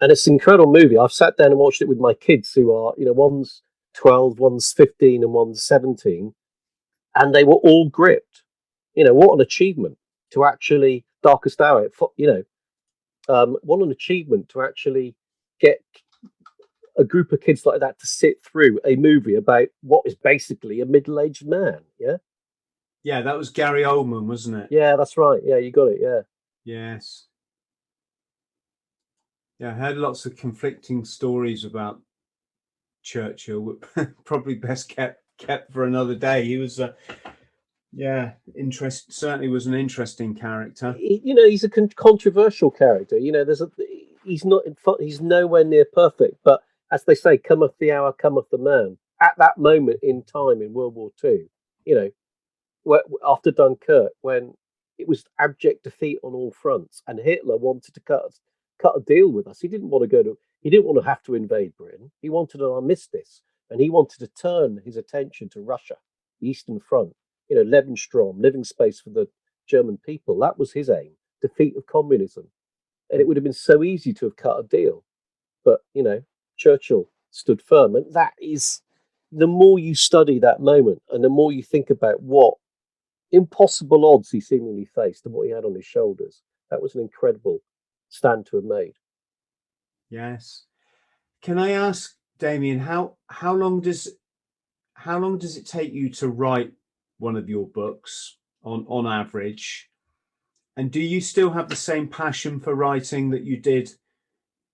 and 0.00 0.12
it's 0.12 0.26
an 0.26 0.34
incredible 0.34 0.70
movie. 0.70 0.98
I've 0.98 1.12
sat 1.12 1.38
down 1.38 1.52
and 1.52 1.58
watched 1.58 1.80
it 1.80 1.88
with 1.88 1.98
my 1.98 2.12
kids, 2.12 2.52
who 2.52 2.74
are 2.74 2.92
you 2.98 3.06
know 3.06 3.14
one's 3.14 3.62
twelve, 3.94 4.38
one's 4.38 4.70
fifteen, 4.72 5.22
and 5.22 5.32
one's 5.32 5.64
seventeen, 5.64 6.34
and 7.14 7.34
they 7.34 7.44
were 7.44 7.54
all 7.54 7.88
gripped. 7.88 8.42
You 8.94 9.04
know 9.04 9.14
what 9.14 9.32
an 9.32 9.40
achievement 9.40 9.96
to 10.32 10.44
actually 10.44 11.06
Darkest 11.22 11.60
Hour. 11.62 11.88
You 12.16 12.26
know, 12.26 13.34
um, 13.34 13.56
what 13.62 13.80
an 13.80 13.90
achievement 13.90 14.50
to 14.50 14.60
actually 14.60 15.14
get 15.60 15.80
a 16.96 17.04
group 17.04 17.32
of 17.32 17.40
kids 17.40 17.66
like 17.66 17.80
that 17.80 17.98
to 17.98 18.06
sit 18.06 18.36
through 18.44 18.78
a 18.84 18.94
movie 18.96 19.34
about 19.34 19.68
what 19.82 20.02
is 20.04 20.14
basically 20.14 20.80
a 20.80 20.86
middle-aged 20.86 21.44
man. 21.46 21.80
Yeah. 21.98 22.18
Yeah, 23.02 23.20
that 23.22 23.36
was 23.36 23.50
Gary 23.50 23.82
Oldman, 23.82 24.26
wasn't 24.26 24.56
it? 24.56 24.68
Yeah, 24.70 24.94
that's 24.96 25.16
right. 25.16 25.40
Yeah, 25.44 25.58
you 25.58 25.72
got 25.72 25.88
it. 25.88 25.98
Yeah. 26.00 26.20
Yes. 26.64 27.26
Yeah, 29.58 29.70
I 29.70 29.74
heard 29.74 29.96
lots 29.96 30.26
of 30.26 30.36
conflicting 30.36 31.04
stories 31.04 31.64
about 31.64 32.00
Churchill. 33.02 33.76
Probably 34.24 34.54
best 34.54 34.88
kept 34.88 35.22
kept 35.38 35.72
for 35.72 35.84
another 35.84 36.14
day. 36.14 36.44
He 36.44 36.58
was 36.58 36.80
a 36.80 36.94
yeah, 37.92 38.32
interest 38.56 39.12
certainly 39.12 39.48
was 39.48 39.66
an 39.66 39.74
interesting 39.74 40.34
character. 40.34 40.94
He, 40.98 41.20
you 41.24 41.34
know, 41.34 41.48
he's 41.48 41.62
a 41.62 41.68
con- 41.70 41.88
controversial 41.90 42.70
character. 42.70 43.16
You 43.16 43.30
know, 43.30 43.44
there's 43.44 43.60
a 43.60 43.70
he's 44.24 44.44
not 44.44 44.62
he's 44.98 45.20
nowhere 45.20 45.64
near 45.64 45.86
perfect, 45.92 46.38
but 46.44 46.62
as 46.90 47.04
they 47.04 47.14
say, 47.14 47.38
cometh 47.38 47.72
the 47.78 47.92
hour, 47.92 48.12
cometh 48.12 48.50
the 48.50 48.58
man. 48.58 48.98
At 49.20 49.34
that 49.38 49.56
moment 49.56 50.00
in 50.02 50.24
time 50.24 50.60
in 50.60 50.72
World 50.72 50.96
War 50.96 51.12
Two, 51.16 51.48
you 51.84 51.94
know, 51.94 52.10
where, 52.82 53.02
after 53.24 53.52
Dunkirk, 53.52 54.12
when 54.22 54.54
it 54.98 55.06
was 55.06 55.24
abject 55.38 55.84
defeat 55.84 56.18
on 56.24 56.34
all 56.34 56.50
fronts, 56.50 57.02
and 57.06 57.20
Hitler 57.20 57.56
wanted 57.56 57.94
to 57.94 58.00
cut 58.00 58.24
cut 58.84 58.96
a 58.96 59.00
deal 59.00 59.30
with 59.30 59.46
us. 59.46 59.60
He 59.60 59.68
didn't 59.68 59.90
want 59.90 60.02
to 60.02 60.16
go 60.16 60.22
to. 60.22 60.38
He 60.60 60.70
didn't 60.70 60.86
want 60.86 61.02
to 61.02 61.08
have 61.08 61.22
to 61.24 61.34
invade 61.34 61.76
Britain. 61.76 62.10
He 62.20 62.30
wanted 62.30 62.60
an 62.60 62.70
armistice, 62.70 63.42
and 63.70 63.80
he 63.80 63.90
wanted 63.90 64.18
to 64.20 64.28
turn 64.28 64.80
his 64.84 64.96
attention 64.96 65.48
to 65.50 65.62
Russia, 65.62 65.96
the 66.40 66.48
Eastern 66.48 66.80
Front 66.80 67.14
you 67.48 67.56
know, 67.56 67.64
Lebensraum, 67.64 68.40
living 68.40 68.64
space 68.64 69.00
for 69.00 69.10
the 69.10 69.28
German 69.66 69.98
people. 69.98 70.38
That 70.38 70.58
was 70.58 70.72
his 70.72 70.90
aim, 70.90 71.12
defeat 71.42 71.76
of 71.76 71.86
communism. 71.86 72.48
And 73.10 73.20
it 73.20 73.28
would 73.28 73.36
have 73.36 73.44
been 73.44 73.52
so 73.52 73.82
easy 73.82 74.12
to 74.14 74.26
have 74.26 74.36
cut 74.36 74.58
a 74.58 74.62
deal. 74.62 75.04
But, 75.64 75.80
you 75.92 76.02
know, 76.02 76.22
Churchill 76.56 77.10
stood 77.30 77.62
firm. 77.62 77.96
And 77.96 78.12
that 78.14 78.32
is 78.40 78.80
the 79.30 79.46
more 79.46 79.78
you 79.78 79.94
study 79.94 80.38
that 80.40 80.60
moment 80.60 81.02
and 81.10 81.22
the 81.22 81.28
more 81.28 81.52
you 81.52 81.62
think 81.62 81.90
about 81.90 82.22
what 82.22 82.54
impossible 83.32 84.14
odds 84.14 84.30
he 84.30 84.40
seemingly 84.40 84.84
faced 84.84 85.26
and 85.26 85.34
what 85.34 85.46
he 85.46 85.52
had 85.52 85.64
on 85.64 85.74
his 85.74 85.84
shoulders, 85.84 86.42
that 86.70 86.82
was 86.82 86.94
an 86.94 87.00
incredible 87.00 87.60
stand 88.14 88.46
to 88.46 88.56
have 88.56 88.64
made. 88.64 88.94
Yes. 90.08 90.64
Can 91.42 91.58
I 91.58 91.72
ask, 91.72 92.14
Damien, 92.38 92.78
how 92.78 93.16
how 93.26 93.52
long 93.54 93.80
does 93.80 94.08
how 94.94 95.18
long 95.18 95.38
does 95.38 95.56
it 95.56 95.66
take 95.66 95.92
you 95.92 96.08
to 96.10 96.28
write 96.28 96.72
one 97.18 97.36
of 97.36 97.48
your 97.48 97.66
books 97.66 98.38
on 98.62 98.86
on 98.88 99.06
average 99.06 99.90
and 100.76 100.90
do 100.90 101.00
you 101.00 101.20
still 101.20 101.50
have 101.50 101.68
the 101.68 101.76
same 101.76 102.08
passion 102.08 102.58
for 102.58 102.74
writing 102.74 103.30
that 103.30 103.44
you 103.44 103.56
did 103.56 103.90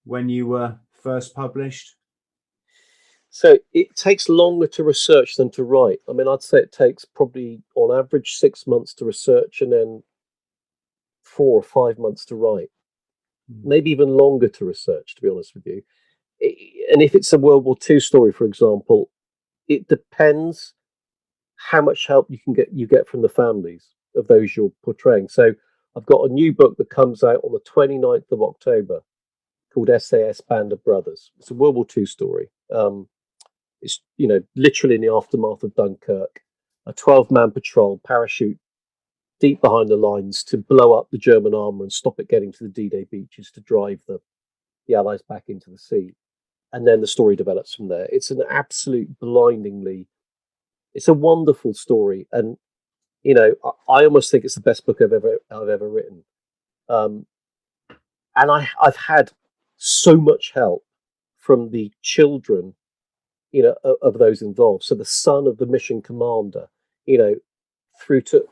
when 0.04 0.28
you 0.28 0.46
were 0.46 0.78
first 0.92 1.34
published 1.34 1.96
so 3.30 3.58
it 3.72 3.94
takes 3.96 4.28
longer 4.28 4.66
to 4.66 4.84
research 4.84 5.34
than 5.36 5.50
to 5.50 5.64
write 5.64 5.98
i 6.08 6.12
mean 6.12 6.28
i'd 6.28 6.42
say 6.42 6.58
it 6.58 6.72
takes 6.72 7.04
probably 7.04 7.62
on 7.74 7.96
average 7.96 8.36
six 8.36 8.66
months 8.66 8.94
to 8.94 9.04
research 9.04 9.60
and 9.60 9.72
then 9.72 10.02
four 11.30 11.58
or 11.58 11.62
five 11.62 11.98
months 11.98 12.24
to 12.26 12.34
write. 12.34 12.70
Maybe 13.62 13.90
even 13.90 14.08
longer 14.08 14.48
to 14.48 14.64
research 14.64 15.14
to 15.14 15.22
be 15.22 15.28
honest 15.28 15.54
with 15.54 15.66
you 15.66 15.82
and 16.92 17.02
if 17.02 17.14
it's 17.14 17.32
a 17.32 17.38
world 17.38 17.64
war 17.64 17.76
ii 17.88 18.00
story 18.00 18.32
for 18.32 18.44
example 18.44 19.10
it 19.68 19.86
depends 19.88 20.74
how 21.56 21.82
much 21.82 22.06
help 22.06 22.26
you 22.30 22.38
can 22.38 22.54
get 22.54 22.72
you 22.72 22.86
get 22.86 23.06
from 23.06 23.22
the 23.22 23.28
families 23.28 23.88
of 24.16 24.26
those 24.26 24.56
you're 24.56 24.72
portraying. 24.82 25.28
So 25.28 25.52
I've 25.96 26.06
got 26.06 26.28
a 26.28 26.32
new 26.32 26.52
book 26.52 26.76
that 26.78 26.90
comes 26.90 27.22
out 27.22 27.40
on 27.44 27.52
the 27.52 27.60
29th 27.60 28.32
of 28.32 28.42
October 28.42 29.00
called 29.72 29.90
SAS 29.98 30.40
Band 30.40 30.72
of 30.72 30.82
Brothers. 30.82 31.30
It's 31.38 31.50
a 31.50 31.54
World 31.54 31.76
War 31.76 31.86
II 31.96 32.06
story. 32.06 32.50
Um, 32.72 33.08
it's 33.82 34.00
you 34.16 34.26
know 34.26 34.40
literally 34.56 34.94
in 34.94 35.02
the 35.02 35.12
aftermath 35.12 35.62
of 35.62 35.74
Dunkirk, 35.74 36.40
a 36.86 36.92
12 36.92 37.30
man 37.30 37.50
patrol 37.50 38.00
parachute 38.06 38.58
deep 39.40 39.60
behind 39.60 39.88
the 39.88 39.96
lines 39.96 40.44
to 40.44 40.58
blow 40.58 40.92
up 40.92 41.10
the 41.10 41.18
German 41.18 41.54
armor 41.54 41.84
and 41.84 41.92
stop 41.92 42.20
it 42.20 42.28
getting 42.28 42.52
to 42.52 42.64
the 42.64 42.70
D-Day 42.70 43.06
beaches 43.10 43.50
to 43.52 43.60
drive 43.60 44.00
the 44.06 44.20
the 44.86 44.94
Allies 44.94 45.22
back 45.22 45.44
into 45.48 45.70
the 45.70 45.78
sea. 45.78 46.14
And 46.72 46.86
then 46.86 47.00
the 47.00 47.06
story 47.06 47.36
develops 47.36 47.74
from 47.74 47.88
there. 47.88 48.08
It's 48.10 48.30
an 48.30 48.42
absolute 48.48 49.18
blindingly 49.18 50.08
it's 50.94 51.08
a 51.08 51.14
wonderful 51.14 51.74
story, 51.74 52.26
and 52.32 52.56
you 53.22 53.34
know, 53.34 53.54
I, 53.64 53.92
I, 53.92 54.04
almost 54.04 54.30
think 54.30 54.44
it's 54.44 54.54
the 54.54 54.60
best 54.60 54.86
book 54.86 55.00
I've 55.00 55.12
ever 55.12 55.38
I've 55.50 55.68
ever 55.68 55.88
written. 55.88 56.24
Um, 56.88 57.26
and 58.36 58.50
I 58.50 58.68
I've 58.82 58.96
had 58.96 59.32
so 59.76 60.16
much 60.16 60.52
help 60.54 60.84
from 61.38 61.70
the 61.70 61.92
children, 62.02 62.74
you 63.52 63.62
know, 63.62 63.74
of, 63.84 63.96
of 64.02 64.18
those 64.18 64.42
involved. 64.42 64.84
So 64.84 64.94
the 64.94 65.04
son 65.04 65.46
of 65.46 65.58
the 65.58 65.66
mission 65.66 66.02
commander, 66.02 66.68
you 67.06 67.18
know, 67.18 67.34
through 68.00 68.22
to 68.22 68.44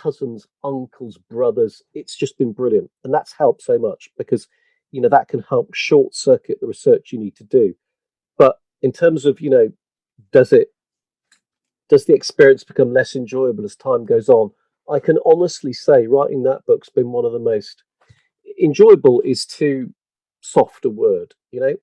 cousins, 0.00 0.46
uncles, 0.64 1.18
brothers. 1.18 1.82
It's 1.94 2.16
just 2.16 2.38
been 2.38 2.52
brilliant, 2.52 2.90
and 3.04 3.12
that's 3.12 3.32
helped 3.32 3.62
so 3.62 3.78
much 3.78 4.08
because 4.16 4.48
you 4.90 5.00
know 5.00 5.08
that 5.08 5.28
can 5.28 5.44
help 5.48 5.74
short 5.74 6.14
circuit 6.14 6.58
the 6.60 6.66
research 6.66 7.12
you 7.12 7.18
need 7.18 7.36
to 7.36 7.44
do. 7.44 7.74
But 8.38 8.56
in 8.82 8.92
terms 8.92 9.26
of 9.26 9.40
you 9.40 9.50
know 9.50 9.68
does 10.32 10.52
it 10.52 10.68
does 11.88 12.06
the 12.06 12.14
experience 12.14 12.64
become 12.64 12.92
less 12.92 13.16
enjoyable 13.16 13.64
as 13.64 13.76
time 13.76 14.06
goes 14.06 14.28
on? 14.28 14.50
I 14.90 15.00
can 15.00 15.18
honestly 15.26 15.72
say 15.72 16.06
writing 16.06 16.42
that 16.44 16.64
book's 16.66 16.88
been 16.88 17.10
one 17.10 17.24
of 17.24 17.32
the 17.32 17.38
most 17.38 17.82
enjoyable 18.60 19.20
is 19.24 19.44
too 19.44 19.92
soft 20.40 20.84
a 20.84 20.90
word, 20.90 21.34
you 21.50 21.60
know. 21.60 21.74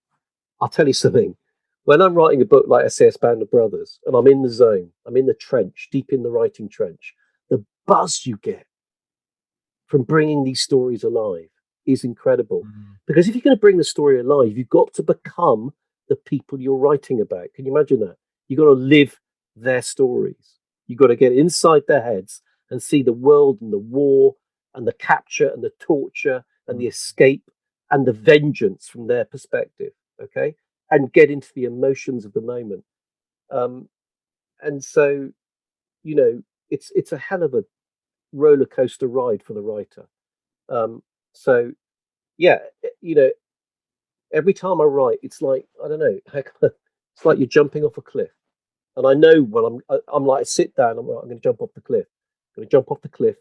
I'll 0.61 0.69
tell 0.69 0.87
you 0.87 0.93
something. 0.93 1.35
When 1.83 2.01
I'm 2.01 2.15
writing 2.15 2.41
a 2.41 2.45
book 2.45 2.65
like 2.67 2.89
SAS 2.89 3.15
Band 3.15 3.41
of 3.41 3.51
Brothers 3.51 3.99
and 4.05 4.15
I'm 4.15 4.27
in 4.27 4.41
the 4.41 4.49
zone, 4.49 4.89
I'm 5.05 5.15
in 5.15 5.25
the 5.25 5.33
trench, 5.33 5.87
deep 5.91 6.11
in 6.11 6.23
the 6.23 6.31
writing 6.31 6.67
trench, 6.67 7.13
buzz 7.87 8.25
you 8.25 8.37
get 8.37 8.65
from 9.87 10.03
bringing 10.03 10.43
these 10.43 10.61
stories 10.61 11.03
alive 11.03 11.49
is 11.85 12.03
incredible. 12.03 12.63
Mm. 12.63 12.97
Because 13.07 13.27
if 13.27 13.35
you're 13.35 13.41
going 13.41 13.55
to 13.55 13.59
bring 13.59 13.77
the 13.77 13.83
story 13.83 14.19
alive, 14.19 14.57
you've 14.57 14.69
got 14.69 14.93
to 14.93 15.03
become 15.03 15.73
the 16.09 16.15
people 16.15 16.59
you're 16.59 16.75
writing 16.75 17.21
about. 17.21 17.53
Can 17.55 17.65
you 17.65 17.75
imagine 17.75 18.01
that? 18.01 18.17
You've 18.47 18.59
got 18.59 18.65
to 18.65 18.71
live 18.71 19.19
their 19.55 19.81
stories. 19.81 20.59
You've 20.87 20.99
got 20.99 21.07
to 21.07 21.15
get 21.15 21.33
inside 21.33 21.83
their 21.87 22.03
heads 22.03 22.41
and 22.69 22.83
see 22.83 23.01
the 23.01 23.13
world 23.13 23.59
and 23.61 23.71
the 23.71 23.77
war 23.77 24.35
and 24.75 24.87
the 24.87 24.93
capture 24.93 25.49
and 25.49 25.63
the 25.63 25.73
torture 25.79 26.43
and 26.67 26.79
the 26.79 26.87
escape 26.87 27.49
and 27.89 28.05
the 28.05 28.13
vengeance 28.13 28.87
from 28.87 29.07
their 29.07 29.25
perspective. 29.25 29.93
Okay, 30.21 30.55
and 30.91 31.13
get 31.13 31.29
into 31.29 31.49
the 31.53 31.65
emotions 31.65 32.25
of 32.25 32.33
the 32.33 32.41
moment. 32.41 32.83
Um, 33.51 33.87
and 34.61 34.83
so, 34.83 35.29
you 36.03 36.15
know, 36.15 36.43
it's 36.69 36.91
it's 36.95 37.11
a 37.11 37.17
hell 37.17 37.43
of 37.43 37.53
a 37.53 37.63
roller 38.33 38.65
coaster 38.65 39.07
ride 39.07 39.43
for 39.43 39.53
the 39.53 39.61
writer. 39.61 40.07
Um, 40.69 41.03
so, 41.33 41.71
yeah, 42.37 42.59
eh, 42.83 42.89
you 43.01 43.15
know, 43.15 43.29
every 44.33 44.53
time 44.53 44.81
I 44.81 44.85
write, 44.85 45.19
it's 45.23 45.41
like 45.41 45.65
I 45.83 45.87
don't 45.87 45.99
know, 45.99 46.19
it's 46.33 47.25
like 47.25 47.37
you're 47.37 47.47
jumping 47.47 47.83
off 47.83 47.97
a 47.97 48.01
cliff. 48.01 48.31
And 48.95 49.05
I 49.05 49.13
know 49.13 49.43
when 49.43 49.65
I'm 49.65 49.99
I'm 50.11 50.25
like 50.25 50.41
I 50.41 50.43
sit 50.43 50.75
down, 50.75 50.97
I'm 50.97 51.07
like, 51.07 51.19
I'm 51.21 51.29
going 51.29 51.37
to 51.37 51.43
jump 51.43 51.61
off 51.61 51.73
the 51.73 51.81
cliff. 51.81 52.07
I'm 52.55 52.61
going 52.61 52.67
to 52.67 52.71
jump 52.71 52.91
off 52.91 53.01
the 53.01 53.09
cliff, 53.09 53.37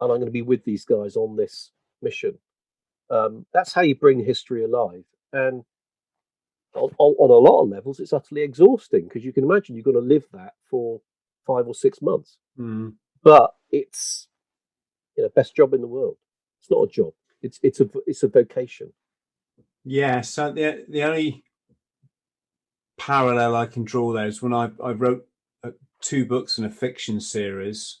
and 0.00 0.10
I'm 0.10 0.18
going 0.18 0.26
to 0.26 0.32
be 0.32 0.42
with 0.42 0.64
these 0.64 0.84
guys 0.84 1.16
on 1.16 1.36
this 1.36 1.72
mission. 2.00 2.38
Um, 3.10 3.44
that's 3.52 3.72
how 3.72 3.82
you 3.82 3.94
bring 3.94 4.24
history 4.24 4.64
alive. 4.64 5.04
And 5.32 5.64
on, 6.74 6.90
on, 6.98 7.30
a 7.30 7.50
lot 7.50 7.62
of 7.62 7.68
levels, 7.68 8.00
it's 8.00 8.12
utterly 8.12 8.42
exhausting 8.42 9.04
because 9.04 9.24
you 9.24 9.32
can 9.32 9.44
imagine 9.44 9.76
you've 9.76 9.84
got 9.84 9.92
to 9.92 9.98
live 9.98 10.26
that 10.32 10.54
for 10.70 11.00
five 11.46 11.66
or 11.66 11.74
six 11.74 12.00
months. 12.00 12.38
Mm. 12.58 12.94
But 13.24 13.54
it's 13.72 14.28
you 15.16 15.24
know 15.24 15.30
best 15.34 15.56
job 15.56 15.74
in 15.74 15.80
the 15.80 15.88
world. 15.88 16.16
It's 16.60 16.70
not 16.70 16.82
a 16.82 16.88
job. 16.88 17.14
It's 17.42 17.58
it's 17.62 17.80
a 17.80 17.88
it's 18.06 18.22
a 18.22 18.28
vocation. 18.28 18.92
Yeah. 19.84 20.20
So 20.20 20.52
the 20.52 20.84
the 20.88 21.02
only 21.02 21.42
parallel 22.98 23.56
I 23.56 23.66
can 23.66 23.84
draw 23.84 24.12
there 24.12 24.26
is 24.26 24.42
when 24.42 24.52
I 24.52 24.70
I 24.82 24.92
wrote 24.92 25.26
uh, 25.64 25.70
two 26.00 26.26
books 26.26 26.58
in 26.58 26.64
a 26.64 26.70
fiction 26.70 27.20
series. 27.20 28.00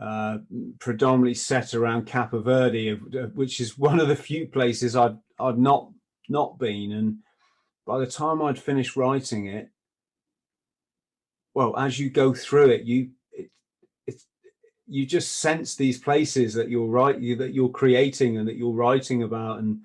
Uh, 0.00 0.38
predominantly 0.80 1.34
set 1.34 1.72
around 1.72 2.04
Cape 2.04 2.32
Verde, 2.32 2.94
which 3.34 3.60
is 3.60 3.78
one 3.78 4.00
of 4.00 4.08
the 4.08 4.16
few 4.16 4.48
places 4.48 4.96
I'd 4.96 5.16
I've 5.38 5.58
not 5.58 5.92
not 6.28 6.58
been, 6.58 6.90
and 6.90 7.18
by 7.86 8.00
the 8.00 8.06
time 8.06 8.42
I'd 8.42 8.58
finished 8.58 8.96
writing 8.96 9.46
it, 9.46 9.70
well, 11.54 11.76
as 11.76 12.00
you 12.00 12.10
go 12.10 12.34
through 12.34 12.70
it, 12.70 12.82
you 12.82 13.10
you 14.86 15.06
just 15.06 15.38
sense 15.38 15.74
these 15.74 15.98
places 15.98 16.54
that 16.54 16.68
you're 16.68 16.86
right 16.86 17.18
you, 17.18 17.36
that 17.36 17.54
you're 17.54 17.68
creating 17.68 18.38
and 18.38 18.46
that 18.46 18.56
you're 18.56 18.72
writing 18.72 19.22
about, 19.22 19.58
and 19.58 19.80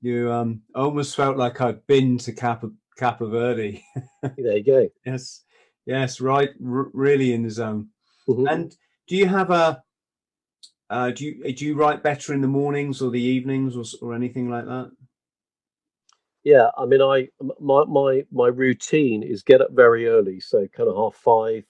you 0.00 0.32
um 0.32 0.62
almost 0.74 1.16
felt 1.16 1.36
like 1.36 1.60
I'd 1.60 1.86
been 1.86 2.18
to 2.18 2.32
Cape 2.32 2.70
Cape 2.98 3.18
Verde. 3.20 3.84
there 4.22 4.56
you 4.56 4.64
go. 4.64 4.88
yes, 5.04 5.44
yes, 5.86 6.20
right, 6.20 6.50
r- 6.64 6.90
really 6.92 7.32
in 7.32 7.42
the 7.42 7.50
zone. 7.50 7.88
Mm-hmm. 8.28 8.46
And 8.46 8.76
do 9.06 9.16
you 9.16 9.26
have 9.26 9.50
a 9.50 9.82
uh, 10.90 11.10
do 11.10 11.24
you 11.24 11.52
do 11.52 11.64
you 11.64 11.74
write 11.74 12.02
better 12.02 12.32
in 12.32 12.40
the 12.40 12.48
mornings 12.48 13.00
or 13.02 13.10
the 13.10 13.20
evenings 13.20 13.76
or 13.76 13.84
or 14.06 14.14
anything 14.14 14.50
like 14.50 14.66
that? 14.66 14.90
Yeah, 16.44 16.68
I 16.76 16.84
mean, 16.84 17.00
I 17.00 17.28
my 17.58 17.84
my 17.84 18.24
my 18.30 18.48
routine 18.48 19.22
is 19.22 19.42
get 19.42 19.62
up 19.62 19.70
very 19.72 20.06
early, 20.06 20.40
so 20.40 20.66
kind 20.68 20.88
of 20.88 20.96
half 20.96 21.14
five. 21.14 21.64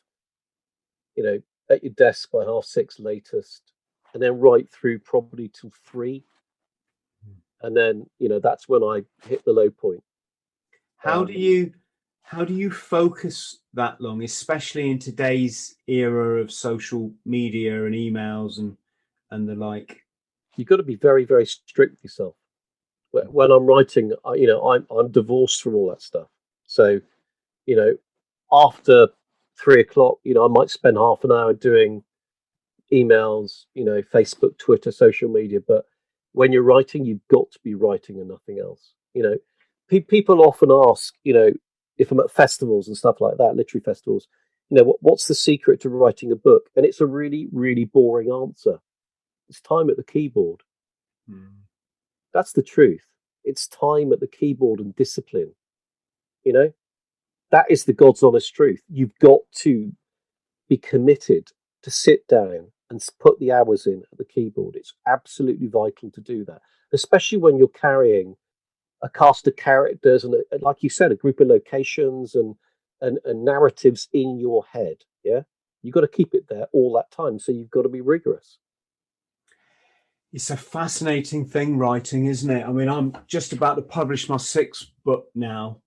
You 1.14 1.22
know, 1.22 1.38
at 1.70 1.82
your 1.82 1.92
desk 1.92 2.30
by 2.30 2.44
half 2.44 2.64
six 2.64 2.98
latest, 2.98 3.72
and 4.12 4.22
then 4.22 4.38
right 4.38 4.70
through 4.70 4.98
probably 5.00 5.48
till 5.48 5.72
three, 5.84 6.24
hmm. 7.24 7.66
and 7.66 7.76
then 7.76 8.06
you 8.18 8.28
know 8.28 8.38
that's 8.38 8.68
when 8.68 8.82
I 8.82 9.02
hit 9.26 9.44
the 9.44 9.52
low 9.52 9.70
point. 9.70 10.02
How 10.96 11.20
um, 11.20 11.26
do 11.26 11.32
you 11.32 11.72
how 12.22 12.44
do 12.44 12.54
you 12.54 12.70
focus 12.70 13.58
that 13.74 14.00
long, 14.00 14.22
especially 14.22 14.90
in 14.90 14.98
today's 14.98 15.76
era 15.86 16.40
of 16.40 16.50
social 16.50 17.12
media 17.24 17.84
and 17.84 17.94
emails 17.94 18.58
and 18.58 18.76
and 19.30 19.48
the 19.48 19.54
like? 19.54 20.00
You've 20.56 20.68
got 20.68 20.76
to 20.76 20.82
be 20.82 20.96
very 20.96 21.24
very 21.24 21.46
strict 21.46 21.92
with 21.92 22.04
yourself 22.04 22.36
when 23.22 23.50
I'm 23.50 23.66
writing, 23.66 24.12
you 24.34 24.46
know, 24.46 24.70
I'm 24.70 24.86
I'm 24.90 25.10
divorced 25.10 25.62
from 25.62 25.74
all 25.74 25.88
that 25.90 26.02
stuff. 26.02 26.28
So, 26.66 27.00
you 27.66 27.76
know, 27.76 27.96
after 28.52 29.08
three 29.58 29.80
o'clock, 29.80 30.18
you 30.24 30.34
know, 30.34 30.44
I 30.44 30.48
might 30.48 30.70
spend 30.70 30.96
half 30.96 31.24
an 31.24 31.32
hour 31.32 31.52
doing 31.52 32.02
emails, 32.92 33.64
you 33.74 33.84
know, 33.84 34.02
Facebook, 34.02 34.58
Twitter, 34.58 34.92
social 34.92 35.28
media. 35.28 35.60
But 35.66 35.84
when 36.32 36.52
you're 36.52 36.62
writing, 36.62 37.04
you've 37.04 37.26
got 37.30 37.50
to 37.52 37.58
be 37.62 37.74
writing 37.74 38.18
and 38.18 38.28
nothing 38.28 38.58
else. 38.58 38.92
You 39.14 39.22
know, 39.22 39.36
pe- 39.88 40.00
people 40.00 40.42
often 40.42 40.70
ask, 40.70 41.14
you 41.22 41.32
know, 41.32 41.50
if 41.96 42.10
I'm 42.10 42.20
at 42.20 42.30
festivals 42.30 42.88
and 42.88 42.96
stuff 42.96 43.20
like 43.20 43.36
that, 43.38 43.54
literary 43.54 43.82
festivals, 43.84 44.26
you 44.70 44.78
know, 44.78 44.84
what, 44.84 44.96
what's 45.00 45.28
the 45.28 45.34
secret 45.34 45.80
to 45.80 45.88
writing 45.88 46.32
a 46.32 46.36
book? 46.36 46.70
And 46.74 46.84
it's 46.84 47.00
a 47.00 47.06
really, 47.06 47.48
really 47.52 47.84
boring 47.84 48.32
answer. 48.32 48.80
It's 49.48 49.60
time 49.60 49.90
at 49.90 49.96
the 49.96 50.04
keyboard. 50.04 50.62
Hmm. 51.28 51.62
That's 52.32 52.52
the 52.52 52.62
truth. 52.62 53.06
It's 53.44 53.68
time 53.68 54.12
at 54.12 54.20
the 54.20 54.26
keyboard 54.26 54.80
and 54.80 54.96
discipline. 54.96 55.54
You 56.42 56.52
know, 56.52 56.72
that 57.50 57.66
is 57.70 57.84
the 57.84 57.92
God's 57.92 58.22
honest 58.22 58.54
truth. 58.54 58.82
You've 58.88 59.18
got 59.20 59.40
to 59.56 59.92
be 60.68 60.76
committed 60.76 61.50
to 61.82 61.90
sit 61.90 62.26
down 62.28 62.72
and 62.90 63.04
put 63.20 63.38
the 63.38 63.52
hours 63.52 63.86
in 63.86 64.02
at 64.12 64.18
the 64.18 64.24
keyboard. 64.24 64.76
It's 64.76 64.94
absolutely 65.06 65.68
vital 65.68 66.10
to 66.10 66.20
do 66.20 66.44
that, 66.46 66.60
especially 66.92 67.38
when 67.38 67.56
you're 67.56 67.68
carrying 67.68 68.36
a 69.02 69.08
cast 69.08 69.46
of 69.46 69.56
characters 69.56 70.24
and, 70.24 70.34
a, 70.34 70.58
like 70.60 70.82
you 70.82 70.88
said, 70.88 71.12
a 71.12 71.16
group 71.16 71.40
of 71.40 71.48
locations 71.48 72.34
and, 72.34 72.54
and, 73.00 73.18
and 73.24 73.44
narratives 73.44 74.08
in 74.12 74.38
your 74.38 74.64
head. 74.72 74.96
Yeah, 75.22 75.42
you've 75.82 75.94
got 75.94 76.02
to 76.02 76.08
keep 76.08 76.34
it 76.34 76.46
there 76.48 76.66
all 76.72 76.92
that 76.94 77.10
time. 77.10 77.38
So 77.38 77.52
you've 77.52 77.70
got 77.70 77.82
to 77.82 77.88
be 77.88 78.00
rigorous 78.00 78.58
it's 80.34 80.50
a 80.50 80.56
fascinating 80.56 81.46
thing 81.46 81.78
writing, 81.78 82.26
isn't 82.26 82.50
it? 82.50 82.66
I 82.66 82.72
mean, 82.72 82.88
I'm 82.88 83.16
just 83.28 83.52
about 83.52 83.76
to 83.76 83.82
publish 83.82 84.28
my 84.28 84.36
sixth 84.36 84.88
book 85.04 85.28
now. 85.36 85.78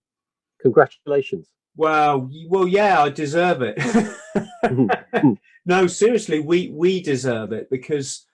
Congratulations. 0.62 1.50
Well, 1.76 2.30
well, 2.48 2.68
yeah, 2.68 3.04
I 3.04 3.10
deserve 3.10 3.62
it. 3.62 3.78
Mm-hmm. 3.78 4.86
Mm-hmm. 4.86 5.34
no, 5.66 5.88
seriously, 5.88 6.40
we 6.40 6.70
we 6.70 7.02
deserve 7.02 7.52
it 7.52 7.70
because 7.70 8.26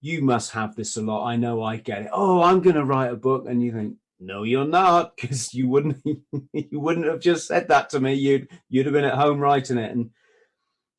you 0.00 0.20
must 0.20 0.50
have 0.52 0.76
this 0.76 0.96
a 0.96 1.02
lot. 1.02 1.26
I 1.26 1.36
know 1.36 1.62
I 1.62 1.76
get 1.76 2.02
it. 2.02 2.10
Oh, 2.12 2.42
I'm 2.42 2.60
going 2.60 2.76
to 2.76 2.84
write 2.84 3.10
a 3.10 3.16
book, 3.16 3.46
and 3.48 3.62
you 3.62 3.72
think, 3.72 3.96
no, 4.20 4.42
you're 4.42 4.66
not, 4.66 5.16
because 5.20 5.54
you 5.54 5.68
wouldn't 5.68 6.02
you 6.52 6.80
wouldn't 6.80 7.06
have 7.06 7.20
just 7.20 7.48
said 7.48 7.68
that 7.68 7.90
to 7.90 8.00
me. 8.00 8.14
You'd 8.14 8.48
you'd 8.68 8.86
have 8.86 8.92
been 8.92 9.04
at 9.04 9.14
home 9.14 9.40
writing 9.40 9.78
it, 9.78 9.90
and 9.90 10.10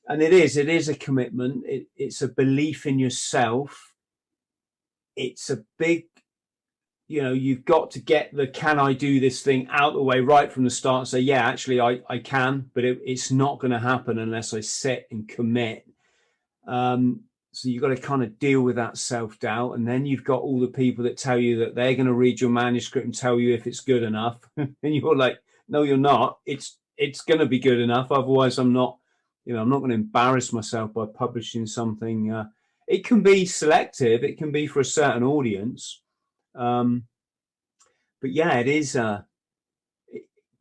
and 0.07 0.21
it 0.21 0.33
is 0.33 0.57
it 0.57 0.69
is 0.69 0.89
a 0.89 0.95
commitment 0.95 1.63
it, 1.65 1.87
it's 1.95 2.21
a 2.21 2.27
belief 2.27 2.85
in 2.85 2.99
yourself 2.99 3.95
it's 5.15 5.49
a 5.49 5.63
big 5.77 6.05
you 7.07 7.21
know 7.21 7.33
you've 7.33 7.65
got 7.65 7.91
to 7.91 7.99
get 7.99 8.33
the 8.33 8.47
can 8.47 8.79
i 8.79 8.93
do 8.93 9.19
this 9.19 9.41
thing 9.41 9.67
out 9.71 9.93
the 9.93 10.01
way 10.01 10.19
right 10.19 10.51
from 10.51 10.63
the 10.63 10.69
start 10.69 11.07
say 11.07 11.19
yeah 11.19 11.47
actually 11.47 11.79
i, 11.79 11.99
I 12.09 12.19
can 12.19 12.69
but 12.73 12.83
it, 12.83 12.99
it's 13.05 13.31
not 13.31 13.59
going 13.59 13.71
to 13.71 13.79
happen 13.79 14.17
unless 14.17 14.53
i 14.53 14.59
sit 14.59 15.07
and 15.11 15.27
commit 15.27 15.87
um, 16.67 17.21
so 17.51 17.69
you've 17.69 17.81
got 17.81 17.89
to 17.89 17.95
kind 17.95 18.23
of 18.23 18.39
deal 18.39 18.61
with 18.61 18.77
that 18.77 18.97
self-doubt 18.97 19.73
and 19.73 19.87
then 19.87 20.05
you've 20.05 20.23
got 20.23 20.41
all 20.41 20.59
the 20.59 20.67
people 20.67 21.03
that 21.03 21.15
tell 21.15 21.37
you 21.37 21.59
that 21.59 21.75
they're 21.75 21.93
going 21.93 22.07
to 22.07 22.13
read 22.13 22.41
your 22.41 22.49
manuscript 22.49 23.05
and 23.05 23.15
tell 23.15 23.39
you 23.39 23.53
if 23.53 23.67
it's 23.67 23.81
good 23.81 24.01
enough 24.01 24.39
and 24.57 24.75
you're 24.81 25.15
like 25.15 25.37
no 25.69 25.83
you're 25.83 25.95
not 25.95 26.39
it's 26.45 26.79
it's 26.97 27.21
going 27.21 27.39
to 27.39 27.45
be 27.45 27.59
good 27.59 27.79
enough 27.79 28.11
otherwise 28.11 28.57
i'm 28.57 28.73
not 28.73 28.97
you 29.45 29.53
know, 29.53 29.61
I'm 29.61 29.69
not 29.69 29.79
going 29.79 29.89
to 29.89 29.95
embarrass 29.95 30.51
myself 30.51 30.93
by 30.93 31.05
publishing 31.05 31.67
something. 31.67 32.31
Uh, 32.31 32.45
it 32.87 33.05
can 33.05 33.21
be 33.21 33.45
selective. 33.45 34.23
It 34.23 34.37
can 34.37 34.51
be 34.51 34.67
for 34.67 34.79
a 34.79 34.85
certain 34.85 35.23
audience. 35.23 36.01
Um, 36.55 37.03
but 38.21 38.31
yeah, 38.31 38.57
it 38.57 38.67
is. 38.67 38.95
Uh, 38.95 39.21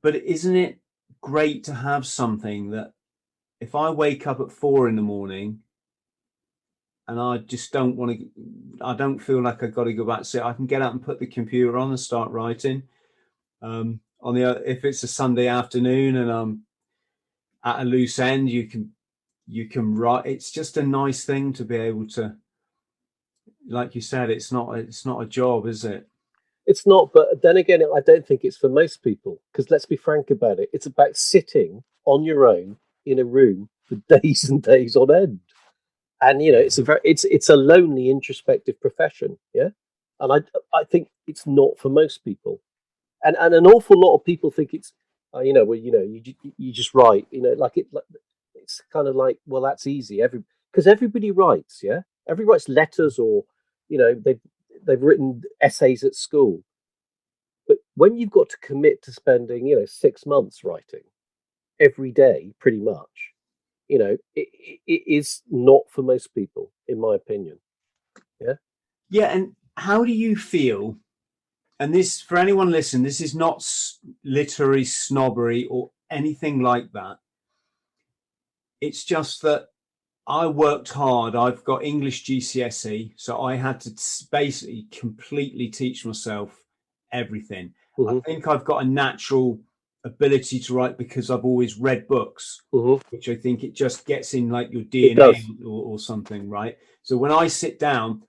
but 0.02 0.16
isn't 0.16 0.56
it 0.56 0.78
great 1.20 1.64
to 1.64 1.74
have 1.74 2.06
something 2.06 2.70
that 2.70 2.92
if 3.60 3.74
I 3.74 3.90
wake 3.90 4.26
up 4.26 4.40
at 4.40 4.52
four 4.52 4.88
in 4.88 4.96
the 4.96 5.02
morning 5.02 5.60
and 7.08 7.18
I 7.18 7.38
just 7.38 7.72
don't 7.72 7.96
want 7.96 8.18
to, 8.18 8.26
I 8.82 8.94
don't 8.94 9.18
feel 9.18 9.42
like 9.42 9.62
I've 9.62 9.74
got 9.74 9.84
to 9.84 9.92
go 9.92 10.04
back 10.04 10.18
to 10.18 10.24
sit, 10.24 10.42
I 10.42 10.52
can 10.52 10.66
get 10.66 10.82
up 10.82 10.92
and 10.92 11.02
put 11.02 11.20
the 11.20 11.26
computer 11.26 11.78
on 11.78 11.88
and 11.88 12.00
start 12.00 12.30
writing. 12.30 12.82
Um, 13.62 14.00
on 14.20 14.34
the 14.34 14.62
if 14.68 14.84
it's 14.84 15.02
a 15.02 15.08
Sunday 15.08 15.46
afternoon 15.46 16.16
and 16.16 16.30
I'm 16.32 16.62
at 17.62 17.80
a 17.80 17.84
loose 17.84 18.18
end 18.18 18.50
you 18.50 18.66
can 18.66 18.92
you 19.46 19.68
can 19.68 19.94
write 19.94 20.26
it's 20.26 20.50
just 20.50 20.76
a 20.78 20.82
nice 20.82 21.24
thing 21.24 21.52
to 21.52 21.64
be 21.64 21.76
able 21.76 22.08
to 22.08 22.34
like 23.68 23.94
you 23.94 24.00
said 24.00 24.30
it's 24.30 24.52
not 24.52 24.78
it's 24.78 25.06
not 25.06 25.22
a 25.22 25.26
job 25.26 25.66
is 25.66 25.84
it? 25.84 26.06
It's 26.66 26.86
not 26.86 27.12
but 27.12 27.42
then 27.42 27.56
again 27.56 27.82
i 27.94 28.00
don't 28.00 28.26
think 28.26 28.42
it's 28.44 28.56
for 28.56 28.68
most 28.68 29.02
people 29.02 29.40
because 29.52 29.70
let's 29.70 29.86
be 29.86 29.96
frank 29.96 30.30
about 30.30 30.58
it 30.58 30.70
it's 30.72 30.86
about 30.86 31.16
sitting 31.16 31.82
on 32.06 32.24
your 32.24 32.46
own 32.46 32.76
in 33.06 33.18
a 33.18 33.24
room 33.24 33.68
for 33.84 33.96
days 34.20 34.48
and 34.48 34.62
days 34.62 34.96
on 34.96 35.14
end. 35.14 35.40
And 36.20 36.42
you 36.42 36.52
know 36.52 36.58
it's 36.58 36.78
a 36.78 36.82
very 36.82 37.00
it's 37.04 37.24
it's 37.24 37.48
a 37.48 37.56
lonely 37.56 38.08
introspective 38.08 38.80
profession 38.80 39.38
yeah? 39.52 39.68
And 40.20 40.32
i 40.32 40.76
i 40.76 40.84
think 40.84 41.08
it's 41.26 41.46
not 41.46 41.78
for 41.78 41.88
most 41.88 42.24
people. 42.24 42.60
And 43.22 43.36
and 43.38 43.54
an 43.54 43.66
awful 43.66 43.98
lot 43.98 44.16
of 44.16 44.24
people 44.24 44.50
think 44.50 44.74
it's 44.74 44.92
uh, 45.34 45.40
you 45.40 45.52
know, 45.52 45.64
well, 45.64 45.78
you 45.78 45.90
know, 45.90 46.00
you 46.00 46.22
you 46.56 46.72
just 46.72 46.94
write, 46.94 47.26
you 47.30 47.42
know, 47.42 47.54
like 47.54 47.76
it, 47.76 47.86
like, 47.92 48.04
it's 48.54 48.80
kind 48.92 49.08
of 49.08 49.16
like, 49.16 49.38
well, 49.46 49.62
that's 49.62 49.86
easy. 49.86 50.22
Every 50.22 50.42
because 50.70 50.86
everybody 50.86 51.30
writes, 51.30 51.80
yeah, 51.82 52.00
everybody 52.28 52.52
writes 52.54 52.68
letters 52.68 53.18
or 53.18 53.44
you 53.88 53.98
know 53.98 54.14
they've 54.14 54.40
they've 54.86 55.02
written 55.02 55.42
essays 55.60 56.04
at 56.04 56.14
school. 56.14 56.62
But 57.66 57.78
when 57.94 58.16
you've 58.16 58.30
got 58.30 58.50
to 58.50 58.58
commit 58.58 59.02
to 59.02 59.12
spending, 59.12 59.66
you 59.66 59.78
know, 59.78 59.86
six 59.86 60.26
months 60.26 60.64
writing 60.64 61.04
every 61.80 62.12
day, 62.12 62.52
pretty 62.60 62.78
much, 62.78 63.32
you 63.88 63.98
know, 63.98 64.16
it, 64.34 64.48
it 64.86 65.02
is 65.06 65.42
not 65.50 65.82
for 65.88 66.02
most 66.02 66.34
people, 66.34 66.72
in 66.88 67.00
my 67.00 67.14
opinion. 67.14 67.58
Yeah. 68.40 68.54
Yeah. 69.08 69.26
And 69.28 69.56
how 69.76 70.04
do 70.04 70.12
you 70.12 70.36
feel? 70.36 70.98
And 71.80 71.94
this, 71.94 72.20
for 72.20 72.36
anyone 72.36 72.70
listening, 72.70 73.02
this 73.02 73.20
is 73.20 73.34
not 73.34 73.66
literary 74.24 74.84
snobbery 74.84 75.66
or 75.70 75.90
anything 76.10 76.60
like 76.60 76.92
that. 76.92 77.16
It's 78.80 79.04
just 79.04 79.42
that 79.42 79.68
I 80.26 80.46
worked 80.46 80.90
hard. 80.90 81.36
I've 81.36 81.64
got 81.64 81.84
English 81.84 82.24
GCSE, 82.24 83.12
so 83.16 83.42
I 83.42 83.56
had 83.56 83.80
to 83.80 83.92
basically 84.30 84.86
completely 84.90 85.68
teach 85.68 86.06
myself 86.06 86.64
everything. 87.12 87.74
Mm-hmm. 87.98 88.16
I 88.16 88.20
think 88.20 88.48
I've 88.48 88.64
got 88.64 88.82
a 88.82 88.86
natural 88.86 89.60
ability 90.04 90.60
to 90.60 90.74
write 90.74 90.98
because 90.98 91.30
I've 91.30 91.44
always 91.44 91.78
read 91.78 92.08
books, 92.08 92.62
mm-hmm. 92.72 93.06
which 93.10 93.28
I 93.28 93.34
think 93.34 93.64
it 93.64 93.74
just 93.74 94.06
gets 94.06 94.34
in 94.34 94.48
like 94.48 94.70
your 94.70 94.82
DNA 94.82 95.34
or, 95.64 95.84
or, 95.84 95.98
something, 95.98 96.48
right? 96.48 96.76
So 97.02 97.16
when 97.16 97.30
I 97.32 97.46
sit 97.48 97.78
down, 97.78 98.22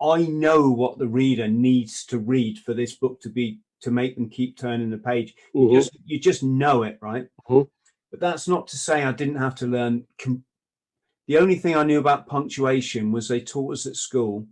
I 0.00 0.22
know 0.22 0.70
what 0.70 0.98
the 0.98 1.06
reader 1.06 1.48
needs 1.48 2.04
to 2.06 2.18
read 2.18 2.58
for 2.58 2.74
this 2.74 2.94
book 2.94 3.20
to 3.22 3.30
be 3.30 3.60
to 3.82 3.90
make 3.90 4.16
them 4.16 4.28
keep 4.28 4.58
turning 4.58 4.90
the 4.90 4.98
page. 4.98 5.34
Mm-hmm. 5.54 5.74
You 5.74 5.80
just 5.80 5.96
you 6.04 6.20
just 6.20 6.42
know 6.42 6.82
it, 6.82 6.98
right? 7.00 7.26
Mm-hmm. 7.48 7.68
But 8.10 8.20
that's 8.20 8.48
not 8.48 8.68
to 8.68 8.76
say 8.76 9.04
I 9.04 9.12
didn't 9.12 9.36
have 9.36 9.54
to 9.56 9.66
learn 9.66 10.04
com- 10.18 10.44
the 11.26 11.38
only 11.38 11.56
thing 11.56 11.76
I 11.76 11.82
knew 11.82 11.98
about 11.98 12.26
punctuation 12.26 13.12
was 13.12 13.28
they 13.28 13.40
taught 13.40 13.72
us 13.72 13.86
at 13.86 13.96
school 13.96 14.46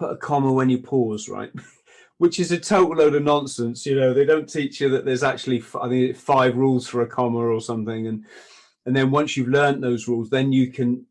put 0.00 0.12
a 0.12 0.16
comma 0.16 0.50
when 0.50 0.70
you 0.70 0.78
pause, 0.78 1.28
right? 1.28 1.52
Which 2.18 2.40
is 2.40 2.52
a 2.52 2.58
total 2.58 2.96
load 2.96 3.14
of 3.14 3.22
nonsense. 3.22 3.86
You 3.86 3.96
know, 3.96 4.12
they 4.12 4.24
don't 4.24 4.48
teach 4.48 4.80
you 4.80 4.88
that 4.90 5.04
there's 5.04 5.22
actually 5.22 5.62
I 5.80 5.88
think 5.88 6.16
five 6.16 6.56
rules 6.56 6.86
for 6.86 7.02
a 7.02 7.06
comma 7.06 7.38
or 7.38 7.60
something, 7.60 8.08
and 8.08 8.24
and 8.84 8.96
then 8.96 9.10
once 9.10 9.36
you've 9.36 9.48
learned 9.48 9.82
those 9.82 10.08
rules, 10.08 10.28
then 10.28 10.52
you 10.52 10.70
can 10.72 11.06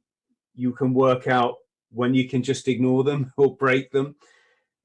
you 0.54 0.72
can 0.74 0.94
work 0.94 1.28
out 1.28 1.56
when 1.92 2.14
you 2.14 2.28
can 2.28 2.44
just 2.44 2.68
ignore 2.68 3.04
them 3.04 3.32
or 3.38 3.56
break 3.56 3.92
them. 3.92 4.16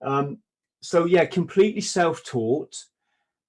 Um, 0.02 0.38
so 0.80 1.04
yeah, 1.04 1.24
completely 1.24 1.80
self-taught. 1.80 2.74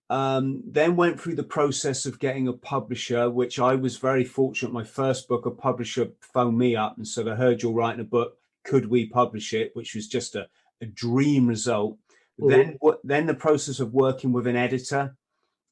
Um, 0.10 0.62
then 0.68 0.96
went 0.96 1.20
through 1.20 1.36
the 1.36 1.44
process 1.44 2.06
of 2.06 2.20
getting 2.20 2.48
a 2.48 2.54
publisher, 2.54 3.30
which 3.30 3.60
I 3.60 3.74
was 3.74 3.98
very 3.98 4.24
fortunate. 4.24 4.72
My 4.72 4.84
first 4.84 5.28
book, 5.28 5.48
a 5.48 5.52
publisher 5.52 6.10
phoned 6.22 6.58
me 6.58 6.76
up 6.76 6.98
and 6.98 7.08
said, 7.08 7.28
"I 7.28 7.36
heard 7.36 7.64
you're 7.64 7.74
writing 7.74 8.02
a 8.02 8.06
book. 8.06 8.38
Could 8.64 8.88
we 8.88 9.08
publish 9.08 9.54
it?" 9.54 9.72
Which 9.76 9.96
was 9.96 10.08
just 10.08 10.36
a, 10.36 10.48
a 10.82 10.86
dream 10.86 11.48
result. 11.48 11.98
Mm-hmm. 12.40 12.50
Then, 12.50 12.78
what, 12.82 13.00
then 13.04 13.26
the 13.26 13.34
process 13.34 13.80
of 13.80 13.94
working 13.94 14.32
with 14.32 14.46
an 14.46 14.56
editor 14.56 15.16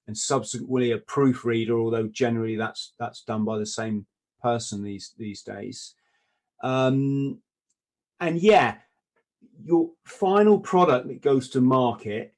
and 0.07 0.17
subsequently 0.17 0.91
a 0.91 0.97
proofreader, 0.97 1.77
although 1.77 2.07
generally 2.07 2.55
that's 2.55 2.93
that's 2.97 3.21
done 3.21 3.45
by 3.45 3.59
the 3.59 3.65
same 3.65 4.05
person 4.41 4.83
these 4.83 5.13
these 5.17 5.43
days. 5.43 5.93
Um, 6.63 7.39
and 8.19 8.39
yeah, 8.39 8.77
your 9.63 9.91
final 10.05 10.59
product 10.59 11.07
that 11.07 11.21
goes 11.21 11.49
to 11.49 11.61
market 11.61 12.33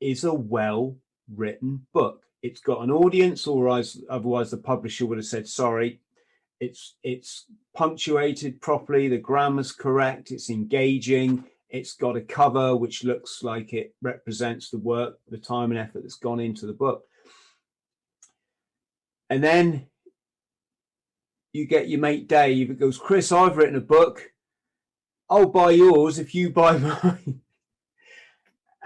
is 0.00 0.24
a 0.24 0.32
well 0.32 0.96
written 1.34 1.86
book. 1.92 2.22
It's 2.42 2.60
got 2.60 2.82
an 2.82 2.90
audience, 2.90 3.46
or 3.46 3.68
otherwise 3.68 4.50
the 4.50 4.58
publisher 4.58 5.06
would 5.06 5.18
have 5.18 5.26
said, 5.26 5.48
sorry, 5.48 6.00
it's 6.60 6.96
it's 7.02 7.46
punctuated 7.74 8.60
properly, 8.60 9.08
the 9.08 9.18
grammar's 9.18 9.72
correct, 9.72 10.30
it's 10.30 10.50
engaging, 10.50 11.44
it's 11.68 11.94
got 11.94 12.16
a 12.16 12.20
cover 12.20 12.76
which 12.76 13.04
looks 13.04 13.42
like 13.42 13.72
it 13.72 13.94
represents 14.02 14.70
the 14.70 14.78
work, 14.78 15.18
the 15.28 15.38
time 15.38 15.70
and 15.70 15.78
effort 15.78 16.02
that's 16.02 16.16
gone 16.16 16.40
into 16.40 16.66
the 16.66 16.72
book. 16.72 17.04
And 19.30 19.42
then 19.44 19.86
you 21.52 21.66
get 21.66 21.88
your 21.88 22.00
mate 22.00 22.28
Dave, 22.28 22.70
it 22.70 22.80
goes, 22.80 22.98
Chris, 22.98 23.32
I've 23.32 23.56
written 23.56 23.76
a 23.76 23.80
book. 23.80 24.32
I'll 25.30 25.48
buy 25.48 25.72
yours 25.72 26.18
if 26.18 26.34
you 26.34 26.50
buy 26.50 26.78
mine 26.78 27.40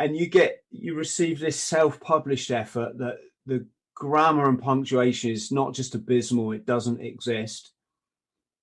and 0.03 0.17
you 0.17 0.27
get 0.27 0.65
you 0.71 0.95
receive 0.95 1.39
this 1.39 1.59
self-published 1.61 2.51
effort 2.51 2.99
that 2.99 3.19
the 3.47 3.65
grammar 3.95 4.49
and 4.49 4.61
punctuation 4.61 5.31
is 5.31 5.53
not 5.53 5.75
just 5.75 5.95
abysmal 5.95 6.53
it 6.53 6.67
doesn't 6.67 7.01
exist. 7.01 7.73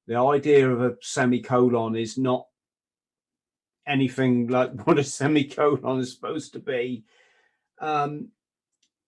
The 0.08 0.18
idea 0.18 0.70
of 0.70 0.82
a 0.82 0.98
semicolon 1.02 1.96
is 1.96 2.18
not 2.18 2.46
anything 3.88 4.48
like 4.48 4.74
what 4.86 5.00
a 5.00 5.04
semicolon 5.04 6.02
is 6.02 6.14
supposed 6.14 6.54
to 6.54 6.60
be. 6.60 7.06
Um, 7.80 8.30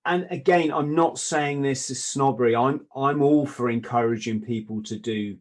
and 0.03 0.25
again 0.31 0.71
i'm 0.71 0.95
not 0.95 1.19
saying 1.19 1.61
this 1.61 1.89
is 1.89 2.03
snobbery. 2.03 2.55
I'm 2.55 2.87
i'm 2.95 3.21
all 3.21 3.45
for 3.45 3.69
encouraging 3.69 4.41
people 4.41 4.81
to 4.83 4.97
do 4.97 5.37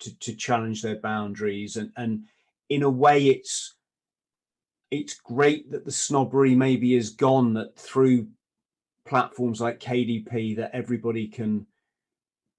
to, 0.00 0.18
to 0.20 0.36
challenge 0.36 0.82
their 0.82 1.00
boundaries 1.00 1.76
and 1.76 1.90
and 1.96 2.22
in 2.68 2.84
a 2.84 2.90
way 2.90 3.26
it's 3.26 3.74
it's 4.90 5.14
great 5.14 5.70
that 5.70 5.84
the 5.84 5.92
snobbery 5.92 6.54
maybe 6.54 6.94
is 6.94 7.10
gone 7.10 7.54
that 7.54 7.76
through 7.76 8.28
platforms 9.06 9.60
like 9.60 9.80
KDP 9.80 10.56
that 10.56 10.70
everybody 10.74 11.26
can 11.28 11.66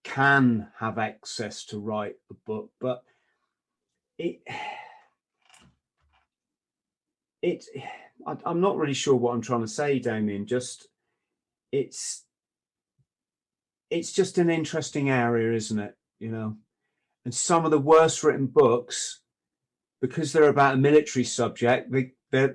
can 0.04 0.68
have 0.80 0.98
access 0.98 1.66
to 1.66 1.80
write 1.80 2.16
a 2.32 2.34
book. 2.46 2.72
But 2.80 3.04
it 4.18 4.42
it 7.42 7.66
I, 8.28 8.36
i'm 8.46 8.60
not 8.60 8.76
really 8.76 8.94
sure 8.94 9.16
what 9.16 9.34
i'm 9.34 9.42
trying 9.42 9.62
to 9.62 9.68
say 9.68 9.98
damien 9.98 10.46
just 10.46 10.90
it's 11.72 12.26
it's 13.90 14.12
just 14.12 14.38
an 14.38 14.50
interesting 14.50 15.10
area 15.10 15.56
isn't 15.56 15.80
it? 15.80 15.96
You 16.20 16.32
know? 16.32 16.58
And 17.26 17.34
some 17.34 17.66
of 17.66 17.72
the 17.72 17.80
worst 17.80 18.24
written 18.24 18.48
books 18.48 19.22
because 20.02 20.32
they're 20.32 20.50
about 20.50 20.76
a 20.76 20.78
military 20.78 21.24
subject 21.24 21.92
they 21.92 22.12
they 22.32 22.50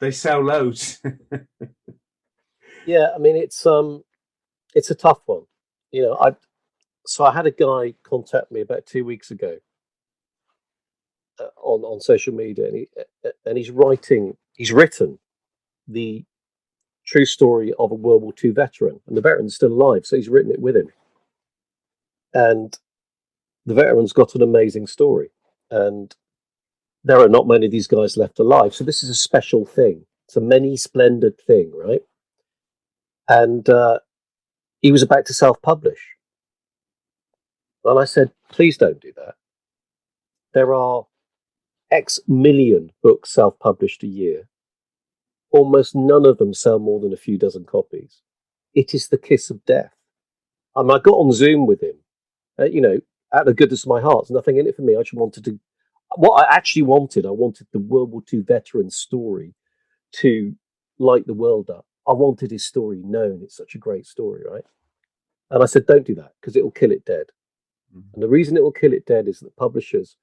they 0.00 0.10
sell 0.10 0.42
loads. 0.42 1.00
yeah, 2.86 3.08
I 3.14 3.18
mean 3.18 3.36
it's 3.36 3.64
um 3.66 4.04
it's 4.74 4.90
a 4.90 4.94
tough 4.94 5.20
one. 5.26 5.42
You 5.90 6.02
know, 6.02 6.16
I 6.20 6.34
so 7.06 7.24
I 7.24 7.32
had 7.32 7.46
a 7.46 7.50
guy 7.50 7.94
contact 8.02 8.50
me 8.50 8.60
about 8.60 8.86
two 8.86 9.04
weeks 9.04 9.30
ago 9.30 9.58
uh, 11.38 11.48
on 11.56 11.82
on 11.82 12.00
social 12.00 12.34
media, 12.34 12.66
and 12.66 12.76
he 12.76 12.88
uh, 13.24 13.30
and 13.46 13.58
he's 13.58 13.70
writing, 13.70 14.36
he's 14.56 14.72
written 14.72 15.18
the 15.88 16.24
true 17.06 17.24
story 17.24 17.72
of 17.78 17.90
a 17.90 17.94
World 17.94 18.22
War 18.22 18.32
II 18.42 18.50
veteran, 18.50 19.00
and 19.06 19.16
the 19.16 19.20
veteran's 19.20 19.54
still 19.54 19.72
alive, 19.72 20.06
so 20.06 20.16
he's 20.16 20.28
written 20.28 20.52
it 20.52 20.60
with 20.60 20.76
him. 20.76 20.88
And 22.34 22.78
the 23.66 23.74
veteran's 23.74 24.12
got 24.12 24.34
an 24.34 24.42
amazing 24.42 24.86
story, 24.86 25.30
and 25.70 26.14
there 27.04 27.20
are 27.20 27.28
not 27.28 27.48
many 27.48 27.66
of 27.66 27.72
these 27.72 27.86
guys 27.86 28.16
left 28.16 28.38
alive. 28.38 28.74
So 28.74 28.84
this 28.84 29.02
is 29.02 29.10
a 29.10 29.14
special 29.14 29.64
thing. 29.64 30.06
It's 30.26 30.36
a 30.36 30.40
many 30.40 30.76
splendid 30.76 31.40
thing, 31.40 31.72
right? 31.74 32.02
And 33.28 33.68
uh, 33.68 33.98
he 34.80 34.92
was 34.92 35.02
about 35.02 35.26
to 35.26 35.34
self-publish. 35.34 36.00
And 37.84 37.98
I 37.98 38.04
said, 38.04 38.30
please 38.50 38.76
don't 38.76 39.00
do 39.00 39.12
that. 39.16 39.34
There 40.54 40.74
are 40.74 41.06
X 41.90 42.20
million 42.28 42.92
books 43.02 43.32
self-published 43.32 44.02
a 44.02 44.06
year. 44.06 44.48
Almost 45.50 45.94
none 45.94 46.24
of 46.24 46.38
them 46.38 46.54
sell 46.54 46.78
more 46.78 47.00
than 47.00 47.12
a 47.12 47.16
few 47.16 47.36
dozen 47.36 47.64
copies. 47.64 48.22
It 48.74 48.94
is 48.94 49.08
the 49.08 49.18
kiss 49.18 49.50
of 49.50 49.64
death. 49.64 49.92
Mean, 50.76 50.90
I 50.90 50.98
got 50.98 51.14
on 51.14 51.32
Zoom 51.32 51.66
with 51.66 51.82
him, 51.82 51.96
uh, 52.58 52.64
you 52.64 52.80
know, 52.80 52.98
out 53.34 53.42
of 53.42 53.46
the 53.46 53.54
goodness 53.54 53.82
of 53.82 53.88
my 53.88 54.00
heart. 54.00 54.24
There's 54.24 54.34
nothing 54.34 54.56
in 54.56 54.66
it 54.66 54.76
for 54.76 54.82
me. 54.82 54.96
I 54.96 55.02
just 55.02 55.14
wanted 55.14 55.44
to 55.44 55.58
what 56.16 56.44
I 56.44 56.54
actually 56.54 56.82
wanted, 56.82 57.26
I 57.26 57.30
wanted 57.30 57.66
the 57.72 57.78
World 57.78 58.10
War 58.10 58.22
II 58.32 58.40
veteran 58.40 58.90
story 58.90 59.54
to 60.12 60.54
light 60.98 61.26
the 61.26 61.34
world 61.34 61.70
up. 61.70 61.86
I 62.06 62.12
wanted 62.12 62.50
his 62.50 62.64
story 62.66 63.00
known. 63.04 63.40
It's 63.42 63.56
such 63.56 63.74
a 63.74 63.78
great 63.78 64.06
story, 64.06 64.42
right? 64.48 64.64
And 65.50 65.62
I 65.62 65.66
said, 65.66 65.86
don't 65.86 66.06
do 66.06 66.14
that 66.16 66.32
because 66.40 66.56
it 66.56 66.64
will 66.64 66.70
kill 66.70 66.92
it 66.92 67.04
dead. 67.04 67.26
Mm-hmm. 67.94 68.14
And 68.14 68.22
the 68.22 68.28
reason 68.28 68.56
it 68.56 68.62
will 68.62 68.72
kill 68.72 68.92
it 68.92 69.06
dead 69.06 69.28
is 69.28 69.40
that 69.40 69.56
publishers 69.56 70.16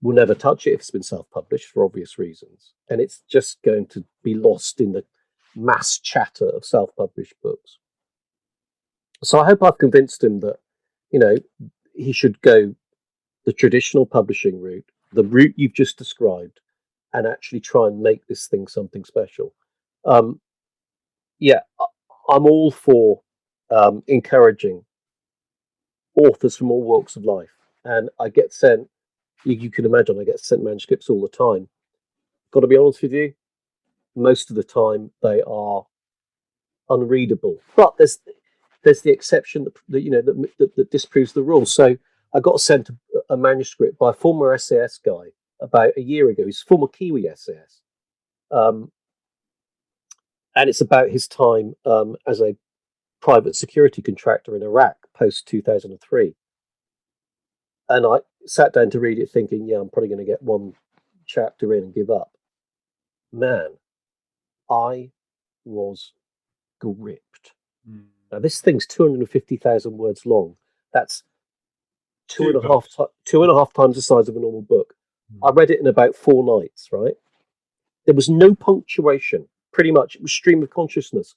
will 0.00 0.14
never 0.14 0.34
touch 0.34 0.66
it 0.66 0.72
if 0.72 0.80
it's 0.80 0.90
been 0.90 1.02
self 1.02 1.28
published 1.30 1.68
for 1.68 1.84
obvious 1.84 2.18
reasons. 2.18 2.72
And 2.88 3.00
it's 3.00 3.22
just 3.28 3.62
going 3.62 3.86
to 3.88 4.04
be 4.22 4.34
lost 4.34 4.80
in 4.80 4.92
the 4.92 5.04
mass 5.54 5.98
chatter 5.98 6.48
of 6.48 6.64
self 6.64 6.90
published 6.96 7.34
books. 7.42 7.78
So 9.24 9.38
I 9.38 9.46
hope 9.46 9.62
I've 9.62 9.78
convinced 9.78 10.22
him 10.24 10.40
that, 10.40 10.56
you 11.10 11.18
know, 11.18 11.36
he 11.94 12.12
should 12.12 12.40
go 12.40 12.74
the 13.44 13.52
traditional 13.52 14.06
publishing 14.06 14.60
route 14.60 14.91
the 15.12 15.24
route 15.24 15.54
you've 15.56 15.74
just 15.74 15.98
described 15.98 16.60
and 17.12 17.26
actually 17.26 17.60
try 17.60 17.86
and 17.86 18.00
make 18.00 18.26
this 18.26 18.46
thing 18.46 18.66
something 18.66 19.04
special. 19.04 19.52
Um, 20.04 20.40
yeah, 21.38 21.60
I'm 22.28 22.46
all 22.46 22.70
for 22.70 23.22
um, 23.70 24.02
encouraging 24.06 24.84
authors 26.14 26.56
from 26.56 26.70
all 26.70 26.82
walks 26.82 27.16
of 27.16 27.24
life 27.24 27.50
and 27.84 28.08
I 28.20 28.28
get 28.28 28.52
sent. 28.52 28.88
You, 29.44 29.70
can 29.70 29.84
imagine 29.84 30.20
I 30.20 30.24
get 30.24 30.38
sent 30.38 30.62
manuscripts 30.62 31.10
all 31.10 31.20
the 31.20 31.28
time. 31.28 31.68
Got 32.52 32.60
to 32.60 32.68
be 32.68 32.76
honest 32.76 33.02
with 33.02 33.12
you, 33.12 33.34
most 34.14 34.50
of 34.50 34.56
the 34.56 34.62
time 34.62 35.10
they 35.20 35.42
are 35.42 35.84
unreadable. 36.88 37.58
But 37.74 37.96
there's 37.98 38.18
there's 38.84 39.02
the 39.02 39.10
exception 39.10 39.64
that, 39.64 39.74
that 39.88 40.02
you 40.02 40.10
know 40.10 40.22
that, 40.22 40.50
that, 40.58 40.76
that 40.76 40.90
disproves 40.90 41.32
the 41.32 41.42
rule. 41.42 41.66
So 41.66 41.96
I 42.34 42.40
got 42.40 42.60
sent 42.60 42.88
a, 42.88 42.96
a, 43.30 43.36
manuscript 43.36 43.98
by 43.98 44.10
a 44.10 44.14
former 44.14 44.56
SAS 44.58 44.98
guy 44.98 45.32
about 45.60 45.92
a 45.96 46.00
year 46.00 46.30
ago. 46.30 46.44
He's 46.44 46.62
former 46.62 46.88
Kiwi 46.88 47.28
SAS, 47.34 47.80
um, 48.50 48.90
and 50.56 50.68
it's 50.68 50.80
about 50.80 51.10
his 51.10 51.28
time 51.28 51.74
um, 51.84 52.16
as 52.26 52.40
a 52.40 52.56
private 53.20 53.56
security 53.56 54.02
contractor 54.02 54.56
in 54.56 54.62
Iraq 54.62 54.96
post 55.14 55.46
2003. 55.46 56.34
And 57.88 58.06
I 58.06 58.18
sat 58.46 58.72
down 58.72 58.90
to 58.90 59.00
read 59.00 59.18
it 59.18 59.30
thinking, 59.30 59.66
yeah, 59.66 59.76
I'm 59.76 59.88
probably 59.88 60.08
going 60.08 60.18
to 60.18 60.30
get 60.30 60.42
one 60.42 60.74
chapter 61.26 61.74
in 61.74 61.84
and 61.84 61.94
give 61.94 62.10
up. 62.10 62.32
Man, 63.32 63.76
I 64.70 65.10
was 65.64 66.12
gripped. 66.80 67.52
Mm. 67.88 68.04
Now, 68.30 68.38
this 68.38 68.60
thing's 68.60 68.86
250,000 68.86 69.96
words 69.96 70.26
long. 70.26 70.56
That's 70.92 71.22
two 72.32 72.48
and 72.48 72.56
a 72.56 72.62
half 72.62 72.88
two 73.24 73.42
and 73.42 73.50
a 73.50 73.54
half 73.54 73.72
times 73.72 73.96
the 73.96 74.02
size 74.02 74.28
of 74.28 74.36
a 74.36 74.40
normal 74.40 74.62
book. 74.62 74.94
Mm. 75.32 75.48
I 75.48 75.52
read 75.52 75.70
it 75.70 75.80
in 75.80 75.86
about 75.86 76.16
four 76.16 76.60
nights, 76.60 76.88
right? 76.92 77.14
There 78.06 78.14
was 78.14 78.28
no 78.28 78.54
punctuation. 78.54 79.48
Pretty 79.72 79.90
much, 79.90 80.16
it 80.16 80.22
was 80.22 80.32
stream 80.32 80.62
of 80.62 80.70
consciousness. 80.70 81.34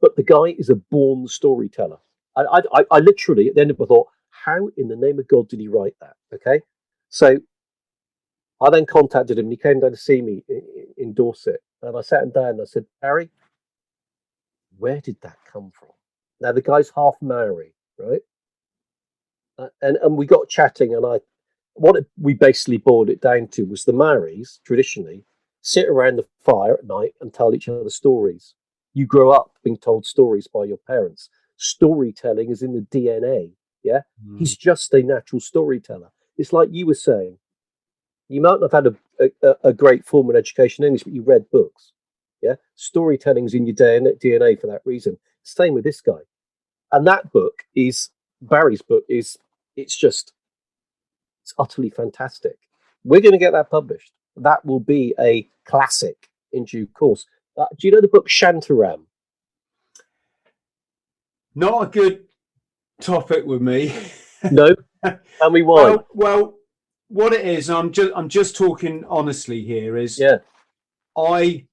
But 0.00 0.16
the 0.16 0.22
guy 0.22 0.54
is 0.58 0.68
a 0.68 0.74
born 0.74 1.26
storyteller. 1.28 1.98
I, 2.36 2.62
I, 2.72 2.84
I 2.90 2.98
literally, 2.98 3.48
at 3.48 3.54
the 3.54 3.60
end 3.62 3.70
of 3.70 3.80
it, 3.80 3.86
thought, 3.86 4.08
how 4.30 4.68
in 4.76 4.88
the 4.88 4.96
name 4.96 5.18
of 5.18 5.28
God 5.28 5.48
did 5.48 5.60
he 5.60 5.68
write 5.68 5.94
that? 6.00 6.16
Okay. 6.34 6.60
So 7.08 7.38
I 8.60 8.70
then 8.70 8.86
contacted 8.86 9.38
him. 9.38 9.50
He 9.50 9.56
came 9.56 9.80
down 9.80 9.92
to 9.92 9.96
see 9.96 10.20
me 10.20 10.44
in, 10.48 10.62
in 10.96 11.14
Dorset. 11.14 11.60
And 11.82 11.96
I 11.96 12.00
sat 12.00 12.22
him 12.22 12.30
down 12.30 12.50
and 12.50 12.62
I 12.62 12.64
said, 12.64 12.86
Harry, 13.02 13.30
where 14.78 15.00
did 15.00 15.16
that 15.22 15.38
come 15.50 15.70
from? 15.78 15.90
Now, 16.40 16.52
the 16.52 16.62
guy's 16.62 16.90
half 16.94 17.14
Maori, 17.20 17.74
right? 17.98 18.20
Uh, 19.58 19.68
and, 19.82 19.96
and 19.98 20.16
we 20.16 20.26
got 20.26 20.48
chatting, 20.48 20.94
and 20.94 21.06
I, 21.06 21.20
what 21.74 21.96
it, 21.96 22.06
we 22.20 22.34
basically 22.34 22.78
boiled 22.78 23.10
it 23.10 23.20
down 23.20 23.48
to 23.48 23.64
was 23.64 23.84
the 23.84 23.92
Maoris 23.92 24.60
traditionally 24.64 25.24
sit 25.64 25.88
around 25.88 26.16
the 26.16 26.26
fire 26.42 26.74
at 26.74 26.84
night 26.84 27.14
and 27.20 27.32
tell 27.32 27.54
each 27.54 27.68
other 27.68 27.88
stories. 27.88 28.54
You 28.92 29.06
grow 29.06 29.30
up 29.30 29.52
being 29.64 29.78
told 29.78 30.04
stories 30.04 30.46
by 30.46 30.64
your 30.64 30.76
parents. 30.76 31.30
Storytelling 31.56 32.50
is 32.50 32.62
in 32.62 32.74
the 32.74 32.86
DNA. 32.96 33.52
Yeah. 33.82 34.02
Mm. 34.24 34.38
He's 34.38 34.56
just 34.56 34.92
a 34.92 35.02
natural 35.02 35.40
storyteller. 35.40 36.12
It's 36.36 36.52
like 36.52 36.68
you 36.70 36.86
were 36.86 36.94
saying. 36.94 37.38
You 38.28 38.42
might 38.42 38.60
not 38.60 38.72
have 38.72 38.84
had 38.84 38.96
a, 39.20 39.30
a, 39.42 39.68
a 39.68 39.72
great 39.72 40.04
formal 40.04 40.36
education 40.36 40.84
in 40.84 40.88
English, 40.88 41.04
but 41.04 41.12
you 41.14 41.22
read 41.22 41.50
books. 41.50 41.92
Yeah. 42.42 42.56
Storytelling's 42.74 43.54
in 43.54 43.66
your 43.66 43.74
DNA 43.74 44.60
for 44.60 44.66
that 44.66 44.82
reason. 44.84 45.18
Same 45.42 45.72
with 45.72 45.84
this 45.84 46.02
guy. 46.02 46.20
And 46.92 47.06
that 47.06 47.32
book 47.32 47.64
is 47.74 48.10
Barry's 48.42 48.82
book 48.82 49.04
is 49.08 49.38
it's 49.76 49.96
just 49.96 50.32
it's 51.42 51.54
utterly 51.58 51.90
fantastic. 51.90 52.56
We're 53.04 53.20
going 53.20 53.32
to 53.32 53.38
get 53.38 53.52
that 53.52 53.70
published. 53.70 54.12
That 54.36 54.64
will 54.64 54.80
be 54.80 55.14
a 55.20 55.48
classic 55.66 56.30
in 56.52 56.64
due 56.64 56.86
course. 56.86 57.26
Uh, 57.56 57.66
do 57.78 57.86
you 57.86 57.92
know 57.92 58.00
the 58.00 58.08
book 58.08 58.28
Shantaram? 58.28 59.02
Not 61.54 61.82
a 61.82 61.86
good 61.86 62.24
topic 63.00 63.44
with 63.44 63.62
me. 63.62 63.94
no, 64.50 64.74
tell 65.38 65.50
me 65.50 65.62
why. 65.62 65.82
Well, 65.82 66.06
well, 66.12 66.54
what 67.08 67.32
it 67.32 67.46
is, 67.46 67.70
I'm 67.70 67.92
just 67.92 68.10
I'm 68.16 68.28
just 68.28 68.56
talking 68.56 69.04
honestly 69.08 69.62
here. 69.62 69.96
Is 69.96 70.18
yeah, 70.18 70.38
I, 71.16 71.66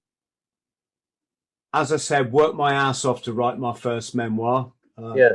as 1.74 1.92
I 1.92 1.98
said, 1.98 2.32
worked 2.32 2.56
my 2.56 2.74
ass 2.74 3.06
off 3.06 3.24
to 3.24 3.34
write 3.34 3.58
my 3.58 3.74
first 3.74 4.14
memoir. 4.14 4.72
Uh, 5.02 5.16
yeah, 5.16 5.30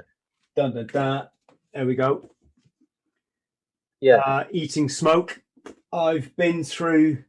dun, 0.54 0.74
dun, 0.74 0.86
dun. 0.86 1.28
There 1.74 1.86
we 1.86 1.96
go. 1.96 2.30
Yeah, 4.00 4.16
uh, 4.16 4.44
eating 4.50 4.88
smoke. 4.88 5.42
I've 5.92 6.36
been 6.36 6.62
through 6.62 7.24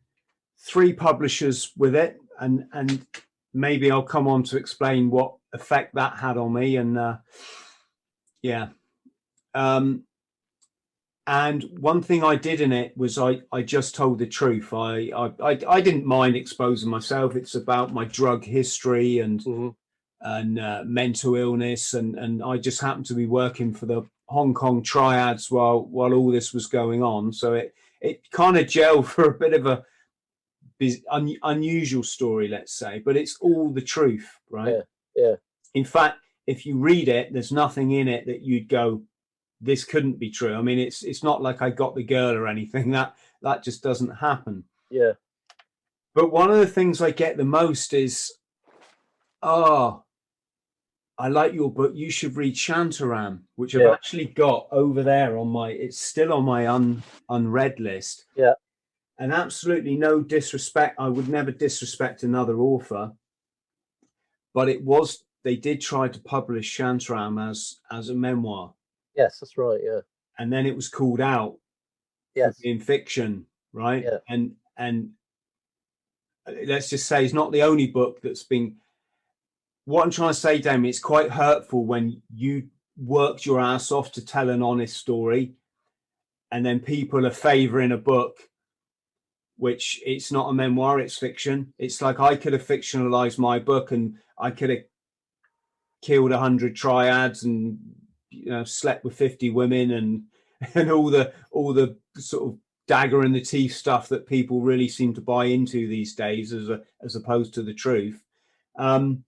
three 0.60 0.94
publishers 0.94 1.72
with 1.78 1.96
it, 1.96 2.20
and 2.40 2.66
and 2.74 3.06
maybe 3.54 3.90
I'll 3.92 4.04
come 4.04 4.28
on 4.28 4.44
to 4.44 4.58
explain 4.58 5.10
what 5.10 5.36
effect 5.54 5.96
that 5.96 6.18
had 6.18 6.38
on 6.38 6.54
me. 6.54 6.76
And 6.76 6.98
uh, 6.98 7.18
yeah, 8.42 8.70
um, 9.54 10.04
and 11.26 11.64
one 11.80 12.02
thing 12.02 12.24
I 12.24 12.36
did 12.36 12.60
in 12.60 12.74
it 12.74 12.98
was 12.98 13.18
I 13.18 13.42
I 13.52 13.62
just 13.62 13.96
told 13.96 14.20
the 14.20 14.28
truth. 14.28 14.74
I 14.74 15.10
I 15.16 15.32
I, 15.42 15.60
I 15.68 15.82
didn't 15.82 16.06
mind 16.06 16.36
exposing 16.36 16.90
myself. 16.90 17.36
It's 17.36 17.56
about 17.56 17.94
my 17.94 18.06
drug 18.06 18.44
history 18.44 19.20
and. 19.20 19.40
Mm-hmm. 19.42 19.70
And 20.20 20.60
uh, 20.60 20.82
mental 20.84 21.36
illness, 21.36 21.94
and 21.94 22.18
and 22.18 22.42
I 22.42 22.58
just 22.58 22.82
happened 22.82 23.06
to 23.06 23.14
be 23.14 23.28
working 23.28 23.72
for 23.72 23.86
the 23.86 24.02
Hong 24.28 24.54
Kong 24.54 24.84
triads 24.84 25.50
while 25.50 25.86
while 25.86 26.14
all 26.14 26.32
this 26.32 26.54
was 26.54 26.68
going 26.68 27.02
on. 27.02 27.32
So 27.34 27.54
it 27.54 27.74
it 28.02 28.30
kind 28.32 28.58
of 28.58 28.66
gelled 28.66 29.06
for 29.14 29.26
a 29.26 29.38
bit 29.38 29.54
of 29.54 29.66
a 29.66 29.84
un, 31.10 31.36
unusual 31.44 32.04
story, 32.04 32.48
let's 32.48 32.74
say, 32.74 33.02
but 33.04 33.18
it's 33.18 33.38
all 33.40 33.72
the 33.72 33.82
truth, 33.82 34.40
right? 34.50 34.76
Yeah, 34.76 34.82
yeah. 35.16 35.36
In 35.74 35.86
fact, 35.86 36.20
if 36.46 36.66
you 36.66 36.78
read 36.78 37.08
it, 37.08 37.34
there's 37.34 37.52
nothing 37.52 37.92
in 37.92 38.08
it 38.08 38.26
that 38.26 38.42
you'd 38.42 38.70
go, 38.70 39.02
"This 39.62 39.84
couldn't 39.84 40.20
be 40.20 40.30
true." 40.30 40.56
I 40.56 40.62
mean, 40.62 40.80
it's 40.80 41.04
it's 41.04 41.24
not 41.24 41.42
like 41.42 41.62
I 41.62 41.70
got 41.70 41.96
the 41.96 42.04
girl 42.04 42.36
or 42.36 42.48
anything. 42.48 42.92
That 42.98 43.16
that 43.42 43.64
just 43.64 43.84
doesn't 43.84 44.10
happen. 44.10 44.64
Yeah. 44.90 45.14
But 46.16 46.32
one 46.32 46.50
of 46.50 46.58
the 46.58 46.68
things 46.68 47.02
I 47.02 47.12
get 47.12 47.38
the 47.38 47.46
most 47.46 47.94
is, 47.94 48.34
oh, 49.44 50.04
I 51.20 51.30
like 51.30 51.54
your 51.54 51.72
book. 51.72 51.94
You 51.96 52.12
should 52.12 52.36
read 52.36 52.56
Shantaram, 52.56 53.40
which 53.56 53.76
I've 53.76 53.92
actually 53.92 54.26
got 54.26 54.68
over 54.72 55.02
there 55.02 55.38
on 55.38 55.48
my. 55.48 55.70
It's 55.72 56.00
still 56.00 56.32
on 56.32 56.46
my 56.46 56.68
un 56.68 57.02
unread 57.30 57.80
list. 57.80 58.26
Yeah 58.36 58.54
and 59.20 59.34
absolutely 59.34 59.96
no 59.96 60.22
disrespect. 60.22 60.96
I 61.00 61.08
would 61.10 61.28
never 61.28 61.52
disrespect 61.52 62.24
another 62.24 62.58
author, 62.60 63.12
but 64.54 64.70
it 64.70 64.84
was 64.84 65.24
they 65.44 65.56
did 65.56 65.82
try 65.82 66.08
to 66.08 66.20
publish 66.20 66.78
Shantaram 66.78 67.50
as 67.50 67.78
as 67.92 68.10
a 68.10 68.16
memoir. 68.16 68.74
Yes, 69.16 69.40
that's 69.40 69.58
right. 69.58 69.80
Yeah, 69.84 70.02
and 70.38 70.52
then 70.52 70.66
it 70.66 70.76
was 70.76 70.90
called 70.90 71.22
out. 71.22 71.58
Yes, 72.36 72.60
in 72.62 72.80
fiction, 72.80 73.46
right? 73.74 74.04
Yeah. 74.04 74.20
and 74.30 74.54
and 74.78 75.12
let's 76.66 76.90
just 76.90 77.08
say 77.08 77.26
it's 77.26 77.34
not 77.34 77.52
the 77.52 77.64
only 77.64 77.88
book 77.88 78.22
that's 78.22 78.44
been. 78.44 78.76
What 79.88 80.04
I'm 80.04 80.12
trying 80.12 80.32
to 80.32 80.34
say, 80.34 80.60
Damien, 80.60 80.90
it's 80.90 81.00
quite 81.00 81.32
hurtful 81.32 81.86
when 81.86 82.22
you 82.36 82.68
worked 82.98 83.46
your 83.46 83.62
ass 83.62 83.90
off 83.90 84.12
to 84.12 84.26
tell 84.26 84.50
an 84.50 84.62
honest 84.62 84.98
story, 84.98 85.54
and 86.52 86.66
then 86.66 86.82
people 86.82 87.26
are 87.26 87.32
favouring 87.32 87.94
a 87.94 87.98
book 87.98 88.38
which 89.56 90.02
it's 90.06 90.30
not 90.30 90.50
a 90.50 90.54
memoir, 90.54 91.00
it's 91.00 91.18
fiction. 91.18 91.74
It's 91.80 92.02
like 92.02 92.20
I 92.20 92.36
could 92.36 92.52
have 92.52 92.68
fictionalized 92.68 93.40
my 93.40 93.60
book 93.60 93.94
and 93.94 94.16
I 94.38 94.52
could 94.52 94.72
have 94.72 94.84
killed 96.02 96.34
a 96.34 96.38
hundred 96.38 96.76
triads 96.76 97.46
and 97.46 97.80
you 98.30 98.52
know 98.52 98.66
slept 98.66 99.06
with 99.06 99.16
50 99.16 99.52
women 99.52 99.92
and 99.92 100.24
and 100.76 100.92
all 100.92 101.10
the 101.10 101.32
all 101.52 101.72
the 101.72 101.96
sort 102.18 102.44
of 102.44 102.60
dagger 102.90 103.24
in 103.24 103.32
the 103.32 103.40
teeth 103.40 103.74
stuff 103.74 104.10
that 104.10 104.28
people 104.28 104.60
really 104.60 104.90
seem 104.90 105.14
to 105.14 105.22
buy 105.22 105.46
into 105.46 105.88
these 105.88 106.14
days 106.14 106.52
as 106.52 106.68
a, 106.68 106.82
as 107.02 107.16
opposed 107.16 107.54
to 107.54 107.64
the 107.64 107.74
truth 107.74 108.22
um 108.78 109.24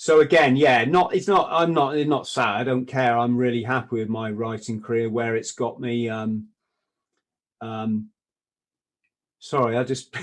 so 0.00 0.20
again 0.20 0.56
yeah 0.56 0.84
not 0.84 1.14
it's 1.14 1.28
not 1.28 1.48
i'm 1.50 1.74
not 1.74 1.96
it's 1.96 2.08
not 2.08 2.26
sad 2.26 2.60
i 2.60 2.64
don't 2.64 2.86
care 2.86 3.18
i'm 3.18 3.36
really 3.36 3.62
happy 3.62 3.96
with 3.96 4.08
my 4.08 4.30
writing 4.30 4.80
career 4.80 5.10
where 5.10 5.36
it's 5.36 5.52
got 5.52 5.80
me 5.80 6.08
um 6.08 6.46
um 7.60 8.08
Sorry, 9.40 9.78
I 9.78 9.84
just 9.84 10.14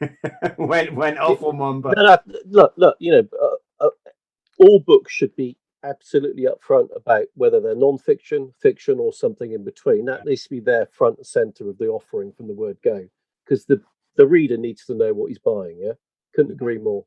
went 0.58 0.94
went 0.94 1.18
off 1.18 1.42
on 1.42 1.58
one. 1.58 1.80
But 1.82 1.98
no, 1.98 2.02
no, 2.26 2.38
look, 2.46 2.72
look, 2.76 2.96
you 2.98 3.12
know, 3.12 3.28
uh, 3.40 3.84
uh, 3.84 4.10
all 4.58 4.80
books 4.80 5.12
should 5.12 5.36
be 5.36 5.56
absolutely 5.84 6.46
upfront 6.46 6.88
about 6.96 7.26
whether 7.34 7.60
they're 7.60 7.76
non-fiction, 7.76 8.54
fiction, 8.58 8.98
or 8.98 9.12
something 9.12 9.52
in 9.52 9.64
between. 9.64 10.06
That 10.06 10.24
needs 10.24 10.44
to 10.44 10.50
be 10.50 10.60
there 10.60 10.86
front 10.86 11.18
and 11.18 11.26
center 11.26 11.68
of 11.68 11.76
the 11.76 11.88
offering 11.88 12.32
from 12.32 12.46
the 12.46 12.54
word 12.54 12.78
go, 12.82 13.06
because 13.44 13.66
the 13.66 13.82
the 14.16 14.26
reader 14.26 14.56
needs 14.56 14.86
to 14.86 14.94
know 14.94 15.12
what 15.12 15.28
he's 15.28 15.38
buying. 15.38 15.78
Yeah, 15.78 15.92
couldn't 16.34 16.52
agree 16.52 16.78
more. 16.78 17.04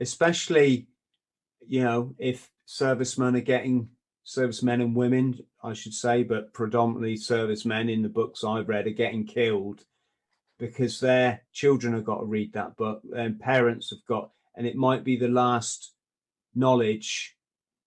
Especially, 0.00 0.88
you 1.68 1.82
know, 1.84 2.14
if 2.18 2.50
servicemen 2.66 3.36
are 3.36 3.40
getting 3.40 3.90
servicemen 4.24 4.80
and 4.80 4.94
women, 4.94 5.38
I 5.62 5.72
should 5.74 5.94
say, 5.94 6.22
but 6.22 6.52
predominantly 6.52 7.16
servicemen 7.16 7.88
in 7.88 8.02
the 8.02 8.08
books 8.08 8.44
I've 8.44 8.68
read 8.68 8.86
are 8.86 8.90
getting 8.90 9.26
killed 9.26 9.84
because 10.58 10.98
their 11.00 11.42
children 11.52 11.94
have 11.94 12.04
got 12.04 12.18
to 12.18 12.24
read 12.24 12.52
that 12.52 12.76
book 12.76 13.02
and 13.14 13.38
parents 13.38 13.90
have 13.90 14.04
got 14.08 14.30
and 14.56 14.66
it 14.66 14.76
might 14.76 15.04
be 15.04 15.16
the 15.16 15.28
last 15.28 15.92
knowledge 16.54 17.36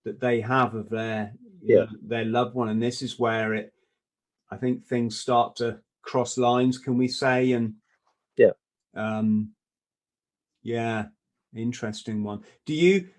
that 0.06 0.22
they 0.22 0.40
have 0.42 0.74
of 0.74 0.90
their 0.90 1.34
yeah. 1.62 1.80
know, 1.80 1.88
their 2.02 2.26
loved 2.26 2.56
one 2.56 2.70
and 2.70 2.82
this 2.82 3.02
is 3.02 3.20
where 3.20 3.54
it 3.54 3.74
I 4.50 4.58
think 4.58 4.86
things 4.86 5.20
start 5.20 5.58
to 5.58 5.80
cross 6.02 6.38
lines, 6.38 6.78
can 6.78 6.98
we 6.98 7.08
say? 7.08 7.54
And 7.54 7.76
Yeah. 8.38 8.52
um, 8.96 9.52
yeah, 10.64 11.06
interesting 11.56 12.24
one. 12.24 12.44
Do 12.66 12.74
you 12.74 13.10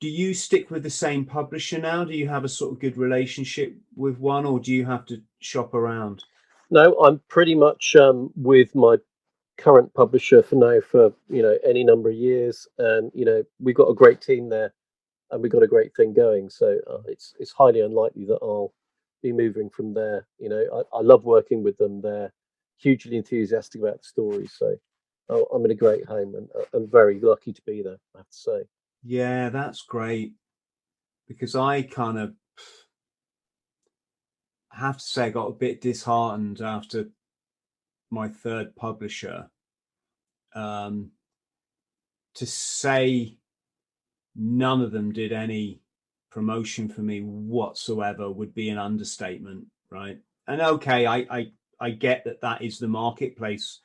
do 0.00 0.08
you 0.08 0.34
stick 0.34 0.70
with 0.70 0.82
the 0.82 0.90
same 0.90 1.24
publisher 1.24 1.78
now? 1.78 2.04
Do 2.04 2.14
you 2.14 2.28
have 2.28 2.44
a 2.44 2.48
sort 2.48 2.72
of 2.72 2.80
good 2.80 2.96
relationship 2.96 3.74
with 3.94 4.18
one, 4.18 4.44
or 4.44 4.60
do 4.60 4.72
you 4.72 4.84
have 4.84 5.06
to 5.06 5.22
shop 5.40 5.74
around? 5.74 6.24
No, 6.70 6.94
I'm 7.00 7.20
pretty 7.28 7.54
much 7.54 7.96
um, 7.96 8.30
with 8.36 8.74
my 8.74 8.96
current 9.58 9.92
publisher 9.94 10.42
for 10.42 10.56
now 10.56 10.80
for 10.80 11.12
you 11.30 11.42
know 11.42 11.56
any 11.64 11.82
number 11.84 12.10
of 12.10 12.16
years, 12.16 12.66
and 12.78 13.10
you 13.14 13.24
know 13.24 13.42
we've 13.58 13.76
got 13.76 13.88
a 13.88 13.94
great 13.94 14.20
team 14.20 14.48
there, 14.48 14.74
and 15.30 15.42
we've 15.42 15.52
got 15.52 15.62
a 15.62 15.68
great 15.68 15.94
thing 15.96 16.12
going. 16.12 16.50
So 16.50 16.78
uh, 16.90 17.02
it's 17.06 17.34
it's 17.38 17.52
highly 17.52 17.80
unlikely 17.80 18.26
that 18.26 18.38
I'll 18.42 18.74
be 19.22 19.32
moving 19.32 19.70
from 19.70 19.94
there. 19.94 20.26
You 20.38 20.50
know, 20.50 20.84
I, 20.92 20.98
I 20.98 21.00
love 21.00 21.24
working 21.24 21.62
with 21.62 21.78
them. 21.78 22.02
They're 22.02 22.32
hugely 22.76 23.16
enthusiastic 23.16 23.80
about 23.80 23.98
the 23.98 24.04
story, 24.04 24.46
so 24.46 24.76
oh, 25.30 25.44
I'm 25.54 25.64
in 25.64 25.70
a 25.70 25.74
great 25.74 26.04
home, 26.04 26.34
and 26.34 26.48
uh, 26.54 26.64
I'm 26.74 26.90
very 26.90 27.18
lucky 27.20 27.54
to 27.54 27.62
be 27.62 27.82
there. 27.82 27.96
I 28.14 28.18
have 28.18 28.28
to 28.28 28.36
say. 28.36 28.64
Yeah, 29.02 29.50
that's 29.50 29.82
great. 29.82 30.34
Because 31.28 31.54
I 31.54 31.82
kind 31.82 32.18
of 32.18 32.34
have 34.70 34.98
to 34.98 35.04
say 35.04 35.24
I 35.24 35.30
got 35.30 35.48
a 35.48 35.52
bit 35.54 35.80
disheartened 35.80 36.60
after 36.60 37.06
my 38.10 38.28
third 38.28 38.76
publisher. 38.76 39.50
Um, 40.54 41.10
to 42.34 42.46
say 42.46 43.38
none 44.34 44.82
of 44.82 44.92
them 44.92 45.12
did 45.12 45.32
any 45.32 45.80
promotion 46.30 46.88
for 46.88 47.00
me 47.00 47.20
whatsoever 47.20 48.30
would 48.30 48.54
be 48.54 48.68
an 48.68 48.78
understatement, 48.78 49.66
right? 49.90 50.18
And 50.46 50.60
okay, 50.60 51.06
I 51.06 51.26
I, 51.30 51.46
I 51.80 51.90
get 51.90 52.24
that 52.24 52.42
that 52.42 52.62
is 52.62 52.78
the 52.78 52.88
marketplace 52.88 53.80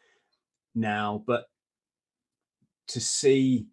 now, 0.76 1.24
but 1.26 1.46
to 2.90 3.00
see 3.00 3.68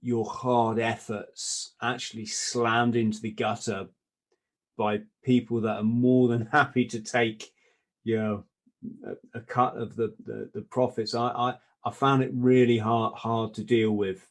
your 0.00 0.24
hard 0.24 0.78
efforts 0.78 1.74
actually 1.82 2.26
slammed 2.26 2.96
into 2.96 3.20
the 3.20 3.30
gutter 3.30 3.88
by 4.76 5.00
people 5.24 5.60
that 5.60 5.76
are 5.76 5.82
more 5.82 6.28
than 6.28 6.46
happy 6.52 6.86
to 6.86 7.00
take 7.00 7.52
you 8.04 8.16
know 8.16 8.44
a, 9.06 9.38
a 9.38 9.40
cut 9.42 9.76
of 9.76 9.96
the, 9.96 10.14
the 10.24 10.50
the 10.54 10.62
profits. 10.62 11.14
I, 11.14 11.28
I 11.28 11.54
i 11.84 11.90
found 11.90 12.22
it 12.22 12.30
really 12.34 12.78
hard 12.78 13.14
hard 13.14 13.54
to 13.54 13.64
deal 13.64 13.92
with. 13.92 14.26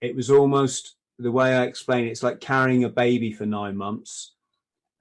It 0.00 0.16
was 0.16 0.30
almost 0.30 0.96
the 1.18 1.30
way 1.30 1.54
i 1.54 1.64
explain 1.64 2.06
it, 2.06 2.10
it's 2.10 2.22
like 2.22 2.40
carrying 2.40 2.84
a 2.84 2.88
baby 2.88 3.30
for 3.30 3.44
nine 3.44 3.76
months 3.76 4.32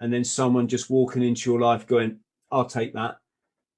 and 0.01 0.11
then 0.11 0.25
someone 0.25 0.67
just 0.67 0.89
walking 0.89 1.23
into 1.23 1.49
your 1.49 1.61
life 1.61 1.87
going 1.87 2.19
i'll 2.51 2.65
take 2.65 2.91
that 2.93 3.19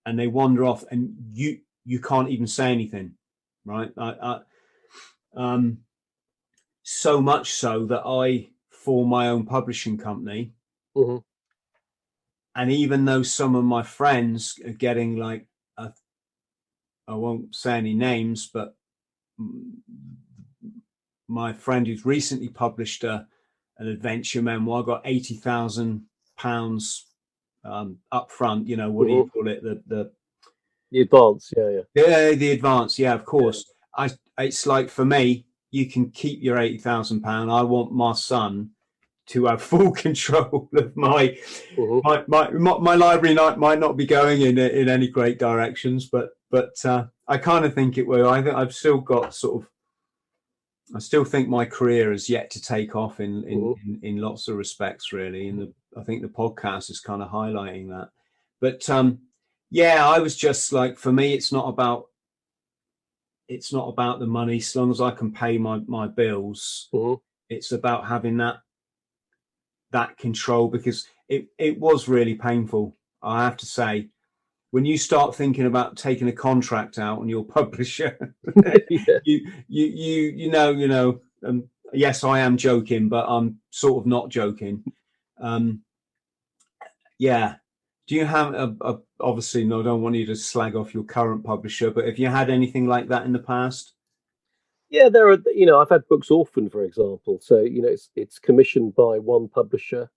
and 0.08 0.18
they 0.18 0.26
wander 0.26 0.66
off 0.66 0.84
and 0.90 1.14
you 1.34 1.60
you 1.86 2.00
can't 2.00 2.30
even 2.30 2.48
say 2.48 2.72
anything 2.72 3.14
right? 3.66 3.92
I, 3.98 4.14
I 4.22 4.40
um 5.36 5.80
so 6.84 7.22
much 7.22 7.54
so 7.54 7.86
that 7.86 8.04
I 8.06 8.50
form 8.70 9.10
my 9.10 9.30
own 9.30 9.46
publishing 9.46 9.98
company. 9.98 10.54
hmm 10.96 11.18
And 12.56 12.72
even 12.72 13.06
though 13.06 13.24
some 13.24 13.56
of 13.56 13.64
my 13.64 13.84
friends 13.84 14.60
are 14.66 14.74
getting 14.74 15.16
like, 15.18 15.48
a, 15.78 15.94
I 17.08 17.16
won't 17.16 17.56
say 17.56 17.78
any 17.78 17.94
names, 17.94 18.50
but 18.54 18.76
my 21.28 21.54
friend 21.54 21.88
who's 21.88 22.06
recently 22.06 22.50
published 22.50 23.04
a, 23.04 23.28
an 23.78 23.88
adventure 23.88 24.42
memoir 24.42 24.84
got 24.84 25.02
eighty 25.06 25.36
thousand 25.36 26.04
pounds 26.38 27.08
um, 27.64 27.98
up 28.12 28.32
front. 28.32 28.68
You 28.68 28.78
know 28.78 28.92
what 28.92 29.08
do 29.08 29.14
you 29.14 29.30
call 29.34 29.48
it? 29.48 29.64
The 29.64 29.82
the 29.88 30.12
The 30.92 31.02
advance, 31.02 31.54
yeah, 31.56 31.70
yeah, 31.70 31.84
yeah 31.96 32.32
the 32.36 32.52
advance. 32.52 33.00
Yeah, 33.00 33.14
of 33.14 33.24
course. 33.24 33.64
I 33.96 34.10
it's 34.38 34.66
like 34.66 34.90
for 34.90 35.06
me, 35.06 35.46
you 35.72 35.90
can 35.90 36.12
keep 36.12 36.42
your 36.44 36.58
eighty 36.58 36.78
thousand 36.78 37.22
pound. 37.22 37.52
I 37.52 37.62
want 37.64 37.92
my 37.92 38.14
son 38.14 38.72
to 39.28 39.46
have 39.46 39.62
full 39.62 39.92
control 40.06 40.70
of 40.76 40.96
my 40.96 41.38
Mhm. 41.78 42.02
my, 42.04 42.24
my 42.28 42.50
my 42.52 42.78
my 42.80 42.96
library 42.96 43.36
might 43.36 43.58
might 43.58 43.80
not 43.80 43.98
be 43.98 44.06
going 44.06 44.42
in 44.42 44.58
in 44.58 44.90
any 44.90 45.08
great 45.08 45.40
directions, 45.40 46.10
but 46.10 46.30
but 46.50 46.74
uh, 46.86 47.06
I 47.28 47.38
kind 47.38 47.64
of 47.66 47.74
think 47.74 47.98
it 47.98 48.06
will. 48.08 48.30
I 48.30 48.42
think 48.44 48.56
I've 48.56 48.74
still 48.76 49.00
got 49.00 49.34
sort 49.34 49.64
of. 49.64 49.70
I 50.94 51.00
still 51.00 51.24
think 51.24 51.48
my 51.48 51.64
career 51.64 52.12
has 52.12 52.30
yet 52.30 52.50
to 52.52 52.62
take 52.62 52.96
off 52.96 53.22
in 53.22 53.44
in, 53.46 53.62
Mhm. 53.62 53.76
in, 53.86 54.00
in 54.04 54.18
lots 54.18 54.48
of 54.50 54.58
respects, 54.58 55.14
really. 55.14 55.48
And 55.48 55.60
the, 55.62 55.74
I 55.98 56.04
think 56.04 56.22
the 56.22 56.28
podcast 56.28 56.90
is 56.90 57.00
kind 57.00 57.22
of 57.22 57.30
highlighting 57.30 57.88
that. 57.90 58.10
But 58.60 58.90
um, 58.90 59.20
yeah, 59.70 60.06
I 60.06 60.20
was 60.20 60.36
just 60.36 60.74
like, 60.74 60.98
for 60.98 61.14
me, 61.14 61.34
it's 61.34 61.54
not 61.54 61.70
about 61.70 62.08
it's 63.52 63.74
not 63.74 63.90
about 63.90 64.20
the 64.20 64.28
money. 64.28 64.58
As 64.58 64.76
long 64.76 64.92
as 64.92 65.02
I 65.02 65.12
can 65.12 65.32
pay 65.32 65.58
my 65.58 65.80
my 65.88 66.08
bills, 66.08 66.90
Mhm. 66.94 67.20
it's 67.50 67.72
about 67.72 68.08
having 68.08 68.38
that 68.38 68.62
that 69.92 70.18
control 70.18 70.70
because 70.70 71.08
it 71.28 71.48
it 71.58 71.80
was 71.80 72.08
really 72.08 72.36
painful. 72.36 72.96
I 73.22 73.44
have 73.44 73.58
to 73.58 73.66
say, 73.66 74.10
when 74.72 74.86
you 74.86 74.98
start 74.98 75.36
thinking 75.36 75.66
about 75.66 75.98
taking 75.98 76.30
a 76.30 76.32
contract 76.34 76.98
out 76.98 77.20
on 77.20 77.28
your 77.30 77.44
publisher, 77.58 78.36
yeah. 78.90 79.20
you 79.26 79.52
you 79.68 79.86
you 79.86 80.22
you 80.42 80.52
know 80.52 80.72
you 80.72 80.88
know. 80.88 81.22
Um, 81.44 81.70
yes, 81.94 82.24
I 82.24 82.40
am 82.40 82.56
joking, 82.56 83.10
but 83.10 83.26
I'm 83.28 83.60
sort 83.72 84.02
of 84.02 84.06
not 84.08 84.30
joking. 84.30 84.84
Um, 85.40 85.82
yeah. 87.18 87.56
Do 88.08 88.16
you 88.16 88.26
have 88.26 88.54
a, 88.54 88.76
a 88.82 88.98
obviously? 89.20 89.64
No, 89.64 89.82
I 89.82 89.84
don't 89.84 90.02
want 90.02 90.16
you 90.16 90.26
to 90.26 90.36
slag 90.36 90.76
off 90.76 90.94
your 90.94 91.04
current 91.04 91.44
publisher, 91.44 91.92
but 91.92 92.06
have 92.06 92.20
you 92.20 92.28
had 92.28 92.50
anything 92.50 92.88
like 92.88 93.08
that 93.08 93.26
in 93.26 93.32
the 93.32 93.40
past? 93.40 93.94
Yeah, 94.90 95.08
there 95.08 95.30
are. 95.30 95.38
You 95.54 95.66
know, 95.66 95.80
I've 95.80 95.90
had 95.90 96.08
books 96.10 96.30
orphaned, 96.30 96.72
for 96.72 96.84
example. 96.84 97.40
So 97.42 97.62
you 97.62 97.82
know, 97.82 97.88
it's 97.88 98.10
it's 98.16 98.40
commissioned 98.40 98.96
by 98.96 99.20
one 99.20 99.48
publisher. 99.48 100.10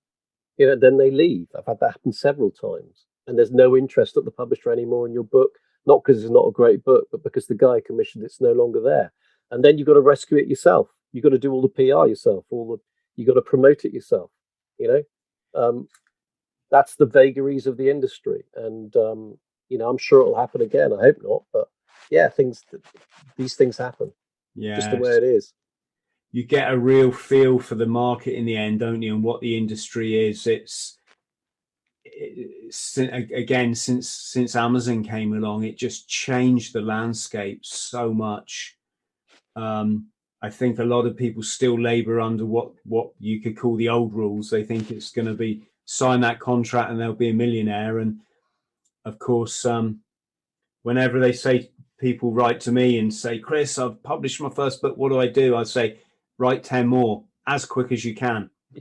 You 0.56 0.66
know, 0.66 0.76
then 0.76 0.98
they 0.98 1.10
leave. 1.10 1.48
I've 1.56 1.66
had 1.66 1.78
that 1.80 1.92
happen 1.92 2.12
several 2.12 2.50
times, 2.50 3.06
and 3.26 3.38
there's 3.38 3.52
no 3.52 3.76
interest 3.76 4.16
at 4.16 4.24
the 4.24 4.30
publisher 4.30 4.72
anymore 4.72 5.06
in 5.06 5.12
your 5.12 5.24
book. 5.24 5.50
Not 5.86 6.02
because 6.02 6.24
it's 6.24 6.32
not 6.32 6.48
a 6.48 6.52
great 6.52 6.82
book, 6.82 7.06
but 7.12 7.22
because 7.22 7.46
the 7.46 7.54
guy 7.54 7.80
commissioned 7.84 8.24
it's 8.24 8.40
no 8.40 8.52
longer 8.52 8.80
there. 8.80 9.12
And 9.50 9.62
then 9.62 9.76
you've 9.76 9.86
got 9.86 9.94
to 9.94 10.00
rescue 10.00 10.38
it 10.38 10.48
yourself. 10.48 10.88
You've 11.12 11.22
got 11.22 11.30
to 11.30 11.38
do 11.38 11.52
all 11.52 11.62
the 11.62 11.68
PR 11.68 12.08
yourself. 12.08 12.46
All 12.50 12.66
the 12.68 12.82
you've 13.16 13.28
got 13.28 13.34
to 13.34 13.42
promote 13.42 13.84
it 13.84 13.92
yourself. 13.92 14.30
You 14.78 14.88
know, 15.54 15.62
um, 15.62 15.88
that's 16.70 16.96
the 16.96 17.06
vagaries 17.06 17.66
of 17.66 17.76
the 17.76 17.90
industry. 17.90 18.44
And 18.56 18.94
um, 18.96 19.38
you 19.68 19.78
know, 19.78 19.88
I'm 19.88 19.98
sure 19.98 20.20
it'll 20.20 20.36
happen 20.36 20.62
again. 20.62 20.92
I 20.92 21.00
hope 21.00 21.16
not, 21.22 21.42
but 21.52 21.68
yeah, 22.10 22.28
things 22.28 22.64
these 23.36 23.54
things 23.54 23.76
happen 23.78 24.12
Yeah, 24.54 24.76
just 24.76 24.90
the 24.90 24.96
way 24.96 25.16
it 25.16 25.22
is. 25.24 25.52
you 26.32 26.44
get 26.44 26.72
a 26.72 26.78
real 26.78 27.12
feel 27.12 27.58
for 27.58 27.76
the 27.76 27.86
market 27.86 28.34
in 28.34 28.44
the 28.44 28.56
end, 28.56 28.80
don't 28.80 29.02
you, 29.02 29.14
and 29.14 29.22
what 29.22 29.40
the 29.40 29.56
industry 29.56 30.28
is. 30.28 30.46
It's, 30.46 30.98
it's 32.04 32.98
again 32.98 33.74
since 33.74 34.08
since 34.08 34.56
Amazon 34.56 35.04
came 35.04 35.32
along, 35.32 35.64
it 35.64 35.78
just 35.78 36.08
changed 36.08 36.72
the 36.72 36.80
landscape 36.80 37.60
so 37.64 38.12
much. 38.12 38.76
Um, 39.56 40.08
I 40.42 40.50
think 40.50 40.78
a 40.78 40.84
lot 40.84 41.06
of 41.06 41.16
people 41.16 41.42
still 41.42 41.80
labour 41.80 42.20
under 42.20 42.44
what 42.44 42.72
what 42.84 43.10
you 43.18 43.40
could 43.40 43.56
call 43.56 43.76
the 43.76 43.88
old 43.88 44.12
rules. 44.12 44.50
They 44.50 44.64
think 44.64 44.90
it's 44.90 45.10
going 45.10 45.28
to 45.28 45.34
be 45.34 45.64
sign 45.84 46.20
that 46.20 46.40
contract 46.40 46.90
and 46.90 47.00
they'll 47.00 47.12
be 47.14 47.30
a 47.30 47.34
millionaire. 47.34 47.98
And 47.98 48.20
of 49.04 49.18
course, 49.18 49.64
um, 49.64 50.00
whenever 50.82 51.20
they 51.20 51.32
say 51.32 51.70
people 51.98 52.32
write 52.32 52.60
to 52.60 52.72
me 52.72 52.98
and 52.98 53.12
say, 53.12 53.38
Chris, 53.38 53.78
I've 53.78 54.02
published 54.02 54.40
my 54.40 54.50
first 54.50 54.82
book. 54.82 54.96
What 54.96 55.10
do 55.10 55.20
I 55.20 55.26
do? 55.28 55.56
I 55.56 55.62
say, 55.64 55.98
write 56.38 56.62
10 56.64 56.86
more 56.86 57.24
as 57.46 57.64
quick 57.64 57.92
as 57.92 58.04
you 58.04 58.14
can. 58.14 58.50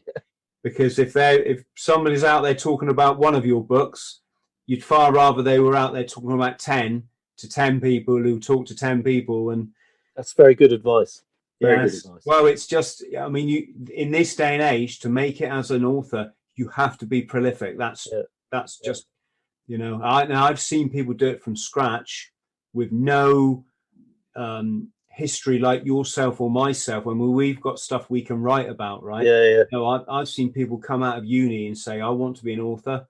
Because 0.63 0.97
if 0.97 1.11
they 1.11 1.43
if 1.45 1.65
somebody's 1.75 2.23
out 2.23 2.41
there 2.41 2.55
talking 2.55 2.88
about 2.88 3.19
one 3.19 3.35
of 3.35 3.45
your 3.45 3.61
books, 3.61 4.21
you'd 4.65 4.81
far 4.81 5.11
rather 5.11 5.43
they 5.43 5.59
were 5.59 5.75
out 5.75 5.91
there 5.91 6.05
talking 6.05 6.31
about 6.31 6.57
10 6.57 7.03
to 7.35 7.49
10 7.49 7.81
people 7.81 8.17
who 8.23 8.39
talk 8.39 8.65
to 8.67 8.73
10 8.73 9.03
people 9.03 9.49
and 9.49 9.67
That's 10.15 10.31
very 10.31 10.55
good 10.55 10.71
advice. 10.71 11.21
Very 11.59 11.81
Yes. 11.81 12.03
good 12.03 12.07
advice. 12.11 12.23
Well, 12.25 12.45
it's 12.45 12.65
just, 12.65 13.03
I 13.19 13.27
mean, 13.27 13.49
you 13.49 13.73
in 13.93 14.11
this 14.11 14.38
day 14.38 14.53
and 14.53 14.63
age, 14.63 14.99
to 14.99 15.09
make 15.09 15.41
it 15.41 15.51
as 15.51 15.69
an 15.69 15.84
author, 15.84 16.34
you 16.55 16.67
have 16.69 16.97
to 16.99 17.05
be 17.05 17.21
prolific. 17.21 17.77
That's 17.77 18.07
Yeah. 18.11 18.23
that's 18.51 18.80
Yeah. 18.81 18.91
just, 18.91 19.07
you 19.67 19.77
know, 19.77 20.01
I 20.03 20.25
now 20.25 20.45
I've 20.45 20.59
seen 20.59 20.89
people 20.89 21.13
do 21.13 21.27
it 21.27 21.41
from 21.41 21.55
scratch 21.55 22.31
with 22.73 22.91
no 22.91 23.65
um, 24.35 24.91
history 25.09 25.59
like 25.59 25.85
yourself 25.85 26.41
or 26.41 26.49
myself. 26.49 27.05
When 27.05 27.19
we've 27.19 27.61
got 27.61 27.80
stuff 27.80 28.09
we 28.09 28.21
can 28.21 28.41
write 28.41 28.69
about, 28.69 29.03
right? 29.03 29.25
Yeah, 29.25 29.43
yeah. 29.43 29.63
No, 29.71 29.88
I've, 29.88 30.05
I've 30.09 30.30
seen 30.30 30.51
people 30.51 30.77
come 30.77 31.03
out 31.03 31.17
of 31.17 31.25
uni 31.25 31.67
and 31.67 31.77
say, 31.77 32.01
I 32.01 32.09
want 32.09 32.38
to 32.38 32.43
be 32.43 32.53
an 32.53 32.59
author. 32.59 33.07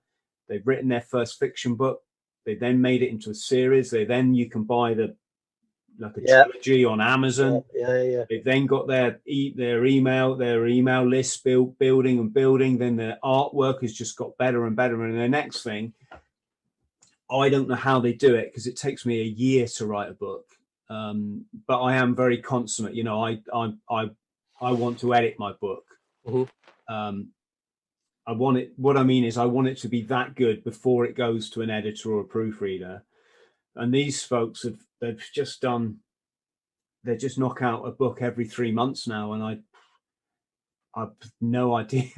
They've 0.50 0.66
written 0.68 0.90
their 0.90 1.02
first 1.02 1.40
fiction 1.40 1.76
book. 1.76 2.02
They 2.46 2.56
then 2.56 2.82
made 2.82 3.02
it 3.02 3.10
into 3.10 3.30
a 3.30 3.36
series. 3.36 3.90
They 3.90 4.04
then 4.04 4.34
you 4.34 4.50
can 4.50 4.64
buy 4.64 4.94
the 4.94 5.16
like 6.00 6.18
a 6.18 6.22
Yeah. 6.22 6.44
trilogy 6.46 6.86
on 6.86 7.00
Amazon. 7.02 7.64
Yeah, 7.74 7.88
yeah, 7.96 8.04
yeah. 8.04 8.26
They've 8.30 8.44
then 8.44 8.66
got 8.66 8.88
their 8.88 9.22
e- 9.26 9.54
their 9.56 9.86
email 9.86 10.36
their 10.36 10.68
email 10.68 11.04
list 11.08 11.44
build, 11.44 11.78
building 11.80 12.20
and 12.20 12.34
building. 12.34 12.78
Then 12.78 12.96
their 12.96 13.18
artwork 13.24 13.82
has 13.82 13.94
just 13.94 14.18
got 14.18 14.38
better 14.38 14.66
and 14.66 14.76
better. 14.76 15.04
And 15.04 15.18
the 15.20 15.30
next 15.30 15.64
thing, 15.64 15.94
I 17.32 17.50
don't 17.50 17.68
know 17.68 17.76
how 17.76 18.00
they 18.00 18.14
do 18.14 18.36
it 18.36 18.46
because 18.52 18.68
it 18.68 18.76
takes 18.76 19.06
me 19.06 19.20
a 19.22 19.24
year 19.26 19.68
to 19.68 19.86
write 19.86 20.10
a 20.10 20.14
book. 20.14 20.46
Um, 20.90 21.46
but 21.68 21.82
I 21.82 21.96
am 21.96 22.16
very 22.16 22.38
consummate. 22.38 22.94
You 22.96 23.04
know, 23.04 23.24
I 23.24 23.42
I 23.54 23.74
I 23.90 24.10
I 24.62 24.72
want 24.72 25.00
to 25.00 25.14
edit 25.14 25.36
my 25.40 25.54
book. 25.54 25.86
Mhm. 26.28 26.50
Um, 26.88 27.30
I 28.26 28.32
want 28.32 28.58
it. 28.58 28.74
What 28.78 28.98
I 28.98 29.04
mean 29.04 29.24
is, 29.26 29.38
I 29.38 29.46
want 29.46 29.68
it 29.68 29.78
to 29.80 29.90
be 29.90 30.02
that 30.04 30.36
good 30.36 30.64
before 30.64 31.06
it 31.06 31.16
goes 31.16 31.50
to 31.52 31.62
an 31.62 31.70
editor 31.70 32.12
or 32.14 32.22
a 32.22 32.26
proofreader. 32.26 33.04
And 33.76 33.94
these 33.94 34.24
folks 34.24 34.64
have 34.64 34.78
they've 35.02 35.24
just 35.34 35.62
done. 35.62 35.98
They 37.04 37.18
just 37.18 37.40
knock 37.40 37.62
out 37.62 37.88
a 37.88 37.92
book 37.92 38.22
every 38.22 38.46
three 38.46 38.72
months 38.72 39.08
now, 39.08 39.34
and 39.34 39.44
I, 39.44 39.58
I've 40.96 41.12
no 41.42 41.76
idea 41.82 42.10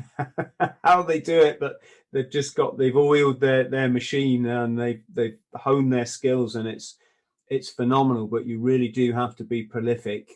how 0.84 1.04
they 1.04 1.20
do 1.20 1.40
it, 1.40 1.60
but 1.60 1.78
they've 2.12 2.30
just 2.30 2.56
got 2.56 2.78
they've 2.78 2.96
oiled 2.96 3.40
their 3.40 3.70
their 3.70 3.90
machine 3.90 4.46
and 4.46 4.80
they've 4.80 5.04
they've 5.14 5.40
honed 5.56 5.92
their 5.92 6.06
skills, 6.06 6.56
and 6.56 6.68
it's 6.68 6.98
it's 7.48 7.70
phenomenal. 7.70 8.28
But 8.28 8.46
you 8.46 8.60
really 8.60 8.90
do 8.90 9.14
have 9.14 9.36
to 9.38 9.44
be 9.44 9.64
prolific 9.64 10.30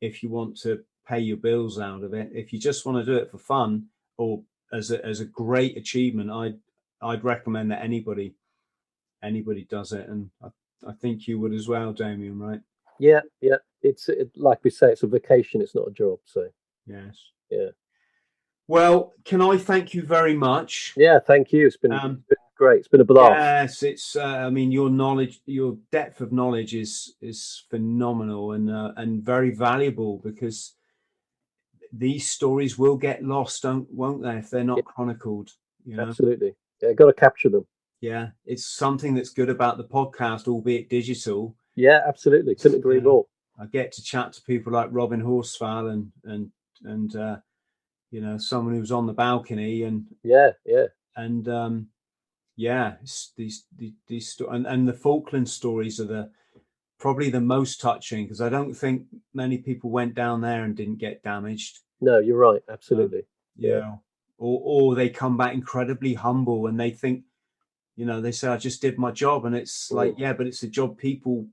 if 0.00 0.22
you 0.22 0.28
want 0.28 0.58
to 0.60 0.82
pay 1.06 1.20
your 1.20 1.36
bills 1.36 1.78
out 1.78 2.02
of 2.02 2.14
it. 2.14 2.30
If 2.32 2.52
you 2.52 2.58
just 2.58 2.84
want 2.84 2.98
to 2.98 3.04
do 3.04 3.16
it 3.16 3.30
for 3.30 3.38
fun 3.38 3.86
or 4.16 4.42
as 4.72 4.90
a, 4.90 5.04
as 5.04 5.20
a 5.20 5.26
great 5.26 5.76
achievement, 5.76 6.30
I'd 6.30 6.58
I'd 7.00 7.24
recommend 7.24 7.70
that 7.70 7.82
anybody 7.82 8.34
anybody 9.22 9.66
does 9.68 9.92
it, 9.92 10.08
and 10.08 10.30
I, 10.42 10.48
I 10.86 10.92
think 10.92 11.26
you 11.26 11.38
would 11.40 11.52
as 11.52 11.68
well, 11.68 11.92
Damien. 11.92 12.38
Right? 12.38 12.60
Yeah, 12.98 13.20
yeah. 13.40 13.56
It's 13.82 14.08
it, 14.08 14.30
like 14.36 14.62
we 14.64 14.70
say, 14.70 14.90
it's 14.92 15.02
a 15.02 15.06
vacation. 15.06 15.60
It's 15.60 15.74
not 15.74 15.88
a 15.88 15.92
job. 15.92 16.18
So 16.24 16.48
Yes. 16.86 17.16
Yeah. 17.50 17.68
Well, 18.66 19.12
can 19.24 19.42
I 19.42 19.58
thank 19.58 19.92
you 19.92 20.02
very 20.02 20.34
much? 20.34 20.94
yeah, 20.96 21.18
thank 21.18 21.52
you. 21.52 21.66
It's 21.66 21.76
been, 21.76 21.92
Um, 21.92 22.24
been 22.28 22.38
great. 22.56 22.78
It's 22.78 22.88
been 22.88 23.02
a 23.02 23.04
blast. 23.04 23.38
Yes, 23.38 23.82
it's. 23.82 24.16
Uh, 24.16 24.24
I 24.24 24.50
mean, 24.50 24.72
your 24.72 24.88
knowledge, 24.88 25.40
your 25.44 25.76
depth 25.92 26.20
of 26.20 26.32
knowledge 26.32 26.74
is 26.74 27.14
is 27.20 27.64
phenomenal 27.68 28.52
and 28.52 28.70
uh, 28.70 28.92
and 28.96 29.22
very 29.22 29.50
valuable 29.50 30.18
because 30.18 30.74
these 31.92 32.28
stories 32.28 32.78
will 32.78 32.96
get 32.96 33.22
lost, 33.22 33.62
don't 33.62 33.92
won't 33.92 34.22
they, 34.22 34.36
if 34.36 34.50
they're 34.50 34.64
not 34.64 34.84
chronicled? 34.84 35.50
You 35.84 35.96
know, 35.96 36.08
Absolutely. 36.08 36.54
Yeah, 36.82 36.92
got 36.94 37.06
to 37.06 37.12
capture 37.12 37.50
them. 37.50 37.66
Yeah, 38.04 38.28
it's 38.44 38.66
something 38.66 39.14
that's 39.14 39.30
good 39.40 39.48
about 39.56 39.76
the 39.78 39.84
podcast, 39.98 40.46
albeit 40.48 40.88
digital. 40.90 41.56
Yeah, 41.74 42.00
absolutely. 42.06 42.54
Couldn't 42.54 42.78
agree 42.78 43.00
more. 43.00 43.26
I 43.58 43.66
get 43.66 43.92
to 43.92 44.02
chat 44.02 44.32
to 44.34 44.42
people 44.42 44.72
like 44.72 44.88
Robin 44.92 45.22
Horsfall 45.22 45.90
and 45.92 46.12
and 46.24 46.50
and 46.84 47.16
uh, 47.16 47.36
you 48.10 48.20
know 48.20 48.36
someone 48.38 48.74
who's 48.74 48.92
on 48.92 49.06
the 49.06 49.12
balcony 49.26 49.84
and 49.84 50.06
Yeah, 50.22 50.50
yeah. 50.66 50.86
and 51.16 51.48
um 51.48 51.88
yeah 52.56 52.94
it's 53.02 53.32
these 53.36 53.64
these, 53.76 53.94
these 54.06 54.40
and, 54.50 54.66
and 54.66 54.86
the 54.86 54.92
falkland 55.06 55.48
stories 55.48 55.98
are 56.00 56.06
the 56.16 56.30
probably 57.00 57.28
the 57.30 57.40
most 57.56 57.80
touching 57.80 58.24
because 58.24 58.40
i 58.40 58.48
don't 58.48 58.74
think 58.82 59.02
many 59.42 59.58
people 59.58 59.90
went 59.90 60.14
down 60.14 60.40
there 60.40 60.62
and 60.64 60.76
didn't 60.76 60.98
get 61.06 61.22
damaged 61.24 61.80
No, 62.00 62.16
you're 62.20 62.38
right. 62.48 62.62
Absolutely. 62.68 63.22
yeah 63.56 63.78
Yeah. 63.78 63.94
or 64.38 64.56
or 64.72 64.94
they 64.94 65.08
come 65.22 65.36
back 65.36 65.52
incredibly 65.54 66.14
humble 66.14 66.68
and 66.68 66.78
they 66.78 66.92
think 67.02 67.24
you 67.96 68.04
know 68.06 68.20
they 68.20 68.32
say 68.32 68.48
i 68.48 68.56
just 68.56 68.80
did 68.82 68.98
my 68.98 69.10
job 69.10 69.44
and 69.44 69.54
it's 69.54 69.90
like 69.90 70.12
Mm. 70.14 70.18
yeah 70.18 70.32
but 70.32 70.46
it's 70.46 70.62
a 70.62 70.68
job 70.68 70.98
people 70.98 71.46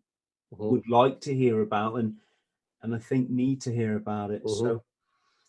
Mhm. 0.53 0.69
would 0.71 0.89
like 0.89 1.21
to 1.21 1.33
hear 1.33 1.61
about 1.61 1.95
and 1.95 2.15
and 2.81 2.95
i 2.95 2.99
think 2.99 3.29
need 3.29 3.61
to 3.61 3.71
hear 3.73 3.95
about 3.95 4.31
it 4.31 4.43
Mhm. 4.43 4.57
so 4.59 4.83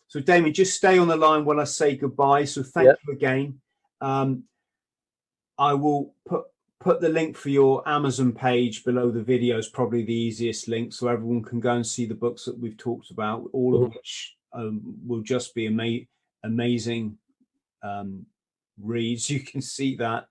so 0.07 0.19
damien 0.19 0.53
just 0.53 0.75
stay 0.77 0.97
on 0.99 1.07
the 1.07 1.15
line 1.15 1.45
while 1.45 1.59
i 1.59 1.63
say 1.63 1.95
goodbye 1.95 2.45
so 2.45 2.61
thank 2.63 2.87
Yep. 2.87 2.99
you 3.07 3.13
again 3.13 3.61
um 4.01 4.43
i 5.57 5.73
will 5.73 6.13
put 6.25 6.45
put 6.79 6.99
the 6.99 7.09
link 7.09 7.35
for 7.37 7.49
your 7.49 7.87
amazon 7.87 8.31
page 8.33 8.83
below 8.83 9.09
the 9.09 9.23
video 9.23 9.57
is 9.57 9.69
probably 9.69 10.03
the 10.03 10.13
easiest 10.13 10.67
link 10.67 10.91
so 10.93 11.07
everyone 11.07 11.41
can 11.41 11.59
go 11.59 11.73
and 11.75 11.85
see 11.87 12.05
the 12.05 12.13
books 12.15 12.45
that 12.45 12.57
we've 12.59 12.77
talked 12.77 13.09
about 13.11 13.49
all 13.53 13.75
of 13.75 13.81
Mhm. 13.89 13.95
which 13.95 14.35
um, 14.53 14.81
will 15.07 15.21
just 15.21 15.55
be 15.55 15.65
ama- 15.67 16.05
amazing 16.43 17.17
um 17.81 18.25
reads 18.81 19.29
you 19.33 19.39
can 19.39 19.61
see 19.61 19.95
that 19.95 20.27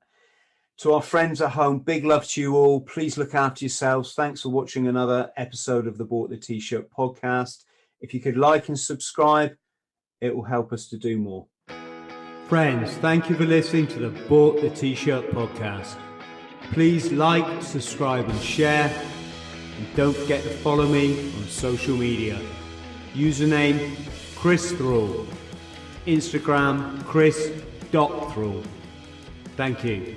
to 0.83 0.95
our 0.95 1.03
friends 1.03 1.41
at 1.41 1.51
home, 1.51 1.79
big 1.79 2.05
love 2.05 2.27
to 2.27 2.41
you 2.41 2.57
all. 2.57 2.81
Please 2.81 3.17
look 3.17 3.37
after 3.37 3.65
yourselves. 3.65 4.15
Thanks 4.15 4.41
for 4.41 4.49
watching 4.49 4.89
another 4.89 5.31
episode 5.37 5.87
of 5.87 5.97
the 5.97 6.05
Bought 6.05 6.31
the 6.31 6.37
T-shirt 6.37 6.91
podcast. 6.91 7.63
If 8.01 8.13
you 8.13 8.19
could 8.19 8.37
like 8.37 8.67
and 8.67 8.79
subscribe, 8.79 9.53
it 10.21 10.35
will 10.35 10.43
help 10.43 10.73
us 10.73 10.89
to 10.89 10.99
do 10.99 11.19
more. 11.19 11.47
Friends, 12.49 12.95
thank 12.95 13.31
you 13.31 13.37
for 13.37 13.45
listening 13.45 13.87
to 13.89 14.01
the 14.01 14.09
Bought 14.29 14.61
the 14.61 14.71
T-shirt 14.71 15.31
podcast. 15.31 15.97
Please 16.73 17.13
like, 17.13 17.63
subscribe, 17.63 18.29
and 18.29 18.41
share. 18.41 18.93
And 19.79 19.95
don't 19.95 20.17
forget 20.17 20.43
to 20.43 20.51
follow 20.51 20.89
me 20.89 21.33
on 21.37 21.45
social 21.45 21.97
media. 21.97 22.41
Username 23.15 23.95
Chris 24.35 24.73
Thrall. 24.73 25.29
Instagram 26.07 27.05
Chris 27.05 27.53
Thrall. 27.93 28.65
Thank 29.57 29.85
you. 29.85 30.17